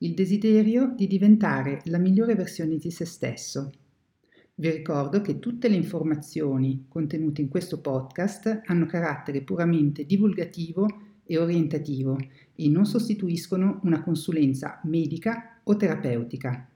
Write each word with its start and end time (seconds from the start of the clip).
il 0.00 0.12
desiderio 0.12 0.92
di 0.94 1.06
diventare 1.06 1.80
la 1.84 1.96
migliore 1.98 2.34
versione 2.34 2.76
di 2.76 2.90
se 2.90 3.06
stesso. 3.06 3.72
Vi 4.56 4.70
ricordo 4.70 5.22
che 5.22 5.38
tutte 5.38 5.68
le 5.68 5.76
informazioni 5.76 6.84
contenute 6.88 7.40
in 7.40 7.48
questo 7.48 7.80
podcast 7.80 8.62
hanno 8.66 8.84
carattere 8.86 9.40
puramente 9.40 10.04
divulgativo 10.04 10.86
e 11.24 11.38
orientativo 11.38 12.18
e 12.54 12.68
non 12.68 12.84
sostituiscono 12.84 13.80
una 13.84 14.02
consulenza 14.02 14.80
medica 14.84 15.60
o 15.62 15.76
terapeutica. 15.76 16.68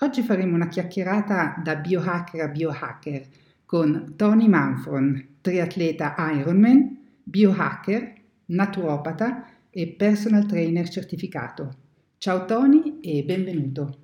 Oggi 0.00 0.22
faremo 0.22 0.54
una 0.54 0.68
chiacchierata 0.68 1.60
da 1.62 1.76
biohacker 1.76 2.40
a 2.40 2.48
biohacker 2.48 3.26
con 3.64 4.14
Tony 4.16 4.48
Manfron, 4.48 5.36
triatleta 5.40 6.14
Ironman, 6.34 6.98
biohacker, 7.22 8.14
naturopata 8.46 9.48
e 9.70 9.88
personal 9.88 10.46
trainer 10.46 10.88
certificato. 10.88 11.84
Ciao 12.26 12.44
Tony 12.44 12.98
e 13.02 13.22
benvenuto. 13.22 13.98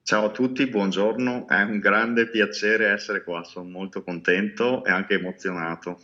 Ciao 0.00 0.26
a 0.26 0.30
tutti, 0.30 0.68
buongiorno, 0.68 1.48
è 1.48 1.60
un 1.62 1.80
grande 1.80 2.30
piacere 2.30 2.86
essere 2.86 3.24
qua, 3.24 3.42
sono 3.42 3.68
molto 3.68 4.04
contento 4.04 4.84
e 4.84 4.92
anche 4.92 5.14
emozionato. 5.14 5.98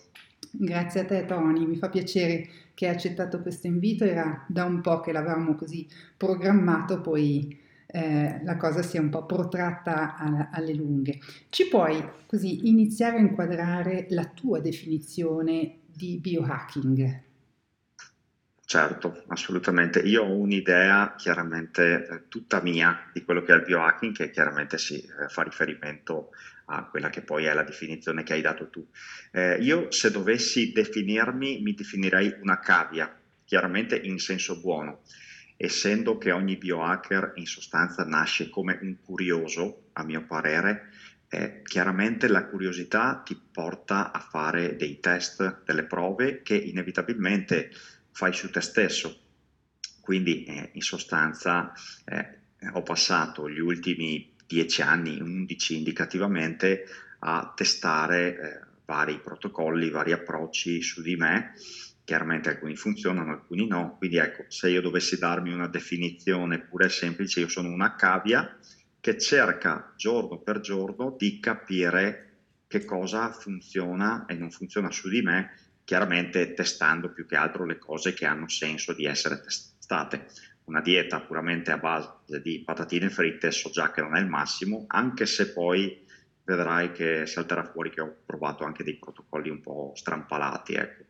Grazie 0.50 1.02
a 1.02 1.04
te 1.04 1.24
Tony, 1.24 1.64
mi 1.64 1.76
fa 1.76 1.90
piacere 1.90 2.48
che 2.74 2.88
hai 2.88 2.94
accettato 2.94 3.40
questo 3.40 3.68
invito, 3.68 4.02
era 4.02 4.44
da 4.48 4.64
un 4.64 4.80
po' 4.80 4.98
che 4.98 5.12
l'avevamo 5.12 5.54
così 5.54 5.86
programmato, 6.16 7.00
poi 7.00 7.56
eh, 7.86 8.41
la 8.42 8.56
cosa 8.56 8.82
si 8.82 8.96
è 8.96 8.98
un 8.98 9.10
po' 9.10 9.26
protratta 9.26 10.16
a, 10.16 10.50
alle 10.50 10.74
lunghe. 10.74 11.20
Ci 11.50 11.68
puoi 11.68 12.02
così 12.26 12.68
iniziare 12.68 13.18
a 13.18 13.20
inquadrare 13.20 14.06
la 14.08 14.24
tua 14.24 14.58
definizione 14.58 15.82
di 15.86 16.18
biohacking? 16.20 17.25
Certo, 18.69 19.22
assolutamente. 19.28 20.00
Io 20.00 20.25
ho 20.25 20.34
un'idea 20.36 21.14
chiaramente 21.17 22.06
eh, 22.09 22.28
tutta 22.28 22.61
mia 22.61 23.09
di 23.12 23.22
quello 23.22 23.42
che 23.42 23.53
è 23.53 23.56
il 23.56 23.62
biohacking, 23.62 24.12
che 24.12 24.31
chiaramente 24.31 24.77
si 24.77 24.97
eh, 24.98 25.28
fa 25.28 25.42
riferimento 25.42 26.31
a 26.67 26.84
quella 26.87 27.09
che 27.09 27.22
poi 27.22 27.44
è 27.44 27.55
la 27.55 27.62
definizione 27.62 28.25
che 28.25 28.33
hai 28.33 28.41
dato 28.41 28.69
tu. 28.69 28.84
Eh, 29.31 29.59
io 29.61 29.92
se 29.92 30.11
dovessi 30.11 30.72
definirmi, 30.72 31.61
mi 31.62 31.75
definirei 31.75 32.39
una 32.41 32.59
cavia, 32.59 33.17
chiaramente 33.44 33.97
in 33.97 34.19
senso 34.19 34.59
buono, 34.59 35.03
essendo 35.56 36.19
che 36.19 36.33
ogni 36.33 36.56
biohacker 36.56 37.34
in 37.37 37.47
sostanza 37.47 38.05
nasce 38.05 38.50
come 38.50 38.77
un 38.83 38.97
curioso, 39.00 39.91
a 39.92 40.03
mio 40.03 40.27
parere, 40.27 40.91
eh, 41.28 41.62
chiaramente 41.62 42.27
la 42.28 42.47
curiosità 42.47 43.22
ti 43.25 43.41
porta 43.53 44.11
a 44.12 44.19
fare 44.19 44.75
dei 44.77 44.98
test, 44.98 45.62
delle 45.64 45.84
prove 45.84 46.42
che 46.42 46.56
inevitabilmente 46.56 47.70
fai 48.17 48.33
su 48.33 48.48
te 48.50 48.62
stesso. 48.62 49.14
Quindi 50.00 50.45
eh, 50.45 50.70
in 50.72 50.81
sostanza 50.81 51.70
eh, 52.06 52.39
ho 52.72 52.83
passato 52.83 53.47
gli 53.50 53.59
ultimi 53.59 54.33
10 54.47 54.81
anni, 54.81 55.20
11 55.20 55.77
indicativamente, 55.77 56.87
a 57.19 57.53
testare 57.55 58.28
eh, 58.28 58.67
vari 58.87 59.20
protocolli, 59.20 59.91
vari 59.91 60.12
approcci 60.12 60.81
su 60.81 61.03
di 61.03 61.14
me. 61.17 61.53
Chiaramente 62.05 62.49
alcuni 62.49 62.75
funzionano, 62.75 63.32
alcuni 63.32 63.66
no. 63.66 63.97
Quindi 63.99 64.16
ecco, 64.16 64.44
se 64.49 64.71
io 64.71 64.81
dovessi 64.81 65.19
darmi 65.19 65.53
una 65.53 65.69
definizione 65.69 66.60
pure 66.60 66.88
semplice, 66.88 67.41
io 67.41 67.49
sono 67.49 67.69
una 67.69 67.97
cavia 67.97 68.56
che 68.99 69.19
cerca 69.19 69.93
giorno 69.94 70.38
per 70.38 70.60
giorno 70.60 71.15
di 71.19 71.38
capire 71.38 72.22
che 72.66 72.82
cosa 72.87 73.31
funziona 73.31 74.25
e 74.25 74.34
non 74.34 74.50
funziona 74.50 74.91
su 74.91 75.10
di 75.10 75.21
me 75.21 75.66
chiaramente 75.86 76.52
testando 76.52 77.12
più 77.12 77.26
che 77.26 77.36
altro 77.36 77.64
le 77.64 77.78
cose 77.78 78.12
che 78.12 78.26
hanno 78.26 78.48
senso 78.48 78.92
di 78.92 79.04
essere 79.04 79.41
testate. 79.41 80.26
Una 80.64 80.80
dieta 80.80 81.20
puramente 81.20 81.70
a 81.70 81.78
base 81.78 82.42
di 82.42 82.60
patatine 82.64 83.08
fritte 83.08 83.52
so 83.52 83.70
già 83.70 83.92
che 83.92 84.00
non 84.00 84.16
è 84.16 84.20
il 84.20 84.26
massimo, 84.26 84.84
anche 84.88 85.26
se 85.26 85.52
poi 85.52 86.04
vedrai 86.42 86.91
che 86.91 87.25
salterà 87.26 87.62
fuori 87.62 87.91
che 87.91 88.00
ho 88.00 88.16
provato 88.26 88.64
anche 88.64 88.82
dei 88.82 88.96
protocolli 88.96 89.48
un 89.48 89.60
po' 89.60 89.92
strampalati. 89.94 90.75
Ecco. 90.75 91.04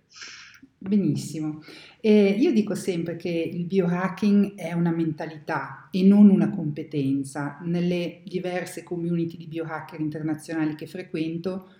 Benissimo. 0.76 1.62
E 1.98 2.36
io 2.38 2.52
dico 2.52 2.74
sempre 2.74 3.16
che 3.16 3.30
il 3.30 3.64
biohacking 3.64 4.56
è 4.56 4.72
una 4.72 4.90
mentalità 4.90 5.88
e 5.90 6.02
non 6.02 6.28
una 6.28 6.50
competenza. 6.50 7.60
Nelle 7.62 8.20
diverse 8.26 8.82
community 8.82 9.38
di 9.38 9.46
biohacker 9.46 10.00
internazionali 10.00 10.74
che 10.74 10.86
frequento, 10.86 11.70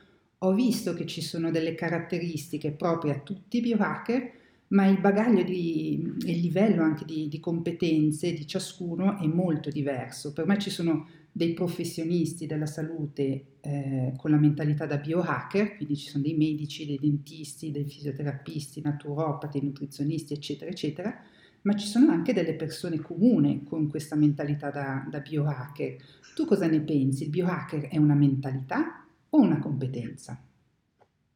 ho 0.46 0.54
visto 0.54 0.94
che 0.94 1.06
ci 1.06 1.22
sono 1.22 1.50
delle 1.50 1.74
caratteristiche 1.74 2.70
proprie 2.70 3.12
a 3.12 3.18
tutti 3.18 3.58
i 3.58 3.60
biohacker, 3.60 4.32
ma 4.68 4.86
il 4.86 4.98
bagaglio 4.98 5.42
di, 5.42 6.00
il 6.24 6.40
livello 6.40 6.82
anche 6.82 7.04
di, 7.04 7.28
di, 7.28 7.40
competenze 7.40 8.32
di 8.32 8.46
ciascuno 8.46 9.18
è 9.18 9.26
molto 9.26 9.70
diverso. 9.70 10.32
Per 10.32 10.46
me 10.46 10.58
ci 10.58 10.70
sono 10.70 11.08
dei 11.30 11.52
professionisti 11.52 12.46
della 12.46 12.66
salute 12.66 13.44
eh, 13.60 14.12
con 14.16 14.30
la 14.30 14.38
mentalità 14.38 14.86
da 14.86 14.96
biohacker, 14.96 15.76
quindi 15.76 15.96
ci 15.96 16.08
sono 16.08 16.24
dei 16.24 16.34
medici, 16.34 16.86
dei 16.86 16.98
dentisti, 17.00 17.70
dei 17.70 17.84
fisioterapisti, 17.84 18.80
naturopati, 18.80 19.62
nutrizionisti, 19.62 20.32
eccetera, 20.32 20.70
eccetera, 20.70 21.22
ma 21.62 21.74
ci 21.74 21.86
sono 21.86 22.10
anche 22.10 22.32
delle 22.32 22.54
persone 22.54 22.98
comuni 22.98 23.64
con 23.64 23.88
questa 23.88 24.16
mentalità 24.16 24.70
da, 24.70 25.06
da 25.08 25.20
biohacker. 25.20 25.96
Tu 26.34 26.44
cosa 26.44 26.66
ne 26.66 26.80
pensi? 26.80 27.24
Il 27.24 27.30
biohacker 27.30 27.88
è 27.88 27.98
una 27.98 28.14
mentalità 28.14 29.05
una 29.31 29.59
competenza? 29.59 30.41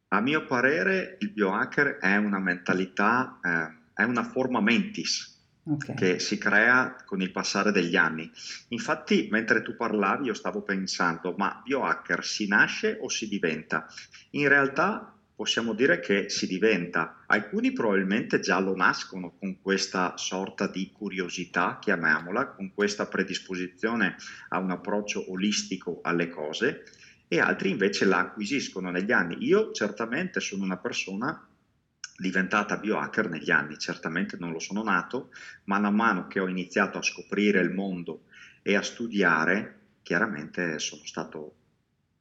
A 0.07 0.19
mio 0.19 0.45
parere 0.45 1.17
il 1.19 1.31
biohacker 1.31 1.97
è 1.97 2.17
una 2.17 2.39
mentalità, 2.39 3.39
eh, 3.43 4.01
è 4.01 4.03
una 4.03 4.23
forma 4.23 4.59
mentis 4.59 5.39
okay. 5.63 5.95
che 5.95 6.19
si 6.19 6.37
crea 6.37 6.95
con 7.05 7.21
il 7.21 7.31
passare 7.31 7.71
degli 7.71 7.95
anni. 7.95 8.29
Infatti 8.69 9.27
mentre 9.31 9.61
tu 9.61 9.75
parlavi 9.75 10.25
io 10.25 10.33
stavo 10.33 10.63
pensando, 10.63 11.33
ma 11.37 11.61
biohacker 11.63 12.25
si 12.25 12.47
nasce 12.47 12.97
o 12.99 13.07
si 13.07 13.27
diventa? 13.27 13.87
In 14.31 14.47
realtà 14.47 15.15
possiamo 15.33 15.73
dire 15.73 15.99
che 15.99 16.29
si 16.29 16.45
diventa. 16.45 17.23
Alcuni 17.25 17.71
probabilmente 17.71 18.39
già 18.39 18.59
lo 18.59 18.75
nascono 18.75 19.35
con 19.39 19.59
questa 19.61 20.15
sorta 20.17 20.67
di 20.67 20.91
curiosità, 20.91 21.79
chiamiamola, 21.81 22.49
con 22.49 22.73
questa 22.73 23.07
predisposizione 23.07 24.17
a 24.49 24.59
un 24.59 24.69
approccio 24.69 25.31
olistico 25.31 25.99
alle 26.03 26.29
cose 26.29 26.83
e 27.33 27.39
altri 27.39 27.69
invece 27.69 28.03
la 28.03 28.19
acquisiscono 28.19 28.91
negli 28.91 29.13
anni. 29.13 29.37
Io 29.45 29.71
certamente 29.71 30.41
sono 30.41 30.65
una 30.65 30.75
persona 30.75 31.47
diventata 32.17 32.75
biohacker 32.75 33.29
negli 33.29 33.49
anni, 33.49 33.77
certamente 33.77 34.35
non 34.37 34.51
lo 34.51 34.59
sono 34.59 34.83
nato, 34.83 35.29
ma 35.63 35.79
man 35.79 35.95
mano 35.95 36.27
che 36.27 36.41
ho 36.41 36.49
iniziato 36.49 36.97
a 36.97 37.01
scoprire 37.01 37.61
il 37.61 37.71
mondo 37.71 38.25
e 38.61 38.75
a 38.75 38.81
studiare, 38.81 39.79
chiaramente 40.01 40.77
sono 40.79 41.03
stato 41.05 41.55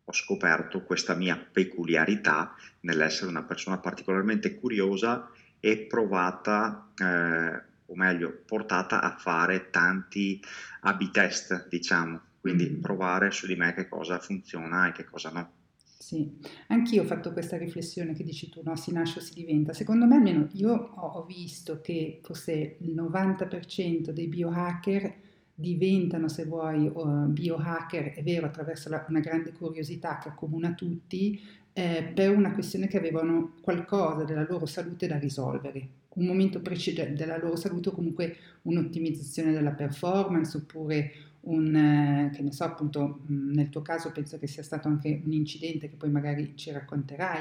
ho 0.04 0.12
scoperto 0.12 0.84
questa 0.84 1.15
mia 1.15 1.37
peculiarità 1.37 2.54
nell'essere 2.82 3.31
una 3.31 3.42
persona 3.42 3.78
particolarmente 3.78 4.60
curiosa 4.60 5.28
e 5.59 5.87
provata, 5.88 6.92
eh, 6.97 7.62
o 7.87 7.97
meglio, 7.97 8.42
portata 8.47 9.00
a 9.00 9.16
fare 9.16 9.71
tanti 9.71 10.41
abitest, 10.82 11.66
diciamo, 11.69 12.28
quindi 12.40 12.66
provare 12.66 13.30
su 13.30 13.47
di 13.47 13.54
me 13.54 13.74
che 13.74 13.88
cosa 13.88 14.18
funziona 14.18 14.88
e 14.88 14.92
che 14.92 15.04
cosa 15.04 15.30
no. 15.30 15.53
Sì, 15.98 16.38
anch'io 16.68 17.03
ho 17.03 17.06
fatto 17.06 17.32
questa 17.32 17.56
riflessione 17.56 18.15
che 18.15 18.24
dici 18.24 18.48
tu, 18.48 18.62
no? 18.65 18.74
Si 18.74 18.91
nasce 18.91 19.18
o 19.18 19.22
si 19.22 19.34
diventa. 19.34 19.72
Secondo 19.72 20.06
me, 20.06 20.16
almeno 20.16 20.48
io 20.54 20.72
ho 20.72 21.24
visto 21.24 21.80
che 21.80 22.20
forse 22.22 22.76
il 22.80 22.94
90% 22.94 24.10
dei 24.10 24.26
biohacker 24.26 25.15
diventano, 25.54 26.28
se 26.28 26.47
vuoi, 26.47 26.91
biohacker, 27.28 28.15
è 28.15 28.22
vero, 28.22 28.47
attraverso 28.47 28.88
la, 28.88 29.04
una 29.09 29.20
grande 29.20 29.53
curiosità 29.53 30.18
che 30.18 30.30
accomuna 30.30 30.72
tutti, 30.72 31.41
eh, 31.74 32.10
per 32.15 32.34
una 32.34 32.53
questione 32.53 32.88
che 32.88 32.98
avevano 32.98 33.53
qualcosa 33.60 34.24
della 34.24 34.47
loro 34.48 34.66
salute 34.66 35.06
da 35.06 35.18
risolvere, 35.18 35.88
un 36.15 36.26
momento 36.26 36.60
precedente 36.60 37.24
della 37.24 37.38
loro 37.38 37.56
salute 37.56 37.91
o 37.91 37.92
comunque 37.92 38.36
un'ottimizzazione 38.62 39.53
della 39.53 39.70
performance 39.70 40.56
oppure 40.56 41.12
un, 41.42 41.75
eh, 41.75 42.31
che 42.34 42.42
ne 42.42 42.53
so, 42.53 42.65
appunto, 42.65 43.21
mm, 43.31 43.53
nel 43.53 43.69
tuo 43.69 43.83
caso 43.83 44.13
penso 44.13 44.39
che 44.39 44.47
sia 44.47 44.63
stato 44.63 44.89
anche 44.89 45.22
un 45.25 45.33
incidente 45.33 45.89
che 45.89 45.97
poi 45.97 46.10
magari 46.10 46.53
ci 46.57 46.71
racconterai. 46.71 47.41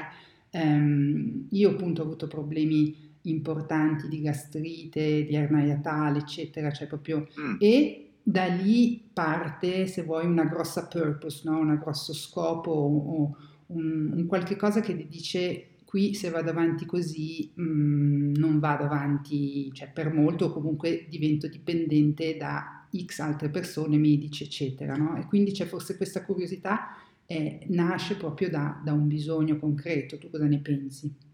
Um, 0.52 1.46
io 1.50 1.70
appunto 1.70 2.02
ho 2.02 2.04
avuto 2.04 2.26
problemi 2.26 3.08
importanti 3.22 4.08
di 4.08 4.20
gastrite, 4.20 5.24
di 5.24 5.34
ernia 5.34 5.76
tale, 5.76 6.18
eccetera, 6.18 6.70
cioè 6.70 6.86
proprio... 6.86 7.28
Mm. 7.38 7.56
E 7.58 8.10
da 8.22 8.46
lì 8.46 9.02
parte, 9.12 9.86
se 9.86 10.02
vuoi, 10.02 10.26
una 10.26 10.44
grossa 10.44 10.86
purpose, 10.86 11.42
no? 11.44 11.58
un 11.58 11.76
grosso 11.80 12.12
scopo 12.12 12.70
o 12.70 13.36
un, 13.66 14.12
un 14.14 14.26
qualche 14.26 14.56
cosa 14.56 14.80
che 14.80 14.96
ti 14.96 15.06
dice 15.08 15.66
qui 15.84 16.14
se 16.14 16.30
vado 16.30 16.50
avanti 16.50 16.86
così 16.86 17.50
mh, 17.52 17.62
mm, 17.62 18.34
non 18.36 18.60
vado 18.60 18.84
avanti 18.84 19.72
cioè, 19.72 19.90
per 19.90 20.12
molto 20.12 20.46
o 20.46 20.52
comunque 20.52 21.06
divento 21.08 21.48
dipendente 21.48 22.36
da 22.36 22.79
X 22.96 23.18
altre 23.20 23.48
persone, 23.48 23.96
medici, 23.96 24.44
eccetera. 24.44 24.94
No? 24.94 25.16
E 25.16 25.26
quindi 25.26 25.52
c'è 25.52 25.66
forse 25.66 25.96
questa 25.96 26.24
curiosità, 26.24 26.96
eh, 27.26 27.64
nasce 27.68 28.16
proprio 28.16 28.50
da, 28.50 28.80
da 28.84 28.92
un 28.92 29.06
bisogno 29.06 29.58
concreto. 29.58 30.18
Tu 30.18 30.30
cosa 30.30 30.46
ne 30.46 30.58
pensi? 30.58 31.28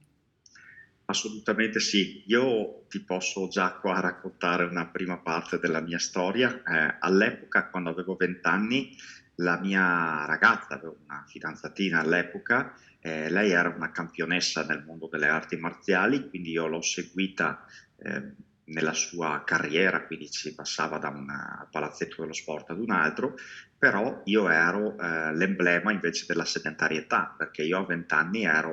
Assolutamente 1.08 1.78
sì, 1.78 2.24
io 2.26 2.84
ti 2.88 3.00
posso 3.00 3.46
già 3.46 3.74
qua 3.74 4.00
raccontare 4.00 4.64
una 4.64 4.88
prima 4.88 5.18
parte 5.18 5.58
della 5.58 5.80
mia 5.80 5.98
storia. 5.98 6.62
Eh, 6.62 6.96
all'epoca, 6.98 7.68
quando 7.68 7.90
avevo 7.90 8.16
20 8.16 8.40
anni, 8.42 8.96
la 9.36 9.58
mia 9.60 10.24
ragazza, 10.26 10.74
avevo 10.74 10.98
una 11.04 11.24
fidanzatina 11.26 12.00
all'epoca, 12.00 12.74
eh, 13.00 13.30
lei 13.30 13.52
era 13.52 13.68
una 13.68 13.92
campionessa 13.92 14.64
nel 14.64 14.82
mondo 14.84 15.08
delle 15.08 15.28
arti 15.28 15.56
marziali, 15.56 16.28
quindi 16.28 16.50
io 16.50 16.66
l'ho 16.66 16.82
seguita 16.82 17.64
eh, 17.98 18.32
nella 18.66 18.92
sua 18.92 19.42
carriera, 19.44 20.06
quindi 20.06 20.26
si 20.28 20.54
passava 20.54 20.98
da 20.98 21.08
un 21.08 21.26
palazzetto 21.70 22.22
dello 22.22 22.32
sport 22.32 22.70
ad 22.70 22.80
un 22.80 22.90
altro, 22.90 23.34
però 23.78 24.22
io 24.24 24.48
ero 24.48 24.98
eh, 24.98 25.34
l'emblema 25.34 25.92
invece 25.92 26.24
della 26.26 26.44
sedentarietà, 26.44 27.34
perché 27.36 27.62
io 27.62 27.78
a 27.78 27.84
20 27.84 28.14
anni 28.14 28.44
ero 28.44 28.70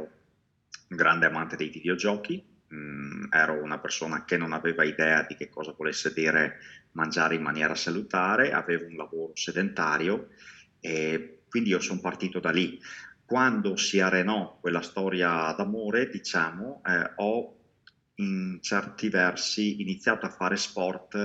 un 0.90 0.98
grande 0.98 1.28
amante 1.28 1.56
dei 1.56 1.70
videogiochi, 1.70 2.44
mh, 2.68 2.76
mm, 2.76 3.24
ero 3.32 3.62
una 3.62 3.80
persona 3.80 4.26
che 4.26 4.38
non 4.38 4.54
aveva 4.54 4.84
idea 4.84 5.24
di 5.28 5.36
che 5.36 5.50
cosa 5.50 5.74
volesse 5.78 6.14
dire 6.14 6.58
mangiare 6.94 7.36
in 7.36 7.42
maniera 7.42 7.76
salutare, 7.76 8.52
avevo 8.52 8.86
un 8.86 8.96
lavoro 8.96 9.32
sedentario 9.36 10.30
e 10.80 11.44
quindi 11.50 11.70
io 11.70 11.80
sono 11.80 12.00
partito 12.00 12.40
da 12.40 12.52
lì. 12.52 12.80
Quando 13.26 13.76
si 13.76 14.00
arenò 14.00 14.58
quella 14.60 14.82
storia 14.82 15.54
d'amore, 15.58 16.10
diciamo, 16.10 16.82
eh, 16.86 17.12
ho 17.16 17.63
in 18.16 18.60
certi 18.62 19.10
versi 19.10 19.82
iniziato 19.82 20.26
a 20.26 20.30
fare 20.30 20.56
sport 20.56 21.16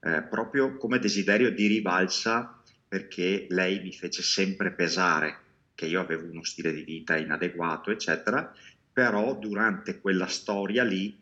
eh, 0.00 0.22
proprio 0.22 0.76
come 0.76 0.98
desiderio 0.98 1.50
di 1.50 1.66
rivalsa 1.66 2.60
perché 2.86 3.46
lei 3.50 3.80
mi 3.80 3.92
fece 3.92 4.22
sempre 4.22 4.72
pesare 4.72 5.46
che 5.74 5.86
io 5.86 6.00
avevo 6.00 6.28
uno 6.28 6.42
stile 6.42 6.72
di 6.72 6.82
vita 6.82 7.16
inadeguato, 7.16 7.90
eccetera, 7.90 8.52
però 8.92 9.38
durante 9.38 10.00
quella 10.00 10.26
storia 10.26 10.82
lì 10.82 11.16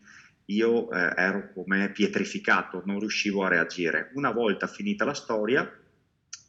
io 0.47 0.91
eh, 0.91 1.13
ero 1.17 1.53
come 1.53 1.91
pietrificato, 1.91 2.83
non 2.87 3.01
riuscivo 3.01 3.45
a 3.45 3.49
reagire. 3.49 4.11
Una 4.15 4.31
volta 4.31 4.67
finita 4.67 5.05
la 5.05 5.13
storia, 5.13 5.69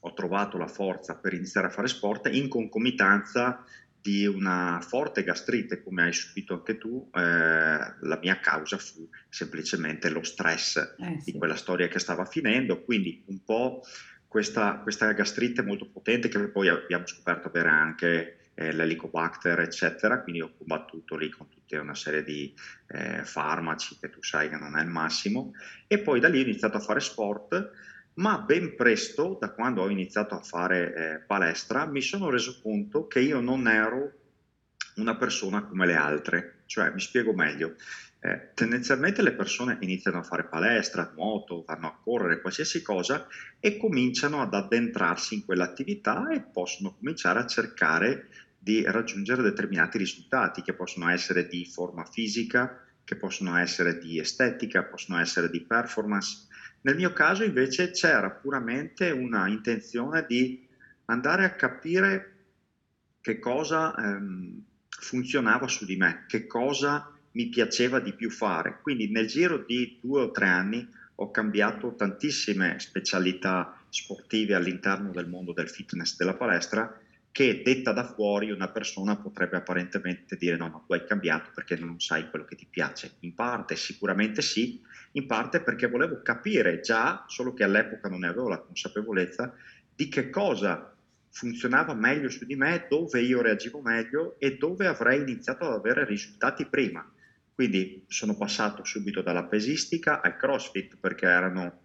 ho 0.01 0.13
trovato 0.13 0.57
la 0.57 0.67
forza 0.67 1.15
per 1.15 1.33
iniziare 1.33 1.67
a 1.67 1.71
fare 1.71 1.87
sport 1.87 2.29
in 2.31 2.47
concomitanza 2.47 3.63
di 4.01 4.25
una 4.25 4.79
forte 4.81 5.23
gastrite, 5.23 5.83
come 5.83 6.03
hai 6.03 6.13
subito 6.13 6.53
anche 6.53 6.77
tu, 6.77 7.09
eh, 7.13 7.19
la 7.19 8.19
mia 8.21 8.39
causa 8.39 8.77
fu 8.77 9.07
semplicemente 9.29 10.09
lo 10.09 10.23
stress 10.23 10.77
eh, 10.77 11.19
sì. 11.19 11.31
di 11.31 11.37
quella 11.37 11.55
storia 11.55 11.87
che 11.87 11.99
stava 11.99 12.25
finendo, 12.25 12.83
quindi 12.83 13.23
un 13.27 13.43
po' 13.43 13.81
questa, 14.27 14.79
questa 14.79 15.11
gastrite 15.13 15.61
molto 15.61 15.89
potente 15.89 16.27
che 16.27 16.49
poi 16.49 16.69
abbiamo 16.69 17.07
scoperto 17.07 17.47
avere 17.47 17.69
anche 17.69 18.37
eh, 18.53 18.73
l'Helicobacter, 18.73 19.59
eccetera, 19.59 20.21
quindi 20.21 20.41
ho 20.41 20.53
combattuto 20.57 21.15
lì 21.15 21.29
con 21.29 21.47
tutta 21.47 21.79
una 21.79 21.95
serie 21.95 22.23
di 22.23 22.53
eh, 22.87 23.23
farmaci 23.23 23.97
che 23.99 24.09
tu 24.09 24.23
sai 24.23 24.49
che 24.49 24.57
non 24.57 24.77
è 24.77 24.81
il 24.81 24.89
massimo, 24.89 25.53
e 25.85 25.99
poi 25.99 26.19
da 26.19 26.27
lì 26.27 26.39
ho 26.39 26.43
iniziato 26.43 26.77
a 26.77 26.81
fare 26.81 26.99
sport, 26.99 27.71
ma 28.17 28.39
ben 28.39 28.75
presto, 28.75 29.37
da 29.39 29.51
quando 29.51 29.81
ho 29.81 29.89
iniziato 29.89 30.35
a 30.35 30.41
fare 30.41 30.93
eh, 30.93 31.19
palestra, 31.25 31.85
mi 31.85 32.01
sono 32.01 32.29
reso 32.29 32.59
conto 32.61 33.07
che 33.07 33.19
io 33.19 33.39
non 33.39 33.67
ero 33.67 34.11
una 34.95 35.15
persona 35.15 35.63
come 35.63 35.85
le 35.85 35.95
altre, 35.95 36.63
cioè 36.65 36.91
mi 36.91 36.99
spiego 36.99 37.33
meglio. 37.33 37.75
Eh, 38.19 38.51
tendenzialmente 38.55 39.21
le 39.21 39.33
persone 39.33 39.77
iniziano 39.81 40.17
a 40.17 40.23
fare 40.23 40.47
palestra, 40.47 41.11
nuoto, 41.15 41.63
vanno 41.65 41.87
a 41.87 41.99
correre, 42.03 42.41
qualsiasi 42.41 42.81
cosa 42.81 43.27
e 43.59 43.77
cominciano 43.77 44.41
ad 44.41 44.53
addentrarsi 44.53 45.35
in 45.35 45.45
quell'attività 45.45 46.29
e 46.31 46.41
possono 46.41 46.95
cominciare 46.95 47.39
a 47.39 47.45
cercare 47.45 48.29
di 48.57 48.83
raggiungere 48.83 49.43
determinati 49.43 49.99
risultati 49.99 50.63
che 50.63 50.73
possono 50.73 51.09
essere 51.09 51.47
di 51.47 51.63
forma 51.65 52.03
fisica, 52.03 52.83
che 53.03 53.15
possono 53.15 53.55
essere 53.57 53.99
di 53.99 54.19
estetica, 54.19 54.83
possono 54.83 55.19
essere 55.19 55.49
di 55.51 55.61
performance. 55.61 56.46
Nel 56.81 56.95
mio 56.95 57.11
caso 57.13 57.43
invece 57.43 57.91
c'era 57.91 58.29
puramente 58.29 59.09
una 59.11 59.47
intenzione 59.47 60.25
di 60.27 60.65
andare 61.05 61.45
a 61.45 61.55
capire 61.55 62.35
che 63.21 63.39
cosa 63.39 63.93
ehm, 63.95 64.63
funzionava 64.89 65.67
su 65.67 65.85
di 65.85 65.95
me, 65.97 66.25
che 66.27 66.47
cosa 66.47 67.11
mi 67.31 67.49
piaceva 67.49 67.99
di 67.99 68.13
più 68.13 68.29
fare. 68.29 68.79
Quindi 68.81 69.11
nel 69.11 69.27
giro 69.27 69.63
di 69.65 69.97
due 70.01 70.21
o 70.21 70.31
tre 70.31 70.47
anni 70.47 70.87
ho 71.15 71.31
cambiato 71.31 71.95
tantissime 71.95 72.79
specialità 72.79 73.79
sportive 73.89 74.55
all'interno 74.55 75.11
del 75.11 75.27
mondo 75.27 75.53
del 75.53 75.69
fitness, 75.69 76.15
della 76.15 76.35
palestra 76.35 76.99
che 77.37 77.61
detta 77.63 77.91
da 77.91 78.03
fuori 78.03 78.49
una 78.49 78.71
persona 78.71 79.15
potrebbe 79.15 79.57
apparentemente 79.57 80.37
dire 80.37 80.57
no, 80.57 80.69
ma 80.69 80.83
tu 80.83 80.93
hai 80.93 81.05
cambiato 81.05 81.51
perché 81.53 81.75
non 81.75 81.99
sai 81.99 82.31
quello 82.31 82.45
che 82.45 82.55
ti 82.55 82.65
piace. 82.67 83.17
In 83.19 83.35
parte 83.35 83.75
sicuramente 83.75 84.41
sì, 84.41 84.81
in 85.11 85.27
parte 85.27 85.61
perché 85.61 85.87
volevo 85.87 86.23
capire 86.23 86.79
già, 86.79 87.25
solo 87.27 87.53
che 87.53 87.63
all'epoca 87.63 88.09
non 88.09 88.21
ne 88.21 88.29
avevo 88.29 88.49
la 88.49 88.57
consapevolezza, 88.57 89.53
di 89.95 90.07
che 90.07 90.31
cosa 90.31 90.91
funzionava 91.29 91.93
meglio 91.93 92.27
su 92.27 92.43
di 92.43 92.55
me, 92.55 92.87
dove 92.89 93.21
io 93.21 93.43
reagivo 93.43 93.81
meglio 93.81 94.39
e 94.39 94.57
dove 94.57 94.87
avrei 94.87 95.21
iniziato 95.21 95.67
ad 95.67 95.73
avere 95.73 96.05
risultati 96.05 96.65
prima. 96.65 97.07
Quindi 97.53 98.03
sono 98.07 98.35
passato 98.35 98.83
subito 98.83 99.21
dalla 99.21 99.43
pesistica 99.43 100.21
al 100.21 100.37
CrossFit 100.37 100.97
perché 100.99 101.27
erano 101.27 101.81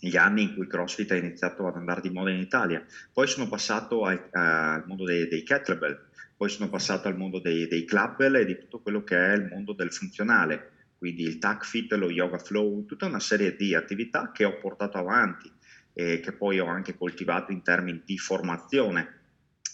gli 0.00 0.16
anni 0.16 0.42
in 0.42 0.54
cui 0.54 0.66
CrossFit 0.66 1.10
ha 1.12 1.16
iniziato 1.16 1.66
ad 1.66 1.76
andare 1.76 2.00
di 2.00 2.10
moda 2.10 2.30
in 2.30 2.40
Italia. 2.40 2.84
Poi 3.12 3.26
sono 3.26 3.48
passato 3.48 4.04
al, 4.04 4.28
al 4.32 4.84
mondo 4.86 5.04
dei, 5.04 5.28
dei, 5.28 5.42
kettlebell, 5.42 6.06
poi 6.36 6.48
sono 6.48 6.70
passato 6.70 7.06
al 7.06 7.18
mondo 7.18 7.38
dei, 7.38 7.68
dei 7.68 7.84
clubbell 7.84 8.36
e 8.36 8.46
di 8.46 8.58
tutto 8.58 8.80
quello 8.80 9.04
che 9.04 9.16
è 9.16 9.34
il 9.34 9.48
mondo 9.50 9.74
del 9.74 9.92
funzionale, 9.92 10.70
quindi 10.96 11.22
il 11.22 11.38
TAC 11.38 11.86
lo 11.90 12.10
Yoga 12.10 12.38
Flow, 12.38 12.86
tutta 12.86 13.06
una 13.06 13.20
serie 13.20 13.54
di 13.56 13.74
attività 13.74 14.32
che 14.32 14.44
ho 14.44 14.58
portato 14.58 14.96
avanti 14.96 15.52
e 15.92 16.20
che 16.20 16.32
poi 16.32 16.58
ho 16.60 16.66
anche 16.66 16.96
coltivato 16.96 17.52
in 17.52 17.62
termini 17.62 18.00
di 18.04 18.16
formazione, 18.16 19.20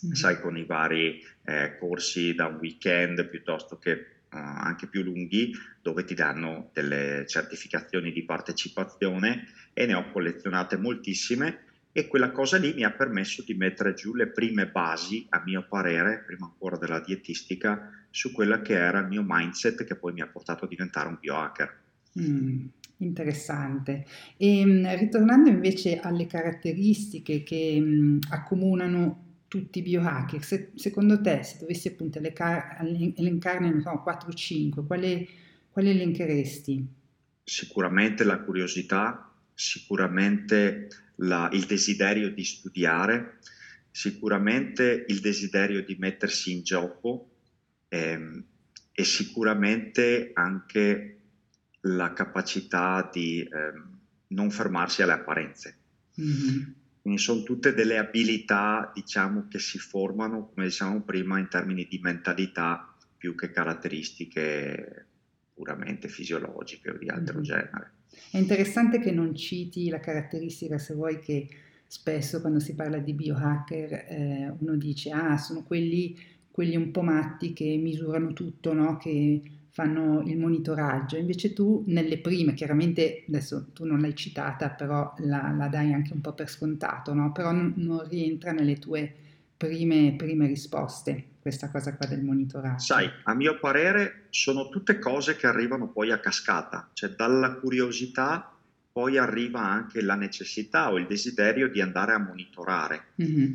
mm. 0.06 0.12
sai, 0.12 0.40
con 0.40 0.56
i 0.56 0.64
vari 0.64 1.22
eh, 1.44 1.76
corsi 1.78 2.34
da 2.34 2.46
un 2.46 2.56
weekend 2.56 3.28
piuttosto 3.28 3.78
che 3.78 4.15
anche 4.30 4.88
più 4.88 5.02
lunghi 5.02 5.52
dove 5.80 6.04
ti 6.04 6.14
danno 6.14 6.70
delle 6.72 7.24
certificazioni 7.26 8.12
di 8.12 8.24
partecipazione 8.24 9.46
e 9.72 9.86
ne 9.86 9.94
ho 9.94 10.10
collezionate 10.10 10.76
moltissime 10.76 11.64
e 11.96 12.08
quella 12.08 12.30
cosa 12.30 12.58
lì 12.58 12.74
mi 12.74 12.84
ha 12.84 12.92
permesso 12.92 13.42
di 13.42 13.54
mettere 13.54 13.94
giù 13.94 14.14
le 14.14 14.26
prime 14.26 14.68
basi, 14.68 15.24
a 15.30 15.42
mio 15.42 15.64
parere, 15.66 16.24
prima 16.26 16.44
ancora 16.44 16.76
della 16.76 17.00
dietistica, 17.00 17.90
su 18.10 18.32
quella 18.32 18.60
che 18.60 18.74
era 18.74 18.98
il 18.98 19.06
mio 19.06 19.24
mindset 19.26 19.82
che 19.82 19.96
poi 19.96 20.12
mi 20.12 20.20
ha 20.20 20.26
portato 20.26 20.66
a 20.66 20.68
diventare 20.68 21.08
un 21.08 21.16
biohacker. 21.18 21.80
Mm, 22.20 22.66
interessante. 22.98 24.04
E 24.36 24.60
ehm, 24.60 24.98
ritornando 24.98 25.48
invece 25.48 25.98
alle 25.98 26.26
caratteristiche 26.26 27.42
che 27.42 27.80
mh, 27.80 27.86
mm, 27.86 28.18
accomunano 28.28 29.25
tutti 29.62 29.78
i 29.78 29.82
biohacker, 29.82 30.44
se, 30.44 30.72
secondo 30.74 31.20
te, 31.20 31.42
se 31.42 31.58
dovessi 31.58 31.88
appunto 31.88 32.18
elencarne, 32.18 33.80
so, 33.80 34.00
4 34.02 34.28
o 34.28 34.32
5, 34.32 34.86
quale, 34.86 35.26
quale 35.70 35.90
elencheresti? 35.90 36.86
Sicuramente 37.42 38.24
la 38.24 38.40
curiosità, 38.40 39.32
sicuramente 39.54 40.88
la, 41.16 41.48
il 41.52 41.64
desiderio 41.64 42.30
di 42.30 42.44
studiare, 42.44 43.38
sicuramente 43.90 45.06
il 45.08 45.20
desiderio 45.20 45.82
di 45.82 45.96
mettersi 45.98 46.52
in 46.52 46.62
gioco 46.62 47.30
ehm, 47.88 48.44
e 48.92 49.04
sicuramente 49.04 50.32
anche 50.34 51.18
la 51.80 52.12
capacità 52.12 53.08
di 53.10 53.40
ehm, 53.40 53.98
non 54.28 54.50
fermarsi 54.50 55.02
alle 55.02 55.12
apparenze. 55.12 55.78
Mm-hmm. 56.20 56.62
Quindi 57.06 57.22
sono 57.22 57.44
tutte 57.44 57.72
delle 57.72 57.98
abilità, 57.98 58.90
diciamo, 58.92 59.46
che 59.48 59.60
si 59.60 59.78
formano, 59.78 60.50
come 60.52 60.66
dicevamo 60.66 61.02
prima, 61.02 61.38
in 61.38 61.46
termini 61.48 61.86
di 61.88 62.00
mentalità 62.02 62.92
più 63.16 63.36
che 63.36 63.52
caratteristiche 63.52 65.06
puramente 65.54 66.08
fisiologiche 66.08 66.90
o 66.90 66.98
di 66.98 67.08
altro 67.08 67.34
mm-hmm. 67.34 67.44
genere. 67.44 67.90
È 68.32 68.38
interessante 68.38 68.98
che 68.98 69.12
non 69.12 69.36
citi 69.36 69.88
la 69.88 70.00
caratteristica, 70.00 70.78
se 70.78 70.94
vuoi, 70.94 71.20
che 71.20 71.46
spesso 71.86 72.40
quando 72.40 72.58
si 72.58 72.74
parla 72.74 72.98
di 72.98 73.12
biohacker 73.12 73.92
eh, 73.92 74.54
uno 74.58 74.74
dice, 74.74 75.12
ah, 75.12 75.36
sono 75.36 75.62
quelli, 75.62 76.18
quelli, 76.50 76.74
un 76.74 76.90
po' 76.90 77.02
matti 77.02 77.52
che 77.52 77.76
misurano 77.76 78.32
tutto, 78.32 78.72
no? 78.72 78.96
che 78.96 79.42
fanno 79.76 80.22
il 80.22 80.38
monitoraggio, 80.38 81.18
invece 81.18 81.52
tu 81.52 81.84
nelle 81.88 82.16
prime, 82.16 82.54
chiaramente 82.54 83.24
adesso 83.28 83.72
tu 83.74 83.84
non 83.84 84.00
l'hai 84.00 84.16
citata, 84.16 84.70
però 84.70 85.12
la, 85.18 85.54
la 85.54 85.68
dai 85.68 85.92
anche 85.92 86.14
un 86.14 86.22
po' 86.22 86.32
per 86.32 86.48
scontato, 86.48 87.12
no? 87.12 87.30
però 87.30 87.52
non, 87.52 87.74
non 87.76 88.08
rientra 88.08 88.52
nelle 88.52 88.78
tue 88.78 89.12
prime, 89.54 90.14
prime 90.16 90.46
risposte 90.46 91.24
questa 91.40 91.70
cosa 91.70 91.94
qua 91.94 92.06
del 92.06 92.22
monitoraggio. 92.22 92.84
Sai, 92.94 93.06
a 93.24 93.34
mio 93.34 93.58
parere 93.58 94.28
sono 94.30 94.70
tutte 94.70 94.98
cose 94.98 95.36
che 95.36 95.46
arrivano 95.46 95.88
poi 95.88 96.10
a 96.10 96.20
cascata, 96.20 96.88
cioè 96.94 97.10
dalla 97.10 97.56
curiosità 97.56 98.50
poi 98.90 99.18
arriva 99.18 99.60
anche 99.60 100.00
la 100.00 100.14
necessità 100.14 100.90
o 100.90 100.96
il 100.96 101.06
desiderio 101.06 101.68
di 101.68 101.82
andare 101.82 102.14
a 102.14 102.18
monitorare. 102.18 103.08
Mm-hmm. 103.20 103.54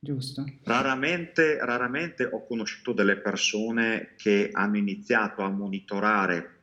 Giusto. 0.00 0.44
Raramente, 0.62 1.58
raramente 1.58 2.24
ho 2.24 2.46
conosciuto 2.46 2.92
delle 2.92 3.18
persone 3.18 4.14
che 4.16 4.50
hanno 4.52 4.76
iniziato 4.76 5.42
a 5.42 5.50
monitorare 5.50 6.56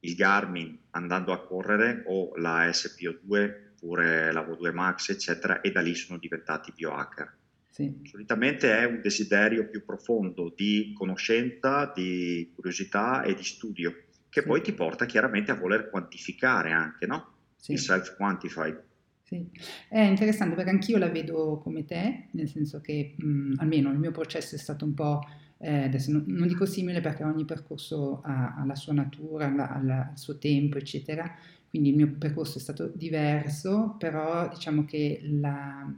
il 0.00 0.14
Garmin 0.14 0.76
andando 0.90 1.32
a 1.32 1.44
correre 1.44 2.02
o 2.06 2.34
la 2.36 2.66
SPO2 2.66 3.64
oppure 3.76 4.32
la 4.32 4.42
V2 4.42 4.72
Max, 4.72 5.10
eccetera, 5.10 5.60
e 5.60 5.70
da 5.70 5.80
lì 5.80 5.94
sono 5.94 6.18
diventati 6.18 6.72
biohacker. 6.74 7.34
Sì. 7.70 8.00
Solitamente 8.04 8.76
è 8.76 8.84
un 8.84 9.00
desiderio 9.02 9.68
più 9.68 9.84
profondo 9.84 10.52
di 10.56 10.92
conoscenza, 10.96 11.92
di 11.94 12.50
curiosità 12.54 13.22
e 13.22 13.34
di 13.34 13.44
studio, 13.44 13.94
che 14.30 14.40
sì. 14.40 14.46
poi 14.46 14.62
ti 14.62 14.72
porta 14.72 15.04
chiaramente 15.04 15.50
a 15.50 15.56
voler 15.56 15.90
quantificare 15.90 16.72
anche, 16.72 17.06
no? 17.06 17.34
Sì. 17.56 17.72
Il 17.72 17.78
self-quantified. 17.78 18.82
Sì, 19.28 19.44
è 19.88 19.98
interessante 20.02 20.54
perché 20.54 20.70
anch'io 20.70 20.98
la 20.98 21.08
vedo 21.08 21.58
come 21.58 21.84
te, 21.84 22.26
nel 22.30 22.48
senso 22.48 22.80
che 22.80 23.16
mh, 23.18 23.54
almeno 23.56 23.90
il 23.90 23.98
mio 23.98 24.12
processo 24.12 24.54
è 24.54 24.58
stato 24.58 24.84
un 24.84 24.94
po', 24.94 25.20
eh, 25.58 25.82
adesso 25.82 26.12
non, 26.12 26.22
non, 26.28 26.46
dico 26.46 26.64
simile 26.64 27.00
perché 27.00 27.24
ogni 27.24 27.44
percorso 27.44 28.20
ha, 28.22 28.54
ha 28.54 28.64
la 28.64 28.76
sua 28.76 28.92
natura, 28.92 29.46
ha, 29.52 29.68
ha 29.74 30.10
il 30.12 30.16
suo 30.16 30.38
tempo, 30.38 30.78
eccetera, 30.78 31.28
quindi 31.68 31.88
il 31.88 31.96
mio 31.96 32.14
percorso 32.16 32.58
è 32.58 32.60
stato 32.60 32.86
diverso, 32.94 33.96
però 33.98 34.48
diciamo 34.48 34.84
che 34.84 35.18
la, 35.24 35.92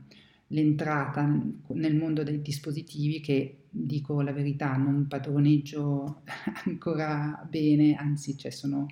l'entrata 0.46 1.22
nel 1.66 1.96
mondo 1.96 2.22
dei 2.22 2.40
dispositivi 2.40 3.20
che 3.20 3.64
dico 3.68 4.22
la 4.22 4.32
verità 4.32 4.74
non 4.78 5.06
padroneggio 5.06 6.22
ancora 6.64 7.46
bene, 7.46 7.94
anzi 7.94 8.38
cioè 8.38 8.50
sono 8.50 8.86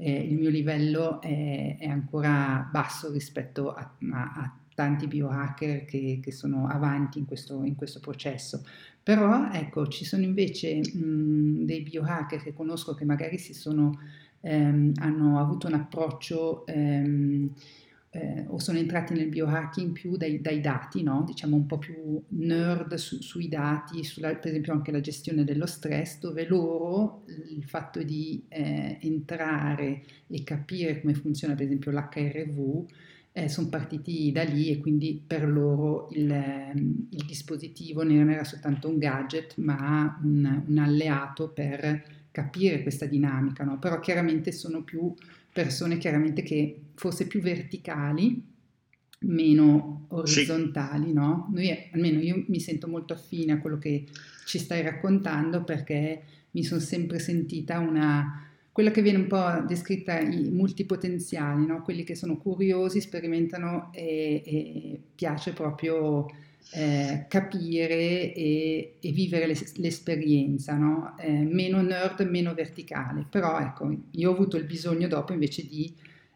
eh, 0.00 0.12
il 0.12 0.36
mio 0.36 0.48
livello 0.48 1.20
è, 1.20 1.76
è, 1.78 1.86
ancora 1.86 2.68
basso 2.72 3.12
rispetto 3.12 3.72
a, 3.72 3.96
a, 4.12 4.32
a 4.34 4.54
tanti 4.74 5.06
biohacker 5.06 5.84
che, 5.84 6.20
che, 6.22 6.32
sono 6.32 6.66
avanti 6.66 7.18
in 7.18 7.26
questo, 7.26 7.62
in 7.64 7.74
questo, 7.74 8.00
processo. 8.00 8.64
Però 9.02 9.50
ecco, 9.52 9.86
ci 9.88 10.04
sono 10.04 10.24
invece 10.24 10.78
mh, 10.78 11.64
dei 11.66 11.82
biohacker 11.82 12.42
che 12.42 12.54
conosco 12.54 12.94
che 12.94 13.04
magari 13.04 13.36
sono, 13.38 13.98
ehm, 14.40 14.92
hanno 14.96 15.38
avuto 15.38 15.66
un 15.66 15.74
approccio 15.74 16.64
ehm, 16.66 17.50
eh, 18.12 18.44
o 18.48 18.58
sono 18.58 18.78
entrati 18.78 19.14
nel 19.14 19.28
biohacking 19.28 19.92
più 19.92 20.16
dai, 20.16 20.40
dai 20.40 20.60
dati, 20.60 21.02
no? 21.02 21.22
diciamo 21.24 21.54
un 21.54 21.66
po' 21.66 21.78
più 21.78 22.20
nerd 22.28 22.94
su, 22.94 23.20
sui 23.22 23.48
dati, 23.48 24.02
sulla, 24.02 24.34
per 24.34 24.50
esempio 24.50 24.72
anche 24.72 24.90
la 24.90 25.00
gestione 25.00 25.44
dello 25.44 25.66
stress, 25.66 26.18
dove 26.18 26.44
loro 26.46 27.22
il 27.50 27.62
fatto 27.64 28.02
di 28.02 28.42
eh, 28.48 28.98
entrare 29.00 30.02
e 30.26 30.42
capire 30.42 31.00
come 31.00 31.14
funziona 31.14 31.54
per 31.54 31.66
esempio 31.66 31.92
l'HRV 31.92 32.84
eh, 33.32 33.48
sono 33.48 33.68
partiti 33.68 34.32
da 34.32 34.42
lì 34.42 34.70
e 34.70 34.78
quindi 34.78 35.22
per 35.24 35.48
loro 35.48 36.08
il, 36.10 36.30
ehm, 36.30 37.06
il, 37.10 37.24
dispositivo 37.26 38.02
non 38.02 38.28
era 38.28 38.42
soltanto 38.42 38.88
un 38.88 38.98
gadget 38.98 39.56
ma 39.58 40.18
un, 40.22 40.64
un 40.66 40.78
alleato 40.78 41.48
per 41.48 42.18
capire 42.32 42.82
questa 42.82 43.06
dinamica, 43.06 43.64
no? 43.64 43.78
però 43.78 44.00
chiaramente 44.00 44.50
sono 44.50 44.82
più 44.82 45.14
persone 45.52 45.98
chiaramente 45.98 46.42
che 46.42 46.80
forse 47.00 47.26
più 47.26 47.40
verticali, 47.40 48.46
meno 49.20 50.04
orizzontali, 50.08 51.06
sì. 51.06 51.12
no? 51.14 51.48
Noi, 51.50 51.70
almeno 51.92 52.20
io 52.20 52.44
mi 52.48 52.60
sento 52.60 52.88
molto 52.88 53.14
affine 53.14 53.52
a 53.52 53.58
quello 53.58 53.78
che 53.78 54.04
ci 54.44 54.58
stai 54.58 54.82
raccontando 54.82 55.64
perché 55.64 56.22
mi 56.50 56.62
sono 56.62 56.78
sempre 56.78 57.18
sentita 57.18 57.78
una 57.78 58.44
quella 58.70 58.90
che 58.90 59.00
viene 59.00 59.18
un 59.18 59.26
po' 59.26 59.64
descritta 59.66 60.20
i 60.20 60.50
multipotenziali, 60.50 61.66
no? 61.66 61.82
quelli 61.82 62.04
che 62.04 62.14
sono 62.14 62.36
curiosi, 62.36 63.00
sperimentano 63.00 63.90
e, 63.92 64.42
e 64.44 65.00
piace 65.14 65.52
proprio 65.52 66.26
eh, 66.72 67.24
capire 67.28 68.32
e, 68.32 68.96
e 69.00 69.10
vivere 69.10 69.46
l'es- 69.46 69.74
l'esperienza, 69.76 70.76
no? 70.76 71.16
eh, 71.18 71.30
meno 71.30 71.82
nerd, 71.82 72.20
meno 72.28 72.54
verticale. 72.54 73.26
Però 73.28 73.58
ecco, 73.58 73.90
io 74.12 74.30
ho 74.30 74.34
avuto 74.34 74.56
il 74.56 74.64
bisogno 74.64 75.08
dopo 75.08 75.32
invece 75.32 75.66
di 75.66 75.92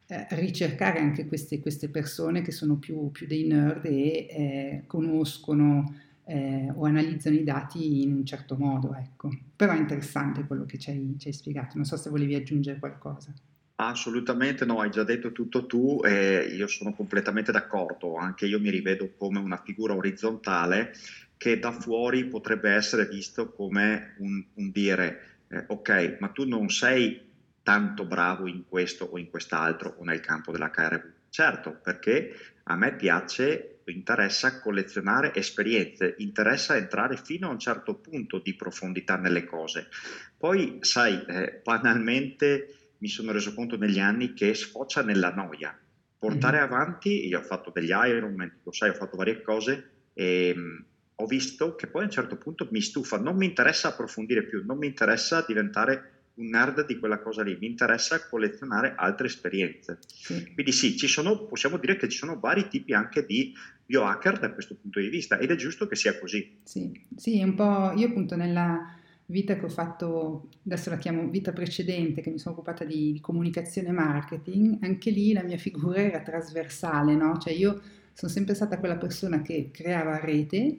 eh, 0.06 0.26
ricercare 0.30 0.98
anche 0.98 1.26
queste, 1.26 1.60
queste, 1.60 1.88
persone 1.88 2.42
che 2.42 2.52
sono 2.52 2.76
più, 2.76 3.10
più 3.10 3.26
dei 3.26 3.46
nerd 3.46 3.86
e 3.86 3.90
eh, 3.90 4.84
conoscono 4.86 5.94
eh, 6.26 6.70
o 6.74 6.84
analizzano 6.84 7.36
i 7.36 7.44
dati 7.44 8.02
in 8.02 8.12
un 8.12 8.24
certo 8.24 8.56
modo. 8.56 8.94
Ecco. 8.94 9.30
Però 9.56 9.72
è 9.72 9.78
interessante 9.78 10.44
quello 10.46 10.66
che 10.66 10.78
ci 10.78 10.90
hai, 10.90 11.14
ci 11.18 11.28
hai 11.28 11.34
spiegato. 11.34 11.76
Non 11.76 11.84
so 11.84 11.96
se 11.96 12.10
volevi 12.10 12.34
aggiungere 12.34 12.78
qualcosa. 12.78 13.32
Assolutamente 13.76 14.64
no, 14.64 14.80
hai 14.80 14.90
già 14.90 15.02
detto 15.02 15.32
tutto 15.32 15.66
tu 15.66 16.00
e 16.04 16.54
io 16.54 16.68
sono 16.68 16.94
completamente 16.94 17.50
d'accordo, 17.50 18.14
anche 18.14 18.46
io 18.46 18.60
mi 18.60 18.70
rivedo 18.70 19.10
come 19.16 19.40
una 19.40 19.60
figura 19.64 19.96
orizzontale 19.96 20.92
che 21.36 21.58
da 21.58 21.72
fuori 21.72 22.26
potrebbe 22.26 22.70
essere 22.70 23.08
visto 23.08 23.50
come 23.50 24.14
un, 24.18 24.44
un 24.54 24.70
dire 24.70 25.38
eh, 25.48 25.64
ok, 25.66 26.18
ma 26.20 26.28
tu 26.28 26.46
non 26.46 26.68
sei 26.68 27.20
tanto 27.64 28.04
bravo 28.04 28.46
in 28.46 28.64
questo 28.68 29.06
o 29.06 29.18
in 29.18 29.30
quest'altro 29.30 29.96
o 29.98 30.04
nel 30.04 30.20
campo 30.20 30.52
della 30.52 30.70
KRV. 30.70 31.12
Certo, 31.30 31.80
perché 31.82 32.54
a 32.64 32.76
me 32.76 32.94
piace, 32.94 33.80
interessa 33.86 34.60
collezionare 34.60 35.34
esperienze, 35.34 36.14
interessa 36.18 36.76
entrare 36.76 37.16
fino 37.16 37.48
a 37.48 37.50
un 37.50 37.58
certo 37.58 37.96
punto 37.96 38.38
di 38.38 38.54
profondità 38.54 39.16
nelle 39.16 39.44
cose. 39.44 39.88
Poi, 40.36 40.78
sai, 40.82 41.24
eh, 41.26 41.60
banalmente 41.64 42.92
mi 42.98 43.08
sono 43.08 43.32
reso 43.32 43.54
conto 43.54 43.76
negli 43.76 43.98
anni 43.98 44.34
che 44.34 44.54
sfocia 44.54 45.02
nella 45.02 45.32
noia. 45.32 45.76
Portare 46.18 46.58
mm-hmm. 46.58 46.72
avanti, 46.72 47.26
io 47.26 47.40
ho 47.40 47.42
fatto 47.42 47.70
degli 47.70 47.90
Ironman, 47.90 48.60
lo 48.62 48.72
sai, 48.72 48.90
ho 48.90 48.94
fatto 48.94 49.16
varie 49.16 49.42
cose 49.42 49.90
e 50.12 50.52
um, 50.54 50.84
ho 51.16 51.26
visto 51.26 51.74
che 51.74 51.86
poi 51.86 52.02
a 52.02 52.04
un 52.04 52.10
certo 52.10 52.36
punto 52.36 52.68
mi 52.70 52.80
stufa, 52.80 53.18
non 53.18 53.36
mi 53.36 53.46
interessa 53.46 53.88
approfondire 53.88 54.44
più, 54.44 54.64
non 54.64 54.78
mi 54.78 54.86
interessa 54.86 55.44
diventare 55.46 56.13
un 56.36 56.48
nerd 56.48 56.86
di 56.86 56.98
quella 56.98 57.20
cosa 57.20 57.42
lì, 57.42 57.56
mi 57.60 57.66
interessa 57.66 58.26
collezionare 58.28 58.94
altre 58.96 59.26
esperienze. 59.26 59.98
Sì. 60.06 60.52
Quindi 60.52 60.72
sì, 60.72 60.96
ci 60.96 61.06
sono, 61.06 61.46
possiamo 61.46 61.76
dire 61.78 61.96
che 61.96 62.08
ci 62.08 62.18
sono 62.18 62.38
vari 62.40 62.68
tipi 62.68 62.92
anche 62.92 63.24
di 63.24 63.52
biohacker 63.86 64.38
da 64.38 64.52
questo 64.52 64.76
punto 64.80 65.00
di 65.00 65.08
vista 65.08 65.38
ed 65.38 65.50
è 65.50 65.54
giusto 65.54 65.86
che 65.86 65.96
sia 65.96 66.18
così. 66.18 66.58
Sì, 66.64 67.00
sì 67.16 67.42
un 67.42 67.54
po' 67.54 67.92
io 67.96 68.08
appunto 68.08 68.34
nella 68.36 68.96
vita 69.26 69.56
che 69.56 69.64
ho 69.64 69.68
fatto, 69.68 70.48
adesso 70.64 70.90
la 70.90 70.98
chiamo 70.98 71.28
vita 71.28 71.52
precedente, 71.52 72.20
che 72.20 72.30
mi 72.30 72.38
sono 72.38 72.54
occupata 72.54 72.84
di, 72.84 73.12
di 73.12 73.20
comunicazione 73.20 73.88
e 73.88 73.92
marketing, 73.92 74.78
anche 74.80 75.10
lì 75.10 75.32
la 75.32 75.42
mia 75.42 75.56
figura 75.56 76.02
era 76.02 76.20
trasversale, 76.20 77.14
no? 77.14 77.38
Cioè 77.38 77.52
io 77.52 77.80
sono 78.12 78.30
sempre 78.30 78.54
stata 78.54 78.78
quella 78.78 78.96
persona 78.96 79.42
che 79.42 79.70
creava 79.72 80.18
rete, 80.18 80.78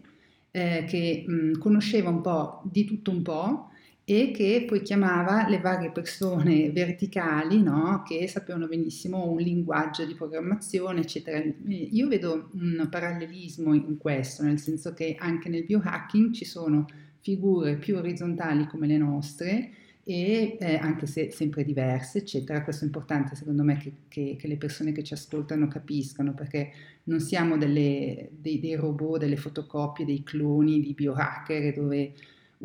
eh, 0.51 0.85
che 0.87 1.25
mh, 1.27 1.57
conosceva 1.57 2.09
un 2.09 2.21
po' 2.21 2.61
di 2.65 2.85
tutto 2.85 3.11
un 3.11 3.21
po' 3.21 3.69
e 4.07 4.29
che 4.31 4.65
poi 4.67 4.83
chiamava 4.83 5.49
le 5.49 5.59
varie 5.59 5.91
persone 5.91 6.69
verticali 6.69 7.63
no? 7.63 8.03
che 8.07 8.27
sapevano 8.27 8.67
benissimo 8.67 9.31
un 9.31 9.39
linguaggio 9.39 10.05
di 10.05 10.13
programmazione, 10.13 11.01
eccetera. 11.01 11.43
Io 11.65 12.07
vedo 12.07 12.51
un 12.53 12.87
parallelismo 12.87 13.73
in 13.73 13.97
questo, 13.97 14.43
nel 14.43 14.59
senso 14.59 14.93
che 14.93 15.15
anche 15.17 15.49
nel 15.49 15.65
biohacking 15.65 16.33
ci 16.33 16.45
sono 16.45 16.85
figure 17.19 17.77
più 17.77 17.97
orizzontali 17.97 18.67
come 18.67 18.85
le 18.85 18.97
nostre 18.97 19.71
e 20.03 20.57
eh, 20.59 20.75
anche 20.75 21.07
se 21.07 21.31
sempre 21.31 21.65
diverse, 21.65 22.19
eccetera. 22.19 22.63
Questo 22.63 22.83
è 22.83 22.85
importante 22.85 23.35
secondo 23.35 23.63
me 23.63 23.77
che, 23.77 23.91
che, 24.07 24.35
che 24.37 24.47
le 24.47 24.57
persone 24.57 24.91
che 24.91 25.03
ci 25.03 25.13
ascoltano 25.13 25.67
capiscano 25.67 26.35
perché 26.35 26.71
non 27.05 27.19
siamo 27.19 27.57
delle, 27.57 28.29
dei, 28.39 28.59
dei, 28.59 28.75
robot, 28.75 29.17
delle 29.17 29.35
fotocopie, 29.35 30.05
dei 30.05 30.21
cloni 30.21 30.79
di 30.79 30.93
biohacker 30.93 31.73
dove 31.73 32.13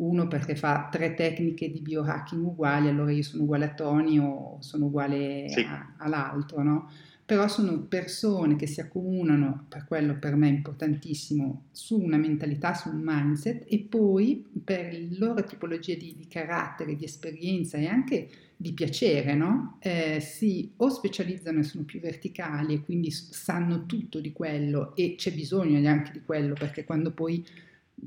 uno 0.01 0.27
perché 0.27 0.55
fa 0.55 0.89
tre 0.91 1.13
tecniche 1.13 1.71
di 1.71 1.81
biohacking 1.81 2.43
uguali, 2.43 2.87
allora 2.87 3.11
io 3.11 3.23
sono 3.23 3.43
uguale 3.43 3.65
a 3.65 3.73
Tony 3.73 4.17
o 4.17 4.57
sono 4.59 4.85
uguale 4.85 5.47
sì. 5.49 5.61
a, 5.61 5.95
all'altro, 5.97 6.63
no? 6.63 6.89
però 7.31 7.47
sono 7.47 7.79
persone 7.83 8.57
che 8.57 8.67
si 8.67 8.81
accomunano, 8.81 9.65
per 9.69 9.85
quello 9.85 10.17
per 10.19 10.35
me 10.35 10.49
è 10.49 10.51
importantissimo, 10.51 11.67
su 11.71 11.97
una 11.97 12.17
mentalità, 12.17 12.73
su 12.73 12.89
un 12.89 12.99
mindset 13.01 13.63
e 13.69 13.79
poi 13.87 14.45
per 14.61 14.91
le 14.91 15.07
loro 15.17 15.41
tipologie 15.45 15.95
di, 15.95 16.13
di 16.17 16.27
carattere, 16.27 16.97
di 16.97 17.05
esperienza 17.05 17.77
e 17.77 17.85
anche 17.85 18.29
di 18.57 18.73
piacere, 18.73 19.33
no? 19.33 19.77
eh, 19.79 20.19
si 20.19 20.73
o 20.75 20.89
specializzano 20.89 21.59
e 21.59 21.63
sono 21.63 21.85
più 21.85 22.01
verticali 22.01 22.73
e 22.73 22.81
quindi 22.81 23.11
sanno 23.11 23.85
tutto 23.85 24.19
di 24.19 24.33
quello 24.33 24.93
e 24.97 25.15
c'è 25.15 25.31
bisogno 25.31 25.87
anche 25.87 26.11
di 26.11 26.21
quello 26.25 26.53
perché 26.53 26.83
quando 26.83 27.11
poi 27.11 27.45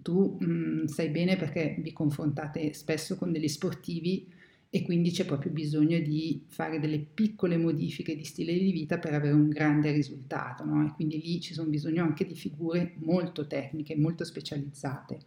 tu 0.02 0.36
mh, 0.40 0.46
mm, 0.46 0.84
sai 0.86 1.08
bene 1.08 1.36
perché 1.36 1.76
vi 1.78 1.92
confrontate 1.92 2.72
spesso 2.72 3.16
con 3.16 3.32
degli 3.32 3.48
sportivi 3.48 4.26
e 4.74 4.82
quindi 4.82 5.12
c'è 5.12 5.24
proprio 5.24 5.52
bisogno 5.52 6.00
di 6.00 6.46
fare 6.48 6.80
delle 6.80 6.98
piccole 6.98 7.56
modifiche 7.56 8.16
di 8.16 8.24
stile 8.24 8.52
di 8.54 8.72
vita 8.72 8.98
per 8.98 9.14
avere 9.14 9.32
un 9.32 9.48
grande 9.48 9.92
risultato, 9.92 10.64
no? 10.64 10.84
E 10.84 10.90
quindi 10.94 11.20
lì 11.20 11.40
ci 11.40 11.54
sono 11.54 11.68
bisogno 11.68 12.02
anche 12.02 12.26
di 12.26 12.34
figure 12.34 12.94
molto 12.96 13.46
tecniche, 13.46 13.94
molto 13.94 14.24
specializzate. 14.24 15.20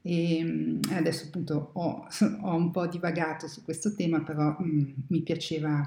E 0.00 0.42
mm, 0.42 0.80
adesso 0.92 1.26
appunto 1.26 1.72
ho, 1.74 2.06
ho 2.40 2.54
un 2.54 2.70
po' 2.70 2.86
divagato 2.86 3.48
su 3.48 3.62
questo 3.62 3.94
tema, 3.94 4.22
però 4.22 4.56
mh, 4.58 4.64
mm, 4.64 4.90
mi 5.08 5.20
piaceva 5.20 5.86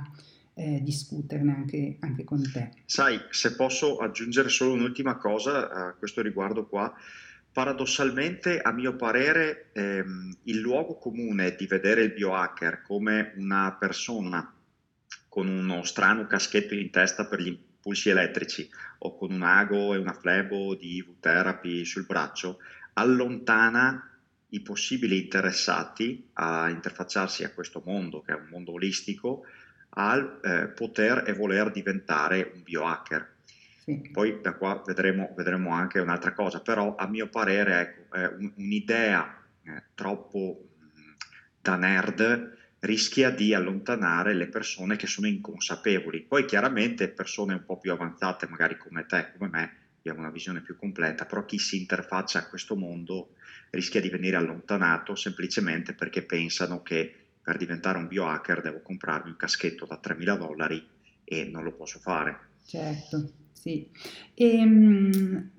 eh, 0.53 0.79
discuterne 0.83 1.51
anche, 1.51 1.97
anche, 1.99 2.23
con 2.23 2.43
te. 2.51 2.69
Sai, 2.85 3.19
se 3.31 3.55
posso 3.55 3.97
aggiungere 3.97 4.49
solo 4.49 4.73
un'ultima 4.73 5.17
cosa 5.17 5.69
a 5.69 5.93
questo 5.93 6.21
riguardo 6.21 6.67
qua, 6.67 6.93
Paradossalmente, 7.53 8.59
a 8.59 8.71
mio 8.71 8.95
parere, 8.95 9.69
ehm, 9.73 10.35
il 10.45 10.57
luogo 10.57 10.97
comune 10.97 11.55
di 11.55 11.67
vedere 11.67 12.01
il 12.01 12.11
biohacker 12.11 12.81
come 12.81 13.33
una 13.35 13.77
persona 13.79 14.51
con 15.29 15.47
uno 15.47 15.83
strano 15.83 16.25
caschetto 16.25 16.73
in 16.73 16.89
testa 16.89 17.27
per 17.27 17.39
gli 17.41 17.49
impulsi 17.49 18.09
elettrici 18.09 18.67
o 18.99 19.15
con 19.15 19.31
un 19.31 19.43
ago 19.43 19.93
e 19.93 19.97
una 19.97 20.13
flebo 20.13 20.73
di 20.73 20.95
IV-therapy 20.95 21.85
sul 21.85 22.07
braccio 22.07 22.57
allontana 22.93 24.09
i 24.49 24.61
possibili 24.61 25.21
interessati 25.21 26.29
a 26.33 26.69
interfacciarsi 26.69 27.43
a 27.43 27.51
questo 27.51 27.83
mondo, 27.85 28.21
che 28.21 28.33
è 28.33 28.35
un 28.35 28.47
mondo 28.49 28.71
olistico, 28.71 29.45
al 29.89 30.39
eh, 30.43 30.67
poter 30.69 31.23
e 31.27 31.33
voler 31.33 31.71
diventare 31.71 32.51
un 32.55 32.63
biohacker. 32.63 33.32
Sì. 33.83 33.99
Poi 34.11 34.39
da 34.41 34.53
qua 34.55 34.81
vedremo, 34.85 35.33
vedremo, 35.35 35.73
anche 35.73 35.99
un'altra 35.99 36.31
cosa, 36.33 36.61
però 36.61 36.95
a 36.95 37.07
mio 37.07 37.27
parere 37.27 37.79
ecco, 37.81 38.07
un, 38.37 38.51
un'idea 38.55 39.27
eh, 39.63 39.83
troppo 39.93 40.69
mh, 40.77 41.15
da 41.59 41.75
nerd 41.75 42.51
rischia 42.79 43.29
di 43.29 43.53
allontanare 43.53 44.33
le 44.33 44.47
persone 44.47 44.95
che 44.95 45.07
sono 45.07 45.27
inconsapevoli. 45.27 46.25
Poi 46.25 46.45
chiaramente 46.45 47.11
persone 47.11 47.53
un 47.53 47.63
po' 47.65 47.77
più 47.77 47.91
avanzate, 47.91 48.47
magari 48.47 48.77
come 48.77 49.03
te, 49.05 49.29
come 49.35 49.49
me, 49.49 49.71
abbiamo 49.97 50.19
una 50.19 50.31
visione 50.31 50.61
più 50.61 50.75
completa, 50.75 51.25
però 51.25 51.43
chi 51.43 51.57
si 51.57 51.77
interfaccia 51.77 52.39
a 52.39 52.47
questo 52.47 52.75
mondo 52.77 53.31
rischia 53.71 53.99
di 53.99 54.09
venire 54.09 54.37
allontanato 54.37 55.15
semplicemente 55.15 55.93
perché 55.93 56.25
pensano 56.25 56.81
che 56.81 57.31
per 57.41 57.57
diventare 57.57 57.97
un 57.97 58.07
biohacker 58.07 58.61
devo 58.61 58.81
comprarmi 58.81 59.29
un 59.29 59.35
caschetto 59.35 59.85
da 59.85 59.97
3.000 59.97 60.35
dollari 60.35 60.81
e 61.23 61.45
non 61.45 61.63
lo 61.63 61.73
posso 61.73 61.99
fare. 61.99 62.51
Certo. 62.65 63.42
Sì. 63.63 63.89
E, 64.33 64.57
ehm, 64.57 65.51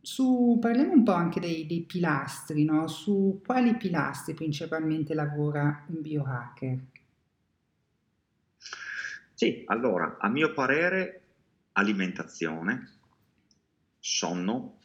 su, 0.00 0.56
parliamo 0.58 0.92
un 0.92 1.04
po' 1.04 1.12
anche 1.12 1.40
dei, 1.40 1.66
dei 1.66 1.82
pilastri, 1.82 2.64
no? 2.64 2.88
Su 2.88 3.42
quali 3.44 3.76
pilastri 3.76 4.32
principalmente 4.32 5.12
lavora 5.12 5.84
un 5.88 6.00
biohacker? 6.00 6.78
Sì, 9.34 9.62
allora, 9.66 10.16
a 10.18 10.28
mio 10.30 10.54
parere, 10.54 11.20
alimentazione, 11.72 12.92
sonno, 13.98 14.78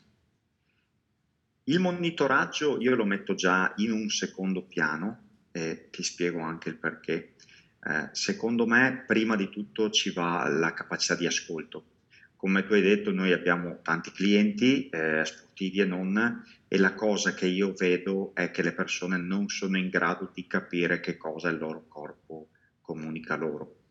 il 1.63 1.79
monitoraggio 1.79 2.77
io 2.81 2.93
lo 2.93 3.05
metto 3.05 3.35
già 3.35 3.71
in 3.77 3.93
un 3.93 4.09
secondo 4.09 4.63
piano 4.63 5.27
e 5.51 5.87
ti 5.91 6.03
spiego 6.03 6.41
anche 6.41 6.67
il 6.67 6.75
perché. 6.75 7.35
Eh, 7.81 8.09
secondo 8.11 8.65
me, 8.65 9.05
prima 9.07 9.37
di 9.37 9.47
tutto 9.47 9.89
ci 9.91 10.11
va 10.11 10.45
la 10.49 10.73
capacità 10.73 11.15
di 11.15 11.25
ascolto 11.25 11.97
come 12.39 12.65
tu 12.65 12.71
hai 12.71 12.81
detto, 12.81 13.11
noi 13.11 13.33
abbiamo 13.33 13.79
tanti 13.81 14.11
clienti 14.11 14.87
eh, 14.87 15.25
sportivi 15.25 15.81
e 15.81 15.85
non, 15.85 16.41
e 16.69 16.77
la 16.77 16.93
cosa 16.93 17.33
che 17.33 17.45
io 17.45 17.73
vedo 17.73 18.33
è 18.33 18.49
che 18.49 18.61
le 18.61 18.71
persone 18.71 19.17
non 19.17 19.49
sono 19.49 19.77
in 19.77 19.89
grado 19.89 20.31
di 20.33 20.47
capire 20.47 21.01
che 21.01 21.17
cosa 21.17 21.49
il 21.49 21.57
loro 21.57 21.83
corpo 21.89 22.47
comunica 22.79 23.35
loro. 23.35 23.81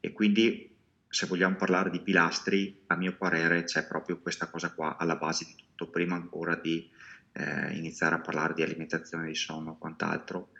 E 0.00 0.12
quindi, 0.12 0.74
se 1.06 1.26
vogliamo 1.26 1.56
parlare 1.56 1.90
di 1.90 2.00
pilastri, 2.00 2.80
a 2.86 2.96
mio 2.96 3.14
parere 3.14 3.64
c'è 3.64 3.86
proprio 3.86 4.18
questa 4.20 4.48
cosa 4.48 4.72
qua 4.72 4.96
alla 4.96 5.16
base 5.16 5.44
di 5.44 5.54
tutto, 5.54 5.90
prima 5.90 6.14
ancora 6.14 6.54
di 6.56 6.88
eh, 7.32 7.76
iniziare 7.76 8.14
a 8.14 8.20
parlare 8.20 8.54
di 8.54 8.62
alimentazione, 8.62 9.26
di 9.26 9.34
sonno 9.34 9.76
quant'altro, 9.76 10.52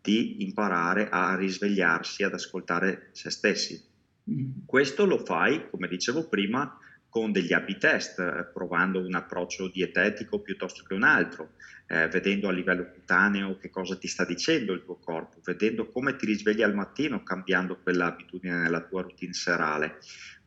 di 0.00 0.44
imparare 0.44 1.08
a 1.08 1.34
risvegliarsi, 1.34 2.22
ad 2.22 2.34
ascoltare 2.34 3.08
se 3.10 3.28
stessi. 3.28 3.90
Mm. 4.30 4.66
Questo 4.66 5.04
lo 5.04 5.18
fai, 5.18 5.68
come 5.68 5.88
dicevo 5.88 6.28
prima, 6.28 6.78
con 7.12 7.30
degli 7.30 7.52
A-B 7.52 7.76
test, 7.76 8.18
eh, 8.20 8.48
provando 8.50 8.98
un 8.98 9.14
approccio 9.14 9.68
dietetico 9.68 10.40
piuttosto 10.40 10.82
che 10.82 10.94
un 10.94 11.02
altro, 11.02 11.50
eh, 11.86 12.08
vedendo 12.08 12.48
a 12.48 12.52
livello 12.52 12.90
cutaneo 12.90 13.58
che 13.58 13.68
cosa 13.68 13.98
ti 13.98 14.08
sta 14.08 14.24
dicendo 14.24 14.72
il 14.72 14.82
tuo 14.82 14.96
corpo, 14.96 15.38
vedendo 15.44 15.88
come 15.88 16.16
ti 16.16 16.24
risvegli 16.24 16.62
al 16.62 16.74
mattino 16.74 17.22
cambiando 17.22 17.78
quell'abitudine 17.82 18.62
nella 18.62 18.80
tua 18.80 19.02
routine 19.02 19.34
serale. 19.34 19.98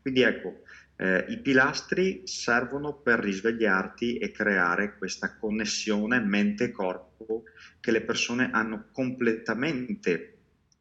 Quindi 0.02 0.22
ecco, 0.24 0.64
eh, 0.96 1.26
i 1.28 1.38
pilastri 1.38 2.24
servono 2.26 2.96
per 2.96 3.20
risvegliarti 3.20 4.18
e 4.18 4.32
creare 4.32 4.98
questa 4.98 5.36
connessione 5.38 6.20
mente-corpo 6.20 7.44
che 7.80 7.92
le 7.92 8.02
persone 8.02 8.50
hanno 8.52 8.88
completamente 8.92 10.35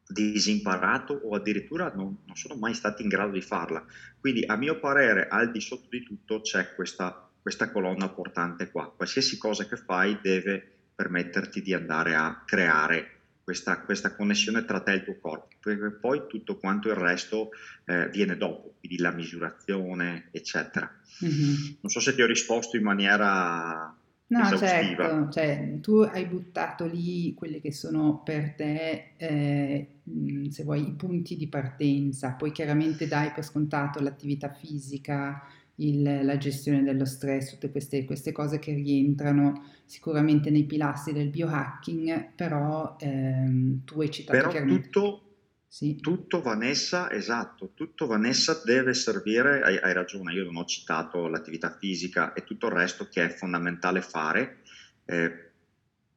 disimparato 0.07 1.13
o 1.13 1.35
addirittura 1.35 1.91
non, 1.93 2.17
non, 2.25 2.35
sono 2.35 2.55
mai 2.55 2.73
stati 2.73 3.01
in 3.01 3.09
grado 3.09 3.31
di 3.31 3.41
farla. 3.41 3.83
Quindi 4.19 4.43
a 4.45 4.55
mio 4.55 4.79
parere 4.79 5.27
al 5.27 5.51
di 5.51 5.59
sotto 5.59 5.87
di 5.89 6.03
tutto 6.03 6.41
c'è 6.41 6.75
questa, 6.75 7.29
questa 7.41 7.71
colonna 7.71 8.09
portante 8.09 8.69
qua. 8.69 8.91
Qualsiasi 8.95 9.37
cosa 9.37 9.65
che 9.65 9.77
fai 9.77 10.19
deve 10.21 10.73
permetterti 10.95 11.61
di 11.61 11.73
andare 11.73 12.15
a 12.15 12.43
creare 12.45 13.11
questa, 13.43 13.79
questa, 13.81 14.15
connessione 14.15 14.65
tra 14.65 14.79
te 14.79 14.91
e 14.91 14.95
il 14.95 15.03
tuo 15.03 15.19
corpo, 15.19 15.49
perché 15.59 15.91
poi 15.91 16.25
tutto 16.27 16.57
quanto 16.57 16.89
il 16.89 16.95
resto 16.95 17.49
eh, 17.85 18.09
viene 18.09 18.37
dopo, 18.37 18.73
quindi 18.79 18.97
la 18.97 19.11
misurazione, 19.11 20.29
eccetera. 20.31 20.91
Mm-hmm. 21.23 21.73
Non 21.81 21.91
so 21.91 21.99
se 21.99 22.15
ti 22.15 22.23
ho 22.23 22.25
risposto 22.25 22.75
in 22.75 22.81
maniera 22.81 23.95
No, 24.27 24.57
certo, 24.57 25.29
cioè, 25.29 25.77
tu 25.81 25.97
hai 25.97 26.25
buttato 26.25 26.87
lì 26.87 27.35
quelli 27.35 27.61
che 27.61 27.71
sono 27.71 28.23
per 28.23 28.55
te, 28.55 29.11
eh, 29.17 29.87
se 30.49 30.63
vuoi, 30.63 30.87
i 30.87 30.93
punti 30.93 31.35
di 31.35 31.47
partenza, 31.47 32.31
poi 32.31 32.51
chiaramente 32.51 33.07
dai 33.07 33.31
per 33.31 33.43
scontato 33.43 34.01
l'attività 34.01 34.51
fisica, 34.51 35.43
il, 35.75 36.21
la 36.23 36.37
gestione 36.37 36.81
dello 36.81 37.05
stress, 37.05 37.51
tutte 37.51 37.69
queste, 37.69 38.03
queste, 38.05 38.31
cose 38.31 38.57
che 38.57 38.73
rientrano 38.73 39.63
sicuramente 39.85 40.49
nei 40.49 40.63
pilastri 40.63 41.13
del 41.13 41.29
biohacking, 41.29 42.31
però 42.33 42.95
ehm, 42.99 43.83
tu 43.83 44.01
hai 44.01 44.09
citato 44.09 44.37
però 44.39 44.49
chiaramente... 44.49 44.89
Tutto 44.89 45.24
sì. 45.67 45.97
Tutto 45.97 46.41
Vanessa, 46.41 47.11
esatto, 47.11 47.71
tutto 47.73 48.05
Vanessa 48.05 48.61
deve 48.63 48.93
servire, 48.93 49.61
hai, 49.61 49.77
hai, 49.77 49.93
ragione, 49.93 50.33
io 50.33 50.45
non 50.45 50.57
ho 50.57 50.65
citato 50.65 51.27
l'attività 51.27 51.75
fisica 51.77 52.33
e 52.33 52.43
tutto 52.43 52.67
il 52.67 52.73
resto 52.73 53.07
che 53.09 53.25
è 53.25 53.29
fondamentale 53.29 54.01
fare, 54.01 54.61
eh, 55.05 55.51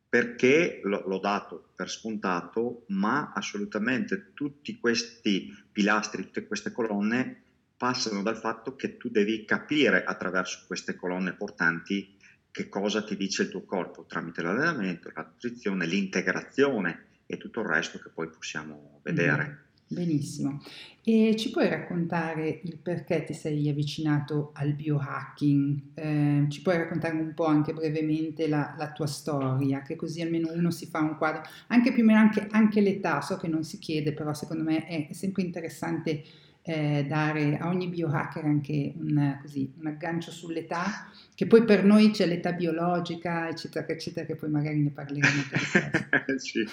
perché 0.08 0.80
l- 0.82 1.02
l'ho 1.06 1.18
dato 1.18 1.70
per 1.74 1.90
scontato, 1.90 2.84
ma 2.88 3.32
assolutamente 3.34 4.32
tutti 4.32 4.78
questi 4.78 5.52
pilastri, 5.70 6.24
tutte 6.24 6.46
queste 6.46 6.72
colonne 6.72 7.42
passano 7.76 8.22
dal 8.22 8.37
fatto 8.37 8.74
che 8.74 8.96
tu 8.96 9.08
devi 9.08 9.44
capire 9.44 10.04
attraverso 10.04 10.64
queste 10.66 10.96
colonne 10.96 11.34
portanti 11.34 12.16
che 12.50 12.68
cosa 12.68 13.04
ti 13.04 13.16
dice 13.16 13.42
il 13.42 13.50
tuo 13.50 13.64
corpo 13.64 14.04
tramite 14.06 14.42
l'allenamento, 14.42 15.11
la 15.14 15.22
nutrizione, 15.22 15.87
l'integrazione 15.87 17.08
e 17.30 17.36
tutto 17.36 17.60
il 17.60 17.66
resto 17.66 17.98
che 17.98 18.08
poi 18.08 18.28
possiamo 18.28 19.00
vedere. 19.02 19.46
Mm. 19.46 19.66
Benissimo. 19.90 20.62
E 21.02 21.34
ci 21.36 21.50
puoi 21.50 21.68
raccontare 21.68 22.60
il 22.62 22.76
perché 22.76 23.24
ti 23.24 23.32
sei 23.32 23.70
avvicinato 23.70 24.50
al 24.54 24.74
biohacking? 24.74 25.80
Eh, 25.94 26.46
ci 26.50 26.60
puoi 26.60 26.76
raccontare 26.76 27.14
un 27.14 27.32
po' 27.32 27.46
anche 27.46 27.72
brevemente 27.72 28.48
la, 28.48 28.74
la, 28.76 28.92
tua 28.92 29.06
storia, 29.06 29.80
che 29.80 29.96
così 29.96 30.20
almeno 30.20 30.52
uno 30.52 30.70
si 30.70 30.86
fa 30.86 31.00
un 31.00 31.16
quadro, 31.16 31.42
anche 31.68 31.92
più 31.92 32.02
o 32.02 32.06
meno 32.06 32.18
anche, 32.18 32.46
anche 32.50 32.82
l'età, 32.82 33.22
so 33.22 33.38
che 33.38 33.48
non 33.48 33.64
si 33.64 33.78
chiede, 33.78 34.12
però 34.12 34.34
secondo 34.34 34.62
me 34.62 34.84
è 34.84 35.08
sempre 35.12 35.42
interessante 35.42 36.22
eh, 36.68 37.07
dare 37.09 37.57
a 37.57 37.68
ogni 37.68 37.88
biohacker 37.88 38.44
anche 38.44 38.92
un, 38.94 39.38
così, 39.40 39.72
un 39.78 39.87
aggancio 39.87 40.31
sull'età, 40.31 41.11
che 41.35 41.46
poi 41.46 41.64
per 41.64 41.83
noi 41.83 42.11
c'è 42.11 42.26
l'età 42.26 42.52
biologica, 42.52 43.48
eccetera, 43.48 43.87
eccetera, 43.88 44.26
che 44.26 44.37
poi 44.37 44.50
magari 44.50 44.83
ne 44.83 44.90
parleremo. 44.90 45.42
sì, 46.37 46.68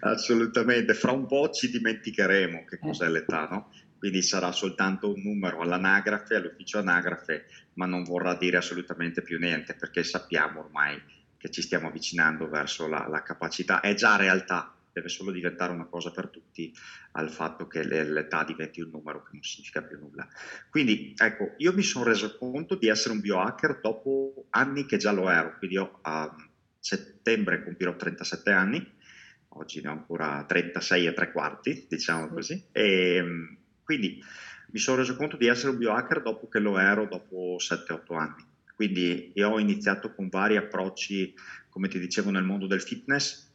assolutamente. 0.00 0.92
Fra 0.92 1.12
un 1.12 1.26
po' 1.26 1.48
ci 1.48 1.70
dimenticheremo 1.70 2.64
che 2.64 2.78
cos'è 2.78 3.06
eh. 3.06 3.10
l'età, 3.10 3.48
no? 3.50 3.70
Quindi 3.98 4.20
sarà 4.20 4.52
soltanto 4.52 5.08
un 5.14 5.22
numero 5.22 5.60
all'anagrafe, 5.60 6.34
all'ufficio 6.34 6.78
anagrafe, 6.78 7.46
ma 7.74 7.86
non 7.86 8.04
vorrà 8.04 8.36
dire 8.36 8.58
assolutamente 8.58 9.22
più 9.22 9.38
niente, 9.38 9.74
perché 9.74 10.04
sappiamo 10.04 10.60
ormai 10.60 11.00
che 11.38 11.48
ci 11.50 11.62
stiamo 11.62 11.88
avvicinando 11.88 12.50
verso 12.50 12.86
la, 12.86 13.06
la 13.08 13.22
capacità, 13.22 13.80
è 13.80 13.94
già 13.94 14.16
realtà, 14.16 14.75
deve 14.96 15.08
solo 15.10 15.30
diventare 15.30 15.72
una 15.72 15.84
cosa 15.84 16.10
per 16.10 16.28
tutti 16.28 16.74
al 17.12 17.30
fatto 17.30 17.66
che 17.66 17.84
l'età 17.84 18.44
diventi 18.44 18.80
un 18.80 18.88
numero 18.88 19.22
che 19.22 19.30
non 19.32 19.42
significa 19.42 19.82
più 19.82 19.98
nulla. 19.98 20.26
Quindi 20.70 21.12
ecco, 21.14 21.52
io 21.58 21.74
mi 21.74 21.82
sono 21.82 22.06
reso 22.06 22.38
conto 22.38 22.76
di 22.76 22.88
essere 22.88 23.12
un 23.12 23.20
biohacker 23.20 23.80
dopo 23.82 24.46
anni 24.50 24.86
che 24.86 24.96
già 24.96 25.12
lo 25.12 25.28
ero, 25.28 25.58
quindi 25.58 25.76
io 25.76 26.00
um, 26.02 26.50
settembre 26.78 27.62
compirò 27.62 27.94
37 27.94 28.50
anni, 28.50 28.94
oggi 29.48 29.82
ne 29.82 29.88
ho 29.88 29.92
ancora 29.92 30.42
36 30.46 31.06
e 31.06 31.12
tre 31.12 31.30
quarti, 31.30 31.86
diciamo 31.86 32.28
così, 32.28 32.68
e 32.72 33.16
ehm, 33.16 33.56
quindi 33.84 34.22
mi 34.70 34.78
sono 34.78 34.96
reso 34.96 35.14
conto 35.14 35.36
di 35.36 35.46
essere 35.46 35.72
un 35.72 35.78
biohacker 35.78 36.22
dopo 36.22 36.48
che 36.48 36.58
lo 36.58 36.78
ero 36.78 37.06
dopo 37.06 37.56
7-8 37.58 38.16
anni. 38.16 38.44
Quindi 38.74 39.32
io 39.34 39.50
ho 39.50 39.58
iniziato 39.58 40.14
con 40.14 40.28
vari 40.28 40.56
approcci, 40.56 41.34
come 41.68 41.88
ti 41.88 41.98
dicevo, 41.98 42.30
nel 42.30 42.44
mondo 42.44 42.66
del 42.66 42.82
fitness, 42.82 43.45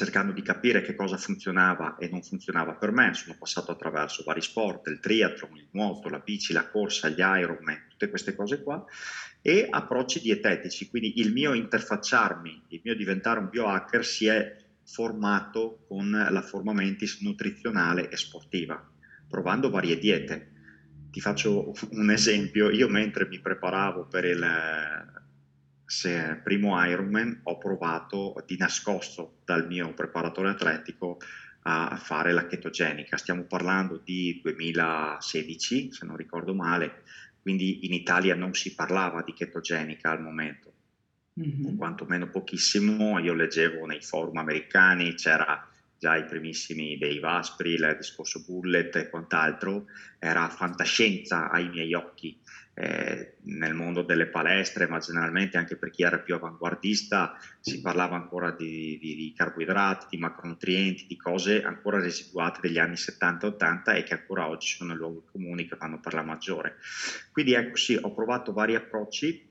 cercando 0.00 0.32
di 0.32 0.40
capire 0.40 0.80
che 0.80 0.94
cosa 0.94 1.18
funzionava 1.18 1.98
e 1.98 2.08
non 2.08 2.22
funzionava 2.22 2.72
per 2.72 2.90
me. 2.90 3.12
Sono 3.12 3.36
passato 3.38 3.70
attraverso 3.70 4.22
vari 4.24 4.40
sport, 4.40 4.86
il 4.86 4.98
triathlon, 4.98 5.54
il 5.58 5.68
nuoto, 5.72 6.08
la 6.08 6.20
bici, 6.20 6.54
la 6.54 6.66
corsa, 6.70 7.10
gli 7.10 7.18
Ironman, 7.18 7.84
tutte 7.90 8.08
queste 8.08 8.34
cose 8.34 8.62
qua, 8.62 8.82
e 9.42 9.66
approcci 9.68 10.22
dietetici. 10.22 10.88
Quindi 10.88 11.20
il 11.20 11.34
mio 11.34 11.52
interfacciarmi, 11.52 12.62
il 12.68 12.80
mio 12.82 12.96
diventare 12.96 13.40
un 13.40 13.50
biohacker 13.50 14.02
si 14.02 14.24
è 14.24 14.56
formato 14.86 15.84
con 15.86 16.10
la 16.10 16.42
forma 16.42 16.72
mentis 16.72 17.20
nutrizionale 17.20 18.08
e 18.08 18.16
sportiva, 18.16 18.82
provando 19.28 19.68
varie 19.68 19.98
diete. 19.98 20.52
Ti 21.10 21.20
faccio 21.20 21.74
un 21.90 22.10
esempio, 22.10 22.70
io 22.70 22.88
mentre 22.88 23.28
mi 23.28 23.38
preparavo 23.38 24.06
per 24.06 24.24
il 24.24 24.42
primo 26.42 26.82
Ironman 26.84 27.40
ho 27.44 27.58
provato 27.58 28.42
di 28.46 28.56
nascosto 28.56 29.40
dal 29.44 29.66
mio 29.66 29.92
preparatore 29.92 30.50
atletico 30.50 31.18
a 31.62 31.96
fare 31.96 32.32
la 32.32 32.46
chetogenica. 32.46 33.16
Stiamo 33.16 33.42
parlando 33.42 34.00
di 34.02 34.40
2016, 34.42 35.92
se 35.92 36.06
non 36.06 36.16
ricordo 36.16 36.54
male, 36.54 37.02
quindi 37.42 37.86
in 37.86 37.92
Italia 37.92 38.34
non 38.34 38.54
si 38.54 38.74
parlava 38.74 39.22
di 39.22 39.32
chetogenica 39.32 40.10
al 40.10 40.22
momento 40.22 40.72
mm-hmm. 41.40 41.76
quantomeno 41.76 42.28
pochissimo. 42.28 43.18
Io 43.18 43.34
leggevo 43.34 43.86
nei 43.86 44.00
forum 44.00 44.36
americani, 44.38 45.14
c'era 45.14 45.66
già 45.98 46.16
i 46.16 46.24
primissimi 46.24 46.96
dei 46.96 47.18
Vaspri, 47.18 47.72
il 47.72 47.94
discorso 47.98 48.42
Bullet 48.46 48.96
e 48.96 49.10
quant'altro, 49.10 49.86
era 50.18 50.48
fantascienza 50.48 51.50
ai 51.50 51.68
miei 51.68 51.92
occhi. 51.94 52.40
Eh, 52.82 53.34
nel 53.42 53.74
mondo 53.74 54.00
delle 54.00 54.28
palestre, 54.28 54.88
ma 54.88 54.98
generalmente 55.00 55.58
anche 55.58 55.76
per 55.76 55.90
chi 55.90 56.02
era 56.02 56.18
più 56.18 56.34
avanguardista, 56.34 57.36
si 57.60 57.82
parlava 57.82 58.16
ancora 58.16 58.52
di, 58.52 58.98
di, 58.98 59.16
di 59.16 59.34
carboidrati, 59.36 60.06
di 60.08 60.16
macronutrienti, 60.16 61.04
di 61.06 61.16
cose 61.18 61.62
ancora 61.62 62.00
residuate 62.00 62.60
degli 62.62 62.78
anni 62.78 62.94
70-80 62.94 63.96
e 63.96 64.02
che 64.02 64.14
ancora 64.14 64.48
oggi 64.48 64.68
sono 64.68 64.94
luoghi 64.94 65.26
comuni 65.30 65.68
che 65.68 65.76
vanno 65.76 66.00
per 66.00 66.14
la 66.14 66.22
maggiore. 66.22 66.76
Quindi 67.32 67.52
ecco 67.52 67.76
sì, 67.76 67.98
ho 68.00 68.14
provato 68.14 68.54
vari 68.54 68.74
approcci 68.74 69.46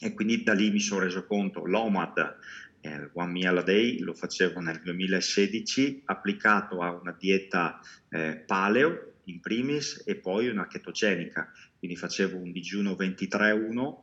e 0.00 0.14
quindi 0.14 0.44
da 0.44 0.52
lì 0.52 0.70
mi 0.70 0.78
sono 0.78 1.00
reso 1.00 1.26
conto, 1.26 1.66
l'OMAD, 1.66 2.36
eh, 2.82 3.10
One 3.14 3.32
Meal 3.32 3.58
a 3.58 3.62
Day, 3.62 3.98
lo 3.98 4.14
facevo 4.14 4.60
nel 4.60 4.80
2016, 4.80 6.02
applicato 6.04 6.82
a 6.82 6.92
una 6.92 7.16
dieta 7.18 7.80
eh, 8.10 8.44
paleo 8.46 9.14
in 9.24 9.40
primis 9.40 10.02
e 10.06 10.16
poi 10.16 10.48
una 10.48 10.66
chetogenica, 10.66 11.50
quindi 11.84 12.00
facevo 12.00 12.38
un 12.38 12.50
digiuno 12.50 12.92
23-1 12.92 13.94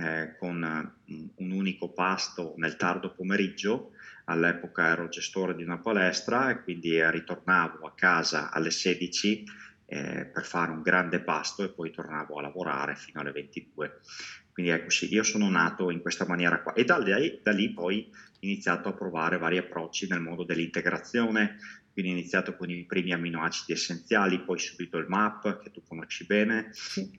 eh, 0.00 0.36
con 0.38 0.92
un, 1.06 1.30
un 1.34 1.50
unico 1.50 1.92
pasto 1.92 2.54
nel 2.58 2.76
tardo 2.76 3.12
pomeriggio, 3.12 3.90
all'epoca 4.26 4.86
ero 4.86 5.08
gestore 5.08 5.56
di 5.56 5.64
una 5.64 5.78
palestra 5.78 6.50
e 6.50 6.62
quindi 6.62 6.96
ritornavo 7.10 7.84
a 7.88 7.94
casa 7.96 8.52
alle 8.52 8.70
16 8.70 9.44
eh, 9.86 10.26
per 10.26 10.44
fare 10.44 10.70
un 10.70 10.80
grande 10.80 11.20
pasto 11.20 11.64
e 11.64 11.70
poi 11.70 11.90
tornavo 11.90 12.38
a 12.38 12.42
lavorare 12.42 12.94
fino 12.94 13.20
alle 13.20 13.32
22. 13.32 13.98
Quindi 14.52 14.70
ecco 14.70 14.90
sì, 14.90 15.12
io 15.12 15.24
sono 15.24 15.50
nato 15.50 15.90
in 15.90 16.00
questa 16.00 16.24
maniera 16.24 16.62
qua 16.62 16.72
e 16.72 16.84
da 16.84 16.98
lì, 16.98 17.40
da 17.42 17.50
lì 17.50 17.72
poi 17.72 18.08
ho 18.12 18.36
iniziato 18.40 18.90
a 18.90 18.92
provare 18.92 19.38
vari 19.38 19.58
approcci 19.58 20.06
nel 20.08 20.20
mondo 20.20 20.44
dell'integrazione, 20.44 21.56
quindi 21.98 22.14
ho 22.14 22.20
iniziato 22.20 22.54
con 22.54 22.70
i 22.70 22.84
primi 22.84 23.12
aminoacidi 23.12 23.72
essenziali, 23.72 24.44
poi 24.44 24.56
subito 24.60 24.98
il 24.98 25.06
MAP 25.08 25.58
che 25.60 25.72
tu 25.72 25.82
conosci 25.82 26.26
bene 26.26 26.68
sì. 26.70 27.10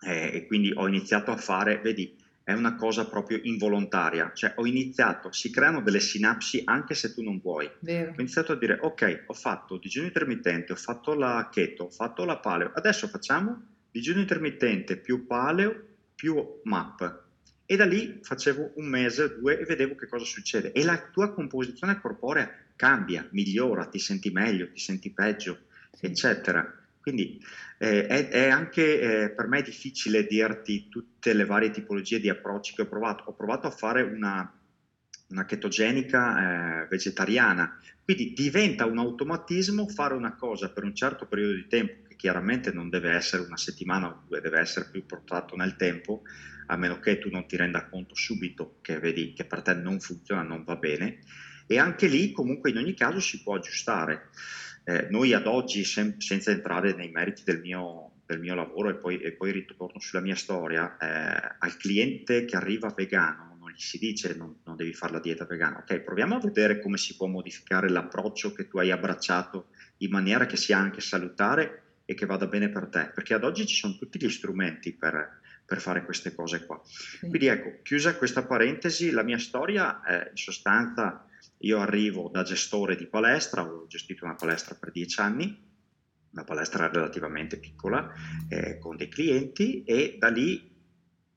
eh, 0.00 0.30
e 0.32 0.46
quindi 0.46 0.72
ho 0.74 0.88
iniziato 0.88 1.32
a 1.32 1.36
fare, 1.36 1.80
vedi, 1.82 2.16
è 2.42 2.54
una 2.54 2.76
cosa 2.76 3.06
proprio 3.06 3.40
involontaria, 3.42 4.32
cioè 4.32 4.54
ho 4.56 4.64
iniziato, 4.64 5.32
si 5.32 5.50
creano 5.50 5.82
delle 5.82 6.00
sinapsi 6.00 6.62
anche 6.64 6.94
se 6.94 7.12
tu 7.12 7.22
non 7.22 7.40
vuoi. 7.40 7.70
Vero. 7.80 8.12
Ho 8.12 8.20
iniziato 8.20 8.52
a 8.52 8.56
dire 8.56 8.78
ok, 8.80 9.24
ho 9.26 9.34
fatto 9.34 9.76
digiuno 9.76 10.06
intermittente, 10.06 10.72
ho 10.72 10.76
fatto 10.76 11.12
la 11.12 11.50
keto, 11.52 11.84
ho 11.84 11.90
fatto 11.90 12.24
la 12.24 12.38
paleo, 12.38 12.72
adesso 12.74 13.08
facciamo 13.08 13.66
digiuno 13.90 14.20
intermittente 14.20 14.96
più 14.96 15.26
paleo 15.26 15.88
più 16.14 16.42
map 16.62 17.24
e 17.66 17.76
da 17.76 17.84
lì 17.84 18.20
facevo 18.22 18.72
un 18.76 18.86
mese, 18.86 19.36
due 19.38 19.58
e 19.58 19.64
vedevo 19.64 19.94
che 19.94 20.06
cosa 20.06 20.24
succede 20.24 20.72
e 20.72 20.84
la 20.84 21.10
tua 21.12 21.34
composizione 21.34 22.00
corporea 22.00 22.48
cambia, 22.76 23.26
migliora, 23.32 23.86
ti 23.86 23.98
senti 23.98 24.30
meglio, 24.30 24.70
ti 24.70 24.78
senti 24.78 25.12
peggio, 25.12 25.66
eccetera. 25.98 26.72
Quindi 27.00 27.40
eh, 27.78 28.06
è, 28.06 28.28
è, 28.28 28.48
anche 28.48 29.00
eh, 29.00 29.30
per 29.30 29.46
me 29.46 29.62
difficile 29.62 30.26
dirti 30.26 30.88
tutte 30.88 31.32
le 31.32 31.44
varie 31.44 31.70
tipologie 31.70 32.20
di 32.20 32.28
approcci 32.28 32.74
che 32.74 32.82
ho 32.82 32.88
provato. 32.88 33.24
Ho 33.24 33.34
provato 33.34 33.66
a 33.66 33.70
fare 33.70 34.02
una, 34.02 34.52
una 35.28 35.44
chetogenica 35.44 36.82
eh, 36.82 36.86
vegetariana, 36.88 37.80
quindi 38.04 38.32
diventa 38.32 38.86
un 38.86 38.98
automatismo 38.98 39.88
fare 39.88 40.14
una 40.14 40.34
cosa 40.34 40.70
per 40.70 40.84
un 40.84 40.94
certo 40.94 41.26
periodo 41.26 41.54
di 41.54 41.66
tempo 41.66 42.04
chiaramente 42.16 42.72
non 42.72 42.88
deve 42.88 43.12
essere 43.12 43.42
una 43.42 43.56
settimana 43.56 44.08
o 44.08 44.22
due, 44.26 44.40
deve 44.40 44.58
essere 44.58 44.88
più 44.90 45.04
portato 45.06 45.54
nel 45.54 45.76
tempo, 45.76 46.22
a 46.66 46.76
meno 46.76 46.98
che 46.98 47.18
tu 47.18 47.28
non 47.30 47.46
ti 47.46 47.56
renda 47.56 47.86
conto 47.86 48.14
subito 48.16 48.78
che 48.80 48.98
vedi 48.98 49.32
che 49.32 49.44
per 49.44 49.62
te 49.62 49.74
non 49.74 50.00
funziona, 50.00 50.42
non 50.42 50.64
va 50.64 50.76
bene. 50.76 51.20
E 51.66 51.78
anche 51.78 52.06
lì 52.06 52.32
comunque 52.32 52.70
in 52.70 52.78
ogni 52.78 52.94
caso 52.94 53.20
si 53.20 53.42
può 53.42 53.54
aggiustare. 53.54 54.28
Eh, 54.84 55.08
noi 55.10 55.32
ad 55.32 55.46
oggi, 55.46 55.84
sem- 55.84 56.18
senza 56.18 56.50
entrare 56.50 56.94
nei 56.94 57.10
meriti 57.10 57.42
del 57.44 57.60
mio, 57.60 58.20
del 58.24 58.40
mio 58.40 58.54
lavoro 58.54 58.90
e 58.90 58.94
poi, 58.94 59.20
e 59.20 59.32
poi, 59.32 59.52
ritorno 59.52 59.98
sulla 59.98 60.22
mia 60.22 60.36
storia, 60.36 60.96
eh, 60.96 61.56
al 61.58 61.76
cliente 61.76 62.44
che 62.44 62.56
arriva 62.56 62.92
vegano 62.94 63.56
non 63.66 63.74
gli 63.74 63.80
si 63.80 63.98
dice 63.98 64.34
non, 64.36 64.60
non 64.64 64.76
devi 64.76 64.94
fare 64.94 65.14
la 65.14 65.20
dieta 65.20 65.44
vegana, 65.44 65.78
ok, 65.78 65.98
proviamo 66.00 66.36
a 66.36 66.40
vedere 66.40 66.80
come 66.80 66.96
si 66.96 67.16
può 67.16 67.26
modificare 67.26 67.88
l'approccio 67.88 68.52
che 68.52 68.68
tu 68.68 68.78
hai 68.78 68.92
abbracciato 68.92 69.70
in 69.98 70.10
maniera 70.10 70.46
che 70.46 70.56
sia 70.56 70.78
anche 70.78 71.00
salutare 71.00 71.82
e 72.04 72.14
che 72.14 72.26
vada 72.26 72.46
bene 72.46 72.68
per 72.68 72.86
te, 72.86 73.10
perché 73.12 73.34
ad 73.34 73.42
oggi 73.42 73.66
ci 73.66 73.74
sono 73.74 73.96
tutti 73.98 74.20
gli 74.20 74.30
strumenti 74.30 74.94
per, 74.94 75.40
per 75.64 75.80
fare 75.80 76.04
queste 76.04 76.32
cose 76.32 76.64
qua. 76.64 76.80
Quindi 77.18 77.46
ecco, 77.46 77.82
chiusa 77.82 78.16
questa 78.16 78.44
parentesi, 78.44 79.10
la 79.10 79.24
mia 79.24 79.38
storia 79.38 80.00
è 80.02 80.28
in 80.30 80.36
sostanza, 80.36 81.26
io 81.66 81.80
arrivo 81.80 82.30
da 82.32 82.42
gestore 82.42 82.96
di 82.96 83.06
palestra, 83.06 83.62
ho 83.62 83.86
gestito 83.88 84.24
una 84.24 84.36
palestra 84.36 84.76
per 84.76 84.92
dieci 84.92 85.20
anni, 85.20 85.64
una 86.30 86.44
palestra 86.44 86.88
relativamente 86.88 87.58
piccola, 87.58 88.12
eh, 88.48 88.78
con 88.78 88.96
dei 88.96 89.08
clienti 89.08 89.82
e 89.82 90.16
da 90.18 90.28
lì 90.28 90.74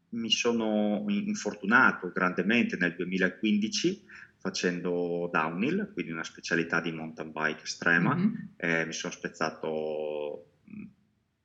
mi 0.09 0.31
sono 0.31 1.03
infortunato 1.07 2.11
grandemente 2.11 2.77
nel 2.77 2.95
2015 2.95 4.05
facendo 4.37 5.29
downhill, 5.31 5.91
quindi 5.93 6.11
una 6.11 6.23
specialità 6.23 6.79
di 6.79 6.91
mountain 6.91 7.31
bike 7.31 7.63
estrema, 7.63 8.15
mm-hmm. 8.15 8.33
eh, 8.55 8.85
mi 8.85 8.93
sono 8.93 9.11
spezzato 9.11 10.51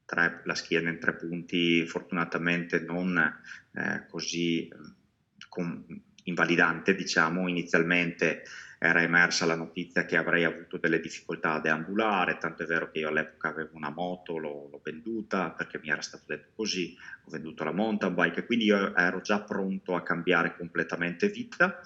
tre, 0.05 0.43
la 0.45 0.55
schiena 0.55 0.91
in 0.91 1.01
tre 1.01 1.17
punti, 1.17 1.87
fortunatamente 1.87 2.81
non 2.81 3.19
eh, 3.73 4.07
così 4.09 4.69
com, 5.49 5.85
invalidante, 6.25 6.95
diciamo, 6.95 7.49
inizialmente 7.49 8.45
era 8.87 9.01
emersa 9.01 9.47
la 9.47 9.55
notizia 9.55 10.05
che 10.05 10.15
avrei 10.15 10.45
avuto 10.45 10.77
delle 10.77 11.01
difficoltà 11.01 11.53
a 11.55 11.61
deambulare, 11.61 12.37
tanto 12.37 12.65
è 12.65 12.67
vero 12.67 12.91
che 12.91 12.99
io 12.99 13.09
all'epoca 13.09 13.49
avevo 13.49 13.71
una 13.77 13.89
moto, 13.91 14.37
l'ho, 14.37 14.69
l'ho 14.71 14.81
venduta 14.83 15.53
perché 15.53 15.79
mi 15.83 15.89
era 15.89 16.03
stato 16.03 16.25
detto 16.27 16.51
così, 16.55 16.95
ho 17.25 17.31
venduto 17.31 17.65
la 17.65 17.73
mountain 17.73 18.13
bike, 18.13 18.45
quindi 18.45 18.67
io 18.67 18.95
ero 18.95 19.23
già 19.23 19.41
pronto 19.41 19.95
a 19.95 20.03
cambiare 20.03 20.55
completamente 20.55 21.29
vita. 21.31 21.81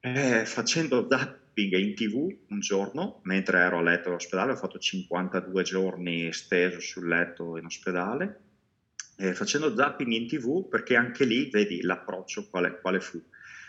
Eh, 0.00 0.46
facendo 0.46 1.06
zapping 1.10 1.74
in 1.74 1.94
tv 1.94 2.34
un 2.48 2.60
giorno, 2.60 3.18
mentre 3.24 3.58
ero 3.58 3.78
a 3.78 3.82
letto 3.82 4.08
all'ospedale, 4.08 4.52
ho 4.52 4.56
fatto 4.56 4.78
52 4.78 5.62
giorni 5.62 6.32
steso 6.32 6.80
sul 6.80 7.06
letto 7.06 7.58
in 7.58 7.66
ospedale, 7.66 8.40
eh, 9.18 9.34
facendo 9.34 9.74
zapping 9.76 10.10
in 10.12 10.26
tv 10.26 10.66
perché 10.68 10.96
anche 10.96 11.26
lì 11.26 11.50
vedi 11.50 11.82
l'approccio 11.82 12.46
quale, 12.48 12.78
quale 12.80 13.00
fu. 13.00 13.22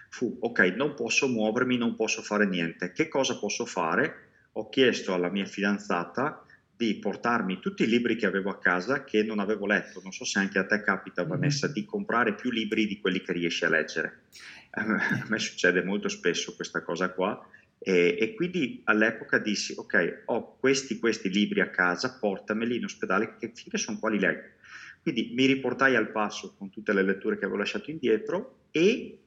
Fu, 0.09 0.37
ok, 0.39 0.59
non 0.75 0.93
posso 0.93 1.27
muovermi, 1.27 1.77
non 1.77 1.95
posso 1.95 2.21
fare 2.21 2.45
niente, 2.45 2.91
che 2.91 3.07
cosa 3.07 3.37
posso 3.37 3.65
fare? 3.65 4.25
Ho 4.53 4.69
chiesto 4.69 5.13
alla 5.13 5.29
mia 5.29 5.45
fidanzata 5.45 6.43
di 6.75 6.95
portarmi 6.95 7.59
tutti 7.59 7.83
i 7.83 7.87
libri 7.87 8.15
che 8.15 8.27
avevo 8.27 8.51
a 8.51 8.59
casa 8.59 9.03
che 9.03 9.23
non 9.23 9.39
avevo 9.39 9.65
letto. 9.65 9.99
Non 10.03 10.11
so 10.11 10.25
se 10.25 10.39
anche 10.39 10.59
a 10.59 10.65
te 10.65 10.81
capita, 10.81 11.21
mm-hmm. 11.21 11.29
Vanessa, 11.31 11.67
di 11.67 11.85
comprare 11.85 12.35
più 12.35 12.51
libri 12.51 12.85
di 12.85 12.99
quelli 12.99 13.21
che 13.21 13.33
riesci 13.33 13.65
a 13.65 13.69
leggere. 13.69 14.21
A 14.77 15.25
me 15.27 15.39
succede 15.39 15.83
molto 15.83 16.07
spesso 16.07 16.53
questa 16.53 16.83
cosa 16.83 17.09
qua 17.09 17.43
e, 17.79 18.17
e, 18.19 18.33
quindi 18.35 18.81
all'epoca 18.85 19.37
dissi, 19.37 19.73
ok, 19.75 20.23
ho 20.25 20.57
questi, 20.59 20.99
questi 20.99 21.29
libri 21.29 21.61
a 21.61 21.69
casa, 21.69 22.17
portameli 22.19 22.75
in 22.75 22.83
ospedale, 22.83 23.37
che 23.37 23.51
finché 23.53 23.77
sono 23.77 23.99
quali 23.99 24.19
leggo. 24.19 24.55
Quindi 25.01 25.31
mi 25.33 25.45
riportai 25.45 25.95
al 25.95 26.11
passo 26.11 26.53
con 26.57 26.69
tutte 26.69 26.93
le 26.93 27.03
letture 27.03 27.37
che 27.37 27.45
avevo 27.45 27.59
lasciato 27.59 27.89
indietro 27.91 28.65
e 28.71 29.19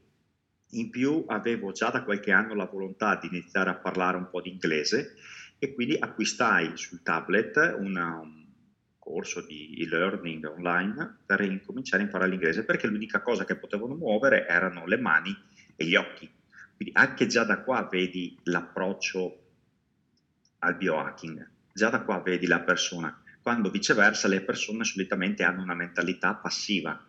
In 0.70 0.90
più 0.90 1.24
avevo 1.26 1.72
già 1.72 1.90
da 1.90 2.04
qualche 2.04 2.30
anno 2.30 2.54
la 2.54 2.66
volontà 2.66 3.16
di 3.16 3.26
iniziare 3.26 3.70
a 3.70 3.74
parlare 3.74 4.16
un 4.16 4.28
po' 4.30 4.40
di 4.40 4.50
inglese 4.50 5.16
e 5.58 5.74
quindi 5.74 5.96
acquistai 5.98 6.76
sul 6.76 7.02
tablet 7.02 7.76
una, 7.78 8.20
un 8.20 8.44
corso 8.98 9.44
di 9.44 9.74
e-learning 9.80 10.44
online 10.44 11.18
per 11.26 11.40
incominciare 11.40 12.02
a 12.02 12.06
imparare 12.06 12.30
l'inglese 12.30 12.64
perché 12.64 12.86
l'unica 12.86 13.20
cosa 13.20 13.44
che 13.44 13.56
potevano 13.56 13.94
muovere 13.94 14.46
erano 14.46 14.86
le 14.86 14.96
mani 14.96 15.36
e 15.74 15.84
gli 15.84 15.96
occhi. 15.96 16.30
Quindi 16.76 16.94
anche 16.96 17.26
già 17.26 17.44
da 17.44 17.60
qua 17.60 17.88
vedi 17.90 18.38
l'approccio 18.44 19.38
al 20.60 20.76
biohacking, 20.76 21.50
già 21.72 21.90
da 21.90 22.02
qua 22.02 22.20
vedi 22.20 22.46
la 22.46 22.60
persona, 22.60 23.22
quando 23.42 23.70
viceversa 23.70 24.28
le 24.28 24.42
persone 24.42 24.84
solitamente 24.84 25.42
hanno 25.42 25.62
una 25.62 25.74
mentalità 25.74 26.34
passiva. 26.34 27.04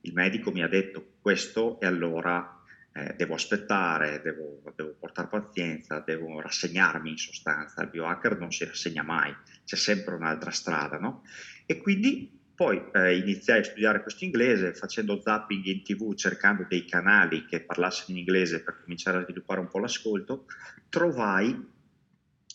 Il 0.00 0.12
medico 0.12 0.50
mi 0.50 0.62
ha 0.62 0.68
detto 0.68 1.12
questo 1.20 1.78
e 1.80 1.86
allora 1.86 2.62
eh, 2.96 3.14
devo 3.16 3.34
aspettare, 3.34 4.20
devo, 4.22 4.62
devo, 4.76 4.94
portare 4.98 5.26
pazienza, 5.26 5.98
devo 5.98 6.40
rassegnarmi 6.40 7.10
in 7.10 7.16
sostanza. 7.16 7.82
Il 7.82 7.90
biohacker 7.90 8.38
non 8.38 8.52
si 8.52 8.64
rassegna 8.64 9.02
mai, 9.02 9.34
c'è 9.64 9.74
sempre 9.76 10.14
un'altra 10.14 10.52
strada, 10.52 10.98
no? 10.98 11.24
E 11.66 11.78
quindi 11.78 12.42
poi 12.54 12.80
eh, 12.92 13.16
iniziai 13.16 13.58
a 13.58 13.64
studiare 13.64 14.00
questo 14.00 14.24
inglese 14.24 14.74
facendo 14.74 15.20
zapping 15.20 15.64
in 15.64 15.82
tv, 15.82 16.14
cercando 16.14 16.66
dei 16.68 16.84
canali 16.84 17.46
che 17.46 17.62
parlassero 17.62 18.12
in 18.12 18.18
inglese 18.18 18.62
per 18.62 18.80
cominciare 18.80 19.18
a 19.18 19.22
sviluppare 19.22 19.58
un 19.58 19.68
po' 19.68 19.80
l'ascolto, 19.80 20.46
trovai 20.88 21.72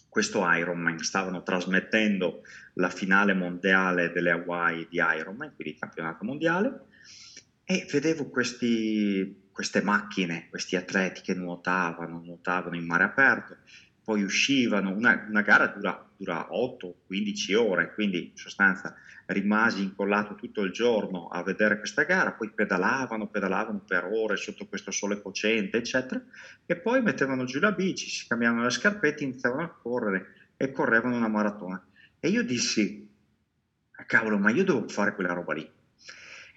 questo 0.07 0.49
Ironman, 0.49 0.99
stavano 0.99 1.43
trasmettendo 1.43 2.43
la 2.75 2.89
finale 2.89 3.33
mondiale 3.33 4.11
delle 4.11 4.31
Hawaii 4.31 4.87
di 4.89 4.99
Ironman, 4.99 5.53
quindi 5.53 5.73
il 5.73 5.79
campionato 5.79 6.23
mondiale, 6.23 6.85
e 7.65 7.85
vedevo 7.91 8.29
questi 8.29 9.48
queste 9.59 9.81
macchine, 9.81 10.47
questi 10.49 10.77
atleti 10.77 11.19
che 11.19 11.33
nuotavano, 11.33 12.21
nuotavano 12.23 12.77
in 12.77 12.85
mare 12.85 13.03
aperto, 13.03 13.57
poi 14.05 14.23
uscivano, 14.23 14.89
una, 14.89 15.25
una 15.27 15.41
gara 15.41 15.67
dura, 15.67 16.09
dura 16.15 16.47
8-15 16.49 17.55
ore, 17.55 17.93
quindi 17.93 18.29
in 18.29 18.37
sostanza 18.37 18.95
rimasi 19.25 19.83
incollato 19.83 20.35
tutto 20.35 20.61
il 20.61 20.71
giorno 20.71 21.27
a 21.27 21.43
vedere 21.43 21.77
questa 21.77 22.03
gara, 22.03 22.31
poi 22.31 22.51
pedalavano, 22.51 23.27
pedalavano 23.27 23.79
per 23.79 24.05
ore 24.05 24.37
sotto 24.37 24.65
questo 24.65 24.91
sole 24.91 25.21
cocente, 25.21 25.75
eccetera, 25.75 26.23
e 26.65 26.77
poi 26.77 27.01
mettevano 27.01 27.43
giù 27.43 27.59
la 27.59 27.73
bici, 27.73 28.09
si 28.09 28.27
cambiavano 28.29 28.63
le 28.63 28.69
scarpette, 28.69 29.25
iniziavano 29.25 29.63
a 29.63 29.77
correre 29.77 30.51
e 30.55 30.71
correvano 30.71 31.17
una 31.17 31.27
maratona. 31.27 31.85
E 32.21 32.29
io 32.29 32.45
dissi, 32.45 33.11
cavolo, 34.07 34.37
ma 34.37 34.51
io 34.51 34.63
devo 34.63 34.87
fare 34.87 35.13
quella 35.13 35.33
roba 35.33 35.53
lì. 35.53 35.69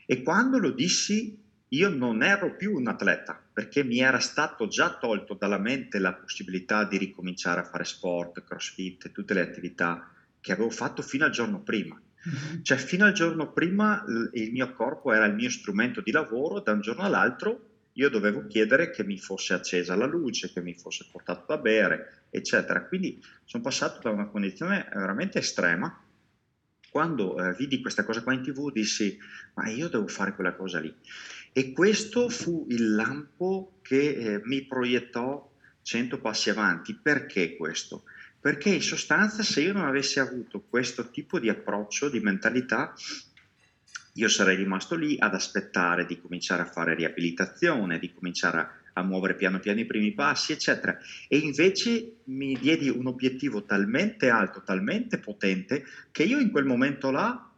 E 0.07 0.23
quando 0.23 0.59
lo 0.59 0.71
dissi 0.71 1.42
io 1.73 1.89
non 1.89 2.23
ero 2.23 2.55
più 2.57 2.75
un 2.75 2.89
atleta 2.89 3.41
perché 3.53 3.83
mi 3.83 4.01
era 4.01 4.19
stato 4.19 4.69
già 4.69 4.97
tolto 4.99 5.35
dalla 5.35 5.59
mente 5.59 5.99
la 5.99 6.13
possibilità 6.13 6.85
di 6.85 6.99
ricominciare 6.99 7.61
a 7.61 7.65
fare 7.65 7.85
sport, 7.85 8.45
crossfit 8.45 9.11
tutte 9.11 9.35
le 9.35 9.41
attività 9.41 10.13
che 10.41 10.53
avevo 10.53 10.71
fatto 10.71 11.03
fino 11.03 11.25
al 11.25 11.31
giorno 11.31 11.61
prima. 11.63 11.99
Mm-hmm. 11.99 12.63
Cioè 12.63 12.77
fino 12.79 13.05
al 13.05 13.13
giorno 13.13 13.53
prima 13.53 14.05
il 14.33 14.53
mio 14.53 14.73
corpo 14.75 15.13
era 15.13 15.25
il 15.25 15.35
mio 15.35 15.51
strumento 15.51 16.01
di 16.01 16.11
lavoro, 16.11 16.61
da 16.61 16.73
un 16.73 16.81
giorno 16.81 17.03
all'altro 17.03 17.71
io 17.95 18.09
dovevo 18.09 18.47
chiedere 18.47 18.91
che 18.91 19.05
mi 19.05 19.19
fosse 19.19 19.53
accesa 19.55 19.97
la 19.97 20.07
luce, 20.07 20.53
che 20.53 20.63
mi 20.63 20.75
fosse 20.75 21.07
portato 21.11 21.45
da 21.47 21.59
bere, 21.59 22.27
eccetera. 22.31 22.87
Quindi 22.87 23.23
sono 23.45 23.63
passato 23.63 24.01
da 24.01 24.11
una 24.11 24.29
condizione 24.29 24.89
veramente 24.93 25.39
estrema. 25.39 26.03
Quando 26.91 27.39
eh, 27.39 27.55
vidi 27.55 27.81
questa 27.81 28.05
cosa 28.05 28.23
qua 28.23 28.33
in 28.33 28.43
tv 28.43 28.71
dissi, 28.71 29.19
ma 29.55 29.69
io 29.69 29.89
devo 29.89 30.07
fare 30.07 30.35
quella 30.35 30.55
cosa 30.55 30.79
lì. 30.79 30.95
E 31.53 31.73
questo 31.73 32.31
fu 32.31 32.67
il 32.71 32.95
lampo 32.95 33.79
che 33.83 34.15
eh, 34.15 34.41
mi 34.45 34.65
proiettò 34.65 35.51
cento 35.83 36.19
passi 36.19 36.49
avanti. 36.49 36.95
Perché 36.95 37.57
questo? 37.57 38.05
Perché 38.41 38.71
in 38.71 38.83
sostanza 38.83 39.43
se 39.43 39.61
io 39.61 39.73
non 39.73 39.85
avessi 39.85 40.19
avuto 40.19 40.65
questo 40.69 41.11
tipo 41.11 41.39
di 41.39 41.49
approccio, 41.49 42.09
di 42.09 42.21
mentalità, 42.21 42.95
io 44.15 44.29
sarei 44.29 44.57
rimasto 44.57 44.95
lì 44.95 45.17
ad 45.19 45.35
aspettare 45.35 46.07
di 46.07 46.21
cominciare 46.21 46.63
a 46.63 46.67
fare 46.67 46.95
riabilitazione, 46.95 47.99
di 47.99 48.13
cominciare 48.13 48.59
a, 48.59 48.71
a 48.95 49.03
muovere 49.03 49.37
piano 49.37 49.61
piano 49.61 49.81
i 49.81 49.87
primi 49.87 50.13
passi, 50.13 50.53
eccetera. 50.53 50.99
E 51.29 51.39
invece 51.39 52.17
mi 52.25 52.57
diedi 52.59 52.89
un 52.89 53.07
obiettivo 53.07 53.65
talmente 53.65 54.29
alto, 54.29 54.63
talmente 54.63 55.19
potente, 55.19 55.85
che 56.11 56.25
io 56.25 56.39
in 56.39 56.51
quel 56.51 56.65
momento 56.65 57.11
là 57.11 57.52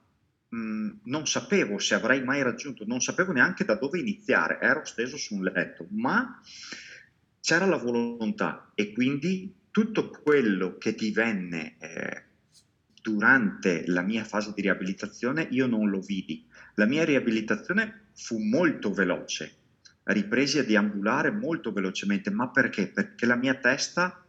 non 1.04 1.26
sapevo 1.26 1.78
se 1.78 1.94
avrei 1.94 2.22
mai 2.22 2.42
raggiunto, 2.42 2.84
non 2.86 3.00
sapevo 3.00 3.32
neanche 3.32 3.64
da 3.64 3.74
dove 3.74 3.98
iniziare, 3.98 4.58
ero 4.60 4.84
steso 4.84 5.16
su 5.16 5.34
un 5.34 5.44
letto, 5.44 5.86
ma 5.90 6.40
c'era 7.40 7.66
la 7.66 7.76
volontà 7.76 8.70
e 8.74 8.92
quindi 8.92 9.52
tutto 9.70 10.08
quello 10.10 10.78
che 10.78 10.94
divenne 10.94 11.76
eh, 11.78 12.22
durante 13.02 13.84
la 13.86 14.02
mia 14.02 14.24
fase 14.24 14.52
di 14.54 14.62
riabilitazione 14.62 15.48
io 15.50 15.66
non 15.66 15.90
lo 15.90 16.00
vidi. 16.00 16.46
La 16.76 16.86
mia 16.86 17.04
riabilitazione 17.04 18.06
fu 18.14 18.38
molto 18.38 18.92
veloce, 18.92 19.52
ripresi 20.04 20.58
a 20.58 20.64
deambulare 20.64 21.30
molto 21.30 21.72
velocemente, 21.72 22.30
ma 22.30 22.48
perché? 22.48 22.88
Perché 22.88 23.26
la 23.26 23.36
mia 23.36 23.54
testa 23.54 24.23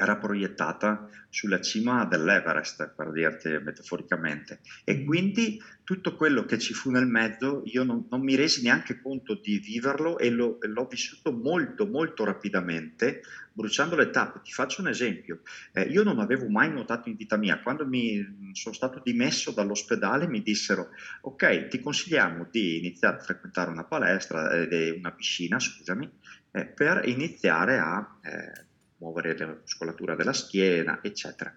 era 0.00 0.16
proiettata 0.16 1.08
sulla 1.28 1.60
cima 1.60 2.06
dell'Everest, 2.06 2.94
per 2.96 3.12
dirti 3.12 3.48
metaforicamente. 3.62 4.60
E 4.84 4.94
mm. 4.94 5.06
quindi 5.06 5.62
tutto 5.84 6.16
quello 6.16 6.44
che 6.44 6.58
ci 6.58 6.72
fu 6.72 6.90
nel 6.90 7.06
mezzo, 7.06 7.62
io 7.66 7.84
non, 7.84 8.06
non 8.10 8.22
mi 8.22 8.34
resi 8.34 8.62
neanche 8.62 9.00
conto 9.00 9.34
di 9.34 9.58
viverlo 9.58 10.18
e, 10.18 10.30
lo, 10.30 10.58
l'ho 10.60 10.86
vissuto 10.86 11.32
molto, 11.32 11.86
molto 11.86 12.24
rapidamente, 12.24 13.20
bruciando 13.52 13.94
le 13.94 14.10
tappe. 14.10 14.40
Ti 14.42 14.52
faccio 14.52 14.80
un 14.80 14.88
esempio. 14.88 15.40
Eh, 15.72 15.82
io 15.82 16.02
non 16.02 16.18
avevo 16.18 16.48
mai 16.48 16.70
nuotato 16.70 17.08
in 17.10 17.16
vita 17.16 17.36
mia. 17.36 17.60
Quando 17.60 17.86
mi 17.86 18.50
sono 18.52 18.74
stato 18.74 19.00
dimesso 19.04 19.50
dall'ospedale 19.50 20.26
mi 20.26 20.42
dissero, 20.42 20.88
ok, 21.22 21.68
ti 21.68 21.80
consigliamo 21.80 22.48
di 22.50 22.78
iniziare 22.78 23.16
a 23.16 23.20
frequentare 23.20 23.70
una 23.70 23.84
palestra, 23.84 24.50
eh, 24.50 24.90
una 24.90 25.12
piscina, 25.12 25.58
scusami, 25.58 26.10
eh, 26.52 26.66
per 26.66 27.02
iniziare 27.06 27.78
a 27.78 28.18
eh, 28.22 28.68
muovere 29.00 29.36
la 29.36 29.58
muscolatura 29.60 30.14
della 30.14 30.32
schiena, 30.32 31.00
eccetera. 31.02 31.52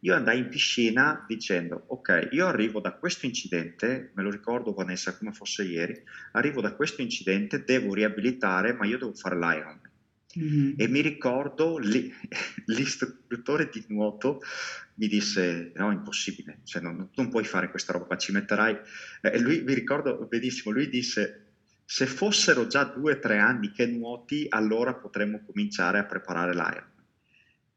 Io 0.00 0.14
andai 0.14 0.38
in 0.38 0.48
piscina 0.48 1.24
dicendo, 1.26 1.84
ok, 1.88 2.28
io 2.30 2.46
arrivo 2.46 2.80
da 2.80 2.92
questo 2.92 3.26
incidente, 3.26 4.12
me 4.14 4.22
lo 4.22 4.30
ricordo 4.30 4.72
Vanessa 4.72 5.16
come 5.16 5.32
fosse 5.32 5.64
ieri, 5.64 6.00
arrivo 6.32 6.60
da 6.60 6.74
questo 6.74 7.02
incidente, 7.02 7.64
devo 7.64 7.94
riabilitare, 7.94 8.74
ma 8.74 8.86
io 8.86 8.98
devo 8.98 9.14
fare 9.14 9.36
l'Ironman. 9.36 9.86
Mm-hmm. 10.38 10.72
E 10.76 10.88
mi 10.88 11.00
ricordo 11.00 11.78
lì, 11.78 12.12
l'istruttore 12.66 13.70
di 13.72 13.84
nuoto 13.88 14.40
mi 14.94 15.08
disse: 15.08 15.72
No, 15.74 15.90
impossibile, 15.90 16.58
cioè 16.64 16.82
non, 16.82 17.08
non, 17.14 17.28
puoi 17.30 17.44
fare 17.44 17.70
questa 17.70 17.92
roba, 17.92 18.16
ci 18.16 18.30
metterai. 18.30 18.76
E 19.22 19.38
lui 19.40 19.62
mi 19.62 19.74
ricordo 19.74 20.26
benissimo, 20.28 20.72
lui 20.72 20.88
disse: 20.88 21.47
se 21.90 22.04
fossero 22.04 22.66
già 22.66 22.84
due 22.84 23.14
o 23.14 23.18
tre 23.18 23.38
anni 23.38 23.72
che 23.72 23.86
nuoti, 23.86 24.44
allora 24.50 24.92
potremmo 24.92 25.40
cominciare 25.46 25.98
a 25.98 26.04
preparare 26.04 26.52
l'Ironman. 26.52 27.04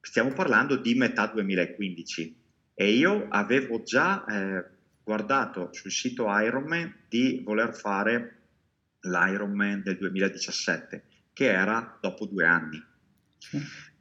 Stiamo 0.01 0.33
parlando 0.33 0.75
di 0.75 0.95
metà 0.95 1.27
2015 1.27 2.35
e 2.73 2.91
io 2.91 3.27
avevo 3.29 3.83
già 3.83 4.25
eh, 4.25 4.65
guardato 5.01 5.69
sul 5.71 5.91
sito 5.91 6.25
Ironman 6.27 6.93
di 7.07 7.39
voler 7.41 7.73
fare 7.73 8.39
l'Ironman 8.99 9.81
del 9.81 9.95
2017, 9.95 11.03
che 11.31 11.45
era 11.45 11.97
dopo 12.01 12.25
due 12.25 12.45
anni. 12.45 12.83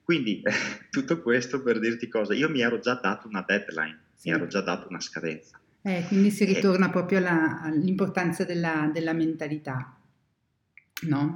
Quindi 0.03 0.43
tutto 0.91 1.23
questo 1.23 1.63
per 1.63 1.79
dirti 1.79 2.09
cosa, 2.09 2.35
io 2.35 2.51
mi 2.51 2.63
ero 2.63 2.81
già 2.81 2.95
dato 2.95 3.29
una 3.29 3.45
deadline, 3.47 4.01
sì. 4.17 4.29
mi 4.29 4.35
ero 4.35 4.49
già 4.49 4.61
dato 4.61 4.89
una 4.89 5.01
scadenza. 5.01 5.61
Eh, 5.83 6.05
quindi 6.09 6.33
si 6.33 6.45
ritorna 6.45 6.89
e... 6.89 6.91
proprio 6.91 7.19
alla, 7.19 7.61
all'importanza 7.61 8.43
della, 8.43 8.91
della 8.93 9.13
mentalità 9.13 9.95
no? 11.03 11.33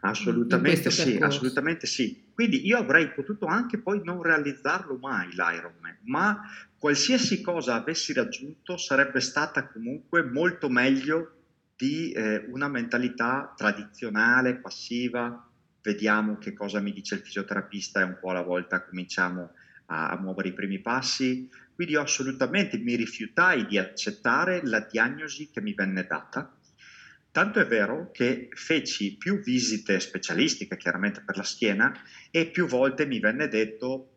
Assolutamente 0.00 0.90
sì, 0.90 1.16
assolutamente 1.16 1.86
sì. 1.86 2.24
Quindi 2.32 2.66
io 2.66 2.78
avrei 2.78 3.10
potuto 3.12 3.46
anche 3.46 3.78
poi 3.78 4.00
non 4.04 4.22
realizzarlo 4.22 4.98
mai 4.98 5.28
l'Ironman, 5.30 5.98
ma 6.04 6.42
qualsiasi 6.78 7.40
cosa 7.40 7.74
avessi 7.74 8.12
raggiunto 8.12 8.76
sarebbe 8.76 9.20
stata 9.20 9.66
comunque 9.68 10.22
molto 10.22 10.68
meglio 10.68 11.32
di 11.76 12.12
eh, 12.12 12.44
una 12.48 12.68
mentalità 12.68 13.52
tradizionale, 13.56 14.56
passiva, 14.56 15.48
vediamo 15.82 16.38
che 16.38 16.52
cosa 16.52 16.80
mi 16.80 16.92
dice 16.92 17.16
il 17.16 17.20
fisioterapista 17.22 18.00
e 18.00 18.04
un 18.04 18.18
po' 18.20 18.30
alla 18.30 18.42
volta 18.42 18.82
cominciamo 18.84 19.52
a, 19.86 20.10
a 20.10 20.20
muovere 20.20 20.48
i 20.48 20.54
primi 20.54 20.78
passi. 20.80 21.48
Quindi 21.74 21.94
io 21.94 22.00
assolutamente 22.00 22.78
mi 22.78 22.94
rifiutai 22.94 23.66
di 23.66 23.78
accettare 23.78 24.60
la 24.64 24.80
diagnosi 24.80 25.50
che 25.50 25.60
mi 25.60 25.74
venne 25.74 26.06
data 26.06 26.55
Tanto 27.36 27.60
è 27.60 27.66
vero 27.66 28.10
che 28.12 28.48
feci 28.54 29.18
più 29.18 29.40
visite 29.40 30.00
specialistiche, 30.00 30.78
chiaramente 30.78 31.20
per 31.20 31.36
la 31.36 31.42
schiena, 31.42 31.94
e 32.30 32.46
più 32.46 32.64
volte 32.64 33.04
mi 33.04 33.20
venne 33.20 33.46
detto 33.48 34.12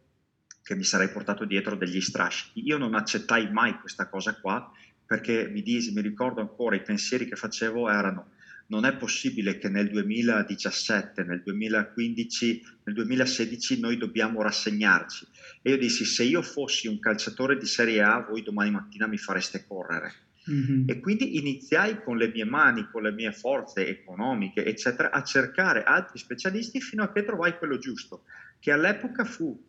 che 0.64 0.74
mi 0.74 0.86
sarei 0.86 1.10
portato 1.10 1.44
dietro 1.44 1.76
degli 1.76 2.00
strascichi. 2.00 2.66
Io 2.66 2.78
non 2.78 2.96
accettai 2.96 3.52
mai 3.52 3.78
questa 3.78 4.08
cosa 4.08 4.40
qua 4.40 4.72
perché 5.06 5.50
mi, 5.50 5.62
disi, 5.62 5.92
mi 5.92 6.00
ricordo 6.00 6.40
ancora 6.40 6.78
i 6.78 6.82
pensieri 6.82 7.28
che 7.28 7.36
facevo 7.36 7.90
erano 7.90 8.30
non 8.68 8.86
è 8.86 8.96
possibile 8.96 9.58
che 9.58 9.68
nel 9.68 9.90
2017, 9.90 11.24
nel 11.24 11.42
2015, 11.44 12.64
nel 12.86 12.96
2016 12.96 13.82
noi 13.82 13.98
dobbiamo 13.98 14.42
rassegnarci. 14.42 15.28
E 15.62 15.72
io 15.72 15.78
dissi, 15.78 16.06
se 16.06 16.24
io 16.24 16.42
fossi 16.42 16.88
un 16.88 17.00
calciatore 17.00 17.58
di 17.58 17.66
Serie 17.66 18.02
A, 18.02 18.22
voi 18.22 18.44
domani 18.44 18.72
mattina 18.72 19.08
mi 19.08 19.18
fareste 19.18 19.66
correre. 19.68 20.29
Mm-hmm. 20.50 20.90
E 20.90 21.00
quindi 21.00 21.38
iniziai 21.38 22.02
con 22.02 22.18
le 22.18 22.30
mie 22.30 22.46
mani, 22.46 22.88
con 22.90 23.04
le 23.04 23.12
mie 23.12 23.32
forze 23.32 23.88
economiche, 23.88 24.66
eccetera, 24.66 25.12
a 25.12 25.24
cercare 25.24 25.84
altri 25.84 26.18
specialisti 26.18 26.82
fino 26.82 27.04
a 27.04 27.12
che 27.12 27.24
trovai 27.24 27.58
quello 27.58 27.78
giusto, 27.78 28.24
che 28.60 28.72
all'epoca 28.72 29.26
fu 29.26 29.68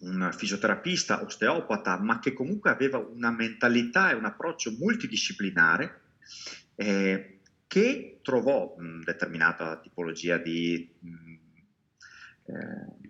un 0.00 0.30
fisioterapista, 0.32 1.22
osteopata, 1.22 1.98
ma 1.98 2.18
che 2.18 2.32
comunque 2.32 2.70
aveva 2.70 2.98
una 2.98 3.30
mentalità 3.30 4.10
e 4.10 4.14
un 4.14 4.24
approccio 4.24 4.72
multidisciplinare 4.72 6.00
eh, 6.74 7.38
che 7.66 8.18
trovò 8.22 8.74
una 8.78 9.02
determinata 9.04 9.78
tipologia 9.78 10.38
di 10.38 10.92
mh, 10.98 11.34
eh, 12.46 13.01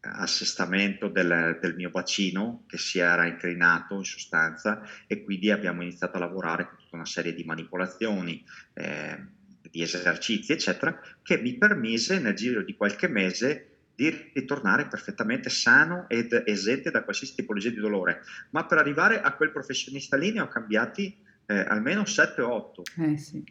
assestamento 0.00 1.08
del, 1.08 1.58
del, 1.60 1.74
mio 1.74 1.90
bacino 1.90 2.64
che 2.66 2.78
si 2.78 2.98
era 2.98 3.26
inclinato 3.26 3.96
in 3.96 4.04
sostanza 4.04 4.82
e 5.06 5.22
quindi 5.22 5.50
abbiamo 5.50 5.82
iniziato 5.82 6.16
a 6.16 6.20
lavorare 6.20 6.66
con 6.66 6.78
tutta 6.78 6.96
una 6.96 7.04
serie 7.04 7.34
di 7.34 7.44
manipolazioni, 7.44 8.42
eh, 8.74 9.26
di 9.70 9.82
esercizi, 9.82 10.52
eccetera, 10.52 10.98
che 11.22 11.38
mi 11.38 11.56
permise 11.56 12.18
nel 12.18 12.34
giro 12.34 12.62
di 12.62 12.74
qualche 12.74 13.08
mese 13.08 13.66
di 13.94 14.30
ritornare 14.32 14.88
perfettamente 14.88 15.50
sano 15.50 16.08
ed 16.08 16.32
esente 16.46 16.90
da 16.90 17.04
qualsiasi 17.04 17.34
tipologia 17.34 17.68
di 17.68 17.76
dolore. 17.76 18.22
Ma 18.50 18.64
per 18.64 18.78
arrivare 18.78 19.20
a 19.20 19.34
quel 19.34 19.52
professionista 19.52 20.16
lì 20.16 20.32
ne 20.32 20.40
ho 20.40 20.48
cambiati 20.48 21.22
eh, 21.44 21.58
almeno 21.58 22.06
7 22.06 22.40
o 22.40 22.50
8. 22.50 22.82
Eh 23.02 23.18
sì. 23.18 23.44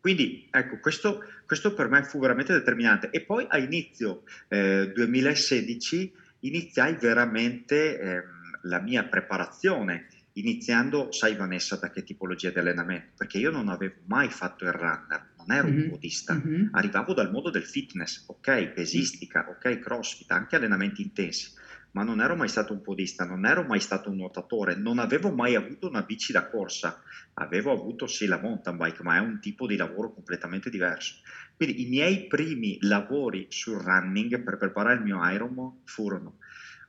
Quindi 0.00 0.48
ecco, 0.50 0.78
questo, 0.78 1.22
questo, 1.46 1.74
per 1.74 1.88
me 1.88 2.02
fu 2.04 2.18
veramente 2.18 2.52
determinante. 2.52 3.10
E 3.10 3.20
poi 3.20 3.46
a 3.48 3.58
inizio 3.58 4.22
eh, 4.48 4.90
2016 4.94 6.12
iniziai 6.40 6.96
veramente 6.96 7.98
eh, 7.98 8.22
la 8.62 8.80
mia 8.80 9.04
preparazione, 9.04 10.08
iniziando, 10.34 11.12
sai 11.12 11.36
Vanessa, 11.36 11.76
da 11.76 11.90
che 11.90 12.02
tipologia 12.02 12.50
di 12.50 12.58
allenamento? 12.58 13.12
Perché 13.16 13.38
io 13.38 13.50
non 13.50 13.68
avevo 13.68 13.96
mai 14.06 14.30
fatto 14.30 14.64
il 14.64 14.72
runner, 14.72 15.32
non 15.36 15.56
ero 15.56 15.68
mm-hmm. 15.68 15.82
un 15.82 15.90
podista, 15.90 16.34
mm-hmm. 16.34 16.68
arrivavo 16.72 17.12
dal 17.12 17.30
mondo 17.30 17.50
del 17.50 17.64
fitness, 17.64 18.24
ok, 18.26 18.68
pesistica, 18.68 19.48
ok, 19.50 19.78
crossfit, 19.80 20.30
anche 20.30 20.56
allenamenti 20.56 21.02
intensi, 21.02 21.52
ma 21.92 22.02
non 22.02 22.20
ero 22.20 22.36
mai 22.36 22.48
stato 22.48 22.72
un 22.72 22.82
podista, 22.82 23.24
non 23.24 23.44
ero 23.46 23.62
mai 23.62 23.80
stato 23.80 24.10
un 24.10 24.16
nuotatore, 24.16 24.76
non 24.76 24.98
avevo 24.98 25.32
mai 25.32 25.54
avuto 25.54 25.88
una 25.88 26.02
bici 26.02 26.32
da 26.32 26.48
corsa, 26.48 27.02
avevo 27.34 27.72
avuto 27.72 28.06
sì 28.06 28.26
la 28.26 28.40
mountain 28.40 28.76
bike, 28.76 29.02
ma 29.02 29.16
è 29.16 29.20
un 29.20 29.40
tipo 29.40 29.66
di 29.66 29.76
lavoro 29.76 30.12
completamente 30.12 30.70
diverso. 30.70 31.16
Quindi 31.56 31.82
i 31.82 31.88
miei 31.88 32.26
primi 32.26 32.78
lavori 32.80 33.46
sul 33.48 33.78
running 33.78 34.42
per 34.42 34.56
preparare 34.56 34.96
il 34.96 35.02
mio 35.02 35.20
Ironman 35.28 35.80
furono 35.84 36.38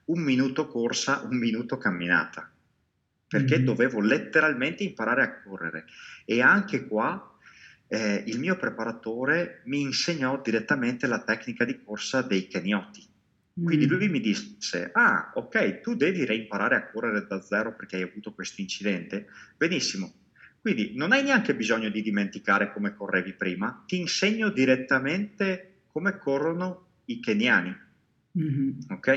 un 0.05 0.21
minuto 0.21 0.67
corsa, 0.67 1.21
un 1.21 1.37
minuto 1.37 1.77
camminata, 1.77 2.51
perché 3.27 3.57
mm-hmm. 3.57 3.65
dovevo 3.65 4.01
letteralmente 4.01 4.83
imparare 4.83 5.23
a 5.23 5.41
correre 5.41 5.85
e 6.25 6.41
anche 6.41 6.85
qua 6.85 7.37
eh, 7.87 8.23
il 8.27 8.39
mio 8.39 8.55
preparatore 8.55 9.61
mi 9.65 9.81
insegnò 9.81 10.41
direttamente 10.41 11.07
la 11.07 11.23
tecnica 11.23 11.65
di 11.65 11.81
corsa 11.83 12.21
dei 12.21 12.47
canioti. 12.47 13.10
Quindi 13.63 13.85
mm. 13.85 13.89
lui 13.89 14.09
mi 14.09 14.19
disse, 14.19 14.89
ah 14.93 15.31
ok, 15.35 15.81
tu 15.81 15.95
devi 15.95 16.25
reimparare 16.25 16.75
a 16.75 16.89
correre 16.89 17.25
da 17.27 17.41
zero 17.41 17.75
perché 17.75 17.97
hai 17.97 18.03
avuto 18.03 18.33
questo 18.33 18.61
incidente. 18.61 19.27
Benissimo. 19.57 20.13
Quindi 20.61 20.93
non 20.95 21.11
hai 21.11 21.23
neanche 21.23 21.55
bisogno 21.55 21.89
di 21.89 22.01
dimenticare 22.01 22.71
come 22.71 22.93
correvi 22.93 23.33
prima, 23.33 23.83
ti 23.87 23.99
insegno 23.99 24.49
direttamente 24.49 25.85
come 25.87 26.17
corrono 26.17 26.87
i 27.05 27.19
keniani. 27.19 27.75
Mm-hmm. 28.37 28.71
Ok? 28.89 29.07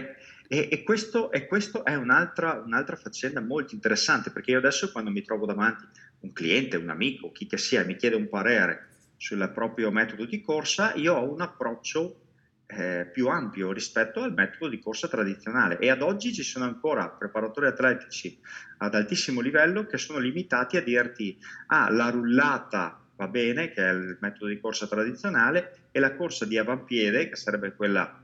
E, 0.48 0.68
e, 0.70 0.82
questo, 0.82 1.30
e 1.30 1.46
questo, 1.46 1.84
è 1.84 1.94
un'altra, 1.94 2.62
un'altra 2.64 2.96
faccenda 2.96 3.40
molto 3.40 3.74
interessante 3.74 4.30
perché 4.30 4.52
io 4.52 4.58
adesso 4.58 4.90
quando 4.90 5.10
mi 5.10 5.22
trovo 5.22 5.46
davanti 5.46 5.84
un 6.20 6.32
cliente, 6.32 6.76
un 6.76 6.88
amico, 6.88 7.30
chi 7.30 7.46
che 7.46 7.58
sia, 7.58 7.84
mi 7.84 7.96
chiede 7.96 8.16
un 8.16 8.28
parere 8.28 8.88
sul 9.16 9.50
proprio 9.54 9.90
metodo 9.90 10.24
di 10.24 10.40
corsa, 10.40 10.94
io 10.94 11.14
ho 11.14 11.32
un 11.32 11.40
approccio 11.40 12.23
eh, 12.66 13.08
più 13.12 13.28
ampio 13.28 13.72
rispetto 13.72 14.20
al 14.20 14.32
metodo 14.32 14.68
di 14.68 14.78
corsa 14.78 15.08
tradizionale. 15.08 15.78
E 15.78 15.90
ad 15.90 16.02
oggi 16.02 16.32
ci 16.32 16.42
sono 16.42 16.64
ancora 16.64 17.08
preparatori 17.08 17.66
atletici 17.66 18.38
ad 18.78 18.94
altissimo 18.94 19.40
livello 19.40 19.86
che 19.86 19.98
sono 19.98 20.18
limitati 20.18 20.76
a 20.76 20.82
dirti 20.82 21.38
ah 21.68 21.90
la 21.90 22.10
rullata 22.10 23.00
va 23.16 23.28
bene 23.28 23.70
che 23.70 23.82
è 23.86 23.92
il 23.92 24.18
metodo 24.20 24.46
di 24.46 24.58
corsa 24.58 24.86
tradizionale 24.86 25.88
e 25.92 26.00
la 26.00 26.16
corsa 26.16 26.44
di 26.44 26.58
avampiede 26.58 27.28
che 27.28 27.36
sarebbe 27.36 27.74
quella 27.74 28.20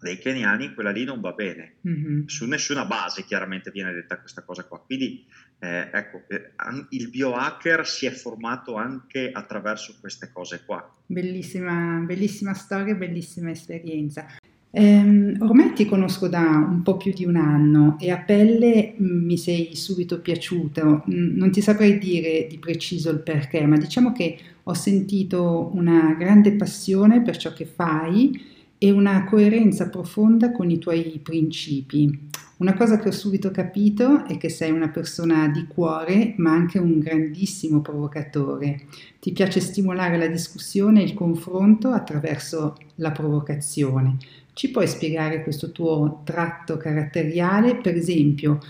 dei 0.00 0.18
keniani 0.18 0.74
quella 0.74 0.90
lì 0.90 1.04
non 1.04 1.20
va 1.20 1.32
bene. 1.32 1.76
Mm-hmm. 1.86 2.26
su 2.26 2.46
nessuna 2.46 2.84
base 2.84 3.24
chiaramente 3.24 3.70
viene 3.70 3.92
detta 3.92 4.18
questa 4.18 4.42
cosa 4.42 4.64
qua. 4.64 4.80
Quindi 4.80 5.24
eh, 5.62 5.88
ecco, 5.92 6.22
eh, 6.26 6.50
il 6.88 7.08
biohacker 7.08 7.86
si 7.86 8.06
è 8.06 8.10
formato 8.10 8.74
anche 8.74 9.30
attraverso 9.32 9.94
queste 10.00 10.30
cose 10.32 10.62
qua. 10.66 10.92
Bellissima, 11.06 12.02
bellissima 12.04 12.52
storia, 12.52 12.96
bellissima 12.96 13.52
esperienza. 13.52 14.26
Eh, 14.72 15.36
ormai 15.38 15.72
ti 15.72 15.84
conosco 15.86 16.26
da 16.26 16.40
un 16.40 16.82
po' 16.82 16.96
più 16.96 17.12
di 17.12 17.24
un 17.24 17.36
anno 17.36 17.96
e 18.00 18.10
a 18.10 18.18
pelle 18.18 18.94
mm, 19.00 19.24
mi 19.24 19.38
sei 19.38 19.76
subito 19.76 20.20
piaciuto. 20.20 21.04
Mm, 21.08 21.36
non 21.36 21.52
ti 21.52 21.60
saprei 21.60 21.96
dire 21.96 22.48
di 22.50 22.58
preciso 22.58 23.10
il 23.10 23.20
perché, 23.20 23.64
ma 23.64 23.76
diciamo 23.76 24.10
che 24.10 24.36
ho 24.64 24.74
sentito 24.74 25.70
una 25.74 26.16
grande 26.18 26.54
passione 26.54 27.22
per 27.22 27.36
ciò 27.36 27.52
che 27.52 27.66
fai 27.66 28.50
e 28.78 28.90
una 28.90 29.22
coerenza 29.26 29.88
profonda 29.88 30.50
con 30.50 30.70
i 30.70 30.78
tuoi 30.78 31.20
principi. 31.22 32.30
Una 32.62 32.74
cosa 32.74 32.96
che 32.96 33.08
ho 33.08 33.12
subito 33.12 33.50
capito 33.50 34.24
è 34.24 34.38
che 34.38 34.48
sei 34.48 34.70
una 34.70 34.88
persona 34.88 35.48
di 35.48 35.66
cuore, 35.66 36.34
ma 36.36 36.52
anche 36.52 36.78
un 36.78 37.00
grandissimo 37.00 37.80
provocatore. 37.80 38.82
Ti 39.18 39.32
piace 39.32 39.58
stimolare 39.58 40.16
la 40.16 40.28
discussione 40.28 41.00
e 41.00 41.04
il 41.06 41.12
confronto 41.12 41.88
attraverso 41.88 42.76
la 42.96 43.10
provocazione. 43.10 44.16
Ci 44.52 44.70
puoi 44.70 44.86
spiegare 44.86 45.42
questo 45.42 45.72
tuo 45.72 46.20
tratto 46.22 46.76
caratteriale? 46.76 47.78
Per 47.78 47.96
esempio, 47.96 48.60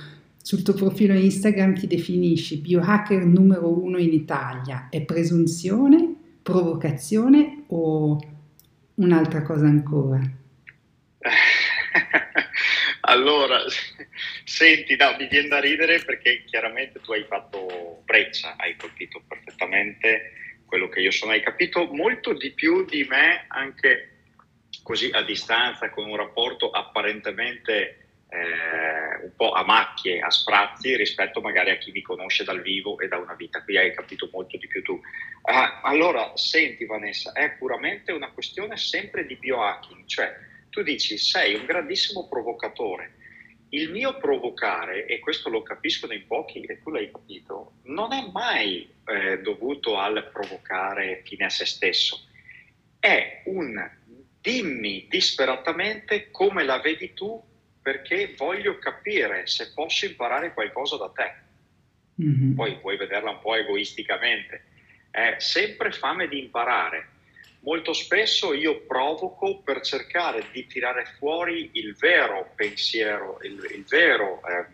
sul 0.40 0.62
tuo 0.62 0.72
profilo 0.72 1.12
Instagram 1.12 1.74
ti 1.74 1.86
definisci 1.86 2.62
biohacker 2.62 3.26
numero 3.26 3.78
uno 3.78 3.98
in 3.98 4.14
Italia. 4.14 4.86
È 4.88 5.02
presunzione, 5.02 6.14
provocazione 6.40 7.64
o 7.66 8.18
un'altra 8.94 9.42
cosa 9.42 9.66
ancora? 9.66 10.18
Allora, 13.04 13.62
senti, 14.44 14.96
no, 14.96 15.16
mi 15.18 15.26
viene 15.26 15.48
da 15.48 15.60
ridere 15.60 16.00
perché 16.04 16.44
chiaramente 16.44 17.00
tu 17.00 17.12
hai 17.12 17.24
fatto 17.24 18.02
breccia, 18.04 18.54
hai 18.56 18.76
colpito 18.76 19.22
perfettamente 19.26 20.32
quello 20.66 20.88
che 20.88 21.00
io 21.00 21.10
sono, 21.10 21.32
hai 21.32 21.42
capito 21.42 21.86
molto 21.92 22.32
di 22.32 22.52
più 22.52 22.84
di 22.84 23.04
me 23.04 23.44
anche 23.48 24.08
così 24.82 25.10
a 25.12 25.22
distanza, 25.22 25.90
con 25.90 26.08
un 26.08 26.16
rapporto 26.16 26.70
apparentemente 26.70 28.02
eh, 28.28 29.24
un 29.24 29.32
po' 29.36 29.52
a 29.52 29.64
macchie, 29.64 30.20
a 30.20 30.30
sprazzi 30.30 30.96
rispetto 30.96 31.40
magari 31.40 31.70
a 31.70 31.76
chi 31.76 31.90
mi 31.90 32.02
conosce 32.02 32.44
dal 32.44 32.62
vivo 32.62 32.98
e 33.00 33.08
da 33.08 33.18
una 33.18 33.34
vita, 33.34 33.62
qui 33.62 33.76
hai 33.76 33.92
capito 33.92 34.28
molto 34.32 34.56
di 34.56 34.66
più 34.68 34.82
tu. 34.82 34.92
Uh, 34.92 35.80
allora, 35.82 36.36
senti 36.36 36.86
Vanessa, 36.86 37.32
è 37.32 37.50
puramente 37.58 38.12
una 38.12 38.30
questione 38.30 38.76
sempre 38.76 39.26
di 39.26 39.36
biohacking, 39.36 40.06
cioè 40.06 40.50
tu 40.72 40.82
dici 40.82 41.18
sei 41.18 41.54
un 41.54 41.66
grandissimo 41.66 42.26
provocatore. 42.26 43.20
Il 43.68 43.90
mio 43.90 44.16
provocare, 44.16 45.06
e 45.06 45.18
questo 45.18 45.50
lo 45.50 45.62
capiscono 45.62 46.14
in 46.14 46.26
pochi 46.26 46.62
e 46.62 46.80
tu 46.82 46.90
l'hai 46.90 47.10
capito, 47.10 47.74
non 47.84 48.12
è 48.12 48.26
mai 48.32 48.90
eh, 49.06 49.40
dovuto 49.40 49.98
al 49.98 50.30
provocare 50.32 51.22
fine 51.24 51.44
a 51.44 51.50
se 51.50 51.66
stesso. 51.66 52.26
È 52.98 53.42
un 53.46 53.90
dimmi 54.40 55.06
disperatamente 55.08 56.30
come 56.30 56.64
la 56.64 56.80
vedi 56.80 57.12
tu 57.12 57.40
perché 57.82 58.34
voglio 58.36 58.78
capire 58.78 59.46
se 59.46 59.72
posso 59.74 60.06
imparare 60.06 60.54
qualcosa 60.54 60.96
da 60.96 61.10
te. 61.10 61.34
Mm-hmm. 62.22 62.54
Poi 62.54 62.78
puoi 62.78 62.96
vederla 62.96 63.30
un 63.30 63.40
po' 63.40 63.56
egoisticamente. 63.56 64.64
È 65.10 65.36
sempre 65.38 65.92
fame 65.92 66.28
di 66.28 66.38
imparare 66.38 67.08
molto 67.62 67.92
spesso 67.92 68.52
io 68.52 68.82
provoco 68.82 69.60
per 69.62 69.80
cercare 69.80 70.46
di 70.52 70.66
tirare 70.66 71.04
fuori 71.18 71.70
il 71.74 71.94
vero 71.96 72.52
pensiero, 72.54 73.38
il, 73.42 73.64
il 73.74 73.84
vero 73.84 74.40
eh, 74.46 74.66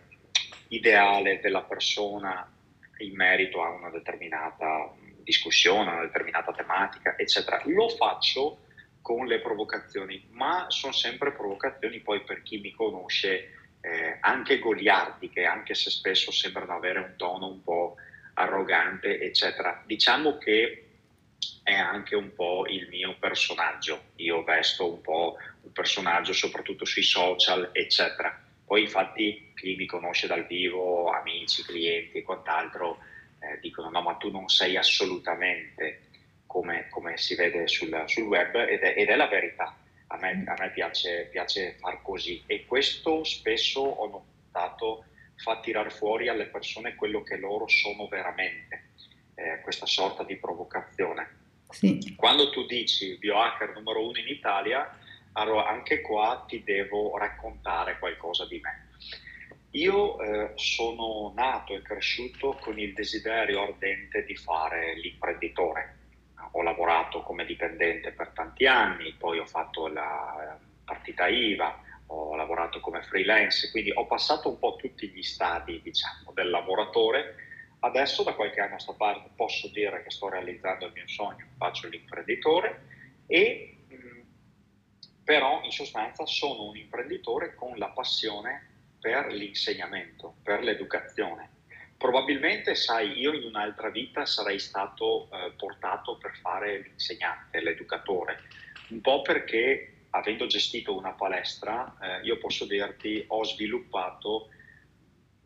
ideale 0.69 1.39
della 1.39 1.61
persona 1.61 2.51
in 2.99 3.15
merito 3.15 3.63
a 3.63 3.69
una 3.69 3.89
determinata 3.89 4.93
discussione, 5.23 5.91
una 5.91 6.01
determinata 6.01 6.51
tematica, 6.51 7.15
eccetera. 7.17 7.61
Lo 7.65 7.89
faccio 7.89 8.65
con 9.01 9.25
le 9.27 9.39
provocazioni, 9.39 10.27
ma 10.31 10.65
sono 10.69 10.91
sempre 10.91 11.31
provocazioni 11.31 11.99
poi 11.99 12.21
per 12.23 12.41
chi 12.41 12.59
mi 12.59 12.71
conosce 12.71 13.53
eh, 13.81 14.17
anche 14.19 14.59
goliardiche, 14.59 15.45
anche 15.45 15.73
se 15.73 15.89
spesso 15.89 16.31
sembrano 16.31 16.75
avere 16.75 16.99
un 16.99 17.13
tono 17.15 17.47
un 17.47 17.63
po' 17.63 17.95
arrogante, 18.33 19.19
eccetera. 19.21 19.81
Diciamo 19.85 20.37
che 20.37 20.88
è 21.63 21.73
anche 21.73 22.15
un 22.15 22.33
po' 22.33 22.65
il 22.67 22.87
mio 22.89 23.15
personaggio. 23.19 24.11
Io 24.15 24.43
vesto 24.43 24.91
un 24.91 25.01
po' 25.01 25.37
un 25.61 25.71
personaggio 25.71 26.33
soprattutto 26.33 26.85
sui 26.85 27.03
social, 27.03 27.69
eccetera. 27.73 28.37
Poi 28.65 28.81
infatti 28.81 29.51
chi 29.55 29.75
mi 29.75 29.85
conosce 29.85 30.27
dal 30.27 30.45
vivo, 30.45 31.09
amici, 31.09 31.63
clienti 31.63 32.19
e 32.19 32.23
quant'altro, 32.23 32.99
eh, 33.39 33.59
dicono 33.61 33.89
no 33.89 34.01
ma 34.01 34.15
tu 34.15 34.29
non 34.29 34.47
sei 34.49 34.77
assolutamente 34.77 36.01
come, 36.45 36.87
come 36.89 37.17
si 37.17 37.35
vede 37.35 37.67
sul, 37.67 38.03
sul 38.05 38.23
web 38.23 38.55
ed 38.55 38.81
è, 38.81 38.93
ed 38.97 39.09
è, 39.09 39.15
la 39.15 39.27
verità. 39.27 39.75
A 40.07 40.17
me, 40.17 40.43
a 40.45 40.55
me 40.57 40.71
piace, 40.71 41.29
piace 41.31 41.75
far 41.79 42.01
così 42.01 42.43
e 42.47 42.65
questo 42.65 43.23
spesso 43.23 43.81
ho 43.81 44.07
notato 44.07 45.05
fa 45.35 45.59
tirare 45.59 45.89
fuori 45.89 46.27
alle 46.27 46.47
persone 46.47 46.95
quello 46.95 47.23
che 47.23 47.37
loro 47.37 47.67
sono 47.67 48.07
veramente, 48.07 48.88
eh, 49.39 49.61
questa 49.61 49.85
sorta 49.85 50.23
di 50.23 50.35
provocazione. 50.35 51.37
Sì. 51.69 52.15
Quando 52.15 52.49
tu 52.49 52.65
dici 52.65 53.17
biohacker 53.17 53.73
numero 53.73 54.05
uno 54.05 54.17
in 54.17 54.27
Italia, 54.27 54.97
allora 55.33 55.67
anche 55.67 56.01
qua 56.01 56.43
ti 56.47 56.63
devo 56.63 57.17
raccontare 57.17 57.99
qualcosa 57.99 58.45
di 58.45 58.59
me. 58.59 58.87
Io 59.71 60.19
eh, 60.19 60.51
sono 60.55 61.31
nato 61.35 61.75
e 61.75 61.81
cresciuto 61.83 62.57
con 62.59 62.79
il 62.79 62.93
desiderio 62.93 63.61
ardente 63.61 64.25
di 64.25 64.35
fare 64.35 64.95
l'imprenditore. 64.95 65.97
Ho 66.53 66.63
lavorato 66.63 67.21
come 67.21 67.45
dipendente 67.45 68.11
per 68.11 68.29
tanti 68.29 68.65
anni, 68.65 69.13
poi 69.13 69.37
ho 69.37 69.45
fatto 69.45 69.87
la 69.87 70.57
partita 70.83 71.27
IVA, 71.27 71.83
ho 72.07 72.35
lavorato 72.35 72.79
come 72.79 73.03
freelance, 73.03 73.69
quindi 73.69 73.91
ho 73.91 74.07
passato 74.07 74.49
un 74.49 74.57
po' 74.57 74.75
tutti 74.75 75.07
gli 75.09 75.21
stadi 75.21 75.79
diciamo, 75.83 76.31
del 76.33 76.49
lavoratore. 76.49 77.48
Adesso 77.81 78.23
da 78.23 78.33
qualche 78.33 78.59
anno 78.59 78.71
a 78.71 78.75
questa 78.75 78.93
parte 78.93 79.29
posso 79.35 79.69
dire 79.69 80.03
che 80.03 80.11
sto 80.11 80.27
realizzando 80.27 80.85
il 80.85 80.93
mio 80.93 81.07
sogno, 81.07 81.47
faccio 81.57 81.87
l'imprenditore 81.87 82.87
e 83.25 83.77
però 85.29 85.61
in 85.63 85.69
sostanza 85.69 86.25
sono 86.25 86.63
un 86.63 86.75
imprenditore 86.75 87.53
con 87.53 87.77
la 87.77 87.89
passione 87.89 88.67
per 88.99 89.27
l'insegnamento, 89.27 90.37
per 90.41 90.63
l'educazione. 90.63 91.57
Probabilmente, 91.97 92.73
sai, 92.73 93.19
io 93.19 93.33
in 93.33 93.43
un'altra 93.43 93.91
vita 93.91 94.25
sarei 94.25 94.57
stato 94.57 95.29
eh, 95.31 95.51
portato 95.51 96.17
per 96.17 96.35
fare 96.37 96.81
l'insegnante, 96.81 97.61
l'educatore, 97.61 98.39
un 98.89 99.01
po' 99.01 99.21
perché 99.21 100.05
avendo 100.09 100.47
gestito 100.47 100.97
una 100.97 101.11
palestra, 101.11 101.95
eh, 102.01 102.25
io 102.25 102.39
posso 102.39 102.65
dirti, 102.65 103.23
ho 103.27 103.43
sviluppato 103.43 104.49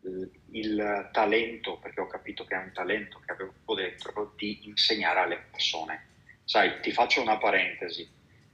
il, 0.04 0.30
il 0.54 1.10
talento, 1.12 1.78
perché 1.78 2.00
ho 2.00 2.06
capito 2.06 2.44
che 2.44 2.54
è 2.54 2.58
un 2.58 2.72
talento 2.72 3.20
che 3.24 3.32
avevo 3.32 3.74
dentro, 3.74 4.32
di 4.36 4.66
insegnare 4.66 5.20
alle 5.20 5.44
persone. 5.50 6.06
Sai, 6.44 6.80
ti 6.80 6.92
faccio 6.92 7.20
una 7.22 7.38
parentesi. 7.38 8.08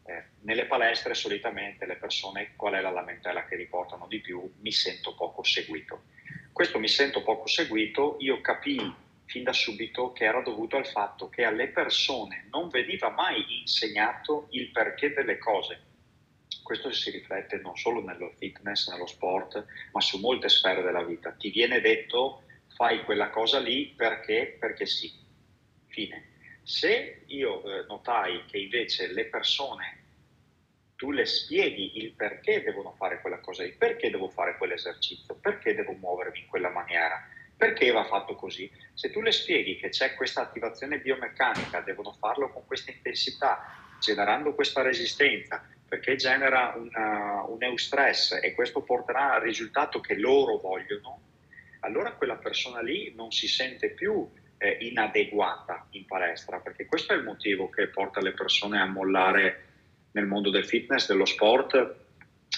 Eh, 0.04 0.24
nelle 0.40 0.66
palestre 0.66 1.14
solitamente 1.14 1.86
le 1.86 1.96
persone, 1.96 2.52
qual 2.56 2.74
è 2.74 2.80
la 2.80 2.90
lamentela 2.90 3.44
che 3.44 3.56
riportano 3.56 4.06
di 4.06 4.20
più? 4.20 4.50
Mi 4.60 4.72
sento 4.72 5.14
poco 5.14 5.42
seguito. 5.42 6.04
Questo 6.52 6.78
mi 6.78 6.88
sento 6.88 7.22
poco 7.22 7.46
seguito, 7.46 8.16
io 8.20 8.40
capii 8.40 8.94
fin 9.26 9.44
da 9.44 9.52
subito 9.52 10.12
che 10.12 10.24
era 10.24 10.40
dovuto 10.40 10.76
al 10.76 10.86
fatto 10.86 11.28
che 11.28 11.44
alle 11.44 11.68
persone 11.68 12.46
non 12.50 12.68
veniva 12.68 13.10
mai 13.10 13.60
insegnato 13.60 14.48
il 14.50 14.70
perché 14.70 15.12
delle 15.12 15.38
cose. 15.38 15.89
Questo 16.62 16.92
si 16.92 17.10
riflette 17.10 17.56
non 17.58 17.76
solo 17.76 18.02
nello 18.02 18.32
fitness, 18.36 18.90
nello 18.90 19.06
sport, 19.06 19.64
ma 19.92 20.00
su 20.00 20.18
molte 20.18 20.48
sfere 20.48 20.82
della 20.82 21.02
vita. 21.02 21.32
Ti 21.32 21.50
viene 21.50 21.80
detto 21.80 22.42
fai 22.74 23.04
quella 23.04 23.30
cosa 23.30 23.58
lì 23.58 23.92
perché, 23.96 24.56
perché 24.58 24.86
sì. 24.86 25.12
Fine. 25.88 26.28
Se 26.62 27.22
io 27.26 27.62
eh, 27.64 27.84
notai 27.86 28.44
che 28.46 28.58
invece 28.58 29.12
le 29.12 29.24
persone 29.24 29.98
tu 31.00 31.12
le 31.12 31.24
spieghi 31.24 31.96
il 31.96 32.12
perché 32.12 32.62
devono 32.62 32.92
fare 32.92 33.22
quella 33.22 33.38
cosa 33.38 33.62
lì, 33.62 33.72
perché 33.72 34.10
devo 34.10 34.28
fare 34.28 34.58
quell'esercizio, 34.58 35.34
perché 35.34 35.74
devo 35.74 35.92
muovermi 35.92 36.40
in 36.40 36.46
quella 36.46 36.68
maniera, 36.68 37.26
perché 37.56 37.90
va 37.90 38.04
fatto 38.04 38.34
così. 38.34 38.70
Se 38.92 39.10
tu 39.10 39.22
le 39.22 39.32
spieghi 39.32 39.76
che 39.78 39.88
c'è 39.88 40.14
questa 40.14 40.42
attivazione 40.42 40.98
biomeccanica, 40.98 41.80
devono 41.80 42.12
farlo 42.12 42.50
con 42.50 42.66
questa 42.66 42.90
intensità, 42.90 43.74
generando 43.98 44.54
questa 44.54 44.82
resistenza, 44.82 45.66
perché 45.90 46.14
genera 46.14 46.72
una, 46.76 47.42
un 47.48 47.60
eustress 47.64 48.38
e 48.40 48.54
questo 48.54 48.82
porterà 48.82 49.34
al 49.34 49.40
risultato 49.40 49.98
che 49.98 50.14
loro 50.14 50.58
vogliono, 50.58 51.20
allora 51.80 52.12
quella 52.12 52.36
persona 52.36 52.80
lì 52.80 53.12
non 53.16 53.32
si 53.32 53.48
sente 53.48 53.90
più 53.90 54.24
eh, 54.56 54.76
inadeguata 54.82 55.88
in 55.90 56.06
palestra, 56.06 56.60
perché 56.60 56.86
questo 56.86 57.12
è 57.12 57.16
il 57.16 57.24
motivo 57.24 57.68
che 57.70 57.88
porta 57.88 58.20
le 58.20 58.30
persone 58.34 58.80
a 58.80 58.86
mollare 58.86 59.64
nel 60.12 60.26
mondo 60.26 60.50
del 60.50 60.64
fitness, 60.64 61.08
dello 61.08 61.24
sport 61.24 61.96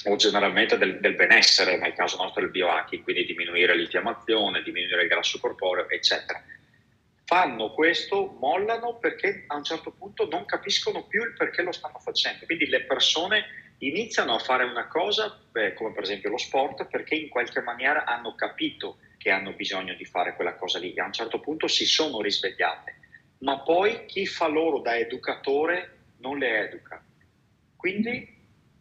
o 0.04 0.16
generalmente 0.16 0.76
del, 0.76 1.00
del 1.00 1.14
benessere, 1.14 1.78
nel 1.78 1.94
caso 1.94 2.22
nostro 2.22 2.42
del 2.42 2.50
biohacking, 2.50 3.02
quindi 3.02 3.24
diminuire 3.24 3.74
l'infiammazione, 3.74 4.62
diminuire 4.62 5.04
il 5.04 5.08
grasso 5.08 5.38
corporeo, 5.40 5.88
eccetera. 5.88 6.42
Fanno 7.32 7.72
questo, 7.72 8.36
mollano 8.38 8.98
perché 8.98 9.44
a 9.46 9.56
un 9.56 9.64
certo 9.64 9.92
punto 9.92 10.28
non 10.28 10.44
capiscono 10.44 11.06
più 11.06 11.22
il 11.22 11.32
perché 11.32 11.62
lo 11.62 11.72
stanno 11.72 11.98
facendo. 11.98 12.44
Quindi 12.44 12.66
le 12.66 12.82
persone 12.84 13.74
iniziano 13.78 14.34
a 14.34 14.38
fare 14.38 14.64
una 14.64 14.86
cosa, 14.86 15.40
beh, 15.50 15.72
come 15.72 15.92
per 15.92 16.02
esempio 16.02 16.28
lo 16.28 16.36
sport, 16.36 16.86
perché 16.88 17.14
in 17.14 17.30
qualche 17.30 17.62
maniera 17.62 18.04
hanno 18.04 18.34
capito 18.34 18.98
che 19.16 19.30
hanno 19.30 19.52
bisogno 19.52 19.94
di 19.94 20.04
fare 20.04 20.34
quella 20.34 20.56
cosa 20.56 20.78
lì. 20.78 20.92
A 20.98 21.06
un 21.06 21.12
certo 21.12 21.40
punto 21.40 21.68
si 21.68 21.86
sono 21.86 22.20
risvegliate, 22.20 22.96
ma 23.38 23.60
poi 23.60 24.04
chi 24.04 24.26
fa 24.26 24.46
loro 24.46 24.80
da 24.80 24.98
educatore 24.98 26.00
non 26.18 26.36
le 26.36 26.68
educa 26.68 27.02
quindi 27.82 28.32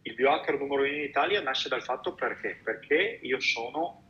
il 0.02 0.14
biohacker 0.14 0.60
numero 0.60 0.82
uno 0.82 0.92
in 0.92 1.00
Italia 1.00 1.42
nasce 1.42 1.68
dal 1.68 1.82
fatto 1.82 2.14
perché? 2.14 2.60
Perché 2.62 3.18
io 3.20 3.40
sono 3.40 4.00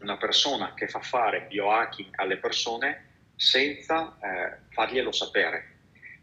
una 0.00 0.18
persona 0.18 0.74
che 0.74 0.86
fa 0.86 1.00
fare 1.00 1.46
biohacking 1.48 2.10
alle 2.16 2.36
persone 2.36 3.07
senza 3.38 4.18
eh, 4.20 4.58
farglielo 4.70 5.12
sapere. 5.12 5.76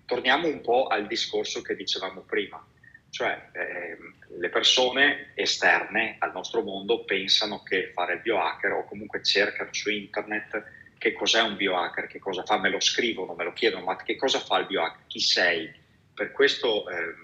Torniamo 0.05 0.47
un 0.47 0.61
po' 0.61 0.87
al 0.87 1.07
discorso 1.07 1.61
che 1.61 1.75
dicevamo 1.75 2.21
prima, 2.21 2.63
cioè 3.09 3.49
eh, 3.53 3.97
le 4.37 4.49
persone 4.49 5.31
esterne 5.33 6.17
al 6.19 6.33
nostro 6.33 6.61
mondo 6.61 7.05
pensano 7.05 7.63
che 7.63 7.91
fare 7.93 8.15
il 8.15 8.21
biohacker 8.21 8.73
o 8.73 8.85
comunque 8.85 9.23
cercano 9.23 9.73
su 9.73 9.89
internet 9.89 10.63
che 10.97 11.13
cos'è 11.13 11.41
un 11.41 11.55
biohacker, 11.55 12.07
che 12.07 12.19
cosa 12.19 12.43
fa, 12.43 12.59
me 12.59 12.69
lo 12.69 12.79
scrivono, 12.79 13.33
me 13.33 13.45
lo 13.45 13.53
chiedono, 13.53 13.85
ma 13.85 13.95
che 13.95 14.15
cosa 14.15 14.39
fa 14.39 14.59
il 14.59 14.67
biohacker, 14.67 15.07
chi 15.07 15.19
sei? 15.21 15.73
Per 16.13 16.31
questo 16.31 16.89
eh, 16.89 17.15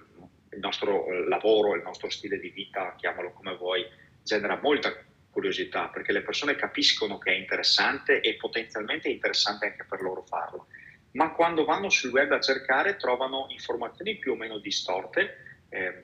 il 0.53 0.59
nostro 0.59 1.05
eh, 1.07 1.27
lavoro, 1.27 1.75
il 1.75 1.83
nostro 1.83 2.09
stile 2.09 2.39
di 2.39 2.49
vita, 2.49 2.95
chiamalo 2.97 3.33
come 3.33 3.55
vuoi, 3.55 3.85
genera 4.23 4.59
molta 4.61 4.93
curiosità 5.31 5.87
perché 5.87 6.11
le 6.11 6.21
persone 6.21 6.55
capiscono 6.55 7.17
che 7.17 7.31
è 7.31 7.37
interessante 7.37 8.21
e 8.21 8.35
potenzialmente 8.35 9.09
è 9.09 9.11
interessante 9.11 9.65
anche 9.65 9.85
per 9.87 10.01
loro 10.01 10.23
farlo. 10.23 10.67
Ma 11.13 11.31
quando 11.31 11.65
vanno 11.65 11.89
sul 11.89 12.11
web 12.11 12.31
a 12.31 12.39
cercare 12.39 12.95
trovano 12.95 13.47
informazioni 13.49 14.17
più 14.17 14.33
o 14.33 14.35
meno 14.35 14.59
distorte 14.59 15.63
eh, 15.69 16.03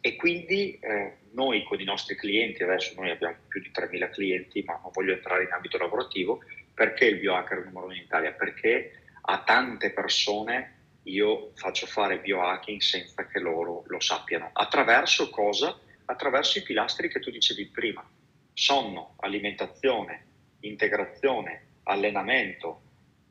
e 0.00 0.16
quindi 0.16 0.78
eh, 0.80 1.18
noi 1.32 1.62
con 1.64 1.80
i 1.80 1.84
nostri 1.84 2.16
clienti, 2.16 2.62
adesso 2.62 2.94
noi 2.96 3.10
abbiamo 3.10 3.36
più 3.48 3.60
di 3.60 3.70
3.000 3.72 4.10
clienti, 4.10 4.62
ma 4.62 4.78
non 4.82 4.90
voglio 4.92 5.12
entrare 5.12 5.44
in 5.44 5.52
ambito 5.52 5.78
lavorativo, 5.78 6.42
perché 6.74 7.06
il 7.06 7.18
biohacker 7.18 7.64
numero 7.64 7.86
uno 7.86 7.94
in 7.94 8.02
Italia? 8.02 8.32
Perché 8.32 8.92
a 9.22 9.42
tante 9.44 9.90
persone 9.92 10.78
io 11.04 11.52
faccio 11.54 11.86
fare 11.86 12.18
biohacking 12.18 12.80
senza 12.80 13.26
che 13.26 13.38
loro 13.38 13.84
lo 13.86 14.00
sappiano. 14.00 14.50
Attraverso 14.52 15.30
cosa? 15.30 15.78
Attraverso 16.04 16.58
i 16.58 16.62
pilastri 16.62 17.08
che 17.08 17.20
tu 17.20 17.30
dicevi 17.30 17.66
prima. 17.66 18.06
Sonno, 18.52 19.14
alimentazione, 19.20 20.26
integrazione, 20.60 21.66
allenamento, 21.84 22.82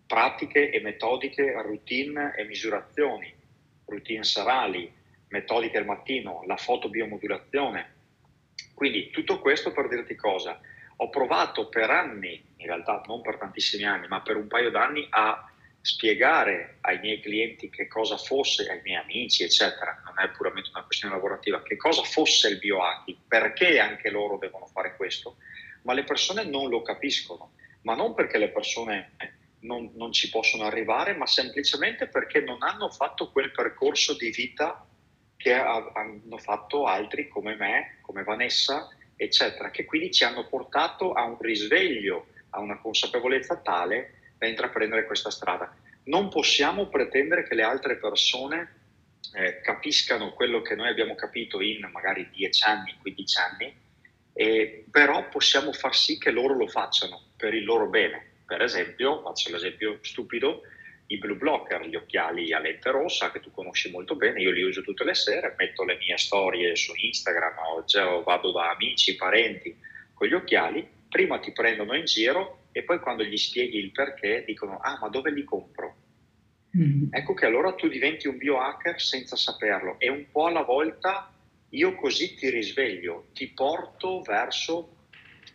pratiche 0.07 0.71
e 0.71 0.81
metodiche, 0.81 1.51
routine 1.61 2.33
e 2.35 2.43
misurazioni, 2.45 3.33
routine 3.85 4.23
serali, 4.23 4.91
metodiche 5.29 5.77
al 5.77 5.85
mattino, 5.85 6.43
la 6.45 6.57
fotobiomodulazione. 6.57 7.95
Quindi 8.73 9.09
tutto 9.11 9.39
questo 9.39 9.71
per 9.71 9.87
dirti 9.87 10.15
cosa? 10.15 10.59
Ho 10.97 11.09
provato 11.09 11.69
per 11.69 11.89
anni, 11.89 12.43
in 12.57 12.65
realtà 12.65 13.01
non 13.05 13.21
per 13.21 13.37
tantissimi 13.37 13.83
anni, 13.83 14.07
ma 14.07 14.21
per 14.21 14.35
un 14.35 14.47
paio 14.47 14.69
d'anni 14.69 15.07
a 15.09 15.50
spiegare 15.81 16.77
ai 16.81 16.99
miei 16.99 17.19
clienti 17.19 17.69
che 17.69 17.87
cosa 17.87 18.15
fosse, 18.15 18.69
ai 18.69 18.81
miei 18.83 19.01
amici, 19.01 19.43
eccetera, 19.43 20.01
non 20.05 20.23
è 20.23 20.29
puramente 20.29 20.69
una 20.69 20.83
questione 20.83 21.15
lavorativa, 21.15 21.63
che 21.63 21.75
cosa 21.75 22.03
fosse 22.03 22.49
il 22.49 22.59
biohacking, 22.59 23.17
perché 23.27 23.79
anche 23.79 24.09
loro 24.09 24.37
devono 24.37 24.67
fare 24.67 24.95
questo, 24.95 25.37
ma 25.83 25.93
le 25.93 26.03
persone 26.03 26.43
non 26.43 26.69
lo 26.69 26.83
capiscono, 26.83 27.53
ma 27.81 27.95
non 27.95 28.13
perché 28.13 28.37
le 28.37 28.49
persone 28.49 29.13
non, 29.61 29.91
non 29.95 30.11
ci 30.11 30.29
possono 30.29 30.65
arrivare, 30.65 31.15
ma 31.15 31.25
semplicemente 31.25 32.07
perché 32.07 32.41
non 32.41 32.61
hanno 32.61 32.89
fatto 32.89 33.31
quel 33.31 33.51
percorso 33.51 34.15
di 34.15 34.29
vita 34.29 34.85
che 35.35 35.53
hanno 35.53 36.37
fatto 36.37 36.85
altri 36.85 37.27
come 37.27 37.55
me, 37.55 37.97
come 38.01 38.23
Vanessa, 38.23 38.87
eccetera, 39.15 39.71
che 39.71 39.85
quindi 39.85 40.11
ci 40.11 40.23
hanno 40.23 40.47
portato 40.47 41.13
a 41.13 41.23
un 41.23 41.37
risveglio, 41.39 42.27
a 42.51 42.59
una 42.59 42.77
consapevolezza 42.77 43.57
tale 43.57 44.20
da 44.41 44.47
intraprendere 44.47 45.05
questa 45.05 45.29
strada. 45.29 45.71
non 46.05 46.29
possiamo 46.29 46.87
pretendere 46.87 47.47
che 47.47 47.53
le 47.53 47.61
altre 47.61 47.97
persone 47.97 48.79
eh, 49.35 49.61
capiscano 49.61 50.33
quello 50.33 50.63
che 50.63 50.73
noi 50.73 50.89
abbiamo 50.89 51.13
capito 51.13 51.61
in 51.61 51.87
magari 51.91 52.27
10 52.31 52.63
anni, 52.63 52.97
15 52.99 53.37
anni, 53.37 53.75
eh, 54.33 54.85
però 54.89 55.29
possiamo 55.29 55.71
far 55.73 55.95
sì 55.95 56.17
che 56.17 56.31
loro 56.31 56.55
lo 56.55 56.65
facciano 56.65 57.21
per 57.37 57.53
il 57.53 57.63
loro 57.63 57.87
bene. 57.87 58.39
Per 58.47 58.63
esempio, 58.63 59.21
faccio 59.21 59.51
l'esempio 59.51 59.99
stupido, 60.01 60.63
i 61.05 61.19
blue 61.19 61.35
blocker, 61.35 61.85
gli 61.85 61.95
occhiali 61.95 62.51
a 62.51 62.59
lente 62.59 62.89
rossa 62.89 63.31
che 63.31 63.41
tu 63.41 63.51
conosci 63.51 63.91
molto 63.91 64.15
bene, 64.15 64.41
io 64.41 64.49
li 64.49 64.63
uso 64.63 64.81
tutte 64.81 65.03
le 65.03 65.13
sere, 65.13 65.53
metto 65.55 65.83
le 65.83 65.97
mie 65.97 66.17
storie 66.17 66.75
su 66.75 66.93
Instagram 66.95 67.57
o, 67.75 67.85
cioè, 67.85 68.05
o 68.05 68.23
vado 68.23 68.51
da 68.51 68.71
amici, 68.71 69.15
parenti 69.15 69.77
con 70.15 70.27
gli 70.27 70.33
occhiali, 70.33 70.85
prima 71.07 71.37
ti 71.37 71.51
prendono 71.51 71.93
in 71.93 72.05
giro 72.05 72.60
e 72.71 72.83
poi 72.83 72.99
quando 72.99 73.23
gli 73.23 73.37
spieghi 73.37 73.77
il 73.77 73.91
perché 73.91 74.43
dicono 74.45 74.79
ah 74.79 74.97
ma 74.99 75.09
dove 75.09 75.31
li 75.31 75.43
compro? 75.43 75.95
Mm. 76.77 77.07
Ecco 77.11 77.33
che 77.33 77.45
allora 77.45 77.73
tu 77.73 77.87
diventi 77.87 78.27
un 78.27 78.37
biohacker 78.37 79.01
senza 79.01 79.35
saperlo 79.35 79.99
e 79.99 80.09
un 80.09 80.25
po' 80.31 80.45
alla 80.45 80.63
volta 80.63 81.33
io 81.69 81.95
così 81.95 82.35
ti 82.35 82.49
risveglio, 82.49 83.27
ti 83.33 83.47
porto 83.47 84.21
verso 84.21 84.95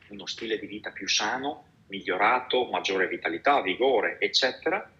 uno 0.08 0.26
stile 0.26 0.58
di 0.58 0.66
vita 0.66 0.90
più 0.90 1.08
sano, 1.08 1.64
migliorato, 1.88 2.66
maggiore 2.66 3.08
vitalità, 3.08 3.60
vigore, 3.60 4.18
eccetera. 4.20 4.90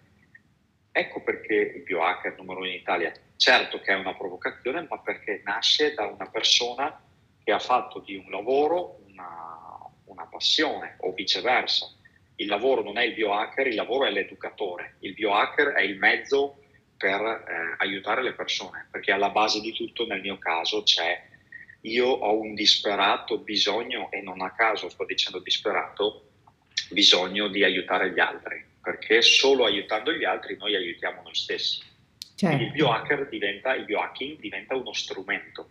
Ecco 0.91 1.21
perché 1.21 1.53
il 1.53 1.83
biohacker 1.83 2.35
numero 2.37 2.59
uno 2.59 2.67
in 2.67 2.75
Italia, 2.75 3.11
certo 3.35 3.79
che 3.79 3.93
è 3.93 3.95
una 3.95 4.15
provocazione, 4.15 4.85
ma 4.89 4.99
perché 4.99 5.41
nasce 5.43 5.93
da 5.93 6.07
una 6.07 6.29
persona 6.29 6.99
che 7.43 7.51
ha 7.51 7.59
fatto 7.59 7.99
di 7.99 8.15
un 8.15 8.29
lavoro 8.29 8.99
una, 9.07 9.77
una 10.05 10.25
passione 10.25 10.97
o 10.99 11.13
viceversa 11.13 11.96
il 12.37 12.47
lavoro 12.47 12.83
non 12.83 12.97
è 12.97 13.03
il 13.03 13.13
biohacker, 13.13 13.67
il 13.67 13.75
lavoro 13.75 14.05
è 14.05 14.11
l'educatore, 14.11 14.95
il 14.99 15.13
biohacker 15.13 15.69
è 15.69 15.81
il 15.81 15.97
mezzo 15.97 16.59
per 16.95 17.21
eh, 17.21 17.75
aiutare 17.77 18.23
le 18.23 18.33
persone, 18.33 18.87
perché 18.91 19.11
alla 19.11 19.29
base 19.29 19.59
di 19.59 19.71
tutto 19.73 20.05
nel 20.05 20.21
mio 20.21 20.37
caso 20.37 20.83
c'è 20.83 21.35
io 21.81 22.07
ho 22.07 22.39
un 22.39 22.53
disperato 22.53 23.39
bisogno, 23.39 24.11
e 24.11 24.21
non 24.21 24.41
a 24.41 24.51
caso 24.51 24.89
sto 24.89 25.05
dicendo 25.05 25.39
disperato, 25.39 26.29
bisogno 26.89 27.47
di 27.47 27.63
aiutare 27.63 28.11
gli 28.11 28.19
altri, 28.19 28.63
perché 28.81 29.21
solo 29.21 29.65
aiutando 29.65 30.11
gli 30.11 30.23
altri 30.23 30.57
noi 30.57 30.75
aiutiamo 30.75 31.21
noi 31.21 31.35
stessi. 31.35 31.81
Certo. 32.35 32.55
Quindi 32.55 32.65
il 32.65 32.71
biohacker 32.71 33.29
diventa, 33.29 33.75
il 33.75 33.85
biohacking 33.85 34.39
diventa 34.39 34.75
uno 34.75 34.93
strumento. 34.93 35.69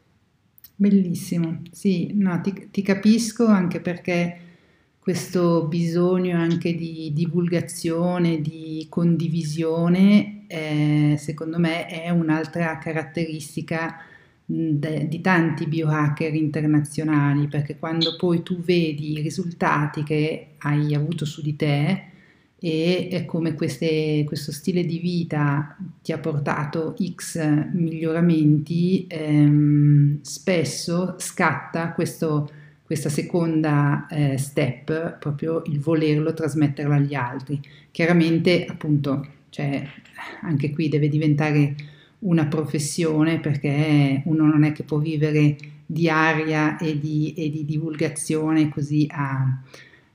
Bellissimo, 0.75 1.63
sì, 1.71 2.13
no, 2.15 2.41
ti, 2.41 2.71
ti 2.71 2.83
capisco 2.83 3.47
anche 3.47 3.81
perché 3.81 4.46
questo 5.07 5.69
bisogno 5.69 6.37
anche 6.37 6.75
di 6.75 7.13
divulgazione, 7.15 8.41
di 8.41 8.89
condivisione, 8.89 10.47
eh, 10.49 11.15
secondo 11.17 11.61
me 11.61 11.87
è 11.87 12.11
un'altra 12.11 12.77
caratteristica 12.79 14.01
de, 14.45 15.07
di 15.07 15.21
tanti 15.21 15.69
biohacker 15.69 16.35
internazionali, 16.35 17.47
perché 17.47 17.77
quando 17.79 18.17
poi 18.17 18.43
tu 18.43 18.59
vedi 18.59 19.13
i 19.13 19.21
risultati 19.21 20.03
che 20.03 20.55
hai 20.59 20.93
avuto 20.93 21.25
su 21.25 21.41
di 21.41 21.55
te 21.55 22.03
e 22.59 23.23
come 23.29 23.55
queste, 23.55 24.25
questo 24.27 24.51
stile 24.51 24.85
di 24.85 24.99
vita 24.99 25.77
ti 26.03 26.11
ha 26.11 26.19
portato 26.19 26.97
X 27.15 27.69
miglioramenti, 27.75 29.07
ehm, 29.09 30.19
spesso 30.23 31.15
scatta 31.19 31.93
questo 31.93 32.51
questa 32.87 33.09
seconda 33.09 34.07
eh, 34.09 34.39
step, 34.39 35.19
proprio 35.19 35.65
il 35.67 35.81
volerlo 35.81 36.33
trasmetterlo 36.33 36.95
agli 36.95 37.15
altri. 37.15 37.61
Chiaramente, 37.91 38.65
appunto, 38.65 39.27
cioè, 39.51 39.85
anche 40.43 40.71
qui 40.71 40.89
deve 40.89 41.09
diventare 41.09 41.75
una 42.21 42.47
professione 42.47 43.41
perché 43.41 44.23
uno 44.27 44.47
non 44.47 44.63
è 44.63 44.71
che 44.71 44.85
può 44.85 44.99
vivere 44.99 45.57
di 45.85 46.09
aria 46.09 46.79
e 46.79 46.99
di, 46.99 47.35
e 47.37 47.51
di 47.51 47.65
divulgazione 47.65 48.69
così 48.69 49.07
a... 49.11 49.63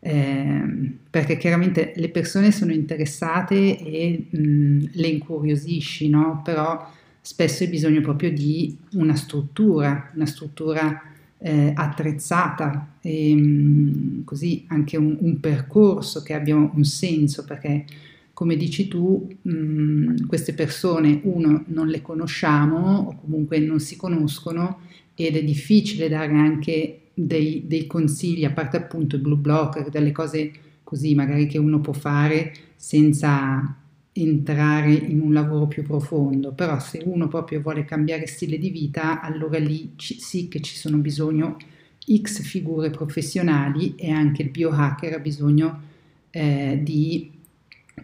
Eh, 0.04 0.64
perché 1.10 1.38
chiaramente 1.38 1.92
le 1.96 2.10
persone 2.10 2.52
sono 2.52 2.72
interessate 2.72 3.78
e 3.78 4.28
mh, 4.30 4.92
le 4.94 5.08
incuriosisci, 5.08 6.10
no? 6.10 6.42
però 6.44 6.90
spesso 7.20 7.64
hai 7.64 7.70
bisogno 7.70 8.02
proprio 8.02 8.32
di 8.32 8.76
una 8.94 9.16
struttura, 9.16 10.10
una 10.16 10.26
struttura 10.26 11.00
eh, 11.44 11.72
attrezzata 11.76 12.98
e 13.02 13.34
mh, 13.34 13.40
mm, 13.40 14.24
così 14.24 14.66
anche 14.68 14.96
un, 14.98 15.18
un, 15.20 15.40
percorso 15.40 16.22
che 16.22 16.34
abbia 16.34 16.56
un 16.56 16.84
senso 16.84 17.44
perché 17.44 17.86
come 18.34 18.56
dici 18.56 18.88
tu 18.88 19.28
mh, 19.42 19.52
mm, 19.52 20.16
queste 20.28 20.54
persone 20.54 21.20
uno 21.24 21.64
non 21.68 21.88
le 21.88 22.02
conosciamo 22.02 22.98
o 23.08 23.16
comunque 23.20 23.58
non 23.60 23.80
si 23.80 23.96
conoscono 23.96 24.82
ed 25.16 25.36
è 25.36 25.44
difficile 25.44 26.08
dare 26.08 26.34
anche 26.34 27.00
dei, 27.14 27.64
dei 27.66 27.88
consigli 27.88 28.46
a 28.46 28.52
parte 28.52 28.78
appunto 28.78 29.16
il 29.16 29.22
blue 29.22 29.38
blocker 29.38 29.90
delle 29.90 30.12
cose 30.12 30.52
così 30.84 31.16
magari 31.16 31.48
che 31.48 31.58
uno 31.58 31.80
può 31.80 31.94
fare 31.94 32.54
senza 32.76 33.81
entrare 34.14 34.94
in 34.94 35.22
un 35.22 35.34
lavoro 35.34 35.68
più 35.68 35.84
profondo, 35.84 36.52
però 36.52 36.80
se 36.80 37.02
uno 37.06 37.28
proprio 37.28 37.62
vuole 37.62 37.86
cambiare 37.86 38.28
stile 38.28 38.58
di 38.58 38.70
vita, 38.70 39.22
allora 39.22 39.58
lì 39.58 39.94
ci, 39.96 40.20
sì 40.20 40.48
che 40.48 40.60
ci 40.60 40.76
sono 40.76 40.98
bisogno 40.98 41.58
X 42.14 42.42
figure 42.42 42.90
professionali 42.90 43.96
e 43.96 44.12
anche 44.12 44.42
il 44.42 44.50
biohacker 44.50 45.14
ha 45.14 45.20
bisogno 45.20 45.82
eh, 46.32 46.80
di 46.82 47.32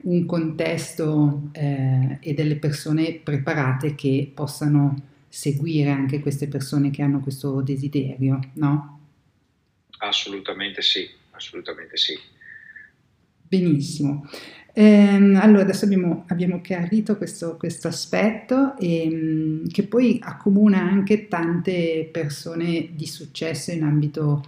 un 0.02 0.26
contesto 0.26 1.50
eh, 1.52 2.18
e 2.22 2.34
delle 2.34 2.56
persone 2.56 3.20
preparate 3.22 3.96
che 3.96 4.32
possano 4.34 5.02
seguire 5.28 5.90
anche 5.90 6.20
queste 6.20 6.48
persone 6.48 6.90
che 6.90 7.02
hanno 7.02 7.20
questo 7.20 7.62
desiderio, 7.62 8.40
no? 8.54 9.00
Assolutamente 10.00 10.82
sì, 10.82 11.10
assolutamente 11.32 11.98
sì. 11.98 12.18
Benissimo. 13.48 14.28
Ehm, 14.80 15.36
allora, 15.42 15.64
adesso 15.64 15.86
abbiamo, 15.86 16.26
abbiamo 16.28 16.62
chiarito 16.62 17.18
questo, 17.18 17.58
questo 17.58 17.88
aspetto 17.88 18.78
e, 18.78 19.02
ehm, 19.02 19.68
che 19.70 19.82
poi 19.84 20.20
accomuna 20.22 20.80
anche 20.80 21.28
tante 21.28 22.08
persone 22.12 22.90
di 22.94 23.08
successo 23.08 23.72
in 23.72 23.82
ambito 23.82 24.44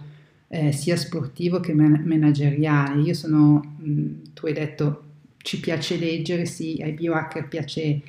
eh, 0.48 0.70
sia 0.72 0.96
sportivo 0.96 1.58
che 1.58 1.74
man- 1.74 2.02
manageriale. 2.06 3.02
Io 3.02 3.14
sono, 3.14 3.74
mh, 3.78 4.32
tu 4.34 4.46
hai 4.46 4.52
detto, 4.52 5.02
ci 5.38 5.58
piace 5.58 5.96
leggere, 5.98 6.44
sì, 6.46 6.78
ai 6.80 6.92
biohacker 6.92 7.48
piace, 7.48 8.00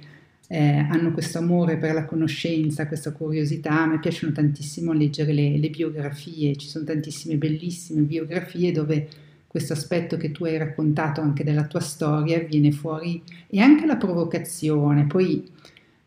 eh, 0.47 0.59
hanno 0.89 1.11
questo 1.13 1.39
amore 1.39 1.77
per 1.77 1.93
la 1.93 2.05
conoscenza, 2.05 2.87
questa 2.87 3.13
curiosità, 3.13 3.81
a 3.81 3.85
me 3.87 3.99
piacciono 3.99 4.31
tantissimo 4.31 4.91
leggere 4.93 5.33
le, 5.33 5.57
le 5.57 5.69
biografie, 5.71 6.55
ci 6.55 6.67
sono 6.67 6.85
tantissime 6.85 7.35
bellissime 7.37 8.01
biografie 8.01 8.71
dove 8.71 9.07
questo 9.51 9.73
aspetto 9.73 10.15
che 10.15 10.31
tu 10.31 10.45
hai 10.45 10.55
raccontato 10.55 11.19
anche 11.19 11.43
della 11.43 11.65
tua 11.65 11.81
storia 11.81 12.39
viene 12.39 12.71
fuori 12.71 13.21
e 13.47 13.59
anche 13.59 13.85
la 13.85 13.97
provocazione. 13.97 15.07
Poi, 15.07 15.45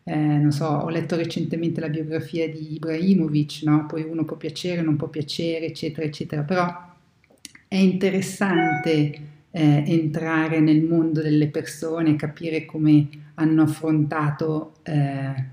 eh, 0.03 0.15
non 0.15 0.51
so, 0.51 0.65
ho 0.65 0.89
letto 0.89 1.15
recentemente 1.15 1.79
la 1.79 1.89
biografia 1.89 2.49
di 2.49 2.73
Ibrahimovic, 2.73 3.61
no? 3.61 3.85
poi 3.85 4.01
uno 4.01 4.25
può 4.25 4.35
piacere, 4.35 4.81
non 4.81 4.95
può 4.95 5.09
piacere, 5.09 5.67
eccetera, 5.67 6.07
eccetera, 6.07 6.41
però 6.41 6.93
è 7.67 7.75
interessante 7.75 8.93
eh, 9.51 9.83
entrare 9.85 10.59
nel 10.59 10.81
mondo 10.81 11.21
delle 11.21 11.47
persone, 11.49 12.15
capire 12.15 12.65
come 12.65 13.07
hanno 13.35 13.61
affrontato 13.61 14.77
eh, 14.81 15.45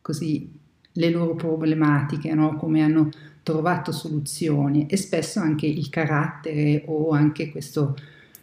così 0.00 0.50
le 0.90 1.10
loro 1.10 1.36
problematiche, 1.36 2.34
no? 2.34 2.56
come 2.56 2.82
hanno 2.82 3.08
trovato 3.42 3.92
soluzioni 3.92 4.86
e 4.86 4.96
spesso 4.96 5.40
anche 5.40 5.66
il 5.66 5.88
carattere 5.88 6.84
o 6.86 7.10
anche 7.10 7.50
questo, 7.50 7.96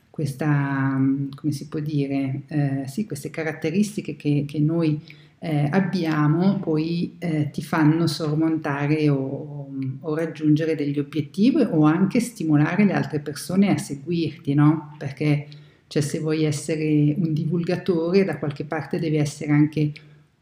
questa, 0.10 1.00
come 1.36 1.52
si 1.52 1.68
può 1.68 1.80
dire, 1.80 2.42
eh, 2.48 2.84
sì, 2.88 3.06
queste 3.06 3.30
caratteristiche 3.30 4.16
che, 4.16 4.46
che 4.48 4.60
noi 4.60 5.00
eh, 5.40 5.70
abbiamo 5.72 6.60
poi 6.60 7.16
eh, 7.18 7.50
ti 7.50 7.64
fanno 7.64 8.08
sormontare 8.08 9.08
o, 9.08 9.70
o, 10.02 10.16
raggiungere 10.16 10.76
degli 10.76 11.00
obiettivi 11.00 11.62
o 11.62 11.86
anche 11.86 12.20
stimolare 12.20 12.84
le 12.84 12.94
altre 12.94 13.20
persone 13.20 13.70
a 13.70 13.78
seguirti, 13.78 14.54
no? 14.54 14.96
Perché 14.98 15.48
cioè, 15.88 16.02
se 16.02 16.20
vuoi 16.20 16.44
essere 16.44 17.16
un 17.18 17.34
divulgatore 17.34 18.26
da 18.26 18.38
qualche 18.38 18.66
parte 18.66 19.00
devi 19.00 19.16
essere 19.16 19.52
anche 19.52 19.92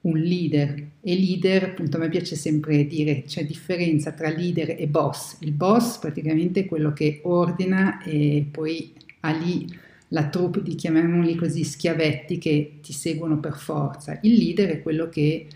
un 0.08 0.20
leader 0.20 0.88
e 1.02 1.16
leader, 1.16 1.64
appunto 1.64 1.98
a 1.98 2.00
me 2.00 2.10
piace 2.10 2.36
sempre 2.36 2.86
dire 2.86 3.24
c'è 3.24 3.46
differenza 3.46 4.12
tra 4.12 4.30
leader 4.30 4.76
e 4.78 4.88
boss. 4.88 5.38
Il 5.42 5.52
boss 5.52 5.98
praticamente 6.00 6.62
è 6.62 6.66
quello 6.66 6.94
che 6.94 7.20
ordina 7.24 8.02
e 8.04 8.46
poi 8.50 8.94
ha 9.22 9.32
lì 9.32 9.68
la 10.10 10.28
troupe 10.30 10.62
di, 10.62 10.76
chiamiamoli 10.76 11.36
così, 11.36 11.64
schiavetti 11.64 12.38
che 12.38 12.80
ti 12.82 12.94
seguono 12.94 13.40
per 13.40 13.58
forza. 13.58 14.18
Il 14.22 14.34
leader 14.34 14.70
è 14.70 14.82
quello 14.82 15.10
che 15.10 15.48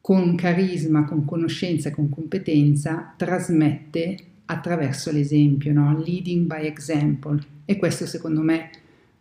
con 0.00 0.36
carisma, 0.36 1.04
con 1.04 1.24
conoscenza, 1.24 1.90
con 1.90 2.08
competenza 2.08 3.14
trasmette 3.16 4.16
attraverso 4.46 5.10
l'esempio, 5.10 5.72
no? 5.72 5.98
leading 5.98 6.46
by 6.46 6.66
example. 6.66 7.42
E 7.64 7.76
questo 7.76 8.06
secondo 8.06 8.42
me 8.42 8.70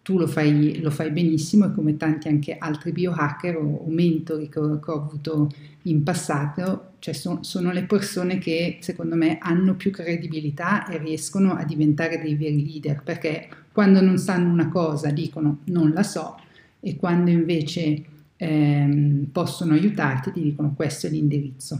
tu 0.04 0.18
lo 0.18 0.28
fai, 0.28 0.82
lo 0.82 0.92
fai, 0.92 1.12
benissimo 1.12 1.66
e 1.66 1.74
come 1.74 1.96
tanti 1.96 2.28
anche 2.28 2.58
altri 2.60 2.92
biohacker 2.92 3.56
o, 3.56 3.86
o 3.86 3.90
mentori 3.90 4.50
che 4.50 4.60
ho, 4.60 4.78
che 4.78 4.92
ho, 4.92 4.96
avuto 4.96 5.50
in 5.84 6.04
passato, 6.04 6.92
cioè 7.00 7.14
so, 7.14 7.40
sono 7.42 7.72
le 7.72 7.84
persone 7.84 8.38
che 8.38 8.80
secondo 8.82 9.16
me 9.16 9.38
hanno 9.40 9.76
più 9.76 9.92
credibilità 9.92 10.86
e 10.88 10.98
riescono 10.98 11.54
a 11.54 11.64
diventare 11.64 12.22
dei 12.22 12.36
veri 12.36 12.66
leader, 12.66 13.02
perché 13.02 13.48
quando 13.72 14.02
non 14.02 14.18
sanno 14.18 14.52
una 14.52 14.68
cosa 14.68 15.10
dicono 15.10 15.60
non 15.66 15.92
la 15.92 16.04
so 16.04 16.38
e 16.82 16.98
quando 16.98 17.30
invece 17.32 18.04
ehm, 18.36 19.30
possono 19.32 19.74
aiutarti 19.74 20.34
ti 20.34 20.42
dicono 20.42 20.74
questo 20.76 21.08
è 21.08 21.10
l'indirizzo. 21.10 21.80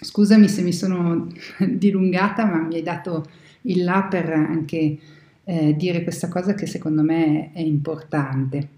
Scusami 0.00 0.48
se 0.48 0.60
mi 0.60 0.74
sono 0.74 1.26
dilungata, 1.66 2.44
ma 2.44 2.58
mi 2.58 2.74
hai 2.74 2.82
dato 2.82 3.24
il 3.62 3.84
là 3.84 4.02
per 4.02 4.30
anche 4.30 4.98
eh, 5.48 5.74
dire 5.74 6.02
questa 6.02 6.28
cosa 6.28 6.52
che 6.52 6.66
secondo 6.66 7.02
me 7.02 7.52
è 7.54 7.60
importante. 7.60 8.68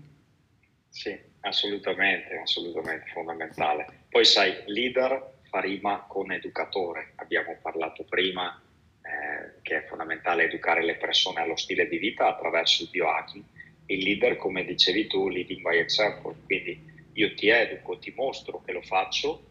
Sì, 0.88 1.18
assolutamente, 1.40 2.38
assolutamente 2.38 3.10
fondamentale. 3.12 4.04
Poi 4.08 4.24
sai, 4.24 4.62
leader 4.66 5.38
fa 5.48 5.58
rima 5.58 6.04
con 6.06 6.30
educatore, 6.30 7.10
abbiamo 7.16 7.56
parlato 7.60 8.04
prima 8.04 8.62
eh, 9.02 9.60
che 9.62 9.78
è 9.78 9.86
fondamentale 9.88 10.44
educare 10.44 10.84
le 10.84 10.94
persone 10.94 11.40
allo 11.40 11.56
stile 11.56 11.88
di 11.88 11.98
vita 11.98 12.28
attraverso 12.28 12.84
il 12.84 12.90
biohacking. 12.90 13.44
Il 13.86 14.04
leader, 14.04 14.36
come 14.36 14.64
dicevi 14.64 15.08
tu, 15.08 15.28
leading 15.28 15.62
by 15.62 15.76
example, 15.76 16.36
quindi 16.44 16.80
io 17.14 17.34
ti 17.34 17.48
educo, 17.48 17.98
ti 17.98 18.12
mostro 18.14 18.62
che 18.62 18.70
lo 18.70 18.82
faccio 18.82 19.44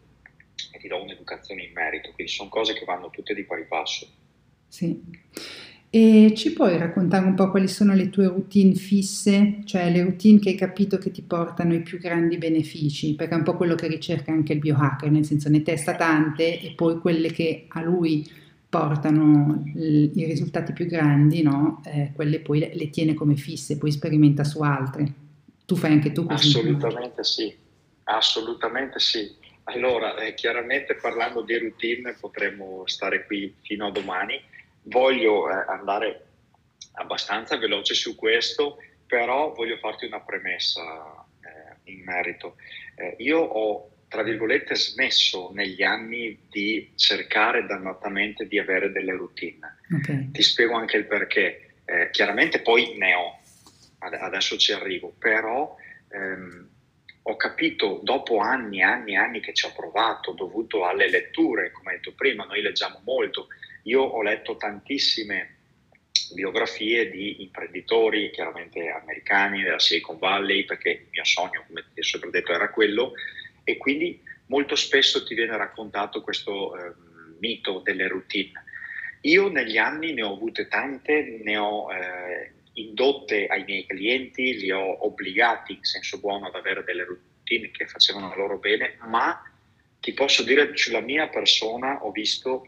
e 0.72 0.78
ti 0.78 0.88
do 0.88 1.02
un'educazione 1.02 1.64
in 1.64 1.72
merito, 1.74 2.12
quindi 2.12 2.32
sono 2.32 2.48
cose 2.48 2.72
che 2.72 2.86
vanno 2.86 3.10
tutte 3.10 3.34
di 3.34 3.44
pari 3.44 3.66
passo. 3.66 4.08
Sì. 4.68 4.98
E 5.92 6.34
ci 6.36 6.52
puoi 6.52 6.78
raccontare 6.78 7.26
un 7.26 7.34
po' 7.34 7.50
quali 7.50 7.66
sono 7.66 7.94
le 7.94 8.10
tue 8.10 8.28
routine 8.28 8.74
fisse, 8.74 9.62
cioè 9.64 9.90
le 9.90 10.04
routine 10.04 10.38
che 10.38 10.50
hai 10.50 10.54
capito 10.54 10.98
che 10.98 11.10
ti 11.10 11.20
portano 11.20 11.74
i 11.74 11.82
più 11.82 11.98
grandi 11.98 12.38
benefici, 12.38 13.16
perché 13.16 13.34
è 13.34 13.38
un 13.38 13.42
po' 13.42 13.56
quello 13.56 13.74
che 13.74 13.88
ricerca 13.88 14.30
anche 14.30 14.52
il 14.52 14.60
biohacker, 14.60 15.10
nel 15.10 15.24
senso 15.24 15.48
ne 15.48 15.62
testa 15.62 15.96
tante 15.96 16.60
e 16.60 16.74
poi 16.76 17.00
quelle 17.00 17.32
che 17.32 17.64
a 17.66 17.82
lui 17.82 18.24
portano 18.68 19.64
i 19.74 20.24
risultati 20.26 20.72
più 20.72 20.86
grandi, 20.86 21.42
no? 21.42 21.82
eh, 21.84 22.12
quelle 22.14 22.38
poi 22.38 22.60
le, 22.60 22.70
le, 22.72 22.88
tiene 22.88 23.14
come 23.14 23.34
fisse, 23.34 23.76
poi 23.76 23.90
sperimenta 23.90 24.44
su 24.44 24.62
altre. 24.62 25.12
Tu 25.66 25.74
fai 25.74 25.90
anche 25.90 26.12
tu 26.12 26.24
così? 26.24 26.56
Assolutamente 26.56 27.24
sì, 27.24 27.52
assolutamente 28.04 29.00
sì. 29.00 29.28
Allora, 29.64 30.16
eh, 30.18 30.34
chiaramente 30.34 30.94
parlando 30.94 31.42
di 31.42 31.58
routine 31.58 32.14
potremmo 32.18 32.84
stare 32.86 33.26
qui 33.26 33.52
fino 33.60 33.88
a 33.88 33.90
domani 33.90 34.40
Voglio 34.82 35.50
eh, 35.50 35.64
andare 35.68 36.26
abbastanza 36.92 37.56
veloce 37.56 37.94
su 37.94 38.14
questo, 38.14 38.78
però 39.06 39.52
voglio 39.52 39.76
farti 39.76 40.06
una 40.06 40.20
premessa 40.20 41.24
eh, 41.40 41.90
in 41.90 42.02
merito. 42.04 42.56
Eh, 42.94 43.16
io 43.18 43.38
ho, 43.38 43.90
tra 44.08 44.22
virgolette, 44.22 44.74
smesso 44.74 45.50
negli 45.52 45.82
anni 45.82 46.46
di 46.48 46.92
cercare 46.96 47.66
dannatamente 47.66 48.46
di 48.46 48.58
avere 48.58 48.92
delle 48.92 49.12
routine. 49.12 49.78
Okay. 50.00 50.30
Ti 50.30 50.42
spiego 50.42 50.74
anche 50.74 50.96
il 50.96 51.06
perché. 51.06 51.74
Eh, 51.84 52.10
chiaramente 52.10 52.60
poi 52.60 52.96
ne 52.96 53.14
ho, 53.14 53.40
adesso 53.98 54.56
ci 54.56 54.72
arrivo, 54.72 55.12
però 55.18 55.76
ehm, 56.08 56.68
ho 57.22 57.36
capito 57.36 58.00
dopo 58.02 58.38
anni 58.38 58.78
e 58.78 58.84
anni 58.84 59.12
e 59.12 59.16
anni 59.16 59.40
che 59.40 59.52
ci 59.52 59.66
ho 59.66 59.72
provato, 59.74 60.32
dovuto 60.32 60.86
alle 60.86 61.08
letture, 61.08 61.70
come 61.72 61.90
hai 61.90 61.96
detto 61.96 62.14
prima, 62.14 62.44
noi 62.44 62.62
leggiamo 62.62 63.00
molto, 63.04 63.48
io 63.84 64.02
ho 64.02 64.22
letto 64.22 64.56
tantissime 64.56 65.56
biografie 66.32 67.10
di 67.10 67.42
imprenditori, 67.42 68.30
chiaramente 68.30 68.88
americani, 68.88 69.62
della 69.62 69.78
Silicon 69.78 70.18
Valley, 70.18 70.64
perché 70.64 70.90
il 70.90 71.06
mio 71.10 71.24
sogno, 71.24 71.64
come 71.66 71.84
ti 71.92 72.00
ho 72.00 72.04
sempre 72.04 72.30
detto, 72.30 72.52
era 72.52 72.70
quello, 72.70 73.12
e 73.64 73.76
quindi 73.76 74.22
molto 74.46 74.76
spesso 74.76 75.24
ti 75.24 75.34
viene 75.34 75.56
raccontato 75.56 76.22
questo 76.22 76.76
eh, 76.76 76.92
mito 77.40 77.80
delle 77.80 78.08
routine. 78.08 78.64
Io 79.22 79.50
negli 79.50 79.76
anni 79.76 80.12
ne 80.12 80.22
ho 80.22 80.34
avute 80.34 80.68
tante, 80.68 81.40
ne 81.42 81.56
ho 81.56 81.92
eh, 81.92 82.52
indotte 82.74 83.46
ai 83.46 83.64
miei 83.64 83.86
clienti, 83.86 84.58
li 84.58 84.70
ho 84.70 85.04
obbligati 85.04 85.74
in 85.74 85.84
senso 85.84 86.18
buono 86.18 86.46
ad 86.46 86.54
avere 86.54 86.84
delle 86.84 87.04
routine 87.04 87.70
che 87.70 87.86
facevano 87.86 88.34
loro 88.34 88.58
bene, 88.58 88.96
ma 89.06 89.42
ti 90.00 90.12
posso 90.14 90.42
dire 90.42 90.74
sulla 90.76 91.00
mia 91.00 91.28
persona 91.28 92.02
ho 92.04 92.10
visto 92.10 92.66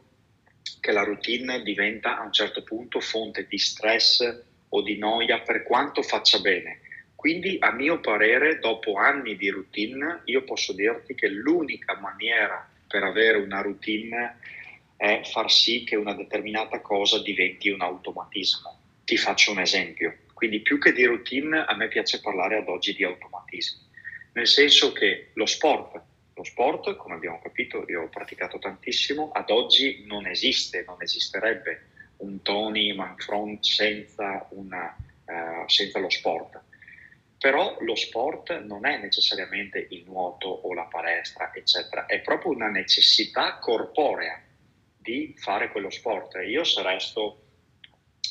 che 0.80 0.92
la 0.92 1.04
routine 1.04 1.62
diventa 1.62 2.18
a 2.18 2.24
un 2.24 2.32
certo 2.32 2.62
punto 2.62 3.00
fonte 3.00 3.46
di 3.46 3.58
stress 3.58 4.44
o 4.68 4.82
di 4.82 4.98
noia 4.98 5.40
per 5.40 5.62
quanto 5.62 6.02
faccia 6.02 6.40
bene. 6.40 6.80
Quindi 7.14 7.56
a 7.60 7.70
mio 7.70 8.00
parere, 8.00 8.58
dopo 8.58 8.94
anni 8.94 9.36
di 9.36 9.48
routine, 9.48 10.22
io 10.24 10.42
posso 10.42 10.72
dirti 10.72 11.14
che 11.14 11.28
l'unica 11.28 11.96
maniera 11.98 12.68
per 12.88 13.04
avere 13.04 13.38
una 13.38 13.60
routine 13.60 14.38
è 14.96 15.22
far 15.24 15.50
sì 15.50 15.84
che 15.84 15.96
una 15.96 16.14
determinata 16.14 16.80
cosa 16.80 17.22
diventi 17.22 17.70
un 17.70 17.80
automatismo. 17.80 18.78
Ti 19.04 19.16
faccio 19.16 19.52
un 19.52 19.60
esempio. 19.60 20.16
Quindi 20.32 20.60
più 20.60 20.78
che 20.78 20.92
di 20.92 21.04
routine, 21.04 21.64
a 21.64 21.76
me 21.76 21.86
piace 21.88 22.20
parlare 22.20 22.56
ad 22.56 22.68
oggi 22.68 22.92
di 22.94 23.04
automatismi. 23.04 23.80
Nel 24.32 24.46
senso 24.48 24.92
che 24.92 25.30
lo 25.34 25.46
sport 25.46 26.00
lo 26.43 26.45
sport, 26.45 26.97
come 26.97 27.14
abbiamo 27.14 27.40
capito, 27.40 27.84
io 27.88 28.03
ho 28.03 28.09
praticato 28.09 28.59
tantissimo, 28.59 29.30
ad 29.32 29.51
oggi 29.51 30.05
non 30.07 30.26
esiste, 30.26 30.84
non 30.84 31.01
esisterebbe 31.01 31.86
un 32.18 32.43
Tony 32.43 32.93
Manfront 32.93 33.62
senza, 33.62 34.47
una, 34.51 34.95
uh, 35.24 35.68
senza 35.68 36.01
lo 36.01 36.11
sport. 36.11 36.61
Però 37.38 37.76
lo 37.80 37.95
sport 37.95 38.61
non 38.62 38.86
è 38.86 38.99
necessariamente 38.99 39.86
il 39.90 40.05
nuoto 40.05 40.49
o 40.49 40.74
la 40.74 40.84
palestra, 40.84 41.53
eccetera, 41.55 42.07
è 42.07 42.20
proprio 42.20 42.53
una 42.53 42.68
necessità 42.68 43.59
corporea 43.59 44.40
di 44.97 45.34
fare 45.36 45.70
quello 45.70 45.90
sport. 45.90 46.38
Io 46.45 46.62
se 46.62 46.82
resto 46.82 47.38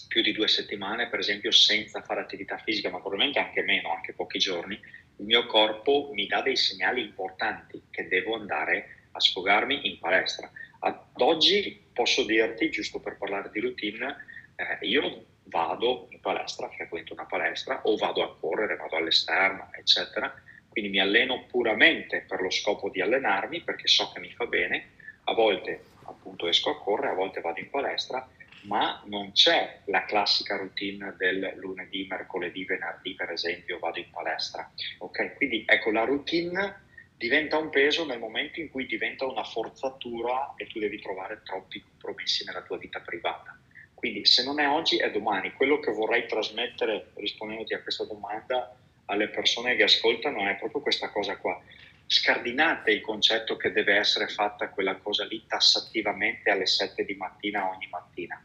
più 0.07 0.22
di 0.22 0.32
due 0.32 0.47
settimane, 0.47 1.07
per 1.07 1.20
esempio, 1.20 1.51
senza 1.51 2.01
fare 2.01 2.22
attività 2.22 2.57
fisica, 2.57 2.89
ma 2.89 2.99
probabilmente 2.99 3.39
anche 3.39 3.62
meno, 3.62 3.93
anche 3.93 4.14
pochi 4.14 4.39
giorni, 4.39 4.80
il 5.22 5.28
mio 5.28 5.45
corpo 5.45 6.09
mi 6.13 6.26
dà 6.26 6.41
dei 6.41 6.55
segnali 6.55 7.01
importanti 7.01 7.84
che 7.91 8.07
devo 8.07 8.36
andare 8.36 9.07
a 9.11 9.19
sfogarmi 9.19 9.88
in 9.88 9.99
palestra. 9.99 10.51
Ad 10.80 10.97
oggi 11.17 11.80
posso 11.93 12.24
dirti, 12.24 12.72
giusto 12.72 12.99
per 12.99 13.17
parlare 13.17 13.51
di 13.51 13.59
routine, 13.59 14.15
eh, 14.55 14.86
io 14.88 15.26
vado 15.43 16.07
in 16.09 16.19
palestra, 16.19 16.69
frequento 16.69 17.13
una 17.13 17.26
palestra 17.26 17.82
o 17.84 17.95
vado 17.97 18.24
a 18.24 18.36
correre, 18.36 18.78
vado 18.78 18.95
all'esterno, 18.95 19.69
eccetera. 19.74 20.34
Quindi 20.67 20.89
mi 20.89 20.99
alleno 20.99 21.45
puramente 21.45 22.26
per 22.28 22.41
lo 22.41 22.49
scopo 22.49 22.89
di 22.89 23.01
allenarmi 23.01 23.61
perché 23.61 23.88
so 23.88 24.11
che 24.11 24.19
mi 24.19 24.32
fa 24.32 24.47
bene. 24.47 24.89
A 25.26 25.34
volte 25.34 25.84
appunto 26.05 26.47
esco 26.47 26.72
a 26.72 26.82
correre, 26.82 27.11
a 27.11 27.15
volte 27.15 27.41
vado 27.41 27.59
in 27.59 27.69
palestra 27.69 28.28
ma 28.64 29.01
non 29.05 29.32
c'è 29.32 29.82
la 29.86 30.05
classica 30.05 30.57
routine 30.57 31.16
del 31.18 31.53
lunedì, 31.57 32.05
mercoledì, 32.09 32.66
venerdì, 32.66 33.16
per 33.16 33.32
esempio, 33.32 33.80
vado 33.80 33.99
in 33.99 34.09
palestra. 34.12 34.70
Ok, 34.99 35.36
quindi 35.36 35.64
ecco 35.66 35.91
la 35.91 36.03
routine 36.03 36.89
diventa 37.16 37.57
un 37.57 37.70
peso 37.70 38.05
nel 38.05 38.20
momento 38.20 38.59
in 38.59 38.70
cui 38.70 38.86
diventa 38.86 39.26
una 39.26 39.43
forzatura 39.43 40.53
e 40.55 40.68
tu 40.68 40.80
devi 40.80 40.99
trovare 40.99 41.41
troppi 41.43 41.82
compromessi 41.82 42.43
nella 42.45 42.64
tua 42.64 42.78
vita 42.78 42.99
privata. 42.99 43.57
Quindi 43.93 44.26
se 44.26 44.43
non 44.43 44.59
è 44.59 44.68
oggi 44.68 44.97
è 44.97 45.12
domani. 45.12 45.53
Quello 45.53 45.80
che 45.80 45.91
vorrei 45.91 46.26
trasmettere 46.26 47.12
rispondendoti 47.16 47.76
a 47.76 47.82
questa 47.82 48.05
domanda 48.05 48.76
alle 49.05 49.28
persone 49.28 49.76
che 49.76 49.84
ascoltano 49.84 50.49
è 50.49 50.55
proprio 50.55 50.82
questa 50.82 51.09
cosa 51.09 51.38
qua. 51.38 51.62
Scardinate 52.07 52.91
il 52.91 53.01
concetto 53.01 53.55
che 53.55 53.72
deve 53.72 53.95
essere 53.95 54.28
fatta 54.28 54.70
quella 54.70 54.95
cosa 54.95 55.24
lì 55.26 55.45
tassativamente 55.47 56.49
alle 56.49 56.66
7 56.66 57.05
di 57.05 57.14
mattina 57.14 57.70
ogni 57.70 57.88
mattina 57.89 58.43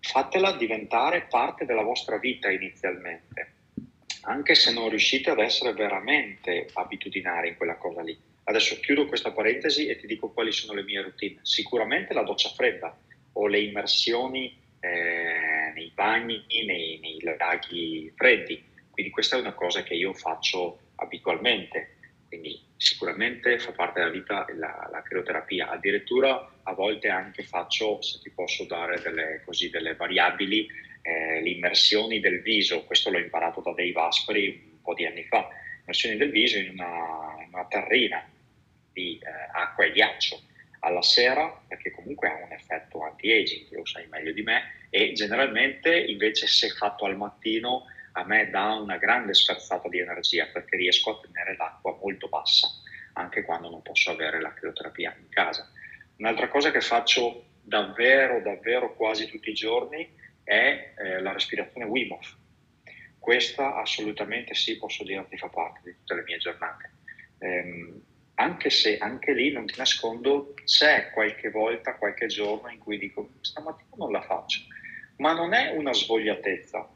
fatela 0.00 0.52
diventare 0.52 1.26
parte 1.28 1.64
della 1.64 1.82
vostra 1.82 2.18
vita 2.18 2.50
inizialmente, 2.50 3.52
anche 4.22 4.54
se 4.54 4.72
non 4.72 4.88
riuscite 4.88 5.30
ad 5.30 5.38
essere 5.38 5.72
veramente 5.72 6.68
abitudinari 6.72 7.48
in 7.48 7.56
quella 7.56 7.76
cosa 7.76 8.02
lì. 8.02 8.18
Adesso 8.44 8.80
chiudo 8.80 9.06
questa 9.06 9.32
parentesi 9.32 9.88
e 9.88 9.96
ti 9.98 10.06
dico 10.06 10.30
quali 10.30 10.52
sono 10.52 10.72
le 10.72 10.82
mie 10.82 11.02
routine. 11.02 11.38
Sicuramente 11.42 12.14
la 12.14 12.22
doccia 12.22 12.48
fredda 12.48 12.96
o 13.32 13.46
le 13.46 13.60
immersioni 13.60 14.56
eh, 14.80 15.72
nei 15.74 15.92
bagni, 15.94 16.44
nei, 16.64 16.98
nei 16.98 17.20
laghi 17.20 18.10
freddi. 18.16 18.64
Quindi 18.90 19.12
questa 19.12 19.36
è 19.36 19.40
una 19.40 19.52
cosa 19.52 19.82
che 19.82 19.94
io 19.94 20.14
faccio 20.14 20.78
abitualmente. 20.96 21.97
Quindi 22.28 22.60
sicuramente 22.76 23.58
fa 23.58 23.72
parte 23.72 24.00
della 24.00 24.12
vita 24.12 24.46
la, 24.54 24.88
la 24.92 25.02
crioterapia. 25.02 25.70
Addirittura 25.70 26.60
a 26.62 26.72
volte 26.74 27.08
anche 27.08 27.42
faccio, 27.42 28.02
se 28.02 28.20
ti 28.22 28.30
posso 28.30 28.64
dare 28.64 29.00
delle, 29.00 29.42
così, 29.44 29.70
delle 29.70 29.94
variabili, 29.94 30.68
eh, 31.02 31.40
le 31.40 31.48
immersioni 31.48 32.20
del 32.20 32.42
viso. 32.42 32.84
Questo 32.84 33.10
l'ho 33.10 33.18
imparato 33.18 33.62
da 33.62 33.72
Dave 33.72 33.94
Asprey 33.94 34.70
un 34.72 34.82
po' 34.82 34.94
di 34.94 35.06
anni 35.06 35.24
fa. 35.24 35.48
Immersioni 35.80 36.16
del 36.16 36.30
viso 36.30 36.58
in 36.58 36.70
una, 36.70 37.46
una 37.50 37.64
terrina 37.66 38.22
di 38.92 39.18
eh, 39.18 39.26
acqua 39.52 39.86
e 39.86 39.92
ghiaccio 39.92 40.42
alla 40.80 41.02
sera, 41.02 41.60
perché 41.66 41.90
comunque 41.90 42.28
ha 42.28 42.44
un 42.44 42.52
effetto 42.52 43.02
anti-aging, 43.02 43.72
lo 43.72 43.84
sai 43.84 44.06
meglio 44.08 44.32
di 44.32 44.42
me, 44.42 44.86
e 44.90 45.12
generalmente 45.12 45.98
invece 45.98 46.46
se 46.46 46.68
fatto 46.68 47.04
al 47.04 47.16
mattino 47.16 47.86
a 48.18 48.24
me 48.24 48.50
dà 48.50 48.74
una 48.74 48.96
grande 48.96 49.32
sferzata 49.32 49.88
di 49.88 50.00
energia 50.00 50.46
perché 50.46 50.76
riesco 50.76 51.10
a 51.10 51.20
tenere 51.20 51.56
l'acqua 51.56 51.96
molto 52.00 52.28
bassa 52.28 52.68
anche 53.12 53.42
quando 53.42 53.68
non 53.68 53.82
posso 53.82 54.10
avere 54.10 54.40
la 54.40 54.54
crioterapia 54.54 55.14
in 55.18 55.28
casa. 55.28 55.70
Un'altra 56.18 56.48
cosa 56.48 56.70
che 56.70 56.80
faccio 56.80 57.46
davvero, 57.62 58.40
davvero 58.40 58.94
quasi 58.94 59.26
tutti 59.26 59.50
i 59.50 59.54
giorni 59.54 60.16
è 60.42 60.94
eh, 60.96 61.20
la 61.20 61.32
respirazione 61.32 61.86
Wim 61.86 62.12
Hof. 62.12 62.36
Questa 63.18 63.76
assolutamente 63.76 64.54
sì, 64.54 64.78
posso 64.78 65.04
dirti, 65.04 65.36
fa 65.36 65.48
parte 65.48 65.80
di 65.84 65.96
tutte 65.96 66.14
le 66.14 66.22
mie 66.22 66.38
giornate. 66.38 66.92
Ehm, 67.38 68.02
anche 68.34 68.70
se 68.70 68.98
anche 68.98 69.32
lì 69.32 69.52
non 69.52 69.66
ti 69.66 69.74
nascondo, 69.76 70.54
c'è 70.64 71.10
qualche 71.10 71.50
volta, 71.50 71.96
qualche 71.96 72.26
giorno 72.26 72.68
in 72.68 72.78
cui 72.78 72.98
dico 72.98 73.30
stamattina 73.40 73.96
non 73.96 74.12
la 74.12 74.22
faccio, 74.22 74.60
ma 75.16 75.32
non 75.34 75.52
è 75.52 75.76
una 75.76 75.92
svogliatezza, 75.92 76.88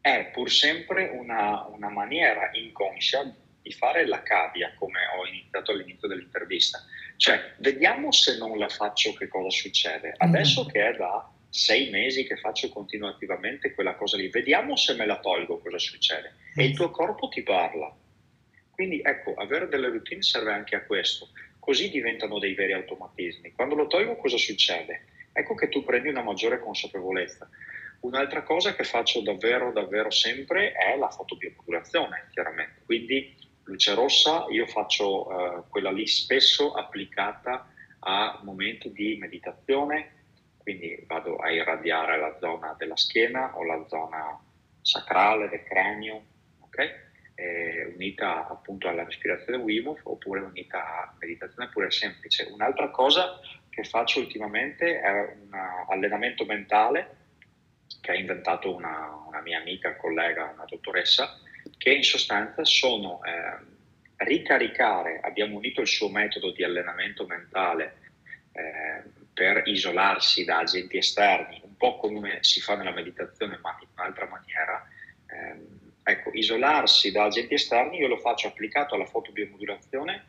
è 0.00 0.30
pur 0.32 0.50
sempre 0.50 1.08
una, 1.08 1.66
una 1.66 1.90
maniera 1.90 2.50
inconscia 2.52 3.34
di 3.62 3.72
fare 3.72 4.06
la 4.06 4.22
cavia, 4.22 4.72
come 4.78 5.00
ho 5.16 5.26
iniziato 5.26 5.72
all'inizio 5.72 6.08
dell'intervista. 6.08 6.82
Cioè, 7.16 7.54
vediamo 7.58 8.10
se 8.10 8.38
non 8.38 8.56
la 8.56 8.68
faccio 8.68 9.12
che 9.12 9.28
cosa 9.28 9.50
succede. 9.50 10.10
Mm. 10.10 10.28
Adesso 10.28 10.64
che 10.66 10.88
è 10.88 10.96
da 10.96 11.30
sei 11.50 11.90
mesi 11.90 12.24
che 12.24 12.36
faccio 12.36 12.68
continuativamente 12.70 13.74
quella 13.74 13.94
cosa 13.94 14.16
lì, 14.16 14.28
vediamo 14.28 14.76
se 14.76 14.94
me 14.94 15.04
la 15.04 15.18
tolgo 15.18 15.58
cosa 15.58 15.78
succede. 15.78 16.34
E 16.54 16.64
il 16.64 16.74
tuo 16.74 16.90
corpo 16.90 17.28
ti 17.28 17.42
parla. 17.42 17.94
Quindi 18.70 19.02
ecco, 19.04 19.34
avere 19.34 19.68
delle 19.68 19.88
routine 19.88 20.22
serve 20.22 20.52
anche 20.52 20.76
a 20.76 20.84
questo, 20.84 21.28
così 21.58 21.90
diventano 21.90 22.38
dei 22.38 22.54
veri 22.54 22.72
automatismi. 22.72 23.52
Quando 23.52 23.74
lo 23.74 23.86
tolgo 23.86 24.16
cosa 24.16 24.38
succede? 24.38 25.04
Ecco 25.32 25.54
che 25.54 25.68
tu 25.68 25.84
prendi 25.84 26.08
una 26.08 26.22
maggiore 26.22 26.58
consapevolezza. 26.60 27.48
Un'altra 28.00 28.42
cosa 28.42 28.74
che 28.74 28.84
faccio 28.84 29.20
davvero, 29.20 29.72
davvero 29.72 30.10
sempre 30.10 30.72
è 30.72 30.96
la 30.96 31.10
fotobiomodulazione, 31.10 32.28
chiaramente. 32.32 32.82
Quindi 32.84 33.36
luce 33.64 33.94
rossa 33.94 34.46
io 34.48 34.66
faccio 34.66 35.30
eh, 35.30 35.62
quella 35.68 35.90
lì 35.90 36.06
spesso 36.06 36.72
applicata 36.72 37.70
a 38.00 38.40
momenti 38.42 38.90
di 38.92 39.16
meditazione, 39.18 40.24
quindi 40.58 41.04
vado 41.06 41.36
a 41.36 41.50
irradiare 41.50 42.18
la 42.18 42.36
zona 42.40 42.74
della 42.78 42.96
schiena 42.96 43.56
o 43.56 43.64
la 43.64 43.84
zona 43.86 44.42
sacrale 44.80 45.48
del 45.48 45.62
cranio, 45.64 46.24
ok? 46.60 47.08
eh, 47.40 47.92
unita 47.94 48.46
appunto 48.46 48.86
alla 48.88 49.04
respirazione 49.04 49.62
Wim 49.62 49.88
Hof 49.88 50.00
oppure 50.04 50.40
unita 50.40 50.78
a 50.78 51.14
meditazione 51.18 51.70
pure 51.70 51.90
semplice. 51.90 52.48
Un'altra 52.52 52.90
cosa 52.90 53.40
che 53.70 53.82
faccio 53.84 54.20
ultimamente 54.20 55.00
è 55.00 55.10
un 55.10 55.50
allenamento 55.88 56.44
mentale 56.44 57.16
che 58.00 58.10
ha 58.10 58.14
inventato 58.14 58.74
una, 58.74 59.24
una 59.26 59.40
mia 59.40 59.58
amica, 59.58 59.96
collega, 59.96 60.52
una 60.54 60.64
dottoressa, 60.66 61.38
che 61.76 61.92
in 61.92 62.02
sostanza 62.02 62.64
sono 62.64 63.20
eh, 63.24 64.24
ricaricare, 64.24 65.20
abbiamo 65.22 65.56
unito 65.56 65.80
il 65.80 65.88
suo 65.88 66.08
metodo 66.08 66.50
di 66.52 66.64
allenamento 66.64 67.26
mentale 67.26 67.96
eh, 68.52 69.02
per 69.32 69.62
isolarsi 69.66 70.44
da 70.44 70.58
agenti 70.58 70.96
esterni, 70.96 71.60
un 71.64 71.76
po' 71.76 71.96
come 71.96 72.38
si 72.42 72.60
fa 72.60 72.76
nella 72.76 72.92
meditazione, 72.92 73.58
ma 73.62 73.76
in 73.80 73.88
un'altra 73.94 74.26
maniera. 74.26 74.86
Eh, 75.26 75.78
Ecco, 76.02 76.30
isolarsi 76.32 77.12
da 77.12 77.24
agenti 77.24 77.54
esterni 77.54 77.98
io 77.98 78.08
lo 78.08 78.16
faccio 78.16 78.48
applicato 78.48 78.94
alla 78.96 79.04
fotobiomodulazione, 79.04 80.24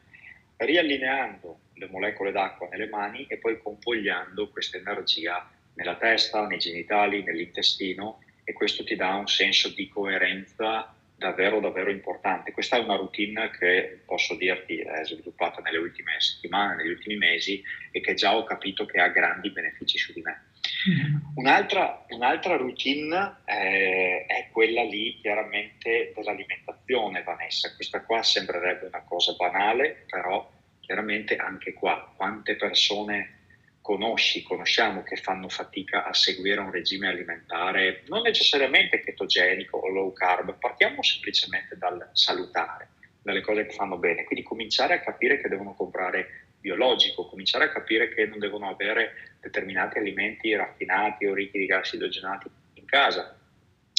riallineando 0.57 1.59
le 1.73 1.87
molecole 1.87 2.31
d'acqua 2.31 2.67
nelle 2.69 2.87
mani 2.87 3.25
e 3.27 3.37
poi 3.37 3.57
convogliando 3.57 4.49
questa 4.49 4.77
energia 4.77 5.49
nella 5.75 5.95
testa, 5.95 6.45
nei 6.47 6.59
genitali, 6.59 7.23
nell'intestino 7.23 8.23
e 8.43 8.53
questo 8.53 8.83
ti 8.83 8.95
dà 8.95 9.15
un 9.15 9.27
senso 9.27 9.69
di 9.69 9.87
coerenza 9.87 10.93
davvero 11.21 11.59
davvero 11.59 11.91
importante. 11.91 12.51
Questa 12.51 12.77
è 12.77 12.79
una 12.79 12.95
routine 12.95 13.51
che 13.51 14.01
posso 14.05 14.35
dirti 14.35 14.79
è 14.79 15.05
sviluppata 15.05 15.61
nelle 15.61 15.77
ultime 15.77 16.13
settimane, 16.17 16.75
negli 16.77 16.89
ultimi 16.89 17.15
mesi 17.15 17.63
e 17.91 18.01
che 18.01 18.15
già 18.15 18.35
ho 18.35 18.43
capito 18.43 18.87
che 18.87 18.99
ha 18.99 19.07
grandi 19.09 19.51
benefici 19.51 19.99
su 19.99 20.13
di 20.13 20.21
me. 20.21 20.49
Mm-hmm. 20.89 21.15
Un'altra, 21.35 22.05
un'altra, 22.09 22.55
routine 22.55 23.37
è, 23.45 24.25
è, 24.27 24.47
quella 24.51 24.81
lì 24.81 25.19
chiaramente 25.21 26.11
dell'alimentazione, 26.15 27.21
Vanessa. 27.21 27.75
Questa 27.75 28.01
qua 28.01 28.23
sembrerebbe 28.23 28.87
una 28.87 29.03
cosa 29.03 29.33
banale, 29.33 30.05
però 30.07 30.51
chiaramente 30.79 31.35
anche 31.35 31.73
qua 31.73 32.11
quante 32.15 32.55
persone 32.55 33.40
conosci, 33.81 34.43
conosciamo 34.43 35.03
che 35.03 35.15
fanno 35.15 35.49
fatica 35.49 36.05
a 36.05 36.13
seguire 36.13 36.59
un 36.59 36.71
regime 36.71 37.07
alimentare 37.07 38.03
non 38.07 38.21
necessariamente 38.21 39.01
ketogenico 39.01 39.77
o 39.77 39.89
low 39.89 40.13
carb, 40.13 40.57
partiamo 40.57 41.01
semplicemente 41.01 41.77
dal 41.77 42.09
salutare, 42.13 42.89
dalle 43.21 43.41
cose 43.41 43.65
che 43.65 43.73
fanno 43.73 43.97
bene, 43.97 44.23
quindi 44.23 44.45
cominciare 44.45 44.93
a 44.93 45.01
capire 45.01 45.41
che 45.41 45.49
devono 45.49 45.73
comprare 45.73 46.45
biologico, 46.59 47.27
cominciare 47.27 47.65
a 47.65 47.71
capire 47.71 48.13
che 48.13 48.25
non 48.27 48.37
devono 48.37 48.69
avere 48.69 49.35
determinati 49.41 49.97
alimenti 49.97 50.53
raffinati 50.55 51.25
o 51.25 51.33
ricchi 51.33 51.57
di 51.57 51.65
grassi 51.65 51.95
idrogenati 51.95 52.47
in 52.75 52.85
casa. 52.85 53.35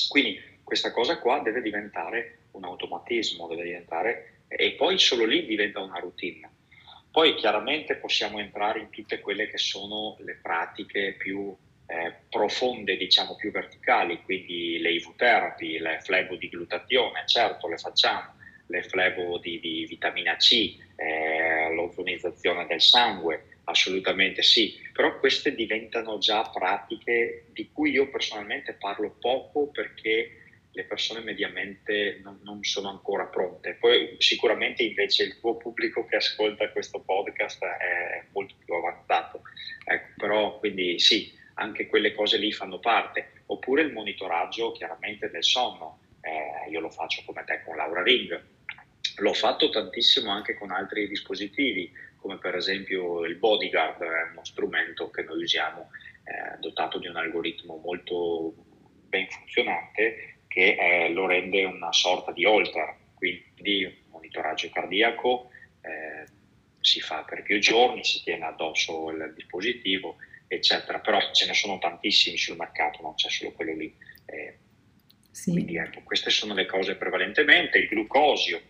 Quindi 0.09 0.41
questa 0.62 0.93
cosa 0.93 1.18
qua 1.18 1.41
deve 1.41 1.61
diventare 1.61 2.39
un 2.53 2.64
automatismo, 2.64 3.49
deve 3.49 3.64
diventare 3.64 4.45
e 4.47 4.72
poi 4.72 4.99
solo 4.99 5.24
lì 5.24 5.45
diventa 5.45 5.80
una 5.80 5.99
routine. 5.99 6.49
Poi 7.13 7.35
chiaramente 7.35 7.97
possiamo 7.97 8.41
entrare 8.41 8.81
in 8.81 8.89
tutte 8.89 9.21
quelle 9.21 9.47
che 9.49 9.59
sono 9.59 10.17
le 10.21 10.39
pratiche 10.41 11.15
più 11.19 11.55
eh, 11.87 12.15
profonde, 12.31 12.97
diciamo 12.97 13.37
più 13.37 13.51
verticali, 13.51 14.23
quindi 14.23 14.79
le 14.79 14.93
IV 14.93 15.15
therapy, 15.17 15.79
le 15.79 16.01
flebo 16.01 16.37
di 16.37 16.49
glutazione, 16.49 17.25
certo 17.27 17.69
le 17.69 17.77
facciamo, 17.77 18.35
le 18.69 18.83
flebo 18.83 19.37
di, 19.37 19.61
di 19.61 19.85
vitamina 19.85 20.37
C, 20.37 20.75
eh, 20.97 21.75
l'ozonizzazione 21.75 22.67
del 22.67 22.81
sangue, 22.81 23.59
assolutamente 23.65 24.43
sì, 24.43 24.75
però 24.95 25.19
queste 25.19 25.55
diventano 25.55 26.17
già 26.17 26.43
pratiche 26.43 27.45
di 27.53 27.69
cui 27.73 27.91
io 27.91 28.09
personalmente 28.09 28.73
parlo 28.73 29.15
poco 29.21 29.67
perché 29.67 30.41
le 30.73 30.85
persone 30.85 31.20
mediamente 31.20 32.20
non, 32.23 32.41
non, 32.43 32.62
sono 32.62 32.89
ancora 32.89 33.27
pronte. 33.27 33.75
Poi 33.75 34.16
sicuramente 34.18 34.83
invece 34.83 35.25
il 35.25 35.39
tuo 35.39 35.57
pubblico 35.57 36.05
che 36.07 36.16
ascolta 36.16 36.70
questo 36.70 37.01
podcast 37.01 37.62
è 37.64 38.25
molto 38.33 38.55
più 38.64 38.75
avanzato, 38.75 39.43
ecco, 39.85 40.09
però 40.16 40.59
quindi 40.59 40.99
sì, 40.99 41.33
anche 41.55 41.87
quelle 41.87 42.14
cose 42.14 42.39
lì 42.39 42.53
fanno 42.53 42.79
parte, 42.79 43.43
oppure 43.47 43.83
il 43.83 43.93
monitoraggio 43.93 44.73
chiaramente 44.73 45.31
del 45.31 45.45
sonno, 45.45 46.01
eh, 46.23 46.70
io 46.70 46.81
lo 46.81 46.91
faccio 46.91 47.23
come 47.27 47.45
te 47.45 47.62
con 47.64 47.77
Laura 47.77 48.03
Ring, 48.03 48.51
L'ho 49.16 49.35
fatto 49.35 49.68
tantissimo 49.68 50.31
anche 50.31 50.55
con 50.55 50.70
altri 50.70 51.07
dispositivi, 51.07 51.93
come 52.16 52.39
per 52.39 52.55
esempio 52.55 53.25
il 53.25 53.37
Bodyguard, 53.37 54.01
è 54.01 54.31
uno 54.31 54.45
strumento 54.45 55.11
che 55.11 55.23
noi 55.23 55.43
usiamo 55.43 55.91
eh, 56.25 56.59
dotato 56.61 56.99
di 56.99 57.09
un 57.09 57.16
algoritmo 57.16 57.77
molto 57.77 58.55
ben 59.09 59.27
funzionante 59.29 60.39
che 60.53 60.77
eh, 60.79 61.09
lo 61.11 61.27
rende 61.27 61.65
una 61.65 61.93
sorta 61.93 62.31
di 62.31 62.45
holter, 62.45 62.95
quindi 63.15 63.85
un 63.85 63.93
monitoraggio 64.11 64.69
cardiaco 64.71 65.51
eh, 65.81 66.27
si 66.79 67.01
fa 67.01 67.23
per 67.23 67.43
più 67.43 67.59
giorni, 67.59 68.05
si 68.05 68.23
tiene 68.23 68.45
addosso 68.45 69.09
il 69.11 69.33
dispositivo, 69.35 70.17
eccetera. 70.47 70.99
Però 70.99 71.19
ce 71.33 71.47
ne 71.47 71.55
sono 71.55 71.79
tantissimi 71.79 72.37
sul 72.37 72.57
mercato, 72.57 73.01
non 73.01 73.15
c'è 73.15 73.31
solo 73.31 73.53
quello 73.53 73.75
lì. 73.75 73.97
Eh, 74.27 74.59
sì. 75.31 75.53
Quindi 75.53 75.77
ecco, 75.77 76.03
queste 76.03 76.29
sono 76.29 76.53
le 76.53 76.67
cose 76.67 76.97
prevalentemente, 76.97 77.79
il 77.79 77.89
glucosio, 77.89 78.61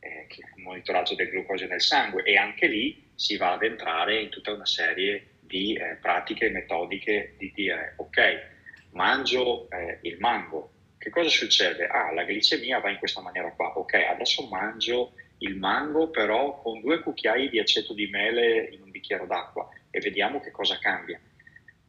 eh, 0.00 0.26
monitoraggio 0.56 1.14
del 1.14 1.30
glucosio 1.30 1.66
nel 1.66 1.80
sangue 1.80 2.24
e 2.24 2.36
anche 2.36 2.66
lì 2.66 3.10
si 3.14 3.38
va 3.38 3.52
ad 3.52 3.62
entrare 3.62 4.20
in 4.20 4.28
tutta 4.28 4.52
una 4.52 4.66
serie 4.66 5.28
di 5.40 5.72
eh, 5.74 5.96
pratiche 5.98 6.50
metodiche 6.50 7.36
di 7.38 7.50
dire 7.54 7.94
ok, 7.96 8.50
mangio 8.90 9.70
eh, 9.70 9.98
il 10.02 10.18
mango, 10.18 10.72
che 11.02 11.10
cosa 11.10 11.28
succede? 11.28 11.86
Ah, 11.86 12.12
la 12.12 12.22
glicemia 12.22 12.78
va 12.78 12.90
in 12.90 12.98
questa 12.98 13.20
maniera 13.20 13.50
qua, 13.52 13.76
ok, 13.76 13.94
adesso 13.94 14.46
mangio 14.46 15.14
il 15.38 15.56
mango 15.56 16.08
però 16.10 16.60
con 16.62 16.80
due 16.80 17.00
cucchiai 17.00 17.48
di 17.50 17.58
aceto 17.58 17.92
di 17.92 18.06
mele 18.06 18.68
in 18.70 18.82
un 18.82 18.90
bicchiere 18.90 19.26
d'acqua 19.26 19.68
e 19.90 19.98
vediamo 19.98 20.40
che 20.40 20.52
cosa 20.52 20.78
cambia. 20.78 21.20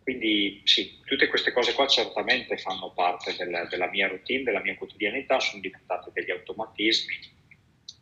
Quindi 0.02 0.62
sì, 0.66 1.00
tutte 1.06 1.28
queste 1.28 1.52
cose 1.52 1.74
qua 1.74 1.88
certamente 1.88 2.58
fanno 2.58 2.92
parte 2.92 3.36
del, 3.38 3.68
della 3.70 3.90
mia 3.90 4.08
routine, 4.08 4.44
della 4.44 4.62
mia 4.62 4.76
quotidianità, 4.76 5.40
sono 5.40 5.62
diventate 5.62 6.10
degli 6.12 6.32
automatismi 6.32 7.42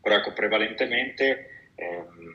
però 0.01 0.15
ecco, 0.15 0.33
prevalentemente 0.33 1.71
ehm, 1.75 2.33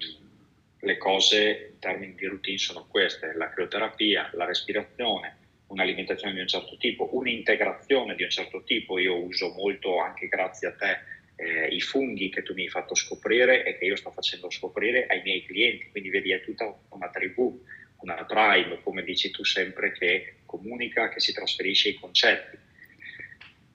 le 0.81 0.97
cose 0.99 1.71
in 1.73 1.79
termini 1.81 2.15
di 2.15 2.27
routine 2.27 2.59
sono 2.59 2.87
queste, 2.89 3.35
la 3.35 3.49
crioterapia, 3.51 4.31
la 4.35 4.45
respirazione, 4.45 5.37
un'alimentazione 5.69 6.35
di 6.35 6.41
un 6.41 6.47
certo 6.47 6.77
tipo, 6.77 7.09
un'integrazione 7.13 8.15
di 8.15 8.23
un 8.23 8.31
certo 8.31 8.63
tipo. 8.63 8.99
Io 8.99 9.17
uso 9.17 9.53
molto, 9.53 10.01
anche 10.01 10.29
grazie 10.29 10.69
a 10.69 10.73
te, 10.73 10.99
eh, 11.37 11.67
i 11.69 11.81
funghi 11.81 12.31
che 12.31 12.43
tu 12.43 12.55
mi 12.55 12.63
hai 12.63 12.69
fatto 12.69 12.95
scoprire 12.95 13.65
e 13.65 13.79
che 13.79 13.85
io 13.85 13.97
sto 13.97 14.11
facendo 14.11 14.51
scoprire 14.51 15.07
ai 15.07 15.23
miei 15.23 15.45
clienti. 15.45 15.91
Quindi 15.91 16.11
vedi, 16.11 16.33
è 16.33 16.43
tutta 16.43 16.73
una 16.91 17.11
tribù, 17.11 17.63
una 18.01 18.25
tribe, 18.25 18.81
come 18.83 19.03
dici 19.03 19.31
tu 19.31 19.45
sempre, 19.45 19.93
che 19.93 20.39
comunica, 20.47 21.09
che 21.09 21.21
si 21.21 21.33
trasferisce 21.33 21.91
i 21.91 21.95
concetti. 21.95 22.66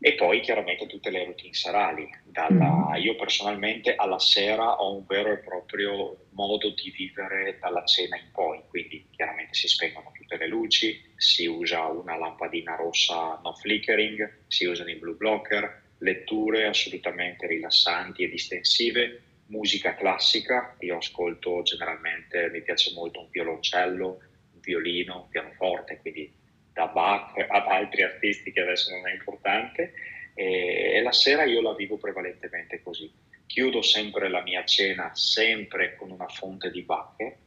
E 0.04 0.16
poi 0.16 0.40
chiaramente 0.40 0.88
tutte 0.88 1.12
le 1.12 1.24
routine 1.26 1.54
serali. 1.54 2.10
Dalla, 2.26 2.90
mm. 2.90 2.96
Io 2.96 3.16
personalmente 3.16 3.94
alla 3.94 4.18
sera 4.18 4.82
ho 4.82 4.96
un 4.96 5.06
vero 5.06 5.32
e 5.32 5.38
proprio 5.38 6.26
modo 6.32 6.72
di 6.72 6.90
vivere 6.90 7.60
dalla 7.60 7.86
cena 7.86 8.18
in 8.18 8.32
poi, 8.32 8.64
quindi 8.68 9.06
chiaramente 9.12 9.54
si 9.54 9.68
spengono 9.68 10.12
tutte 10.12 10.38
le 10.38 10.48
luci, 10.48 11.14
si 11.16 11.46
usa 11.46 11.86
una 11.86 12.18
lampadina 12.18 12.76
rossa 12.76 13.40
no 13.44 13.54
flickering, 13.54 14.46
si 14.48 14.66
usano 14.66 14.90
i 14.90 14.96
blue 14.96 15.14
blocker, 15.14 15.84
letture 16.00 16.66
assolutamente 16.66 17.46
rilassanti 17.46 18.24
e 18.24 18.30
distensive, 18.30 19.22
musica 19.48 19.94
classica, 19.94 20.76
io 20.80 20.98
ascolto 20.98 21.62
generalmente, 21.62 22.50
mi 22.50 22.64
piace 22.64 22.92
molto 22.96 23.20
un 23.20 23.30
violoncello, 23.30 24.08
un 24.54 24.60
violino, 24.62 25.22
un 25.22 25.30
pianoforte, 25.30 26.00
quindi 26.02 26.41
da 26.82 26.88
Bach 26.88 27.38
ad 27.38 27.68
altri 27.68 28.02
artisti 28.02 28.52
che 28.52 28.62
adesso 28.62 28.92
non 28.92 29.08
è 29.08 29.14
importante 29.14 29.94
e, 30.34 30.94
e 30.96 31.02
la 31.02 31.12
sera 31.12 31.44
io 31.44 31.62
la 31.62 31.76
vivo 31.76 31.98
prevalentemente 31.98 32.82
così. 32.82 33.12
Chiudo 33.46 33.82
sempre 33.82 34.30
la 34.30 34.42
mia 34.42 34.64
cena 34.66 35.14
sempre 35.14 35.96
con 35.96 36.10
una 36.10 36.28
fonte 36.28 36.72
di 36.72 36.82
bacche, 36.82 37.38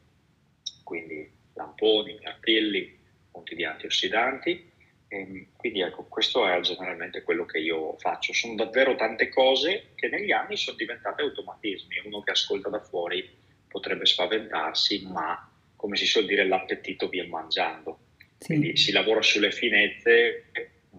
quindi 0.84 1.28
lamponi, 1.54 2.18
mirtilli, 2.20 2.98
fonti 3.30 3.54
di 3.54 3.64
antiossidanti. 3.64 4.72
E 5.08 5.46
quindi 5.56 5.80
ecco, 5.80 6.04
questo 6.04 6.46
è 6.46 6.60
generalmente 6.60 7.22
quello 7.22 7.46
che 7.46 7.58
io 7.58 7.96
faccio. 7.98 8.32
Sono 8.32 8.54
davvero 8.54 8.94
tante 8.96 9.28
cose 9.28 9.92
che 9.94 10.08
negli 10.08 10.30
anni 10.30 10.56
sono 10.56 10.76
diventate 10.76 11.22
automatismi. 11.22 12.02
Uno 12.04 12.20
che 12.20 12.32
ascolta 12.32 12.68
da 12.68 12.80
fuori 12.80 13.26
potrebbe 13.66 14.04
spaventarsi, 14.04 15.06
ma 15.06 15.50
come 15.74 15.96
si 15.96 16.06
suol 16.06 16.26
dire, 16.26 16.46
l'appetito 16.46 17.08
viene 17.08 17.28
mangiando. 17.28 18.03
Sì. 18.38 18.46
Quindi 18.46 18.76
si 18.76 18.92
lavora 18.92 19.22
sulle 19.22 19.50
finezze 19.50 20.44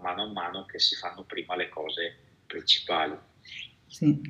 mano 0.05 0.23
a 0.23 0.31
mano 0.31 0.65
che 0.65 0.79
si 0.79 0.95
fanno 0.95 1.23
prima 1.23 1.55
le 1.55 1.69
cose 1.69 2.15
principali. 2.45 3.13
Sì. 3.87 4.21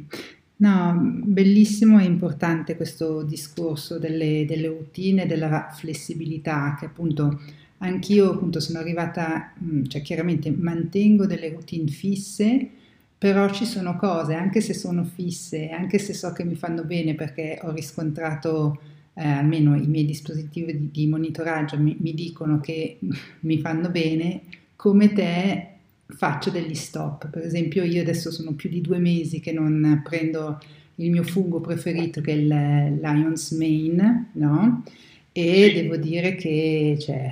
No, 0.57 0.97
bellissimo 0.97 1.99
e 1.99 2.05
importante 2.05 2.77
questo 2.77 3.23
discorso 3.23 3.99
delle, 3.99 4.45
delle 4.45 4.67
routine 4.67 5.25
della 5.25 5.69
flessibilità 5.73 6.77
che 6.79 6.85
appunto 6.85 7.41
anch'io 7.79 8.31
appunto 8.31 8.61
sono 8.61 8.79
arrivata, 8.79 9.53
mm, 9.61 9.85
cioè 9.87 10.01
chiaramente 10.01 10.49
mantengo 10.49 11.25
delle 11.25 11.49
routine 11.49 11.89
fisse, 11.91 12.69
però 13.17 13.51
ci 13.51 13.65
sono 13.65 13.97
cose, 13.97 14.33
anche 14.35 14.61
se 14.61 14.73
sono 14.73 15.03
fisse, 15.03 15.69
anche 15.69 15.99
se 15.99 16.13
so 16.13 16.31
che 16.31 16.45
mi 16.45 16.55
fanno 16.55 16.85
bene 16.85 17.15
perché 17.15 17.59
ho 17.61 17.71
riscontrato 17.71 18.79
eh, 19.15 19.27
almeno 19.27 19.75
i 19.75 19.87
miei 19.87 20.05
dispositivi 20.05 20.77
di, 20.77 20.91
di 20.91 21.07
monitoraggio 21.07 21.79
mi, 21.79 21.95
mi, 21.99 22.13
dicono 22.13 22.59
che 22.59 22.99
mi 23.41 23.59
fanno 23.59 23.89
bene, 23.89 24.41
come 24.75 25.13
te 25.13 25.67
faccio 26.07 26.49
degli 26.49 26.75
stop. 26.75 27.29
Per 27.29 27.43
esempio 27.43 27.83
io 27.83 28.01
adesso 28.01 28.29
sono 28.29 28.53
più 28.53 28.69
di 28.69 28.81
due 28.81 28.99
mesi 28.99 29.39
che 29.39 29.51
non 29.51 30.01
prendo 30.03 30.59
il 30.95 31.11
mio 31.11 31.23
fungo 31.23 31.59
preferito 31.61 32.21
che 32.21 32.31
è 32.31 32.35
il 32.35 32.99
Lion's 33.01 33.51
Mane, 33.51 34.29
no? 34.33 34.83
E 35.31 35.71
devo 35.73 35.97
dire 35.97 36.35
che 36.35 36.97
cioè, 36.99 37.31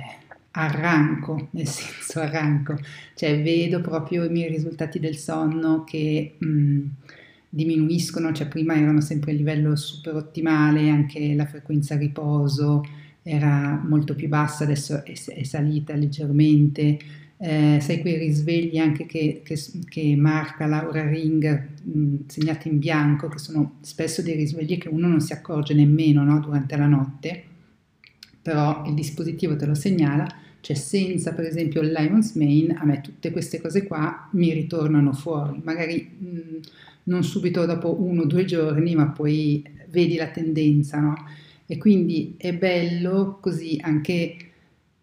arranco, 0.52 1.48
nel 1.52 1.66
senso 1.66 2.20
arranco, 2.20 2.78
cioè 3.14 3.42
vedo 3.42 3.80
proprio 3.80 4.24
i 4.24 4.30
miei 4.30 4.48
risultati 4.48 4.98
del 4.98 5.16
sonno 5.16 5.84
che... 5.84 6.36
Mh, 6.38 6.80
diminuiscono, 7.54 8.32
cioè 8.32 8.48
prima 8.48 8.74
erano 8.74 9.00
sempre 9.00 9.30
a 9.30 9.34
livello 9.34 9.76
super 9.76 10.16
ottimale, 10.16 10.90
anche 10.90 11.34
la 11.34 11.46
frequenza 11.46 11.96
riposo 11.96 12.82
era 13.22 13.80
molto 13.86 14.14
più 14.14 14.28
bassa, 14.28 14.64
adesso 14.64 15.04
è, 15.04 15.12
è 15.12 15.42
salita 15.44 15.94
leggermente. 15.94 16.98
Eh, 17.36 17.78
sai 17.80 18.00
quei 18.00 18.18
risvegli 18.18 18.78
anche 18.78 19.06
che, 19.06 19.42
che, 19.44 19.58
che 19.88 20.16
marca 20.16 20.66
Laura 20.66 21.06
Ring 21.08 21.68
mh, 21.82 22.16
segnati 22.26 22.68
in 22.68 22.78
bianco, 22.78 23.28
che 23.28 23.38
sono 23.38 23.76
spesso 23.80 24.22
dei 24.22 24.34
risvegli 24.34 24.78
che 24.78 24.88
uno 24.88 25.08
non 25.08 25.20
si 25.20 25.32
accorge 25.32 25.74
nemmeno 25.74 26.24
no, 26.24 26.40
durante 26.40 26.76
la 26.76 26.86
notte, 26.86 27.42
però 28.42 28.84
il 28.86 28.94
dispositivo 28.94 29.56
te 29.56 29.66
lo 29.66 29.74
segnala, 29.74 30.26
cioè 30.60 30.76
senza 30.76 31.32
per 31.34 31.44
esempio 31.44 31.82
il 31.82 31.92
Lion's 31.92 32.34
Mane, 32.34 32.74
a 32.78 32.84
me 32.84 33.00
tutte 33.00 33.30
queste 33.30 33.60
cose 33.60 33.84
qua 33.84 34.28
mi 34.32 34.52
ritornano 34.52 35.12
fuori, 35.12 35.60
magari... 35.62 36.10
Mh, 36.18 36.58
non 37.04 37.24
subito 37.24 37.66
dopo 37.66 38.02
uno 38.02 38.22
o 38.22 38.26
due 38.26 38.44
giorni, 38.44 38.94
ma 38.94 39.08
poi 39.08 39.62
vedi 39.88 40.16
la 40.16 40.28
tendenza, 40.28 40.98
no? 41.00 41.14
E 41.66 41.78
quindi 41.78 42.34
è 42.38 42.52
bello 42.52 43.38
così 43.40 43.78
anche 43.80 44.36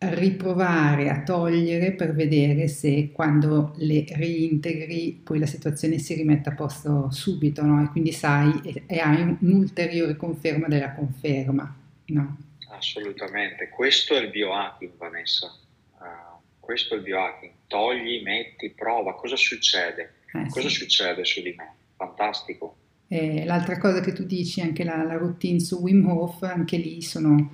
riprovare 0.04 1.10
a 1.10 1.22
togliere 1.22 1.92
per 1.92 2.16
vedere 2.16 2.68
se 2.68 3.12
quando 3.12 3.74
le 3.78 4.04
reintegri 4.08 5.22
poi 5.24 5.38
la 5.38 5.46
situazione 5.46 6.00
si 6.00 6.16
rimette 6.16 6.50
a 6.50 6.56
posto 6.56 7.12
subito, 7.12 7.64
no? 7.64 7.84
E 7.84 7.90
quindi 7.90 8.12
sai 8.12 8.62
e, 8.64 8.84
e 8.88 9.00
hai 9.00 9.38
un'ulteriore 9.42 10.16
conferma 10.16 10.68
della 10.68 10.94
conferma, 10.94 11.76
no? 12.06 12.38
Assolutamente, 12.70 13.70
questo 13.70 14.16
è 14.16 14.22
il 14.22 14.32
biohacking 14.32 14.98
Vanessa, 14.98 15.54
uh, 16.00 16.42
questo 16.60 16.96
è 16.96 16.98
il 16.98 17.04
biohacking, 17.04 17.52
togli, 17.68 18.24
metti, 18.24 18.72
prova, 18.72 19.14
cosa 19.14 19.36
succede? 19.36 20.14
Eh, 20.34 20.48
cosa 20.50 20.68
sì. 20.68 20.76
succede 20.76 21.24
su 21.24 21.42
di 21.42 21.54
me? 21.56 21.76
Fantastico. 22.06 22.76
E 23.08 23.44
l'altra 23.46 23.78
cosa 23.78 24.00
che 24.00 24.14
tu 24.14 24.24
dici, 24.24 24.62
anche 24.62 24.84
la, 24.84 25.04
la 25.04 25.18
routine 25.18 25.60
su 25.60 25.80
Wim 25.80 26.08
Hof, 26.08 26.44
anche 26.44 26.78
lì 26.78 27.02
sono 27.02 27.50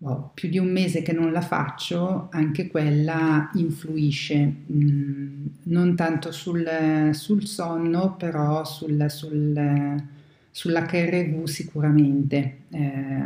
oh, 0.00 0.30
più 0.32 0.48
di 0.48 0.58
un 0.58 0.70
mese 0.70 1.02
che 1.02 1.12
non 1.12 1.32
la 1.32 1.40
faccio, 1.40 2.28
anche 2.30 2.68
quella 2.68 3.50
influisce, 3.54 4.54
mm, 4.72 5.46
non 5.64 5.96
tanto 5.96 6.30
sul, 6.30 7.10
sul, 7.12 7.46
sonno, 7.46 8.14
però 8.16 8.64
sul, 8.64 9.06
sul, 9.08 10.02
sull'HRV 10.50 11.44
sicuramente. 11.44 12.58
Eh, 12.70 13.24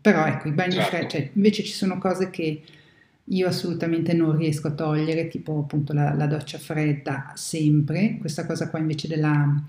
però 0.00 0.24
ecco, 0.24 0.48
i 0.48 0.52
bagni 0.52 0.72
certo. 0.72 0.88
freddi, 0.88 1.10
cioè, 1.10 1.30
invece 1.34 1.62
ci 1.62 1.72
sono 1.72 1.98
cose 1.98 2.30
che 2.30 2.62
io 3.30 3.46
assolutamente 3.46 4.12
non 4.12 4.36
riesco 4.36 4.68
a 4.68 4.72
togliere, 4.72 5.28
tipo 5.28 5.58
appunto 5.58 5.92
la, 5.92 6.14
la, 6.14 6.26
doccia 6.26 6.58
fredda 6.58 7.32
sempre, 7.34 8.16
questa 8.18 8.46
cosa 8.46 8.68
qua 8.68 8.78
invece 8.78 9.06
della, 9.08 9.62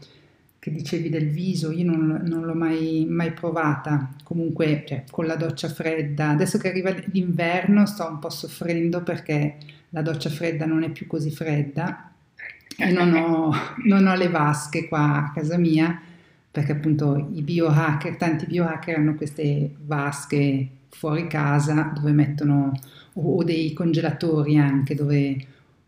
che 0.57 0.71
dicevi 0.71 1.09
del 1.09 1.29
viso, 1.29 1.71
io 1.71 1.85
non, 1.85 2.21
non 2.23 2.43
l'ho 2.43 2.55
mai, 2.55 3.05
mai, 3.07 3.31
provata, 3.31 4.13
comunque 4.23 4.83
cioè, 4.87 5.03
con 5.09 5.25
la 5.25 5.35
doccia 5.35 5.69
fredda, 5.69 6.29
adesso 6.29 6.57
che 6.57 6.69
arriva 6.69 6.93
l'inverno 7.11 7.85
sto 7.85 8.07
un 8.07 8.19
po' 8.19 8.29
soffrendo 8.29 9.03
perché 9.03 9.57
la 9.89 10.01
doccia 10.01 10.29
fredda 10.29 10.65
non 10.65 10.83
è 10.83 10.89
più 10.89 11.05
così 11.07 11.31
fredda. 11.31 12.11
E 12.77 12.91
non 12.91 13.13
ho, 13.13 13.53
non 13.85 14.07
ho 14.07 14.15
le 14.15 14.29
vasche 14.29 14.87
qua 14.87 15.25
a 15.25 15.31
casa 15.31 15.57
mia, 15.57 16.01
perché 16.49 16.71
appunto 16.71 17.29
i 17.31 17.41
biohacker, 17.43 18.15
tanti 18.15 18.47
biohacker 18.47 18.97
hanno 18.97 19.15
queste 19.15 19.75
vasche 19.85 20.69
fuori 20.91 21.27
casa 21.27 21.91
dove 21.95 22.11
mettono 22.11 22.71
o, 23.13 23.43
dei 23.43 23.73
congelatori 23.73 24.57
anche 24.57 24.95
dove 24.95 25.37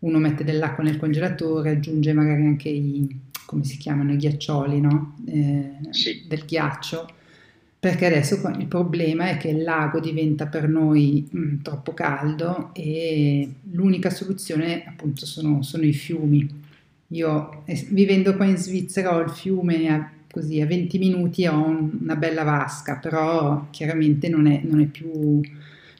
uno 0.00 0.18
mette 0.18 0.44
dell'acqua 0.44 0.84
nel 0.84 0.98
congelatore, 0.98 1.70
aggiunge 1.70 2.12
magari 2.12 2.44
anche 2.44 2.68
i, 2.68 3.20
come 3.46 3.64
si 3.64 3.78
chiamano, 3.78 4.12
i 4.12 4.16
ghiaccioli, 4.16 4.80
no? 4.80 5.16
eh, 5.26 5.76
sì. 5.90 6.24
del 6.28 6.44
ghiaccio, 6.44 7.08
perché 7.78 8.06
adesso 8.06 8.40
il 8.58 8.66
problema 8.66 9.28
è 9.28 9.36
che 9.36 9.48
il 9.48 9.62
lago 9.62 10.00
diventa 10.00 10.46
per 10.46 10.68
noi 10.68 11.26
mh, 11.30 11.38
mm, 11.38 11.62
troppo 11.62 11.94
caldo 11.94 12.70
e 12.74 13.48
l'unica 13.70 14.10
soluzione 14.10 14.84
appunto 14.86 15.26
sono, 15.26 15.62
sono 15.62 15.84
i 15.84 15.92
fiumi. 15.92 16.62
Io 17.08 17.62
eh, 17.64 17.86
vivendo 17.90 18.34
qua 18.36 18.44
in 18.46 18.56
Svizzera 18.56 19.14
ho 19.14 19.20
il 19.20 19.30
fiume 19.30 19.88
a, 19.88 20.10
così 20.34 20.60
a 20.60 20.66
20 20.66 20.98
minuti 20.98 21.46
ho 21.46 21.64
un, 21.64 21.96
una 22.00 22.16
bella 22.16 22.42
vasca, 22.42 22.96
però 22.96 23.68
chiaramente 23.70 24.28
non 24.28 24.48
è, 24.48 24.62
non 24.64 24.80
è 24.80 24.86
più 24.86 25.40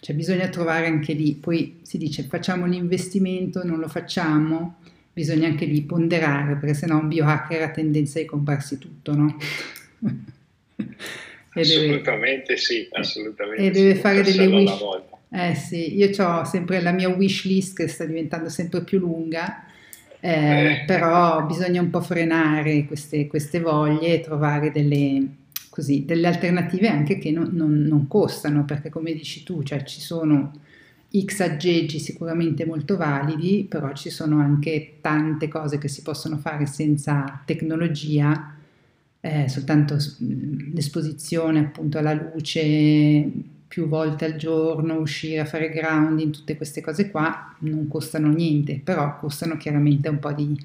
cioè 0.00 0.16
bisogna 0.16 0.48
trovare 0.48 0.86
anche 0.86 1.12
lì, 1.12 1.34
poi 1.36 1.78
si 1.82 1.96
dice 1.96 2.24
facciamo 2.24 2.66
l'investimento, 2.66 3.64
non 3.64 3.78
lo 3.78 3.86
facciamo, 3.86 4.80
bisogna 5.12 5.46
anche 5.46 5.66
lì 5.66 5.82
ponderare, 5.82 6.56
perché 6.56 6.74
sennò 6.74 6.98
un 6.98 7.06
biohacker 7.06 7.62
ha 7.62 7.70
tendenza 7.70 8.18
di 8.18 8.24
comprarsi 8.26 8.76
tutto, 8.78 9.14
no? 9.14 9.36
assolutamente 11.54 12.42
deve, 12.48 12.56
sì, 12.58 12.88
assolutamente 12.90 13.62
E 13.62 13.70
deve 13.70 13.94
fare 13.94 14.22
delle 14.22 14.46
wish. 14.46 14.72
Eh 15.30 15.54
sì, 15.54 15.96
io 15.96 16.10
ho 16.26 16.44
sempre 16.44 16.82
la 16.82 16.92
mia 16.92 17.08
wish 17.08 17.44
list 17.44 17.76
che 17.76 17.86
sta 17.86 18.04
diventando 18.04 18.48
sempre 18.48 18.82
più 18.82 18.98
lunga, 18.98 19.64
eh, 20.24 20.72
eh. 20.72 20.84
però 20.86 21.44
bisogna 21.44 21.82
un 21.82 21.90
po' 21.90 22.00
frenare 22.00 22.86
queste, 22.86 23.26
queste 23.26 23.60
voglie 23.60 24.14
e 24.14 24.20
trovare 24.20 24.70
delle, 24.70 25.26
così, 25.68 26.06
delle 26.06 26.26
alternative 26.26 26.88
anche 26.88 27.18
che 27.18 27.30
non, 27.30 27.50
non, 27.52 27.82
non, 27.82 28.08
costano, 28.08 28.64
perché 28.64 28.88
come 28.88 29.12
dici 29.12 29.42
tu, 29.42 29.62
cioè 29.62 29.84
ci 29.84 30.00
sono 30.00 30.52
X 31.14 31.40
aggeggi 31.40 31.98
sicuramente 31.98 32.64
molto 32.64 32.96
validi, 32.96 33.66
però 33.68 33.92
ci 33.92 34.08
sono 34.08 34.40
anche 34.40 34.94
tante 35.02 35.46
cose 35.48 35.76
che 35.76 35.88
si 35.88 36.00
possono 36.00 36.38
fare 36.38 36.64
senza 36.64 37.42
tecnologia, 37.44 38.56
eh, 39.20 39.46
soltanto 39.50 39.98
l'esposizione 40.72 41.58
appunto 41.58 41.98
alla 41.98 42.14
luce 42.14 43.30
più 43.74 43.88
volte 43.88 44.24
al 44.24 44.36
giorno, 44.36 44.98
uscire 44.98 45.40
a 45.40 45.44
fare 45.44 45.68
grounding, 45.68 46.32
tutte 46.32 46.56
queste 46.56 46.80
cose 46.80 47.10
qua 47.10 47.56
non 47.58 47.88
costano 47.88 48.28
niente, 48.28 48.80
però 48.82 49.18
costano 49.18 49.56
chiaramente 49.56 50.08
un 50.08 50.20
po' 50.20 50.30
di 50.32 50.56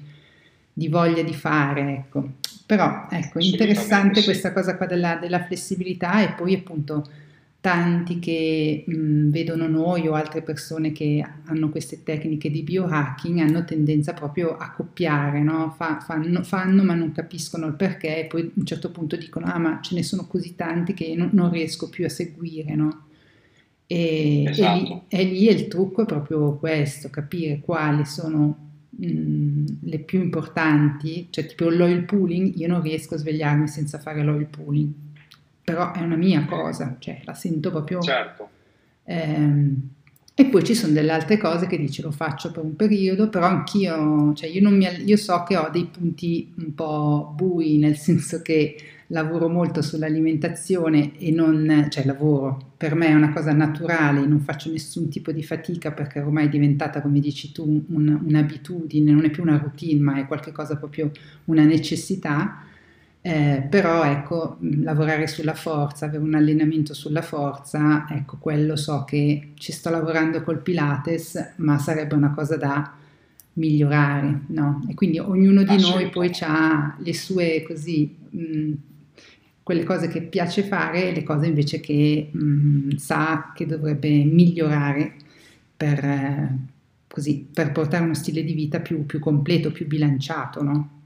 di 0.72 0.86
voglia 0.86 1.22
di 1.22 1.34
fare, 1.34 1.80
ecco. 1.92 2.34
Però 2.66 3.08
ecco, 3.10 3.40
interessante 3.40 4.22
questa 4.22 4.52
cosa 4.52 4.76
qua 4.76 4.86
della, 4.86 5.16
della, 5.16 5.44
flessibilità 5.44 6.22
e 6.22 6.34
poi 6.34 6.54
appunto 6.54 7.04
tanti 7.60 8.18
che 8.18 8.84
mh, 8.86 9.28
vedono 9.30 9.68
noi 9.68 10.08
o 10.08 10.14
altre 10.14 10.42
persone 10.42 10.92
che 10.92 11.24
hanno 11.44 11.68
queste 11.68 12.02
tecniche 12.02 12.50
di 12.50 12.62
biohacking 12.62 13.38
hanno 13.40 13.64
tendenza 13.64 14.14
proprio 14.14 14.56
a 14.56 14.70
copiare, 14.70 15.42
no? 15.42 15.70
Fa, 15.76 16.00
fanno, 16.00 16.42
fanno, 16.42 16.82
ma 16.82 16.94
non 16.94 17.12
capiscono 17.12 17.66
il 17.66 17.74
perché 17.74 18.20
e 18.20 18.24
poi 18.26 18.42
a 18.42 18.50
un 18.54 18.64
certo 18.64 18.90
punto 18.90 19.16
dicono 19.16 19.46
ah 19.46 19.58
ma 19.58 19.80
ce 19.82 19.94
ne 19.94 20.02
sono 20.02 20.26
così 20.26 20.56
tanti 20.56 20.94
che 20.94 21.14
non, 21.14 21.30
non 21.32 21.50
riesco 21.50 21.90
più 21.90 22.06
a 22.06 22.08
seguire, 22.08 22.74
no? 22.74 23.04
E, 23.86 24.44
esatto. 24.48 24.78
e, 24.78 24.82
lì, 24.82 25.02
e 25.08 25.24
lì 25.24 25.48
il 25.48 25.68
trucco 25.68 26.02
è 26.02 26.06
proprio 26.06 26.56
questo, 26.56 27.10
capire 27.10 27.60
quali 27.60 28.06
sono 28.06 28.70
mh, 28.88 29.64
le 29.82 29.98
più 29.98 30.20
importanti, 30.20 31.26
cioè 31.30 31.46
tipo 31.46 31.68
l'oil 31.68 32.04
pooling, 32.04 32.56
io 32.56 32.68
non 32.68 32.80
riesco 32.82 33.14
a 33.14 33.18
svegliarmi 33.18 33.68
senza 33.68 33.98
fare 33.98 34.22
l'oil 34.22 34.46
pooling, 34.46 34.92
però 35.70 35.92
è 35.92 36.00
una 36.00 36.16
mia 36.16 36.44
cosa, 36.44 36.96
cioè 36.98 37.20
la 37.24 37.34
sento 37.34 37.70
proprio... 37.70 38.00
Certo. 38.00 38.48
Ehm, 39.04 39.88
e 40.34 40.46
poi 40.46 40.64
ci 40.64 40.74
sono 40.74 40.94
delle 40.94 41.12
altre 41.12 41.36
cose 41.36 41.66
che 41.66 41.76
dici 41.76 42.00
lo 42.00 42.10
faccio 42.10 42.50
per 42.50 42.64
un 42.64 42.74
periodo, 42.74 43.28
però 43.28 43.46
anch'io, 43.46 44.32
cioè 44.32 44.48
io, 44.48 44.70
mi, 44.70 44.86
io 45.04 45.16
so 45.16 45.42
che 45.42 45.56
ho 45.56 45.68
dei 45.70 45.84
punti 45.84 46.52
un 46.56 46.74
po' 46.74 47.32
bui, 47.34 47.76
nel 47.76 47.96
senso 47.98 48.40
che 48.40 48.76
lavoro 49.08 49.48
molto 49.48 49.82
sull'alimentazione 49.82 51.18
e 51.18 51.30
non, 51.30 51.88
cioè 51.90 52.04
lavoro, 52.04 52.72
per 52.76 52.94
me 52.94 53.08
è 53.08 53.14
una 53.14 53.32
cosa 53.32 53.52
naturale, 53.52 54.24
non 54.24 54.40
faccio 54.40 54.70
nessun 54.70 55.08
tipo 55.08 55.30
di 55.30 55.42
fatica 55.42 55.92
perché 55.92 56.20
ormai 56.20 56.46
è 56.46 56.48
diventata, 56.48 57.02
come 57.02 57.20
dici 57.20 57.52
tu, 57.52 57.84
un, 57.88 58.20
un'abitudine, 58.24 59.12
non 59.12 59.24
è 59.24 59.30
più 59.30 59.42
una 59.42 59.58
routine, 59.58 60.00
ma 60.00 60.18
è 60.18 60.26
qualcosa 60.26 60.76
proprio 60.76 61.10
una 61.46 61.64
necessità. 61.64 62.64
Eh, 63.22 63.66
però 63.68 64.04
ecco, 64.04 64.56
lavorare 64.60 65.26
sulla 65.26 65.52
forza, 65.52 66.06
avere 66.06 66.22
un 66.22 66.34
allenamento 66.34 66.94
sulla 66.94 67.20
forza, 67.20 68.06
ecco, 68.08 68.38
quello 68.38 68.76
so 68.76 69.04
che 69.04 69.50
ci 69.54 69.72
sto 69.72 69.90
lavorando 69.90 70.42
col 70.42 70.62
Pilates, 70.62 71.52
ma 71.56 71.78
sarebbe 71.78 72.14
una 72.14 72.32
cosa 72.32 72.56
da 72.56 72.94
migliorare, 73.54 74.42
no? 74.48 74.86
E 74.88 74.94
quindi 74.94 75.18
ognuno 75.18 75.62
di 75.64 75.78
noi 75.78 76.08
poi 76.08 76.30
ha 76.40 76.96
le 76.98 77.14
sue 77.14 77.62
così 77.62 78.16
mh, 78.30 78.72
quelle 79.62 79.84
cose 79.84 80.08
che 80.08 80.22
piace 80.22 80.62
fare 80.62 81.10
e 81.10 81.12
le 81.14 81.22
cose 81.22 81.46
invece 81.46 81.78
che 81.80 82.30
mh, 82.32 82.38
mm, 82.42 82.90
sa 82.96 83.52
che 83.54 83.66
dovrebbe 83.66 84.08
migliorare 84.24 85.14
per, 85.76 86.04
eh, 86.04 86.56
così, 87.06 87.46
per 87.52 87.72
portare 87.72 88.02
uno 88.02 88.14
stile 88.14 88.42
di 88.44 88.54
vita 88.54 88.80
più, 88.80 89.04
più 89.04 89.18
completo, 89.18 89.72
più 89.72 89.86
bilanciato, 89.86 90.62
no? 90.62 90.99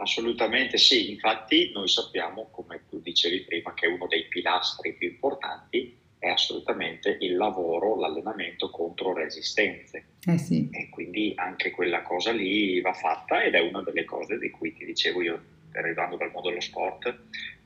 Assolutamente 0.00 0.78
sì, 0.78 1.10
infatti 1.10 1.70
noi 1.72 1.88
sappiamo, 1.88 2.48
come 2.50 2.84
tu 2.88 3.00
dicevi 3.00 3.42
prima, 3.42 3.74
che 3.74 3.86
uno 3.86 4.06
dei 4.06 4.26
pilastri 4.28 4.94
più 4.94 5.08
importanti 5.08 5.96
è 6.18 6.28
assolutamente 6.28 7.16
il 7.20 7.36
lavoro, 7.36 7.96
l'allenamento 7.96 8.70
contro 8.70 9.12
resistenze. 9.12 10.04
Eh 10.24 10.38
sì. 10.38 10.68
E 10.72 10.88
quindi 10.88 11.32
anche 11.36 11.70
quella 11.70 12.02
cosa 12.02 12.32
lì 12.32 12.80
va 12.80 12.92
fatta 12.92 13.42
ed 13.42 13.54
è 13.54 13.60
una 13.60 13.82
delle 13.82 14.04
cose 14.04 14.38
di 14.38 14.50
cui 14.50 14.72
ti 14.72 14.84
dicevo 14.84 15.22
io 15.22 15.42
arrivando 15.72 16.16
dal 16.16 16.30
mondo 16.32 16.48
dello 16.48 16.60
sport, 16.60 17.16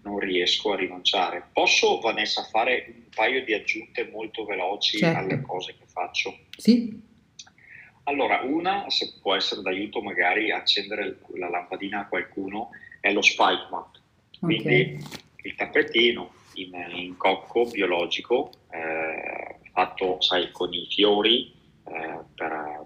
non 0.02 0.18
riesco 0.18 0.72
a 0.72 0.76
rinunciare. 0.76 1.48
Posso, 1.52 2.00
Vanessa, 2.00 2.42
fare 2.44 2.86
un 2.94 3.04
paio 3.14 3.44
di 3.44 3.54
aggiunte 3.54 4.08
molto 4.10 4.44
veloci 4.44 4.98
certo. 4.98 5.18
alle 5.18 5.40
cose 5.40 5.74
che 5.78 5.86
faccio? 5.86 6.36
Sì. 6.56 7.10
Allora, 8.04 8.40
una, 8.42 8.90
se 8.90 9.14
può 9.20 9.34
essere 9.34 9.62
d'aiuto 9.62 10.00
magari 10.00 10.50
accendere 10.50 11.18
la 11.36 11.48
lampadina 11.48 12.00
a 12.00 12.06
qualcuno, 12.06 12.70
è 13.00 13.12
lo 13.12 13.22
spike 13.22 13.68
mat. 13.70 14.00
Quindi 14.40 14.96
okay. 14.96 15.02
il 15.42 15.54
tappetino 15.54 16.32
in, 16.54 16.72
in 16.94 17.16
cocco 17.16 17.64
biologico, 17.64 18.50
eh, 18.70 19.58
fatto, 19.72 20.20
sai, 20.20 20.50
con 20.50 20.72
i 20.72 20.86
fiori 20.90 21.52
eh, 21.86 22.18
per 22.34 22.84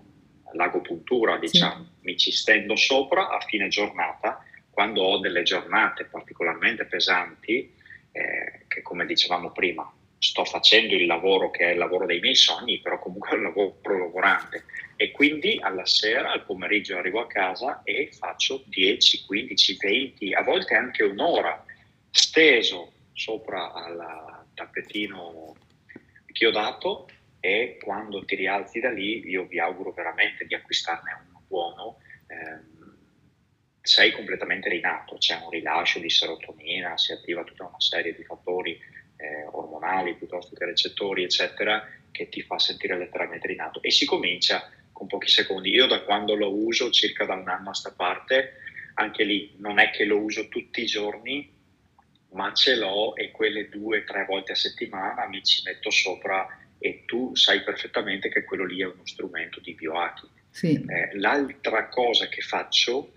l'agopuntura, 0.52 1.38
diciamo. 1.38 1.84
Sì. 1.84 1.90
Mi 2.00 2.16
ci 2.16 2.32
stendo 2.32 2.76
sopra 2.76 3.30
a 3.30 3.40
fine 3.40 3.68
giornata 3.68 4.44
quando 4.70 5.02
ho 5.02 5.18
delle 5.18 5.42
giornate 5.42 6.04
particolarmente 6.04 6.84
pesanti, 6.84 7.74
eh, 8.12 8.64
che 8.68 8.82
come 8.82 9.06
dicevamo 9.06 9.50
prima, 9.50 9.90
sto 10.18 10.44
facendo 10.44 10.94
il 10.94 11.06
lavoro 11.06 11.50
che 11.50 11.70
è 11.70 11.72
il 11.72 11.78
lavoro 11.78 12.04
dei 12.04 12.20
miei 12.20 12.34
sogni, 12.34 12.80
però 12.80 12.98
comunque 12.98 13.30
è 13.30 13.34
un 13.34 13.42
lavoro 13.44 13.98
lavorante. 13.98 14.64
E 14.97 15.11
quindi 15.11 15.59
alla 15.61 15.84
sera, 15.84 16.32
al 16.32 16.44
pomeriggio 16.44 16.97
arrivo 16.97 17.20
a 17.20 17.26
casa 17.26 17.82
e 17.84 18.09
faccio 18.12 18.64
10, 18.66 19.26
15, 19.26 19.76
20, 19.78 20.32
a 20.32 20.42
volte 20.42 20.74
anche 20.74 21.03
un'ora 21.03 21.64
steso 22.11 22.92
sopra 23.12 23.72
al 23.72 24.44
tappetino 24.55 25.55
chiodato 26.32 27.09
e 27.40 27.78
quando 27.82 28.24
ti 28.24 28.36
rialzi 28.36 28.80
da 28.80 28.90
lì 28.90 29.28
io 29.28 29.47
vi 29.47 29.61
auguro 29.61 29.92
veramente 29.92 30.47
di 30.47 30.55
acquistarne 30.55 31.26
uno 31.28 31.42
buono. 31.47 31.99
Ehm, 32.28 32.74
sei 33.82 34.11
completamente 34.12 34.68
rinato, 34.68 35.16
c'è 35.16 35.38
un 35.42 35.51
rilascio 35.51 36.01
di 36.01 36.11
serotonina, 36.11 36.97
si 36.97 37.12
attiva 37.12 37.44
tutta 37.44 37.66
una 37.66 37.80
serie 37.80 38.14
di 38.14 38.24
fattori 38.24 38.76
eh, 39.16 39.44
ormonali 39.53 40.16
piuttosto 40.16 40.57
che 40.57 40.64
recettori, 40.64 41.22
eccetera, 41.22 41.86
che 42.11 42.28
ti 42.28 42.42
fa 42.42 42.59
sentire 42.59 42.99
letteralmente 42.99 43.47
rinato. 43.47 43.80
E 43.82 43.90
si 43.90 44.05
comincia 44.05 44.68
con 44.97 45.07
pochi 45.09 45.28
secondi. 45.28 45.68
Io 45.70 45.86
da 45.86 46.01
quando 46.01 46.34
lo 46.34 46.51
uso, 46.55 46.90
circa 46.90 47.26
da 47.26 47.34
un 47.34 47.47
anno 47.49 47.68
a 47.68 47.74
sta 47.74 47.92
parte, 47.92 48.55
anche 48.94 49.24
lì 49.24 49.55
non 49.59 49.78
è 49.78 49.90
che 49.90 50.07
lo 50.07 50.18
uso 50.18 50.49
tutti 50.49 50.80
i 50.80 50.86
giorni, 50.86 51.53
ma 52.30 52.55
ce 52.55 52.76
l'ho 52.76 53.14
e 53.14 53.30
quelle 53.30 53.68
due 53.68 53.99
o 53.99 54.05
tre 54.05 54.24
volte 54.24 54.53
a 54.53 54.55
settimana 54.55 55.28
mi 55.28 55.44
ci 55.44 55.62
metto 55.66 55.90
sopra 55.90 56.47
e 56.78 57.03
tu 57.05 57.34
sai 57.34 57.62
perfettamente 57.62 58.30
che 58.30 58.44
quello 58.44 58.64
lì 58.64 58.80
è 58.80 58.86
uno 58.86 59.05
strumento 59.05 59.61
di 59.61 59.74
biohacking. 59.74 60.32
Sì. 60.49 60.82
Eh, 60.88 61.18
l'altra 61.18 61.88
cosa 61.88 62.28
che 62.28 62.40
faccio 62.40 63.12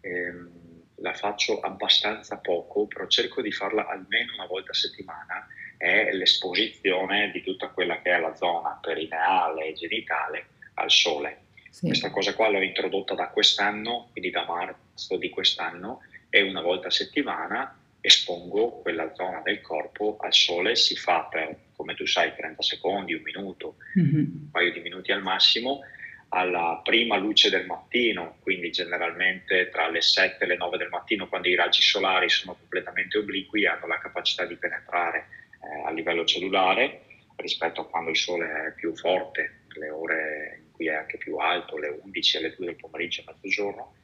ehm, 0.00 0.50
la 0.98 1.14
faccio 1.14 1.58
abbastanza 1.58 2.38
poco, 2.38 2.86
però 2.86 3.08
cerco 3.08 3.42
di 3.42 3.50
farla 3.50 3.88
almeno 3.88 4.34
una 4.34 4.46
volta 4.46 4.70
a 4.70 4.74
settimana, 4.74 5.48
è 5.76 6.12
l'esposizione 6.12 7.32
di 7.32 7.42
tutta 7.42 7.68
quella 7.70 8.00
che 8.00 8.12
è 8.12 8.20
la 8.20 8.36
zona 8.36 8.78
perineale 8.80 9.66
e 9.66 9.72
genitale 9.72 10.46
al 10.74 10.90
sole. 10.90 11.38
Sì. 11.70 11.86
Questa 11.86 12.10
cosa 12.10 12.34
qua 12.34 12.48
l'ho 12.48 12.62
introdotta 12.62 13.14
da 13.14 13.28
quest'anno, 13.28 14.08
quindi 14.12 14.30
da 14.30 14.44
marzo 14.46 15.16
di 15.16 15.28
quest'anno, 15.30 16.00
e 16.30 16.42
una 16.42 16.60
volta 16.60 16.88
a 16.88 16.90
settimana 16.90 17.78
espongo 18.00 18.82
quella 18.82 19.14
zona 19.14 19.40
del 19.40 19.62
corpo 19.62 20.18
al 20.20 20.34
sole, 20.34 20.76
si 20.76 20.94
fa 20.94 21.22
per, 21.22 21.56
come 21.74 21.94
tu 21.94 22.06
sai, 22.06 22.34
30 22.34 22.60
secondi, 22.60 23.14
un 23.14 23.22
minuto, 23.22 23.76
mm-hmm. 23.98 24.18
un 24.18 24.50
paio 24.50 24.72
di 24.72 24.80
minuti 24.80 25.10
al 25.10 25.22
massimo, 25.22 25.80
alla 26.28 26.80
prima 26.84 27.16
luce 27.16 27.48
del 27.48 27.64
mattino, 27.64 28.36
quindi 28.40 28.70
generalmente 28.70 29.70
tra 29.70 29.88
le 29.88 30.02
7 30.02 30.44
e 30.44 30.46
le 30.46 30.56
9 30.56 30.76
del 30.76 30.88
mattino, 30.90 31.28
quando 31.28 31.48
i 31.48 31.54
raggi 31.54 31.80
solari 31.80 32.28
sono 32.28 32.54
completamente 32.58 33.16
obliqui, 33.16 33.66
hanno 33.66 33.86
la 33.86 33.98
capacità 33.98 34.44
di 34.44 34.56
penetrare 34.56 35.26
eh, 35.62 35.86
a 35.86 35.90
livello 35.90 36.24
cellulare 36.24 37.02
rispetto 37.36 37.80
a 37.80 37.88
quando 37.88 38.10
il 38.10 38.16
sole 38.16 38.66
è 38.66 38.72
più 38.74 38.94
forte, 38.94 39.62
le 39.76 39.88
ore 39.88 40.63
cui 40.74 40.88
è 40.88 40.94
anche 40.94 41.18
più 41.18 41.36
alto, 41.36 41.78
le 41.78 42.00
11 42.02 42.36
e 42.36 42.40
le 42.40 42.54
2 42.56 42.66
del 42.66 42.76
pomeriggio 42.76 43.20
e 43.20 43.24
mezzogiorno. 43.26 43.94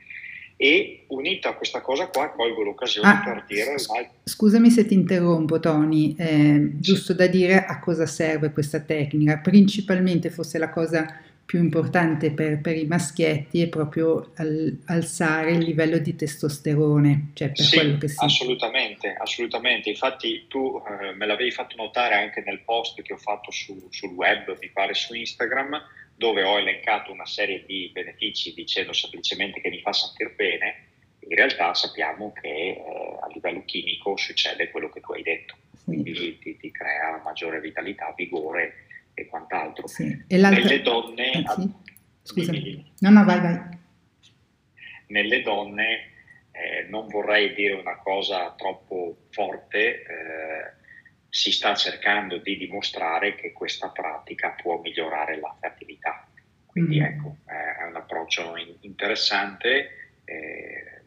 E 0.57 1.05
unita 1.09 1.49
a 1.49 1.55
questa 1.55 1.81
cosa 1.81 2.09
qua, 2.09 2.31
colgo 2.33 2.63
l'occasione 2.63 3.09
ah, 3.09 3.23
per 3.25 3.45
dire... 3.49 3.77
Scusami 4.25 4.71
se 4.71 4.87
ti 4.87 4.93
interrompo, 4.93 5.59
Tony, 5.59 6.15
eh, 6.19 6.73
giusto 6.75 7.15
da 7.15 7.27
dire 7.27 7.65
a 7.65 7.79
cosa 7.79 8.05
serve 8.05 8.53
questa 8.53 8.81
tecnica. 8.81 9.39
Principalmente, 9.39 10.29
forse 10.29 10.59
la 10.59 10.69
cosa 10.69 11.19
più 11.51 11.59
importante 11.59 12.31
per, 12.31 12.61
per 12.61 12.77
i 12.77 12.87
maschietti 12.87 13.61
è 13.61 13.69
proprio 13.69 14.31
al, 14.37 14.79
alzare 14.85 15.51
il 15.51 15.65
livello 15.65 15.99
di 15.99 16.15
testosterone, 16.15 17.31
cioè 17.35 17.49
per 17.49 17.65
sì, 17.65 17.77
quello 17.77 17.99
che 17.99 18.07
si... 18.07 18.17
assolutamente, 18.19 19.17
assolutamente. 19.19 19.89
Infatti 19.89 20.45
tu 20.47 20.81
eh, 20.87 21.13
me 21.15 21.27
l'avevi 21.27 21.51
fatto 21.51 21.75
notare 21.75 22.15
anche 22.15 22.41
nel 22.47 22.61
post 22.61 23.03
che 23.03 23.15
ho 23.15 23.17
fatto 23.17 23.51
su, 23.51 23.89
sul 23.91 24.11
web, 24.11 24.57
mi 24.61 24.69
pare 24.69 24.95
su 24.95 25.13
Instagram, 25.13 25.83
dove 26.21 26.43
ho 26.43 26.59
elencato 26.59 27.11
una 27.11 27.25
serie 27.25 27.65
di 27.65 27.89
benefici 27.95 28.53
dicendo 28.53 28.93
semplicemente 28.93 29.59
che 29.63 29.71
mi 29.71 29.81
fa 29.81 29.91
sentire 29.91 30.29
bene. 30.37 30.89
In 31.21 31.35
realtà 31.35 31.73
sappiamo 31.73 32.35
che 32.35 32.47
eh, 32.47 32.83
a 33.23 33.27
livello 33.33 33.65
chimico 33.65 34.19
succede 34.19 34.69
quello 34.69 34.91
che 34.91 35.01
tu 35.01 35.13
hai 35.13 35.23
detto, 35.23 35.57
quindi 35.83 36.39
ti, 36.39 36.59
ti 36.59 36.71
crea 36.71 37.23
maggiore 37.25 37.59
vitalità, 37.61 38.13
vigore 38.15 38.85
e 39.15 39.29
quant'altro. 39.29 39.87
Sì. 39.87 40.25
E 40.29 40.37
Nelle 40.37 40.83
donne... 40.83 41.31
Eh, 41.31 41.45
sì. 41.57 41.73
Scusami. 42.23 42.93
No, 42.99 43.09
no, 43.09 43.25
vai, 43.25 43.41
vai. 43.41 43.59
Nelle 45.07 45.41
donne 45.41 46.11
eh, 46.53 46.87
non 46.91 47.09
vorrei 47.09 47.55
dire 47.55 47.73
una 47.73 47.97
cosa 47.97 48.53
troppo 48.59 49.17
forte, 49.31 50.03
eh, 50.03 50.73
si 51.31 51.53
sta 51.53 51.75
cercando 51.75 52.39
di 52.39 52.57
dimostrare 52.59 53.37
che 53.37 53.53
questa 53.53 53.89
pratica 53.89 54.51
può 54.61 54.81
migliorare 54.81 55.39
la 55.39 55.57
fertilità. 55.59 56.27
Quindi 56.67 57.01
mm. 57.01 57.05
ecco, 57.05 57.37
è 57.47 57.85
un 57.85 57.97
approccio 57.97 58.55
interessante 58.81 60.01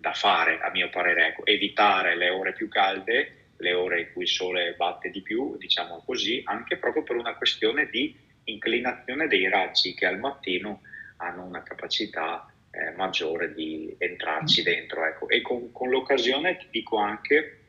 da 0.03 0.11
fare, 0.11 0.59
a 0.59 0.69
mio 0.69 0.89
parere, 0.89 1.27
ecco, 1.27 1.45
evitare 1.45 2.17
le 2.17 2.27
ore 2.29 2.51
più 2.51 2.67
calde, 2.67 3.51
le 3.55 3.73
ore 3.73 4.01
in 4.01 4.07
cui 4.11 4.23
il 4.23 4.29
sole 4.29 4.73
batte 4.73 5.09
di 5.09 5.21
più, 5.21 5.55
diciamo 5.57 6.03
così, 6.05 6.41
anche 6.43 6.75
proprio 6.75 7.03
per 7.03 7.15
una 7.15 7.35
questione 7.35 7.87
di 7.89 8.13
inclinazione 8.45 9.27
dei 9.27 9.47
raggi 9.47 9.93
che 9.93 10.05
al 10.05 10.19
mattino 10.19 10.81
hanno 11.17 11.45
una 11.45 11.63
capacità 11.63 12.51
eh, 12.69 12.91
maggiore 12.97 13.53
di 13.53 13.95
entrarci 13.97 14.59
mm. 14.59 14.65
dentro. 14.65 15.05
Ecco. 15.05 15.29
E 15.29 15.41
con, 15.41 15.71
con, 15.71 15.89
l'occasione 15.89 16.57
ti 16.57 16.67
dico 16.69 16.97
anche 16.97 17.59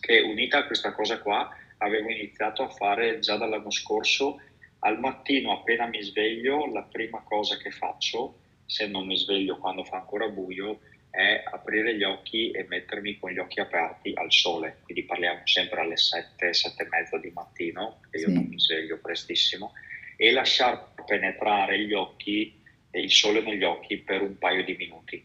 che 0.00 0.18
unita 0.18 0.58
a 0.58 0.66
questa 0.66 0.92
cosa 0.92 1.20
qua 1.20 1.48
avevo 1.82 2.08
iniziato 2.08 2.62
a 2.62 2.68
fare 2.68 3.18
già 3.18 3.36
dall'anno 3.36 3.70
scorso 3.70 4.40
al 4.80 4.98
mattino 4.98 5.52
appena 5.52 5.86
mi 5.86 6.02
sveglio 6.02 6.66
la 6.66 6.82
prima 6.82 7.22
cosa 7.22 7.56
che 7.56 7.70
faccio 7.70 8.38
se 8.66 8.86
non 8.86 9.06
mi 9.06 9.16
sveglio 9.16 9.58
quando 9.58 9.84
fa 9.84 9.96
ancora 9.96 10.28
buio 10.28 10.80
è 11.10 11.42
aprire 11.44 11.94
gli 11.94 12.04
occhi 12.04 12.50
e 12.52 12.64
mettermi 12.64 13.18
con 13.18 13.30
gli 13.30 13.38
occhi 13.38 13.60
aperti 13.60 14.12
al 14.14 14.32
sole, 14.32 14.78
quindi 14.84 15.02
parliamo 15.04 15.42
sempre 15.44 15.82
alle 15.82 15.98
7, 15.98 16.54
7 16.54 16.82
e 16.82 16.86
mezza 16.88 17.18
di 17.18 17.30
mattino, 17.34 18.00
che 18.10 18.16
io 18.16 18.28
sì. 18.28 18.32
non 18.32 18.44
mi 18.44 18.58
sveglio 18.58 18.98
prestissimo, 18.98 19.72
e 20.16 20.32
lasciar 20.32 20.94
penetrare 21.04 21.78
gli 21.80 21.92
occhi 21.92 22.58
il 22.92 23.10
sole 23.10 23.42
negli 23.42 23.62
occhi 23.62 23.98
per 23.98 24.22
un 24.22 24.38
paio 24.38 24.64
di 24.64 24.74
minuti. 24.74 25.22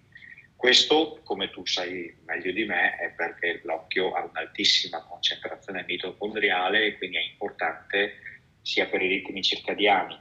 Questo, 0.58 1.22
come 1.24 1.52
tu 1.52 1.64
sai 1.68 2.14
meglio 2.26 2.52
di 2.52 2.66
me, 2.66 2.96
è 2.98 3.12
perché 3.12 3.62
l'occhio 3.64 4.14
ha 4.14 4.24
un'altissima 4.24 5.04
concentrazione 5.04 5.86
mitocondriale 5.88 6.84
e 6.84 6.98
quindi 6.98 7.18
è 7.18 7.22
importante 7.22 8.16
sia 8.64 8.88
per 8.88 9.04
i 9.04 9.08
ritmi 9.08 9.44
circadiani, 9.44 10.20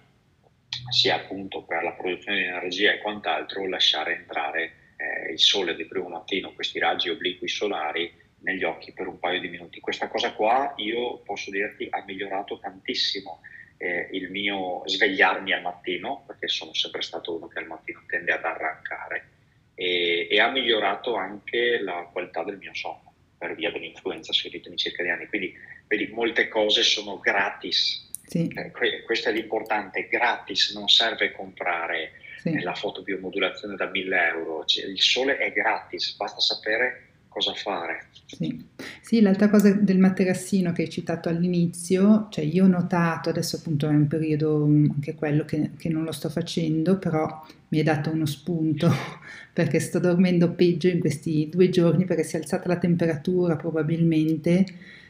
sia 0.91 1.17
appunto 1.17 1.65
per 1.65 1.83
la 1.83 1.93
produzione 1.93 2.39
di 2.39 2.45
energia 2.45 2.93
e 2.93 2.99
quant'altro, 2.99 3.67
lasciare 3.67 4.15
entrare 4.15 4.93
eh, 4.99 5.33
il 5.33 5.39
sole 5.41 5.75
di 5.75 5.87
primo 5.87 6.09
mattino, 6.09 6.53
questi 6.53 6.79
raggi 6.79 7.09
obliqui 7.09 7.49
solari 7.49 8.13
negli 8.41 8.63
occhi 8.63 8.93
per 8.93 9.07
un 9.07 9.19
paio 9.19 9.41
di 9.41 9.49
minuti. 9.49 9.81
Questa 9.81 10.09
cosa 10.09 10.35
qua 10.35 10.75
io 10.77 11.23
posso 11.23 11.51
dirti 11.51 11.89
ha 11.91 12.05
migliorato 12.05 12.59
tantissimo 12.59 13.41
eh, 13.79 14.11
il 14.13 14.31
mio 14.31 14.83
svegliarmi 14.85 15.53
al 15.55 15.63
mattino, 15.63 16.25
perché 16.27 16.47
sono 16.47 16.75
sempre 16.75 17.01
stato 17.01 17.37
uno 17.37 17.49
che 17.49 17.59
al 17.59 17.67
mattino 17.67 18.05
tende 18.07 18.33
ad 18.33 18.45
arrancare, 18.45 19.31
e, 19.77 20.27
e 20.29 20.41
ha 20.41 20.51
migliorato 20.51 21.15
anche 21.15 21.79
la 21.81 22.09
qualità 22.11 22.43
del 22.43 22.57
mio 22.57 22.75
sonno 22.75 23.13
per 23.39 23.55
via 23.55 23.71
dell'influenza 23.71 24.33
sui 24.33 24.51
ritmi 24.51 24.77
circadiani. 24.77 25.27
Quindi 25.27 25.55
vedi, 25.87 26.09
molte 26.09 26.49
cose 26.49 26.83
sono 26.83 27.21
gratis. 27.21 28.05
Sì. 28.27 28.49
Eh, 28.49 29.03
questo 29.05 29.29
è 29.29 29.33
l'importante, 29.33 30.09
gratis, 30.09 30.75
non 30.75 30.89
serve 30.89 31.31
comprare 31.31 32.13
sì. 32.39 32.49
eh, 32.49 32.63
la 32.63 32.75
fotobiomodulazione 32.75 33.77
da 33.77 33.87
1000 33.87 34.27
euro, 34.29 34.65
cioè, 34.65 34.87
il 34.87 35.01
sole 35.01 35.37
è 35.37 35.53
gratis, 35.53 36.17
basta 36.17 36.41
sapere 36.41 37.03
cosa 37.37 37.53
fare. 37.53 38.07
Sì. 38.27 38.65
sì, 39.03 39.21
l'altra 39.21 39.51
cosa 39.51 39.71
del 39.71 39.99
materassino 39.99 40.73
che 40.73 40.83
hai 40.83 40.89
citato 40.89 41.29
all'inizio, 41.29 42.29
cioè 42.31 42.45
io 42.45 42.65
ho 42.65 42.69
notato, 42.69 43.29
adesso 43.29 43.57
appunto 43.57 43.87
è 43.87 43.91
un 43.91 44.09
periodo 44.09 44.65
anche 44.65 45.15
quello 45.15 45.45
che, 45.45 45.73
che 45.77 45.91
non 45.91 46.05
lo 46.05 46.13
sto 46.13 46.31
facendo, 46.31 46.99
però 46.99 47.45
mi 47.69 47.79
è 47.79 47.83
dato 47.83 48.11
uno 48.11 48.25
spunto 48.25 48.91
perché 49.53 49.81
sto 49.81 49.99
dormendo 49.99 50.53
peggio 50.53 50.89
in 50.89 50.99
questi 50.99 51.49
due 51.51 51.69
giorni 51.69 52.05
perché 52.07 52.25
si 52.25 52.37
è 52.37 52.39
alzata 52.39 52.69
la 52.69 52.79
temperatura 52.79 53.57
probabilmente 53.57 54.65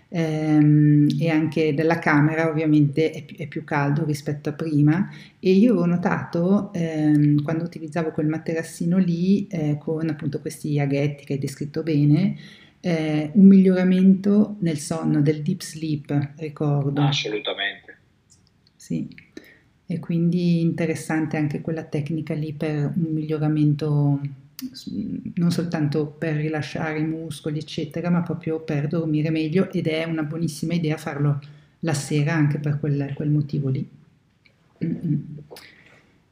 ehm, 0.08 1.06
e 1.18 1.28
anche 1.28 1.74
della 1.74 1.98
camera 1.98 2.48
ovviamente 2.48 3.10
è 3.10 3.22
più, 3.24 3.36
è 3.36 3.46
più, 3.46 3.64
caldo 3.64 4.04
rispetto 4.04 4.48
a 4.48 4.52
prima. 4.52 5.10
E 5.40 5.50
io 5.52 5.76
ho 5.76 5.86
notato 5.86 6.72
ehm, 6.72 7.42
quando 7.42 7.64
utilizzavo 7.64 8.10
quel 8.10 8.26
materassino 8.26 8.98
lì 8.98 9.46
eh, 9.48 9.78
con 9.78 10.08
appunto 10.08 10.40
questi 10.40 10.78
aghetti 10.78 11.24
che 11.24 11.34
hai 11.34 11.38
descritto 11.38 11.82
bene 11.82 12.36
eh, 12.86 13.30
un 13.34 13.46
miglioramento 13.46 14.56
nel 14.60 14.78
sonno 14.78 15.20
del 15.20 15.42
deep 15.42 15.60
sleep 15.60 16.34
ricordo. 16.36 17.02
Assolutamente. 17.02 17.98
Sì. 18.76 19.08
E 19.88 19.98
quindi 19.98 20.60
interessante 20.60 21.36
anche 21.36 21.60
quella 21.60 21.82
tecnica 21.82 22.34
lì 22.34 22.52
per 22.52 22.92
un 22.94 23.12
miglioramento 23.12 24.20
non 25.34 25.50
soltanto 25.50 26.06
per 26.06 26.36
rilasciare 26.36 26.98
i 26.98 27.04
muscoli, 27.04 27.58
eccetera, 27.58 28.10
ma 28.10 28.22
proprio 28.22 28.60
per 28.60 28.88
dormire 28.88 29.30
meglio 29.30 29.70
ed 29.70 29.86
è 29.86 30.04
una 30.04 30.22
buonissima 30.22 30.74
idea 30.74 30.96
farlo 30.96 31.40
la 31.80 31.94
sera 31.94 32.32
anche 32.32 32.58
per 32.58 32.80
quel, 32.80 33.12
quel 33.14 33.28
motivo 33.28 33.68
lì. 33.68 33.88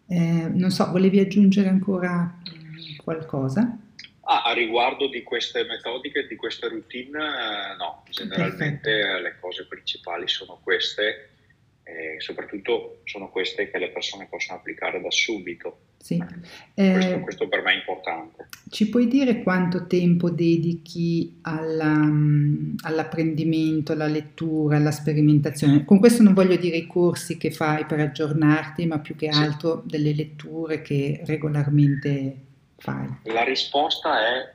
Eh, 0.07 0.49
non 0.53 0.71
so, 0.71 0.91
volevi 0.91 1.19
aggiungere 1.19 1.69
ancora 1.69 2.41
qualcosa? 3.03 3.79
Ah, 4.27 4.43
a 4.43 4.53
riguardo 4.53 5.09
di 5.09 5.23
queste 5.23 5.65
metodiche, 5.65 6.27
di 6.27 6.37
queste 6.37 6.69
routine, 6.69 7.19
eh, 7.19 7.77
no, 7.77 8.03
generalmente 8.09 8.91
Perfetto. 8.91 9.23
le 9.23 9.37
cose 9.39 9.67
principali 9.67 10.27
sono 10.29 10.59
queste 10.63 11.34
e 11.85 12.19
soprattutto 12.19 13.01
sono 13.05 13.29
queste 13.29 13.71
che 13.71 13.79
le 13.79 13.91
persone 13.91 14.27
possono 14.29 14.59
applicare 14.59 15.01
da 15.01 15.11
subito. 15.11 15.79
Sì. 15.99 16.23
Eh, 16.75 16.93
questo, 16.93 17.21
questo, 17.21 17.49
per 17.49 17.63
me 17.63 17.73
è 17.73 17.77
importante. 17.77 18.49
Ci 18.69 18.89
puoi 18.89 19.07
dire 19.07 19.43
quanto 19.43 19.87
tempo 19.87 20.31
dedichi 20.31 21.39
alla, 21.43 21.95
mm, 21.95 22.77
all'apprendimento, 22.83 23.93
alla 23.93 24.07
lettura, 24.07 24.77
alla 24.77 24.91
sperimentazione? 24.91 25.85
Con 25.85 25.99
questo 25.99 26.23
non 26.23 26.35
voglio 26.35 26.57
dire 26.57 26.77
i 26.77 26.87
corsi 26.87 27.39
che 27.39 27.51
fai 27.51 27.85
per 27.85 28.01
aggiornarti, 28.01 28.87
ma 28.87 28.99
più 28.99 29.15
che 29.15 29.29
altro 29.29 29.83
sì. 29.83 29.89
delle 29.89 30.15
letture 30.15 30.83
che 30.83 31.23
regolarmente 31.25 32.37
fai. 32.77 33.09
La 33.25 33.45
risposta 33.45 34.21
è 34.21 34.53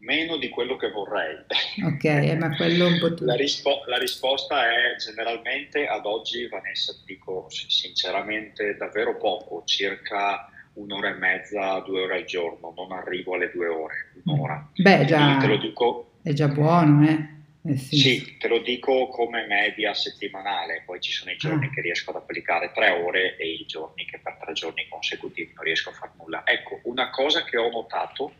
meno 0.00 0.36
di 0.36 0.48
quello 0.48 0.76
che 0.76 0.90
vorrei. 0.90 1.36
Ok, 1.84 2.04
eh, 2.04 2.36
ma 2.36 2.54
quello 2.56 2.86
un 2.86 2.98
po' 2.98 3.14
tu. 3.14 3.24
La, 3.30 3.34
rispo- 3.34 3.82
la, 3.86 3.98
risposta 3.98 4.66
è 4.66 4.96
generalmente 4.96 5.86
ad 5.86 6.04
oggi, 6.06 6.46
Vanessa, 6.48 6.92
ti 6.92 7.14
dico 7.14 7.46
sinceramente 7.48 8.76
davvero 8.76 9.16
poco, 9.16 9.62
circa 9.64 10.50
un'ora 10.74 11.10
e 11.10 11.14
mezza, 11.14 11.80
due 11.80 12.02
ore 12.02 12.16
al 12.18 12.24
giorno, 12.24 12.72
non 12.76 12.92
arrivo 12.92 13.34
alle 13.34 13.50
due 13.50 13.66
ore, 13.66 14.12
un'ora. 14.24 14.70
Beh, 14.74 15.04
già, 15.04 15.36
te 15.38 15.46
lo 15.46 15.56
dico, 15.56 16.12
è 16.22 16.32
già 16.32 16.48
buono, 16.48 17.08
eh? 17.08 17.38
Eh 17.62 17.76
sì. 17.76 17.96
sì. 17.96 18.36
te 18.38 18.48
lo 18.48 18.60
dico 18.60 19.08
come 19.08 19.46
media 19.46 19.92
settimanale, 19.92 20.82
poi 20.86 20.98
ci 20.98 21.12
sono 21.12 21.30
i 21.30 21.36
giorni 21.36 21.66
ah. 21.66 21.70
che 21.70 21.82
riesco 21.82 22.08
ad 22.08 22.16
applicare 22.16 22.72
tre 22.72 22.88
ore 22.88 23.36
e 23.36 23.50
i 23.52 23.66
giorni 23.66 24.06
che 24.06 24.18
per 24.18 24.38
tre 24.40 24.54
giorni 24.54 24.86
consecutivi 24.88 25.52
non 25.54 25.64
riesco 25.64 25.90
a 25.90 25.92
fare 25.92 26.12
nulla. 26.16 26.42
Ecco, 26.46 26.80
una 26.84 27.10
cosa 27.10 27.44
che 27.44 27.58
ho 27.58 27.68
notato 27.68 28.32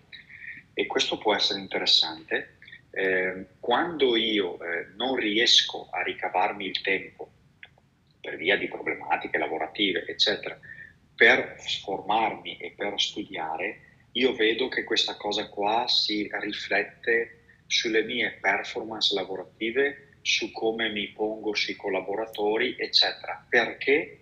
e 0.74 0.86
questo 0.86 1.18
può 1.18 1.34
essere 1.34 1.60
interessante. 1.60 2.58
Eh, 2.90 3.46
quando 3.60 4.16
io 4.16 4.58
eh, 4.60 4.88
non 4.96 5.14
riesco 5.14 5.88
a 5.90 6.02
ricavarmi 6.02 6.66
il 6.66 6.80
tempo 6.80 7.30
per 8.20 8.36
via 8.36 8.56
di 8.56 8.68
problematiche 8.68 9.38
lavorative, 9.38 10.04
eccetera, 10.06 10.58
per 11.14 11.56
formarmi 11.84 12.58
e 12.58 12.74
per 12.76 13.00
studiare, 13.00 13.80
io 14.12 14.34
vedo 14.34 14.68
che 14.68 14.84
questa 14.84 15.16
cosa 15.16 15.48
qua 15.48 15.86
si 15.86 16.28
riflette 16.32 17.62
sulle 17.66 18.02
mie 18.02 18.38
performance 18.40 19.14
lavorative, 19.14 20.16
su 20.22 20.50
come 20.50 20.90
mi 20.90 21.08
pongo 21.08 21.54
sui 21.54 21.76
collaboratori, 21.76 22.76
eccetera. 22.78 23.46
Perché? 23.48 24.18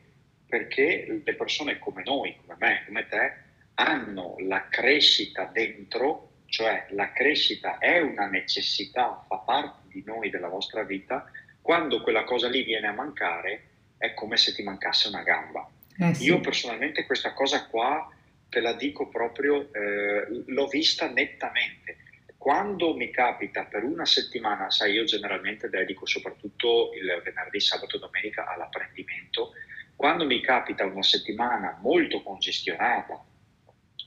Perché 0.46 1.22
le 1.24 1.34
persone 1.34 1.78
come 1.78 2.02
noi, 2.04 2.36
come 2.36 2.56
me, 2.58 2.82
come 2.86 3.06
te, 3.08 3.32
hanno 3.74 4.36
la 4.40 4.68
crescita 4.68 5.44
dentro 5.52 6.27
cioè 6.48 6.86
la 6.90 7.12
crescita 7.12 7.78
è 7.78 8.00
una 8.00 8.26
necessità, 8.26 9.24
fa 9.28 9.36
parte 9.36 9.88
di 9.88 10.02
noi, 10.04 10.30
della 10.30 10.48
vostra 10.48 10.82
vita, 10.82 11.30
quando 11.60 12.00
quella 12.00 12.24
cosa 12.24 12.48
lì 12.48 12.62
viene 12.62 12.86
a 12.86 12.92
mancare 12.92 13.64
è 13.98 14.14
come 14.14 14.36
se 14.38 14.54
ti 14.54 14.62
mancasse 14.62 15.08
una 15.08 15.22
gamba. 15.22 15.68
Eh 15.98 16.14
sì. 16.14 16.24
Io 16.24 16.40
personalmente 16.40 17.04
questa 17.04 17.34
cosa 17.34 17.66
qua 17.66 18.10
te 18.48 18.60
la 18.60 18.72
dico 18.72 19.08
proprio, 19.08 19.68
eh, 19.72 20.44
l'ho 20.46 20.66
vista 20.68 21.10
nettamente. 21.10 21.98
Quando 22.38 22.96
mi 22.96 23.10
capita 23.10 23.64
per 23.64 23.84
una 23.84 24.06
settimana, 24.06 24.70
sai, 24.70 24.92
io 24.92 25.04
generalmente 25.04 25.68
dedico 25.68 26.06
soprattutto 26.06 26.92
il 26.94 27.20
venerdì, 27.22 27.60
sabato 27.60 27.96
e 27.96 27.98
domenica 27.98 28.46
all'apprendimento, 28.46 29.52
quando 29.94 30.24
mi 30.24 30.40
capita 30.40 30.86
una 30.86 31.02
settimana 31.02 31.76
molto 31.82 32.22
congestionata 32.22 33.22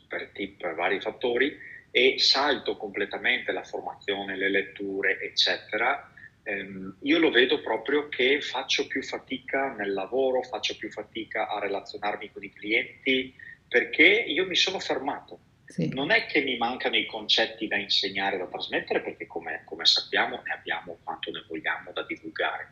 per 0.07 0.29
tip 0.33 0.73
vari 0.73 0.99
fattori, 0.99 1.69
e 1.91 2.15
salto 2.17 2.77
completamente 2.77 3.51
la 3.51 3.63
formazione, 3.63 4.37
le 4.37 4.49
letture, 4.49 5.19
eccetera, 5.19 6.09
ehm, 6.43 6.97
io 7.01 7.19
lo 7.19 7.29
vedo 7.29 7.61
proprio 7.61 8.07
che 8.07 8.39
faccio 8.41 8.87
più 8.87 9.03
fatica 9.03 9.73
nel 9.73 9.93
lavoro, 9.93 10.41
faccio 10.41 10.77
più 10.77 10.89
fatica 10.89 11.49
a 11.49 11.59
relazionarmi 11.59 12.31
con 12.31 12.43
i 12.43 12.53
clienti, 12.53 13.35
perché 13.67 14.05
io 14.05 14.45
mi 14.45 14.55
sono 14.55 14.79
fermato. 14.79 15.39
Sì. 15.65 15.89
Non 15.93 16.11
è 16.11 16.25
che 16.25 16.41
mi 16.41 16.57
mancano 16.57 16.97
i 16.97 17.05
concetti 17.05 17.67
da 17.67 17.77
insegnare, 17.77 18.37
da 18.37 18.47
trasmettere, 18.47 19.01
perché 19.01 19.27
come, 19.27 19.61
come 19.65 19.85
sappiamo 19.85 20.41
ne 20.43 20.51
abbiamo 20.51 20.97
quanto 21.03 21.31
ne 21.31 21.45
vogliamo 21.47 21.91
da 21.91 22.03
divulgare, 22.03 22.71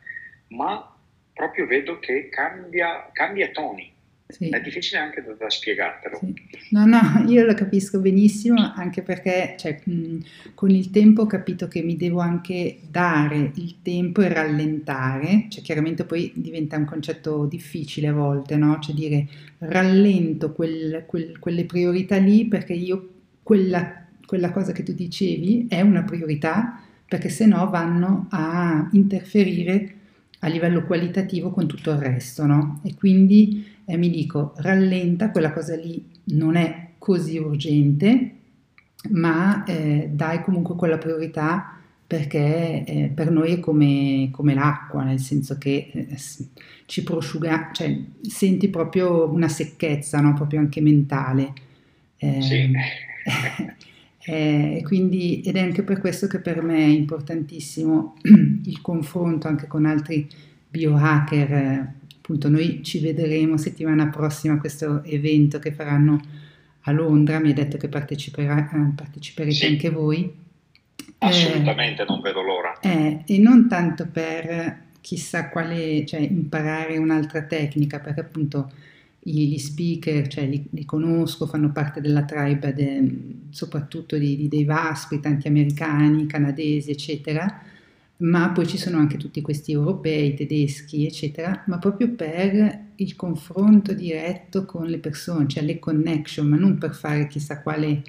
ma 0.50 0.98
proprio 1.34 1.66
vedo 1.66 2.00
che 2.00 2.28
cambia, 2.28 3.10
cambia 3.14 3.50
toni, 3.52 3.94
Sì. 4.32 4.50
È 4.50 4.62
difficile 4.62 5.00
anche 5.02 5.24
da, 5.24 5.34
da 5.34 5.50
spiegartelo. 5.50 6.20
Sì. 6.20 6.36
No, 6.70 6.86
no, 6.86 7.26
io 7.28 7.44
lo 7.44 7.56
capisco 7.56 8.00
benissimo 8.00 8.74
anche 8.76 9.02
perché 9.02 9.56
cioè, 9.58 9.82
mh, 9.84 10.18
con 10.54 10.70
il 10.70 10.92
tempo 10.92 11.24
ho 11.24 11.26
capito 11.26 11.68
che 11.68 11.82
mi 11.82 11.98
devo 11.98 12.20
anche 12.20 12.78
dare 12.92 13.52
il 13.56 13.78
tempo 13.82 14.22
e 14.22 14.28
rallentare, 14.32 15.48
cioè 15.50 15.64
chiaramente 15.64 16.06
poi 16.06 16.32
diventa 16.36 16.78
un 16.78 16.86
concetto 16.86 17.48
difficile 17.48 18.10
a 18.10 18.14
volte, 18.14 18.56
no? 18.56 18.78
Cioè 18.80 18.94
dire 18.94 19.28
rallento 19.58 20.54
quel, 20.54 21.06
quel, 21.08 21.40
quelle 21.40 21.66
priorità 21.66 22.18
lì 22.18 22.46
perché 22.46 22.74
io 22.74 23.10
quella, 23.42 24.06
quella 24.28 24.52
cosa 24.52 24.74
che 24.74 24.84
tu 24.84 24.94
dicevi 24.94 25.66
è 25.68 25.82
una 25.82 26.04
priorità 26.04 26.80
perché 27.08 27.30
se 27.30 27.48
no 27.48 27.68
vanno 27.72 28.28
a 28.30 28.88
interferire 28.92 29.96
a 30.42 30.48
livello 30.48 30.84
qualitativo 30.86 31.50
con 31.50 31.68
tutto 31.68 31.92
il 31.92 31.98
resto, 31.98 32.46
no? 32.46 32.80
E 32.84 32.94
quindi 32.96 33.78
eh, 33.90 33.98
mi 33.98 34.12
dico, 34.12 34.54
rallenta, 34.58 35.32
quella 35.32 35.52
cosa 35.52 35.76
lì 35.76 36.06
non 36.26 36.56
è 36.56 36.90
così 37.00 37.40
urgente, 37.40 38.34
ma 39.10 39.64
eh, 39.64 40.10
dai 40.14 40.44
comunque 40.44 40.76
quella 40.76 41.00
priorità 41.00 41.76
perché 42.06 42.84
eh, 42.86 43.12
per 43.14 43.32
noi 43.32 43.54
è 43.54 43.60
come, 43.60 44.30
come, 44.32 44.54
l'acqua, 44.54 45.04
nel 45.04 45.20
senso 45.20 45.58
che 45.58 45.90
eh, 45.92 46.18
ci 46.86 47.04
prosciuga, 47.04 47.70
cioè 47.72 48.00
senti 48.22 48.68
proprio 48.70 49.28
una 49.32 49.48
secchezza, 49.48 50.20
no? 50.20 50.34
proprio 50.34 50.60
anche 50.60 50.82
mentale. 50.82 51.54
Eh, 52.22 52.42
sì. 52.42 52.70
Eh, 54.26 54.82
quindi, 54.84 55.40
ed 55.40 55.56
è 55.56 55.62
anche 55.62 55.84
per 55.84 56.02
questo 56.02 56.28
che 56.28 56.40
per 56.40 56.62
me 56.62 56.80
è 56.80 56.88
importantissimo 56.88 58.16
il 58.66 58.82
confronto 58.82 59.48
anche 59.48 59.68
con 59.68 59.86
altri 59.86 60.28
biohacker. 60.68 61.94
Appunto, 62.30 62.48
noi 62.48 62.84
ci 62.84 63.00
vedremo 63.00 63.58
settimana 63.58 64.10
prossima 64.10 64.54
a 64.54 64.60
questo 64.60 65.04
evento 65.04 65.58
che 65.58 65.72
faranno 65.72 66.22
a 66.82 66.92
Londra. 66.92 67.40
Mi 67.40 67.50
ha 67.50 67.54
detto 67.56 67.78
che 67.78 67.88
eh, 67.88 67.90
parteciperete 67.90 69.52
sì. 69.52 69.66
anche 69.66 69.90
voi. 69.90 70.32
Assolutamente, 71.18 72.04
eh, 72.04 72.06
non 72.08 72.22
vedo 72.22 72.44
l'ora. 72.44 72.78
Eh, 72.82 73.24
e 73.26 73.38
non 73.40 73.68
tanto 73.68 74.06
per 74.06 74.80
chissà 75.02 75.50
quale, 75.50 76.06
cioè 76.06 76.20
imparare 76.20 77.00
un'altra 77.00 77.42
tecnica, 77.42 78.00
perché 78.00 78.20
appunto 78.20 78.72
gli 79.18 79.58
speaker, 79.58 80.28
cioè 80.28 80.46
li, 80.46 80.68
li, 80.70 80.86
conosco, 80.86 81.48
fanno 81.48 81.72
parte 81.72 82.00
della 82.00 82.26
tribe 82.26 82.76
de, 82.76 83.12
soprattutto 83.50 84.20
di, 84.20 84.38
di 84.38 84.48
Dave 84.48 84.90
Asprey, 84.90 85.20
tanti 85.20 85.48
americani, 85.48 86.28
canadesi, 86.28 86.92
eccetera, 86.92 87.64
ma 88.20 88.50
poi 88.52 88.68
ci 88.68 88.78
sono 88.78 88.98
anche 88.98 89.18
tutti 89.18 89.42
questi 89.42 89.72
europei, 89.72 90.34
tedeschi, 90.34 91.06
eccetera, 91.06 91.64
ma 91.68 91.78
proprio 91.78 92.12
per 92.12 92.88
il 92.96 93.16
confronto 93.16 93.94
diretto 93.94 94.66
con 94.66 94.88
le 94.88 95.00
persone, 95.00 95.48
cioè 95.48 95.64
le 95.64 95.80
connection, 95.80 96.48
ma 96.48 96.58
non 96.58 96.78
per 96.78 96.94
fare 96.96 97.28
chissà 97.28 97.62
quale 97.62 98.02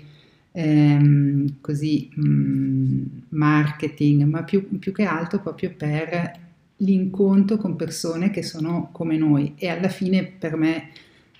ehm, 0.52 1.60
così 1.60 2.08
mh, 2.12 2.28
mm, 2.28 3.06
marketing, 3.30 4.22
ma 4.24 4.42
più, 4.42 4.78
più 4.78 4.92
che 4.92 5.04
altro 5.04 5.40
proprio 5.40 5.72
per 5.76 6.38
l'incontro 6.78 7.56
con 7.56 7.76
persone 7.76 8.30
che 8.30 8.42
sono 8.42 8.88
come 8.92 9.16
noi 9.16 9.54
e 9.56 9.68
alla 9.68 9.88
fine 9.88 10.24
per 10.24 10.56
me 10.56 10.90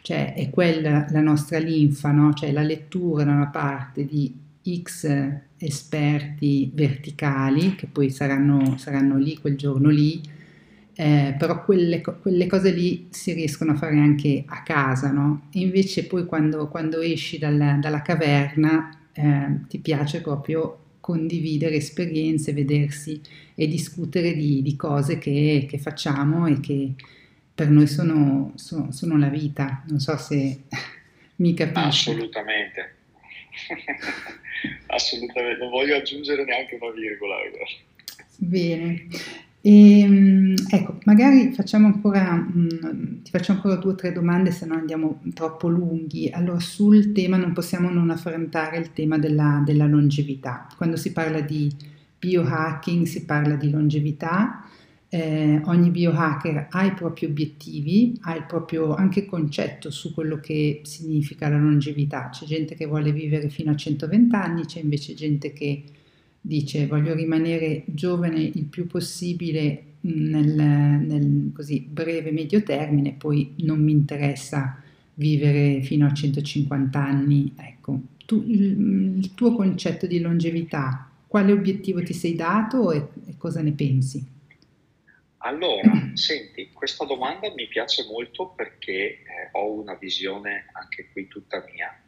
cioè, 0.03 0.35
è 0.35 0.51
quella 0.51 1.07
la 1.11 1.21
nostra 1.21 1.59
linfa, 1.59 2.11
no? 2.11 2.33
cioè 2.35 2.53
la 2.53 2.63
lettura 2.63 3.25
da 3.25 3.33
una 3.33 3.49
parte 3.49 4.05
di 4.07 4.33
X 4.83 5.49
esperti 5.61 6.71
verticali 6.73 7.75
che 7.75 7.87
poi 7.87 8.11
saranno, 8.11 8.77
saranno 8.79 9.17
lì 9.17 9.37
quel 9.39 9.57
giorno 9.57 9.91
lì, 9.91 10.21
eh, 10.95 11.35
però 11.39 11.65
quelle, 11.65 12.01
quelle, 12.01 12.47
cose 12.47 12.71
lì 12.71 13.07
si 13.11 13.33
riescono 13.33 13.73
a 13.73 13.77
fare 13.77 13.99
anche 13.99 14.45
a 14.47 14.63
casa, 14.63 15.11
no? 15.11 15.49
E 15.53 15.61
invece 15.61 16.07
poi 16.07 16.27
quando, 16.27 16.69
quando 16.69 17.01
esci 17.01 17.39
dalla, 17.39 17.75
dalla 17.75 18.03
caverna 18.03 18.91
eh, 19.13 19.61
ti 19.69 19.79
piace 19.79 20.21
proprio 20.21 20.79
condividere 21.01 21.77
esperienze, 21.77 22.53
vedersi 22.53 23.21
e 23.55 23.67
discutere 23.67 24.35
di, 24.35 24.63
di 24.63 24.77
cose 24.77 25.19
che, 25.19 25.67
che, 25.69 25.79
facciamo 25.79 26.47
e 26.47 26.61
che 26.61 26.93
per 27.55 27.69
noi 27.69 27.87
sono, 27.87 28.53
sono, 28.57 28.93
sono, 28.93 29.19
la 29.19 29.29
vita. 29.29 29.83
Non 29.89 30.01
so 30.01 30.17
se 30.17 30.63
mi 31.37 31.55
capisci. 31.55 32.11
Assolutamente. 32.11 32.95
Assolutamente, 34.87 35.59
non 35.61 35.71
voglio 35.71 35.97
aggiungere 35.97 36.45
neanche 36.45 36.79
una 36.81 36.91
virgola. 36.91 37.37
Bene. 38.37 39.07
E, 39.63 40.01
ehm, 40.01 40.55
ecco, 40.71 40.99
magari 41.05 41.53
facciamo 41.53 41.87
ancora, 41.87 42.33
mh, 42.33 42.69
mm, 42.87 43.23
ti 43.23 43.31
faccio 43.31 43.53
ancora 43.53 43.77
due 43.77 43.93
o 43.93 43.95
tre 43.95 44.13
domande, 44.13 44.51
se 44.51 44.67
no 44.67 44.75
andiamo 44.75 45.23
troppo 45.35 45.69
lunghi. 45.69 46.31
Allora, 46.33 46.61
sul 46.61 47.13
tema 47.13 47.37
non 47.37 47.53
possiamo 47.53 47.91
non 47.91 48.11
affrontare 48.11 48.79
il 48.79 48.93
tema 48.93 49.19
della, 49.19 49.63
della 49.65 49.87
longevità. 49.87 50.67
Quando 50.77 50.97
si 50.97 51.13
parla 51.13 51.41
di 51.41 51.71
biohacking 52.19 53.07
si 53.07 53.25
parla 53.25 53.55
di 53.55 53.71
longevità, 53.71 54.63
eh, 55.13 55.61
ogni 55.65 55.91
biohacker 55.91 56.69
ha 56.71 56.85
i 56.85 56.95
propri 56.95 57.27
obiettivi, 57.27 58.17
ha 58.23 58.37
il 58.37 58.45
proprio 58.45 58.95
anche 58.95 59.27
concetto 59.27 59.91
su 59.91 60.15
quello 60.15 60.39
che 60.39 60.83
significa 60.85 61.49
la 61.49 61.59
longevità. 61.59 62.29
C'è 62.31 62.47
gente 62.47 62.77
che 62.77 62.87
vuole 62.87 63.13
vivere 63.13 63.49
fino 63.49 63.73
a 63.73 63.77
120 63.77 64.35
anni, 64.37 64.65
c'è 64.65 64.81
invece 64.81 65.15
gente 65.15 65.53
che 65.53 65.83
dice 66.41 66.87
voglio 66.87 67.13
rimanere 67.13 67.83
giovane 67.87 68.41
il 68.41 68.65
più 68.65 68.87
possibile 68.87 69.83
nel, 70.03 70.55
nel 70.55 71.51
così 71.53 71.87
breve 71.91 72.31
medio 72.31 72.63
termine, 72.63 73.13
poi 73.19 73.55
non 73.59 73.83
mi 73.83 73.91
interessa 73.91 74.81
vivere 75.15 75.83
fino 75.83 76.07
a 76.07 76.13
150 76.13 77.05
anni. 77.05 77.53
Ecco, 77.57 78.01
tu, 78.27 78.45
il, 78.47 79.17
il, 79.19 79.35
tuo 79.35 79.55
concetto 79.57 80.07
di 80.07 80.21
longevità, 80.21 81.11
quale 81.27 81.51
obiettivo 81.51 82.01
ti 82.01 82.15
sei 82.15 82.37
dato 82.37 82.93
e, 82.93 83.09
e 83.27 83.35
cosa 83.37 83.61
ne 83.61 83.73
pensi? 83.73 84.39
Allora, 85.43 85.91
senti, 86.15 86.71
questa 86.73 87.05
domanda 87.05 87.51
mi 87.55 87.67
piace 87.67 88.05
molto 88.05 88.49
perché 88.49 88.93
eh, 88.93 89.23
ho 89.53 89.73
una 89.73 89.95
visione 89.95 90.67
anche 90.73 91.09
qui 91.13 91.29
tutta 91.29 91.65
mia 91.73 91.99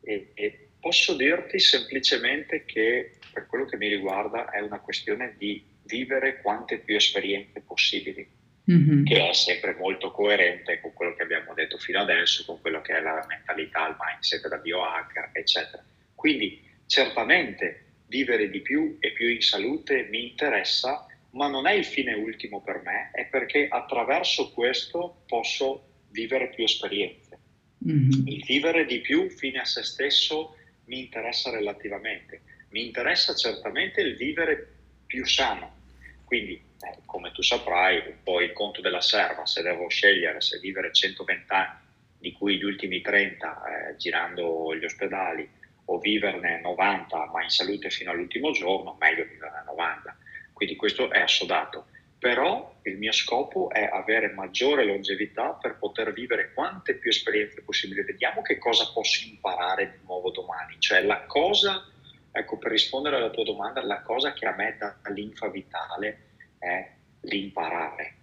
e, 0.00 0.30
e 0.34 0.68
posso 0.80 1.14
dirti 1.14 1.58
semplicemente 1.58 2.64
che 2.64 3.18
per 3.32 3.46
quello 3.46 3.66
che 3.66 3.76
mi 3.76 3.88
riguarda 3.88 4.50
è 4.50 4.60
una 4.60 4.80
questione 4.80 5.34
di 5.36 5.62
vivere 5.84 6.40
quante 6.40 6.78
più 6.78 6.96
esperienze 6.96 7.60
possibili, 7.60 8.26
mm-hmm. 8.70 9.04
che 9.04 9.28
è 9.28 9.32
sempre 9.34 9.74
molto 9.74 10.10
coerente 10.10 10.80
con 10.80 10.94
quello 10.94 11.14
che 11.14 11.22
abbiamo 11.22 11.52
detto 11.52 11.76
fino 11.76 12.00
adesso, 12.00 12.44
con 12.46 12.60
quello 12.60 12.80
che 12.80 12.96
è 12.96 13.00
la 13.02 13.24
mentalità, 13.28 13.88
il 13.88 13.96
mindset 13.98 14.48
da 14.48 14.56
biohacker, 14.56 15.30
eccetera. 15.32 15.84
Quindi 16.14 16.62
certamente 16.86 17.84
vivere 18.06 18.48
di 18.50 18.60
più 18.60 18.96
e 19.00 19.12
più 19.12 19.28
in 19.28 19.40
salute 19.40 20.08
mi 20.10 20.30
interessa, 20.30 21.06
ma 21.30 21.48
non 21.48 21.66
è 21.66 21.72
il 21.72 21.84
fine 21.84 22.14
ultimo 22.14 22.60
per 22.60 22.82
me, 22.84 23.10
è 23.12 23.26
perché 23.26 23.68
attraverso 23.68 24.52
questo 24.52 25.22
posso 25.26 25.84
vivere 26.10 26.50
più 26.50 26.64
esperienze. 26.64 27.38
Mm-hmm. 27.86 28.26
Il 28.26 28.44
vivere 28.44 28.84
di 28.84 29.00
più 29.00 29.30
fine 29.30 29.60
a 29.60 29.64
se 29.64 29.82
stesso 29.82 30.56
mi 30.86 31.00
interessa 31.00 31.50
relativamente 31.50 32.42
mi 32.70 32.86
interessa 32.86 33.34
certamente 33.34 34.00
il 34.00 34.16
vivere 34.16 34.68
più 35.06 35.24
sano. 35.26 35.78
Quindi, 36.24 36.54
eh, 36.54 36.98
come 37.04 37.32
tu 37.32 37.42
saprai, 37.42 37.98
un 38.06 38.22
po' 38.22 38.40
il 38.40 38.52
conto 38.52 38.80
della 38.80 39.00
serva, 39.00 39.46
se 39.46 39.62
devo 39.62 39.88
scegliere 39.88 40.40
se 40.40 40.58
vivere 40.58 40.92
120 40.92 41.52
anni, 41.52 41.78
di 42.18 42.32
cui 42.32 42.58
gli 42.58 42.64
ultimi 42.64 43.00
30 43.00 43.62
eh, 43.90 43.96
girando 43.96 44.74
gli 44.76 44.84
ospedali, 44.84 45.48
o 45.86 45.98
viverne 45.98 46.60
90 46.60 47.30
ma 47.32 47.42
in 47.42 47.48
salute 47.48 47.90
fino 47.90 48.12
all'ultimo 48.12 48.52
giorno, 48.52 48.96
meglio 49.00 49.24
viverne 49.24 49.64
90. 49.66 50.16
Quindi 50.60 50.76
questo 50.76 51.10
è 51.10 51.20
assodato. 51.20 51.86
Però 52.18 52.74
il 52.82 52.98
mio 52.98 53.12
scopo 53.12 53.70
è 53.70 53.88
avere 53.90 54.30
maggiore 54.32 54.84
longevità 54.84 55.54
per 55.54 55.78
poter 55.78 56.12
vivere 56.12 56.52
quante 56.52 56.96
più 56.96 57.08
esperienze 57.08 57.62
possibili. 57.62 58.02
Vediamo 58.02 58.42
che 58.42 58.58
cosa 58.58 58.90
posso 58.92 59.26
imparare 59.26 59.92
di 59.92 60.04
nuovo 60.04 60.30
domani. 60.30 60.76
Cioè 60.78 61.00
la 61.02 61.22
cosa 61.22 61.82
Ecco, 62.32 62.58
per 62.58 62.70
rispondere 62.70 63.16
alla 63.16 63.30
tua 63.30 63.42
domanda, 63.42 63.82
la 63.82 64.02
cosa 64.02 64.32
che 64.32 64.46
a 64.46 64.54
me 64.54 64.76
dà 64.78 64.96
linfa 65.12 65.48
vitale 65.48 66.28
è 66.58 66.88
l'imparare. 67.22 68.14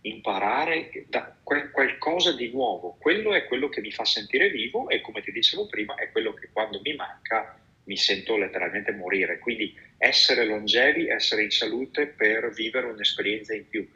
Imparare 0.00 1.06
da 1.08 1.36
qualcosa 1.42 2.32
di 2.32 2.50
nuovo, 2.50 2.96
quello 2.98 3.34
è 3.34 3.46
quello 3.46 3.68
che 3.68 3.80
mi 3.80 3.92
fa 3.92 4.04
sentire 4.04 4.48
vivo 4.48 4.88
e 4.88 5.00
come 5.00 5.22
ti 5.22 5.30
dicevo 5.30 5.66
prima 5.66 5.94
è 5.96 6.10
quello 6.10 6.34
che 6.34 6.48
quando 6.52 6.80
mi 6.80 6.94
manca 6.94 7.57
mi 7.88 7.96
sento 7.96 8.36
letteralmente 8.36 8.92
morire. 8.92 9.38
Quindi 9.38 9.74
essere 9.96 10.44
longevi, 10.44 11.08
essere 11.08 11.42
in 11.42 11.50
salute 11.50 12.06
per 12.06 12.52
vivere 12.52 12.86
un'esperienza 12.86 13.54
in 13.54 13.66
più. 13.66 13.88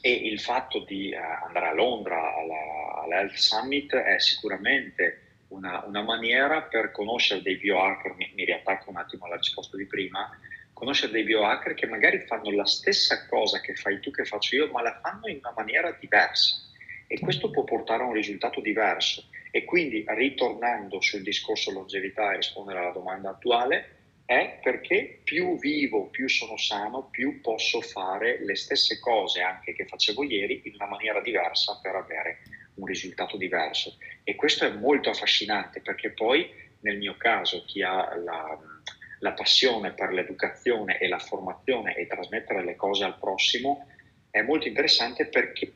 E 0.00 0.12
il 0.12 0.40
fatto 0.40 0.84
di 0.84 1.14
uh, 1.14 1.46
andare 1.46 1.68
a 1.68 1.72
Londra 1.72 2.34
alla, 2.34 3.02
all'Health 3.04 3.36
Summit 3.36 3.94
è 3.94 4.18
sicuramente 4.18 5.44
una, 5.48 5.84
una, 5.86 6.02
maniera 6.02 6.62
per 6.62 6.90
conoscere 6.90 7.40
dei 7.40 7.56
biohacker, 7.56 8.14
mi, 8.14 8.32
mi 8.34 8.44
riattacco 8.44 8.90
un 8.90 8.96
attimo 8.96 9.26
alla 9.26 9.36
risposta 9.36 9.76
di 9.76 9.86
prima, 9.86 10.28
conoscere 10.72 11.12
dei 11.12 11.22
biohacker 11.22 11.74
che 11.74 11.86
magari 11.86 12.18
fanno 12.20 12.50
la 12.50 12.66
stessa 12.66 13.26
cosa 13.28 13.60
che 13.60 13.74
fai 13.74 14.00
tu, 14.00 14.10
che 14.10 14.24
faccio 14.24 14.56
io, 14.56 14.70
ma 14.72 14.82
la 14.82 14.98
fanno 15.00 15.28
in 15.28 15.36
una 15.36 15.52
maniera 15.56 15.96
diversa. 16.00 16.56
e 17.06 17.20
questo 17.20 17.50
può 17.50 17.62
portare 17.62 18.02
a 18.02 18.06
un 18.06 18.14
risultato 18.14 18.60
diverso. 18.60 19.28
E 19.54 19.64
quindi, 19.64 20.02
ritornando 20.08 21.02
sul 21.02 21.22
discorso 21.22 21.70
longevità 21.72 22.32
e 22.32 22.36
rispondere 22.36 22.78
alla 22.78 22.90
domanda 22.90 23.28
attuale, 23.28 23.96
è 24.24 24.58
perché 24.62 25.20
più 25.22 25.58
vivo, 25.58 26.06
più 26.06 26.26
sono 26.26 26.56
sano, 26.56 27.10
più 27.10 27.42
posso 27.42 27.82
fare 27.82 28.42
le 28.42 28.56
stesse 28.56 28.98
cose 28.98 29.42
anche 29.42 29.74
che 29.74 29.84
facevo 29.84 30.22
ieri 30.22 30.62
in 30.64 30.76
una 30.76 30.86
maniera 30.86 31.20
diversa 31.20 31.78
per 31.82 31.94
avere 31.96 32.38
un 32.76 32.86
risultato 32.86 33.36
diverso. 33.36 33.98
E 34.24 34.36
questo 34.36 34.64
è 34.64 34.72
molto 34.72 35.10
affascinante 35.10 35.82
perché 35.82 36.12
poi 36.12 36.48
nel 36.80 36.96
mio 36.96 37.18
caso 37.18 37.62
chi 37.66 37.82
ha 37.82 38.16
la, 38.16 38.58
la 39.18 39.32
passione 39.32 39.92
per 39.92 40.12
l'educazione 40.12 40.98
e 40.98 41.08
la 41.08 41.18
formazione 41.18 41.94
e 41.94 42.06
trasmettere 42.06 42.64
le 42.64 42.74
cose 42.74 43.04
al 43.04 43.18
prossimo 43.18 43.86
è 44.30 44.40
molto 44.40 44.66
interessante 44.66 45.26
perché 45.26 45.74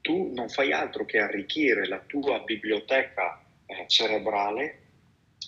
tu 0.00 0.32
non 0.32 0.48
fai 0.48 0.72
altro 0.72 1.04
che 1.04 1.18
arricchire 1.18 1.86
la 1.86 2.00
tua 2.00 2.40
biblioteca 2.40 3.44
eh, 3.66 3.84
cerebrale 3.86 4.78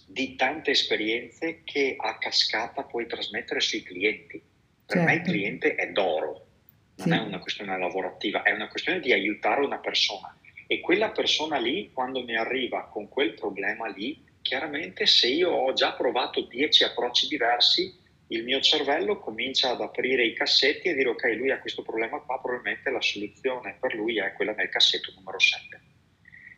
di 0.07 0.37
tante 0.37 0.73
esperienze 0.73 1.63
che 1.65 1.97
a 1.99 2.19
cascata 2.19 2.85
puoi 2.85 3.07
trasmettere 3.07 3.61
sui 3.61 3.83
clienti. 3.83 4.41
Per 4.85 4.97
certo. 4.97 5.05
me 5.05 5.13
il 5.13 5.19
certo. 5.19 5.31
cliente 5.33 5.75
è 5.75 5.91
d'oro, 5.91 6.47
non 6.97 7.09
sì. 7.09 7.13
è 7.13 7.19
una 7.19 7.39
questione 7.39 7.79
lavorativa, 7.79 8.43
è 8.43 8.53
una 8.53 8.69
questione 8.69 9.01
di 9.01 9.13
aiutare 9.13 9.65
una 9.65 9.79
persona. 9.79 10.37
E 10.67 10.81
quella 10.81 11.11
persona 11.11 11.59
lì, 11.59 11.91
quando 11.93 12.23
mi 12.23 12.37
arriva 12.37 12.89
con 12.89 13.09
quel 13.09 13.35
problema 13.35 13.89
lì, 13.89 14.25
chiaramente 14.43 15.07
se 15.07 15.29
io 15.29 15.51
ho 15.51 15.73
già 15.73 15.93
provato 15.93 16.43
dieci 16.43 16.85
approcci 16.85 17.29
diversi, 17.29 18.01
il 18.29 18.45
mio 18.45 18.61
cervello 18.61 19.19
comincia 19.19 19.71
ad 19.71 19.81
aprire 19.81 20.25
i 20.25 20.35
cassetti 20.35 20.89
e 20.89 20.95
dire 20.95 21.11
ok, 21.11 21.25
lui 21.37 21.51
ha 21.51 21.59
questo 21.59 21.83
problema 21.83 22.19
qua, 22.21 22.41
probabilmente 22.41 22.91
la 22.91 23.01
soluzione 23.01 23.77
per 23.79 23.95
lui 23.95 24.19
è 24.19 24.33
quella 24.33 24.53
nel 24.53 24.69
cassetto 24.69 25.13
numero 25.15 25.39
7. 25.39 25.81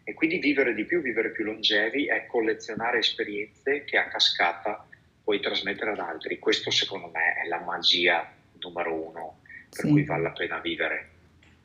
E 0.05 0.15
quindi 0.15 0.39
vivere 0.39 0.75
di 0.75 0.85
più, 0.85 1.01
vivere 1.01 1.33
più 1.33 1.45
longevi 1.45 2.07
è 2.07 2.27
collezionare 2.27 2.99
esperienze 2.99 3.85
che 3.85 3.97
a 3.97 4.07
cascata 4.09 4.87
puoi 5.23 5.41
trasmettere 5.41 5.93
ad 5.93 5.99
altri. 5.99 6.39
Questo 6.39 6.71
secondo 6.71 7.11
me 7.13 7.35
è 7.43 7.49
la 7.49 7.61
magia 7.61 8.31
numero 8.61 8.95
uno 8.95 9.41
per 9.71 9.87
sì. 9.87 9.91
cui 9.91 10.05
vale 10.05 10.23
la 10.23 10.33
pena 10.33 10.59
vivere. 10.61 11.14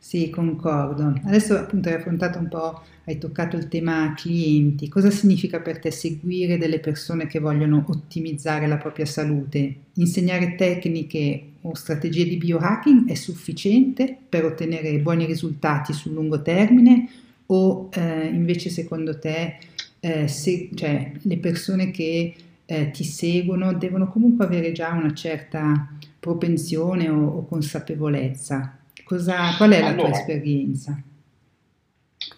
Sì, 0.02 0.30
concordo. 0.30 1.14
Adesso 1.26 1.56
appunto 1.58 1.90
hai 1.90 1.96
affrontato 1.96 2.40
un 2.40 2.48
po', 2.48 2.82
hai 3.06 3.18
toccato 3.18 3.58
il 3.58 3.68
tema 3.68 4.14
clienti. 4.16 4.88
Cosa 4.88 5.12
significa 5.12 5.60
per 5.60 5.80
te 5.80 5.92
seguire 5.92 6.58
delle 6.58 6.80
persone 6.80 7.28
che 7.28 7.40
vogliono 7.40 7.84
ottimizzare 7.86 8.66
la 8.66 8.78
propria 8.78 9.06
salute? 9.06 9.76
Insegnare 9.96 10.56
tecniche 10.56 11.44
o 11.62 11.76
strategie 11.76 12.24
di 12.24 12.38
biohacking 12.38 13.10
è 13.10 13.14
sufficiente 13.16 14.18
per 14.30 14.46
ottenere 14.46 14.98
buoni 15.00 15.26
risultati 15.26 15.92
sul 15.94 16.14
lungo 16.14 16.42
termine 16.42 17.10
o 17.48 17.90
eh, 17.92 18.28
invece 18.28 18.70
secondo 18.70 19.20
te 19.20 19.58
eh, 20.00 20.28
se, 20.30 20.70
cioè, 20.74 21.12
le 21.22 21.38
persone 21.40 21.92
che 21.92 22.34
eh, 22.66 22.92
ti 22.92 23.04
seguono 23.04 23.74
devono 23.74 24.08
comunque 24.08 24.46
avere 24.46 24.72
già 24.72 24.92
una 24.94 25.14
certa 25.14 25.90
propensione 26.20 27.10
o, 27.10 27.28
o 27.28 27.46
consapevolezza? 27.46 28.79
Cosa, 29.10 29.56
qual 29.58 29.72
è 29.72 29.80
la 29.80 29.88
allora, 29.88 30.10
tua 30.10 30.20
esperienza? 30.20 31.02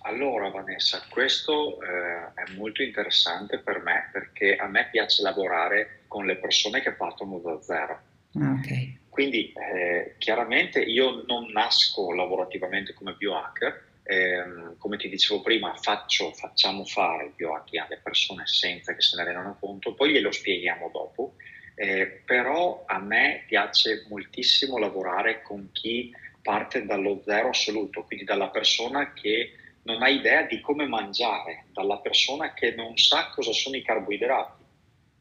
Allora 0.03 0.47
Vanessa, 0.51 1.05
questo 1.09 1.81
eh, 1.81 2.31
è 2.33 2.55
molto 2.55 2.81
interessante 2.81 3.59
per 3.59 3.81
me 3.81 4.09
perché 4.13 4.55
a 4.55 4.67
me 4.67 4.87
piace 4.89 5.21
lavorare 5.21 6.03
con 6.07 6.25
le 6.25 6.37
persone 6.37 6.79
che 6.79 6.93
partono 6.93 7.39
da 7.39 7.61
zero. 7.61 8.01
Ah, 8.35 8.51
okay. 8.57 8.99
Quindi 9.09 9.51
eh, 9.51 10.15
chiaramente 10.17 10.79
io 10.79 11.25
non 11.27 11.51
nasco 11.51 12.13
lavorativamente 12.13 12.93
come 12.93 13.15
biohacker, 13.17 13.87
eh, 14.03 14.43
come 14.77 14.95
ti 14.95 15.09
dicevo 15.09 15.41
prima, 15.41 15.75
faccio, 15.75 16.31
facciamo 16.31 16.85
fare 16.85 17.25
il 17.25 17.33
biohacking 17.35 17.83
alle 17.83 17.99
persone 18.01 18.43
senza 18.47 18.95
che 18.95 19.01
se 19.01 19.17
ne 19.17 19.25
rendano 19.25 19.57
conto, 19.59 19.93
poi 19.93 20.13
glielo 20.13 20.31
spieghiamo 20.31 20.89
dopo, 20.89 21.35
eh, 21.75 22.21
però 22.25 22.85
a 22.87 22.97
me 22.99 23.43
piace 23.45 24.05
moltissimo 24.07 24.77
lavorare 24.77 25.41
con 25.41 25.67
chi 25.73 26.13
parte 26.41 26.85
dallo 26.85 27.21
zero 27.23 27.49
assoluto, 27.49 28.03
quindi 28.03 28.25
dalla 28.25 28.49
persona 28.49 29.13
che 29.13 29.53
non 29.83 30.01
ha 30.01 30.09
idea 30.09 30.43
di 30.43 30.59
come 30.59 30.85
mangiare, 30.85 31.65
dalla 31.71 31.97
persona 31.97 32.53
che 32.53 32.73
non 32.75 32.97
sa 32.97 33.29
cosa 33.29 33.51
sono 33.51 33.75
i 33.75 33.81
carboidrati. 33.81 34.63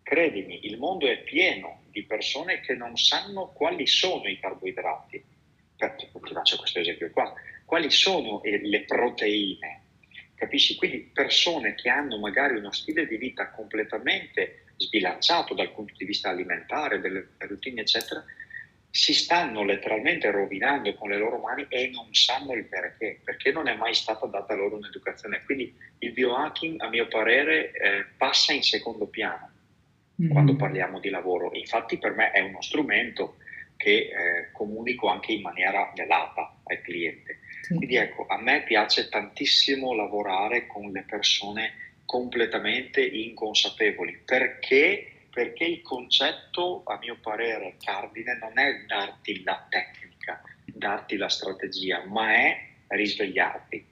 Credimi, 0.03 0.67
il 0.67 0.79
mondo 0.79 1.07
è 1.07 1.19
pieno 1.23 1.83
di 1.91 2.05
persone 2.05 2.61
che 2.61 2.75
non 2.75 2.97
sanno 2.97 3.53
quali 3.53 3.87
sono 3.87 4.29
i 4.29 4.39
carboidrati. 4.39 5.25
Ti 5.77 6.09
faccio 6.33 6.59
questo 6.59 6.81
esempio 6.81 7.11
qua 7.11 7.33
quali 7.71 7.91
sono 7.91 8.41
le 8.43 8.83
proteine. 8.83 9.83
Capisci? 10.35 10.75
Quindi 10.75 11.11
persone 11.13 11.77
che 11.77 11.89
hanno 11.89 12.19
magari 12.19 12.57
uno 12.57 12.73
stile 12.73 13.07
di 13.07 13.17
vita 13.17 13.51
completamente 13.51 14.65
sbilanciato 14.77 15.55
dal 15.55 15.71
punto 15.71 15.95
di 15.97 16.05
vista 16.05 16.31
alimentare, 16.31 16.99
delle 16.99 17.29
routine, 17.39 17.83
eccetera, 17.83 18.25
si 18.91 19.15
stanno 19.15 19.63
letteralmente 19.63 20.31
rovinando 20.31 20.93
con 20.95 21.11
le 21.11 21.19
loro 21.19 21.39
mani 21.39 21.65
e 21.69 21.91
non 21.93 22.13
sanno 22.13 22.55
il 22.55 22.65
perché, 22.65 23.21
perché 23.23 23.53
non 23.53 23.69
è 23.69 23.77
mai 23.77 23.95
stata 23.95 24.27
data 24.27 24.55
loro 24.55 24.77
un'educazione. 24.77 25.43
Quindi 25.45 25.75
il 25.99 26.13
biohacking, 26.13 26.81
a 26.81 26.89
mio 26.89 27.07
parere, 27.07 27.73
eh, 27.73 28.05
passa 28.17 28.53
in 28.53 28.63
secondo 28.63 29.07
piano 29.07 29.51
mm-hmm. 30.21 30.33
quando 30.33 30.57
parliamo 30.57 30.99
di 30.99 31.09
lavoro. 31.09 31.51
Infatti 31.55 31.99
per 31.99 32.15
me 32.15 32.33
è 32.33 32.41
uno 32.41 32.61
strumento 32.61 33.37
che 33.77 33.93
eh, 33.93 34.51
comunico 34.53 35.09
anche 35.09 35.33
in 35.33 35.41
maniera 35.41 35.91
velata 35.95 36.61
al 36.65 36.81
cliente. 36.83 37.39
Quindi 37.67 37.97
ecco, 37.97 38.27
a 38.27 38.41
me 38.41 38.63
piace 38.65 39.09
tantissimo 39.09 39.95
lavorare 39.95 40.67
con 40.67 40.91
le 40.91 41.05
persone 41.09 41.73
completamente 42.05 43.01
inconsapevoli 43.07 44.23
perché, 44.25 45.13
perché 45.31 45.65
il 45.65 45.83
concetto, 45.83 46.83
a 46.85 46.99
mio 46.99 47.17
parere, 47.21 47.77
cardine 47.83 48.37
non 48.39 48.59
è 48.59 48.85
darti 48.87 49.43
la 49.43 49.67
tecnica, 49.69 50.43
darti 50.65 51.17
la 51.17 51.29
strategia, 51.29 52.05
ma 52.07 52.35
è 52.35 52.69
risvegliarti. 52.89 53.87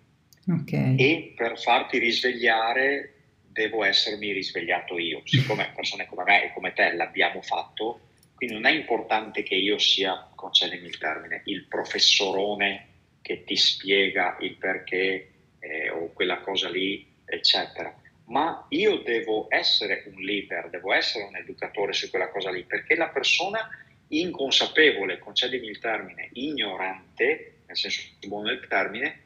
Okay. 0.49 0.97
E 0.97 1.35
per 1.37 1.59
farti 1.61 1.99
risvegliare 1.99 3.15
devo 3.59 3.85
essermi 3.85 4.33
risvegliato 4.33 4.99
io. 4.99 5.23
Siccome 5.25 5.73
persone 5.77 6.07
come 6.07 6.25
me 6.25 6.45
e 6.45 6.53
come 6.53 6.73
te 6.73 6.93
l'abbiamo 6.93 7.43
fatto, 7.43 8.01
quindi 8.35 8.55
non 8.55 8.67
è 8.67 8.71
importante 8.71 9.43
che 9.43 9.55
io 9.55 9.79
sia, 9.79 10.29
concedimi 10.35 10.87
il 10.87 10.99
termine, 10.99 11.43
il 11.47 11.65
professorone 11.65 12.87
che 13.21 13.45
ti 13.45 13.57
spiega 13.57 14.37
il 14.41 14.55
perché 14.55 15.31
eh, 15.59 15.91
o 15.91 16.13
quella 16.13 16.39
cosa 16.39 16.71
lì, 16.71 17.07
eccetera. 17.25 17.95
Ma 18.29 18.67
io 18.71 18.99
devo 18.99 19.47
essere 19.49 20.05
un 20.07 20.21
leader, 20.23 20.69
devo 20.71 20.93
essere 20.93 21.25
un 21.25 21.37
educatore 21.37 21.93
su 21.93 22.11
quella 22.11 22.29
cosa 22.29 22.51
lì, 22.51 22.65
perché 22.65 22.95
la 22.95 23.09
persona 23.09 23.69
inconsapevole, 24.09 25.19
concedimi 25.19 25.67
il 25.67 25.79
termine, 25.79 26.29
ignorante, 26.33 27.61
nel 27.67 27.77
senso 27.77 28.03
buono 28.27 28.49
del 28.49 28.67
termine, 28.69 29.23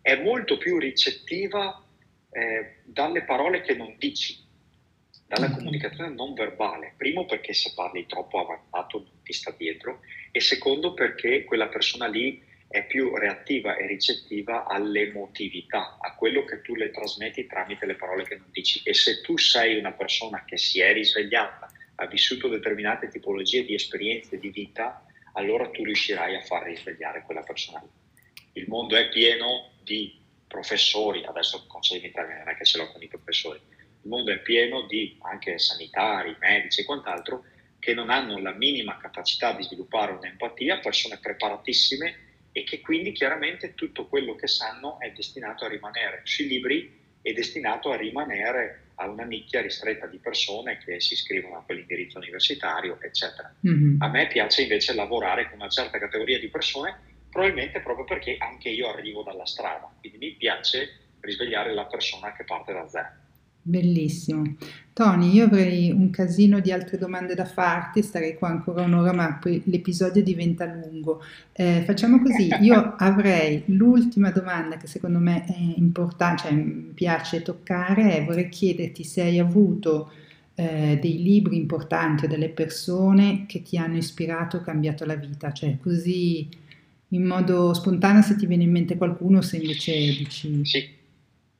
è 0.00 0.16
molto 0.16 0.58
più 0.58 0.78
ricettiva 0.78 1.82
eh, 2.30 2.76
dalle 2.84 3.22
parole 3.22 3.60
che 3.62 3.74
non 3.74 3.94
dici, 3.98 4.36
dalla 5.26 5.48
mm-hmm. 5.48 5.56
comunicazione 5.56 6.14
non 6.14 6.34
verbale. 6.34 6.94
Primo 6.96 7.24
perché 7.26 7.54
se 7.54 7.72
parli 7.74 8.06
troppo 8.06 8.40
avanzato 8.40 8.98
non 8.98 9.22
ti 9.22 9.32
sta 9.32 9.52
dietro 9.56 10.00
e 10.30 10.40
secondo 10.40 10.94
perché 10.94 11.44
quella 11.44 11.68
persona 11.68 12.06
lì 12.06 12.42
è 12.74 12.84
più 12.86 13.16
reattiva 13.16 13.76
e 13.76 13.86
ricettiva 13.86 14.66
all'emotività, 14.66 15.96
a 16.00 16.16
quello 16.16 16.44
che 16.44 16.60
tu 16.60 16.74
le 16.74 16.90
trasmetti 16.90 17.46
tramite 17.46 17.86
le 17.86 17.94
parole 17.94 18.24
che 18.24 18.34
non 18.34 18.48
dici. 18.50 18.80
E 18.82 18.92
se 18.94 19.20
tu 19.20 19.38
sei 19.38 19.78
una 19.78 19.92
persona 19.92 20.44
che 20.44 20.56
si 20.56 20.80
è 20.80 20.92
risvegliata, 20.92 21.70
ha 21.94 22.06
vissuto 22.06 22.48
determinate 22.48 23.06
tipologie 23.06 23.64
di 23.64 23.74
esperienze 23.74 24.40
di 24.40 24.48
vita, 24.48 25.06
allora 25.34 25.70
tu 25.70 25.84
riuscirai 25.84 26.34
a 26.34 26.40
far 26.40 26.64
risvegliare 26.64 27.22
quella 27.22 27.42
persona. 27.42 27.80
Il 28.54 28.64
mondo 28.66 28.96
è 28.96 29.08
pieno 29.08 29.74
di 29.80 30.20
professori, 30.48 31.24
adesso 31.24 31.66
concedimi 31.68 32.10
termine, 32.10 32.38
non 32.38 32.48
è 32.48 32.56
che 32.56 32.64
ce 32.64 32.78
l'ho 32.78 32.90
con 32.90 33.00
i 33.00 33.06
professori, 33.06 33.60
il 33.68 34.08
mondo 34.08 34.32
è 34.32 34.40
pieno 34.40 34.82
di 34.88 35.16
anche 35.22 35.60
sanitari, 35.60 36.34
medici 36.40 36.80
e 36.80 36.84
quant'altro 36.84 37.44
che 37.78 37.94
non 37.94 38.10
hanno 38.10 38.36
la 38.40 38.52
minima 38.52 38.96
capacità 38.96 39.52
di 39.52 39.62
sviluppare 39.62 40.10
un'empatia, 40.10 40.80
persone 40.80 41.20
preparatissime 41.20 42.23
e 42.56 42.62
che 42.62 42.80
quindi 42.80 43.10
chiaramente 43.10 43.74
tutto 43.74 44.06
quello 44.06 44.36
che 44.36 44.46
sanno 44.46 45.00
è 45.00 45.10
destinato 45.10 45.64
a 45.64 45.68
rimanere 45.68 46.20
sui 46.22 46.46
libri 46.46 47.02
e 47.20 47.32
destinato 47.32 47.90
a 47.90 47.96
rimanere 47.96 48.90
a 48.94 49.08
una 49.08 49.24
nicchia 49.24 49.60
ristretta 49.60 50.06
di 50.06 50.18
persone 50.18 50.78
che 50.78 51.00
si 51.00 51.14
iscrivono 51.14 51.56
a 51.56 51.64
quell'indirizzo 51.64 52.18
universitario, 52.18 52.96
eccetera. 53.00 53.52
Mm-hmm. 53.66 54.00
A 54.00 54.08
me 54.08 54.28
piace 54.28 54.62
invece 54.62 54.94
lavorare 54.94 55.48
con 55.48 55.58
una 55.58 55.68
certa 55.68 55.98
categoria 55.98 56.38
di 56.38 56.46
persone, 56.48 56.96
probabilmente 57.28 57.80
proprio 57.80 58.04
perché 58.04 58.36
anche 58.38 58.68
io 58.68 58.88
arrivo 58.88 59.24
dalla 59.24 59.46
strada, 59.46 59.92
quindi 59.98 60.18
mi 60.18 60.30
piace 60.34 61.00
risvegliare 61.18 61.74
la 61.74 61.86
persona 61.86 62.32
che 62.34 62.44
parte 62.44 62.72
da 62.72 62.86
zero. 62.88 63.23
Bellissimo. 63.66 64.56
Tony, 64.92 65.32
io 65.32 65.46
avrei 65.46 65.90
un 65.90 66.10
casino 66.10 66.60
di 66.60 66.70
altre 66.70 66.98
domande 66.98 67.34
da 67.34 67.46
farti, 67.46 68.02
starei 68.02 68.34
qua 68.34 68.48
ancora 68.48 68.82
un'ora, 68.82 69.14
ma 69.14 69.38
poi 69.40 69.62
l'episodio 69.64 70.22
diventa 70.22 70.66
lungo. 70.66 71.22
Eh, 71.52 71.82
facciamo 71.86 72.20
così, 72.20 72.50
io 72.60 72.94
avrei 72.98 73.62
l'ultima 73.66 74.30
domanda 74.30 74.76
che 74.76 74.86
secondo 74.86 75.18
me 75.18 75.46
è 75.46 75.78
importante, 75.78 76.42
cioè 76.42 76.52
mi 76.52 76.92
piace 76.92 77.40
toccare, 77.40 78.18
e 78.18 78.24
vorrei 78.24 78.50
chiederti 78.50 79.02
se 79.02 79.22
hai 79.22 79.38
avuto 79.38 80.12
eh, 80.56 80.98
dei 81.00 81.22
libri 81.22 81.56
importanti 81.56 82.26
o 82.26 82.28
delle 82.28 82.50
persone 82.50 83.46
che 83.46 83.62
ti 83.62 83.78
hanno 83.78 83.96
ispirato 83.96 84.58
o 84.58 84.60
cambiato 84.60 85.06
la 85.06 85.16
vita, 85.16 85.52
cioè 85.52 85.78
così 85.80 86.46
in 87.08 87.24
modo 87.24 87.72
spontaneo 87.72 88.20
se 88.20 88.36
ti 88.36 88.44
viene 88.44 88.64
in 88.64 88.70
mente 88.70 88.98
qualcuno, 88.98 89.40
se 89.40 89.56
invece 89.56 89.94
dici... 89.94 90.64
Sì, 90.66 90.88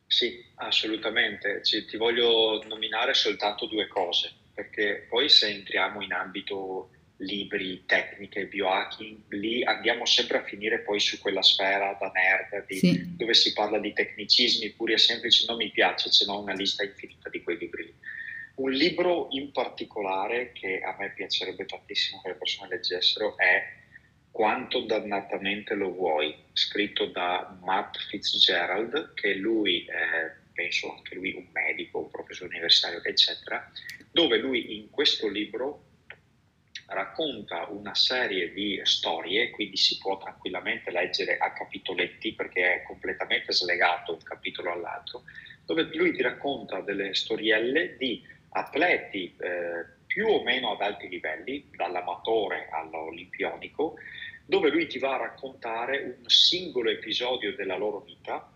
sì, 0.06 0.43
assolutamente. 0.56 1.62
Ci, 1.62 1.85
ti 1.86 1.97
voglio 1.97 2.62
nominare 2.66 3.14
soltanto 3.14 3.66
due 3.66 3.86
cose, 3.86 4.32
perché 4.55 5.06
poi 5.09 5.28
se 5.28 5.48
entriamo 5.48 6.02
in 6.02 6.12
ambito 6.12 6.90
libri, 7.18 7.85
tecniche, 7.86 8.47
biohacking, 8.47 9.22
lì 9.28 9.62
andiamo 9.62 10.05
sempre 10.05 10.39
a 10.39 10.44
finire 10.44 10.81
poi 10.81 10.98
su 10.98 11.18
quella 11.20 11.43
sfera 11.43 11.97
da 11.98 12.10
nerd 12.10 12.66
di, 12.66 12.76
sì. 12.76 13.16
dove 13.16 13.35
si 13.35 13.52
parla 13.52 13.78
di 13.78 13.93
tecnicismi 13.93 14.70
puri 14.70 14.94
e 14.94 14.98
semplici, 14.98 15.47
non 15.47 15.56
mi 15.56 15.70
piace, 15.70 16.10
se 16.10 16.24
no 16.24 16.40
una 16.40 16.55
lista 16.55 16.82
infinita 16.82 17.28
di 17.28 17.43
quei 17.43 17.56
libri 17.56 17.94
Un 18.56 18.72
libro 18.72 19.28
in 19.31 19.52
particolare 19.52 20.52
che 20.52 20.81
a 20.81 20.97
me 20.98 21.12
piacerebbe 21.12 21.64
tantissimo 21.66 22.20
che 22.20 22.28
le 22.28 22.35
persone 22.35 22.68
leggessero 22.68 23.36
è 23.39 23.82
quanto 24.31 24.81
dannatamente 24.81 25.74
lo 25.74 25.93
vuoi, 25.93 26.35
scritto 26.52 27.06
da 27.06 27.56
Matt 27.62 27.97
Fitzgerald, 28.09 29.14
che 29.14 29.35
lui, 29.35 29.85
eh, 29.85 30.43
penso 30.55 30.94
anche 30.94 31.16
lui 31.16 31.35
un 31.35 31.47
medico, 31.52 31.98
un 31.98 32.10
professore 32.10 32.51
universitario, 32.51 33.02
eccetera, 33.02 33.70
dove 34.10 34.39
lui 34.39 34.76
in 34.78 34.89
questo 34.90 35.28
libro 35.28 35.85
racconta 36.86 37.66
una 37.70 37.94
serie 37.94 38.52
di 38.52 38.81
storie, 38.85 39.51
quindi 39.51 39.76
si 39.76 39.98
può 39.98 40.18
tranquillamente 40.18 40.90
leggere 40.90 41.36
a 41.39 41.52
capitoletti 41.52 42.35
perché 42.35 42.74
è 42.74 42.82
completamente 42.82 43.52
slegato 43.52 44.12
un 44.12 44.22
capitolo 44.22 44.72
all'altro, 44.72 45.24
dove 45.64 45.89
lui 45.94 46.12
ti 46.12 46.22
racconta 46.22 46.81
delle 46.81 47.14
storielle 47.14 47.97
di 47.97 48.22
atleti 48.51 49.35
eh, 49.40 49.85
più 50.06 50.28
o 50.28 50.43
meno 50.43 50.72
ad 50.72 50.81
alti 50.81 51.09
livelli, 51.09 51.68
dall'amatore 51.74 52.68
all'olimpionico, 52.70 53.97
dove 54.47 54.70
lui 54.70 54.86
ti 54.86 54.98
va 54.98 55.14
a 55.14 55.18
raccontare 55.18 56.16
un 56.18 56.28
singolo 56.28 56.90
episodio 56.90 57.55
della 57.55 57.76
loro 57.76 58.01
vita, 58.01 58.53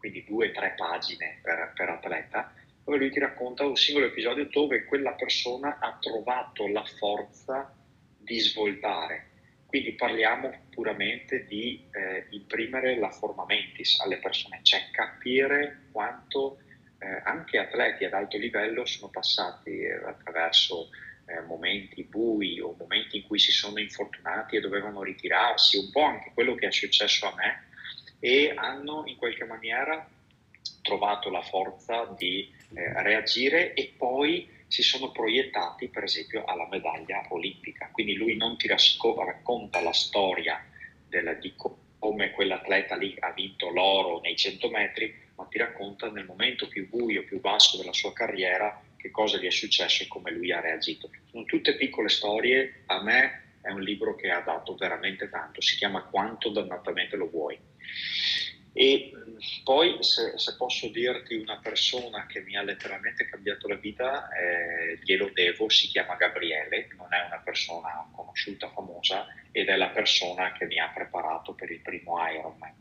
quindi 0.00 0.24
due 0.24 0.48
o 0.48 0.52
tre 0.52 0.74
pagine 0.76 1.38
per, 1.42 1.72
per 1.76 1.90
atleta, 1.90 2.52
dove 2.82 2.96
lui 2.96 3.10
ti 3.10 3.20
racconta 3.20 3.64
un 3.64 3.76
singolo 3.76 4.06
episodio 4.06 4.46
dove 4.46 4.84
quella 4.86 5.12
persona 5.12 5.78
ha 5.78 5.96
trovato 6.00 6.66
la 6.66 6.84
forza 6.84 7.72
di 8.18 8.38
svoltare. 8.40 9.26
Quindi 9.66 9.92
parliamo 9.92 10.66
puramente 10.70 11.44
di 11.44 11.86
eh, 11.92 12.26
imprimere 12.30 12.98
la 12.98 13.10
forma 13.10 13.44
mentis 13.44 14.00
alle 14.00 14.16
persone, 14.16 14.60
cioè 14.62 14.88
capire 14.90 15.82
quanto 15.92 16.58
eh, 16.98 17.20
anche 17.24 17.58
atleti 17.58 18.04
ad 18.04 18.14
alto 18.14 18.36
livello 18.36 18.84
sono 18.84 19.10
passati 19.12 19.86
attraverso 19.86 20.88
eh, 21.26 21.40
momenti 21.42 22.02
bui 22.02 22.58
o 22.60 22.74
momenti 22.76 23.18
in 23.18 23.26
cui 23.26 23.38
si 23.38 23.52
sono 23.52 23.78
infortunati 23.78 24.56
e 24.56 24.60
dovevano 24.60 25.02
ritirarsi, 25.02 25.78
un 25.78 25.90
po' 25.92 26.02
anche 26.02 26.32
quello 26.34 26.56
che 26.56 26.66
è 26.66 26.72
successo 26.72 27.26
a 27.26 27.34
me, 27.36 27.68
e 28.20 28.52
hanno 28.54 29.02
in 29.06 29.16
qualche 29.16 29.44
maniera 29.44 30.08
trovato 30.82 31.30
la 31.30 31.42
forza 31.42 32.14
di 32.16 32.48
eh, 32.74 33.02
reagire 33.02 33.74
e 33.74 33.92
poi 33.96 34.48
si 34.66 34.82
sono 34.82 35.10
proiettati 35.10 35.88
per 35.88 36.04
esempio 36.04 36.44
alla 36.44 36.68
medaglia 36.68 37.26
olimpica. 37.30 37.88
Quindi 37.90 38.14
lui 38.14 38.36
non 38.36 38.56
ti 38.56 38.68
rasco- 38.68 39.20
racconta 39.24 39.80
la 39.80 39.92
storia 39.92 40.64
della, 41.08 41.34
di 41.34 41.54
come 41.98 42.30
quell'atleta 42.30 42.96
lì 42.96 43.16
ha 43.18 43.32
vinto 43.32 43.70
l'oro 43.70 44.20
nei 44.20 44.36
100 44.36 44.70
metri, 44.70 45.12
ma 45.34 45.44
ti 45.44 45.58
racconta 45.58 46.10
nel 46.10 46.24
momento 46.24 46.68
più 46.68 46.88
buio, 46.88 47.24
più 47.24 47.40
basso 47.40 47.76
della 47.76 47.92
sua 47.92 48.12
carriera 48.12 48.80
che 48.96 49.10
cosa 49.10 49.38
gli 49.38 49.46
è 49.46 49.50
successo 49.50 50.02
e 50.02 50.08
come 50.08 50.30
lui 50.30 50.52
ha 50.52 50.60
reagito. 50.60 51.10
Sono 51.30 51.44
tutte 51.44 51.76
piccole 51.76 52.08
storie, 52.08 52.82
a 52.86 53.02
me 53.02 53.56
è 53.62 53.70
un 53.70 53.82
libro 53.82 54.14
che 54.14 54.30
ha 54.30 54.40
dato 54.40 54.74
veramente 54.74 55.28
tanto, 55.28 55.60
si 55.60 55.76
chiama 55.76 56.04
Quanto 56.04 56.50
dannatamente 56.50 57.16
lo 57.16 57.28
vuoi. 57.28 57.58
E 58.72 59.12
poi 59.64 59.96
se, 60.00 60.38
se, 60.38 60.56
posso 60.56 60.88
dirti 60.88 61.34
una 61.34 61.58
persona 61.58 62.26
che 62.26 62.40
mi 62.40 62.56
ha 62.56 62.62
letteralmente 62.62 63.28
cambiato 63.28 63.66
la 63.66 63.74
vita, 63.74 64.28
eh, 64.30 64.98
glielo 65.02 65.30
devo, 65.32 65.68
si 65.68 65.88
chiama 65.88 66.14
Gabriele, 66.14 66.88
non 66.96 67.12
è 67.12 67.26
una 67.26 67.40
persona 67.44 68.08
conosciuta, 68.12 68.70
famosa, 68.70 69.26
ed 69.50 69.68
è 69.68 69.76
la 69.76 69.88
persona 69.88 70.52
che 70.52 70.66
mi 70.66 70.78
ha 70.78 70.90
preparato 70.94 71.54
per 71.54 71.70
il 71.70 71.80
primo 71.80 72.16
Ironman. 72.30 72.72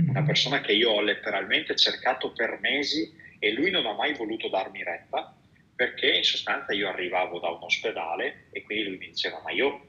Mm-hmm. 0.00 0.08
Una 0.08 0.22
persona 0.22 0.60
che 0.60 0.72
io 0.72 0.90
ho 0.90 1.00
letteralmente 1.00 1.76
cercato 1.76 2.32
per 2.32 2.58
mesi 2.60 3.14
e 3.38 3.52
lui 3.52 3.70
non 3.70 3.86
ha 3.86 3.92
mai 3.92 4.14
voluto 4.14 4.48
darmi 4.48 4.82
retta 4.82 5.36
perché 5.74 6.16
in 6.16 6.24
sostanza 6.24 6.72
io 6.72 6.88
arrivavo 6.88 7.38
da 7.38 7.50
un 7.50 7.62
ospedale 7.62 8.46
e 8.50 8.62
quindi 8.62 8.88
lui 8.88 8.98
mi 8.98 9.08
diceva 9.08 9.40
ma 9.42 9.50
io 9.50 9.88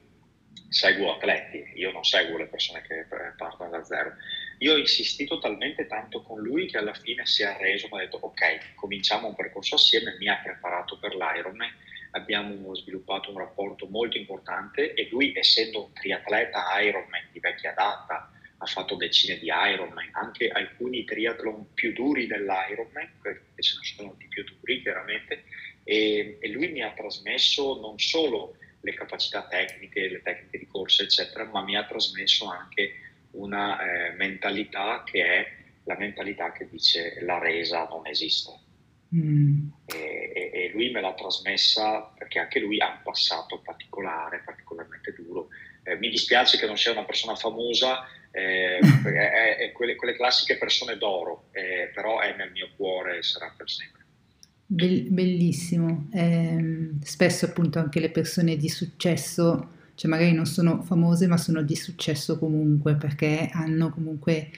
seguo 0.68 1.14
atleti, 1.14 1.72
io 1.74 1.92
non 1.92 2.04
seguo 2.04 2.38
le 2.38 2.46
persone 2.46 2.82
che 2.82 3.06
partono 3.36 3.70
da 3.70 3.84
zero. 3.84 4.14
Io 4.58 4.72
ho 4.72 4.78
insistito 4.78 5.38
talmente 5.38 5.86
tanto 5.86 6.22
con 6.22 6.40
lui 6.40 6.66
che 6.66 6.78
alla 6.78 6.94
fine 6.94 7.26
si 7.26 7.42
è 7.42 7.46
arreso, 7.46 7.88
mi 7.90 7.98
ha 7.98 8.04
detto 8.04 8.18
ok, 8.22 8.74
cominciamo 8.74 9.28
un 9.28 9.34
percorso 9.34 9.74
assieme, 9.74 10.16
mi 10.18 10.28
ha 10.28 10.40
preparato 10.42 10.98
per 10.98 11.14
l'Ironman, 11.14 11.70
abbiamo 12.12 12.74
sviluppato 12.74 13.30
un 13.30 13.38
rapporto 13.38 13.86
molto 13.86 14.16
importante 14.16 14.94
e 14.94 15.08
lui 15.10 15.34
essendo 15.36 15.84
un 15.84 15.92
triatleta 15.92 16.64
Ironman 16.80 17.28
di 17.32 17.40
vecchia 17.40 17.72
data, 17.72 18.30
ha 18.58 18.66
fatto 18.66 18.96
decine 18.96 19.38
di 19.38 19.48
Ironman, 19.52 20.08
anche 20.12 20.48
alcuni 20.48 21.04
triathlon 21.04 21.74
più 21.74 21.92
duri 21.92 22.26
dell'Ironman, 22.26 23.20
che 23.22 23.62
ce 23.62 23.76
ne 23.78 23.84
sono 23.84 24.14
di 24.16 24.26
più 24.28 24.42
duri 24.42 24.80
chiaramente, 24.80 25.44
e, 25.84 26.38
e 26.40 26.48
lui 26.48 26.68
mi 26.68 26.82
ha 26.82 26.92
trasmesso 26.92 27.78
non 27.78 27.98
solo 27.98 28.56
le 28.80 28.94
capacità 28.94 29.46
tecniche, 29.46 30.08
le 30.08 30.22
tecniche 30.22 30.58
di 30.58 30.66
corsa, 30.66 31.02
eccetera, 31.02 31.44
ma 31.44 31.62
mi 31.62 31.76
ha 31.76 31.84
trasmesso 31.84 32.46
anche 32.46 33.05
una 33.36 33.78
eh, 33.80 34.12
mentalità 34.12 35.02
che 35.04 35.24
è 35.24 35.46
la 35.84 35.96
mentalità 35.96 36.52
che 36.52 36.68
dice 36.68 37.18
la 37.22 37.38
resa 37.38 37.86
non 37.88 38.06
esiste. 38.06 38.64
Mm. 39.14 39.68
E, 39.86 40.32
e, 40.34 40.50
e, 40.52 40.70
lui 40.72 40.90
me 40.90 41.00
l'ha 41.00 41.14
trasmessa 41.14 42.12
perché 42.18 42.40
anche 42.40 42.58
lui 42.58 42.80
ha 42.80 42.88
un 42.88 43.00
passato 43.04 43.60
particolare, 43.60 44.42
particolarmente 44.44 45.14
duro. 45.16 45.48
Eh, 45.84 45.96
mi 45.96 46.10
dispiace 46.10 46.58
che 46.58 46.66
non 46.66 46.76
sia 46.76 46.90
una 46.90 47.04
persona 47.04 47.36
famosa, 47.36 48.04
eh, 48.32 48.78
è, 48.78 49.56
è 49.58 49.72
quelle, 49.72 49.94
quelle, 49.94 50.16
classiche 50.16 50.58
persone 50.58 50.98
d'oro, 50.98 51.48
eh, 51.52 51.90
però 51.94 52.20
è 52.20 52.34
nel 52.36 52.50
mio 52.50 52.70
cuore 52.76 53.18
e 53.18 53.22
sarà 53.22 53.54
per 53.56 53.70
sempre. 53.70 54.04
Bellissimo. 54.66 56.08
Eh, 56.12 56.90
spesso 57.02 57.46
appunto 57.46 57.78
anche 57.78 58.00
le 58.00 58.10
persone 58.10 58.56
di 58.56 58.68
successo, 58.68 59.75
cioè 59.96 60.08
magari 60.10 60.32
non 60.32 60.46
sono 60.46 60.82
famose 60.82 61.26
ma 61.26 61.36
sono 61.36 61.62
di 61.62 61.74
successo 61.74 62.38
comunque 62.38 62.94
perché 62.94 63.48
hanno 63.52 63.90
comunque 63.90 64.50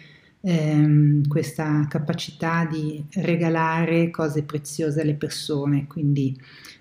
ehm, 0.43 1.27
questa 1.29 1.87
capacità 1.89 2.67
di 2.71 3.03
regalare 3.15 4.11
cose 4.11 4.43
preziose 4.43 5.01
alle 5.01 5.15
persone, 5.15 5.87
quindi 5.87 6.39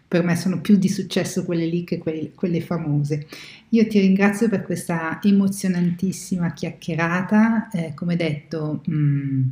per 0.07 0.23
me 0.23 0.35
sono 0.35 0.59
più 0.59 0.75
di 0.77 0.89
successo 0.89 1.45
quelle 1.45 1.65
lì 1.65 1.83
che 1.83 1.97
quelle, 1.97 2.31
quelle 2.33 2.61
famose. 2.61 3.27
Io 3.69 3.87
ti 3.87 3.99
ringrazio 3.99 4.49
per 4.49 4.63
questa 4.63 5.19
emozionantissima 5.21 6.51
chiacchierata, 6.51 7.69
eh, 7.69 7.93
come 7.93 8.15
detto... 8.17 8.81
Mh, 8.85 8.95
mm, 8.95 9.43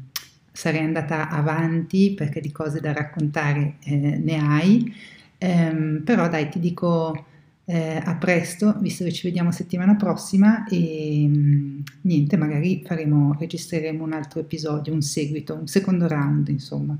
sarei 0.56 0.86
andata 0.86 1.28
avanti 1.28 2.14
perché 2.16 2.40
di 2.40 2.50
cose 2.50 2.80
da 2.80 2.94
raccontare 2.94 3.76
eh, 3.84 3.96
ne 4.24 4.38
hai, 4.38 4.96
ehm, 5.38 6.02
però 6.06 6.30
dai 6.30 6.48
ti 6.50 6.60
dico 6.60 7.26
eh, 7.66 8.02
a 8.04 8.16
presto, 8.16 8.76
visto 8.80 9.04
che 9.04 9.12
ci 9.12 9.26
vediamo 9.28 9.52
settimana 9.52 9.96
prossima 9.96 10.66
e 10.70 11.26
mh, 11.28 11.38
mm, 11.38 11.80
niente, 12.02 12.38
magari 12.38 12.84
faremo, 12.86 13.36
registreremo 13.38 14.04
un 14.04 14.14
altro 14.14 14.40
episodio, 14.40 14.94
un 14.94 15.02
seguito, 15.02 15.56
un 15.56 15.68
secondo 15.68 16.08
round 16.08 16.48
insomma. 16.50 16.96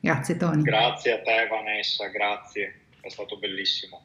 grazie 0.00 0.36
Tony. 0.36 0.62
Grazie 0.62 1.12
a 1.12 1.22
te 1.22 1.46
Vanessa, 1.48 2.08
grazie, 2.08 2.80
è 3.00 3.08
stato 3.08 3.38
bellissimo. 3.38 4.02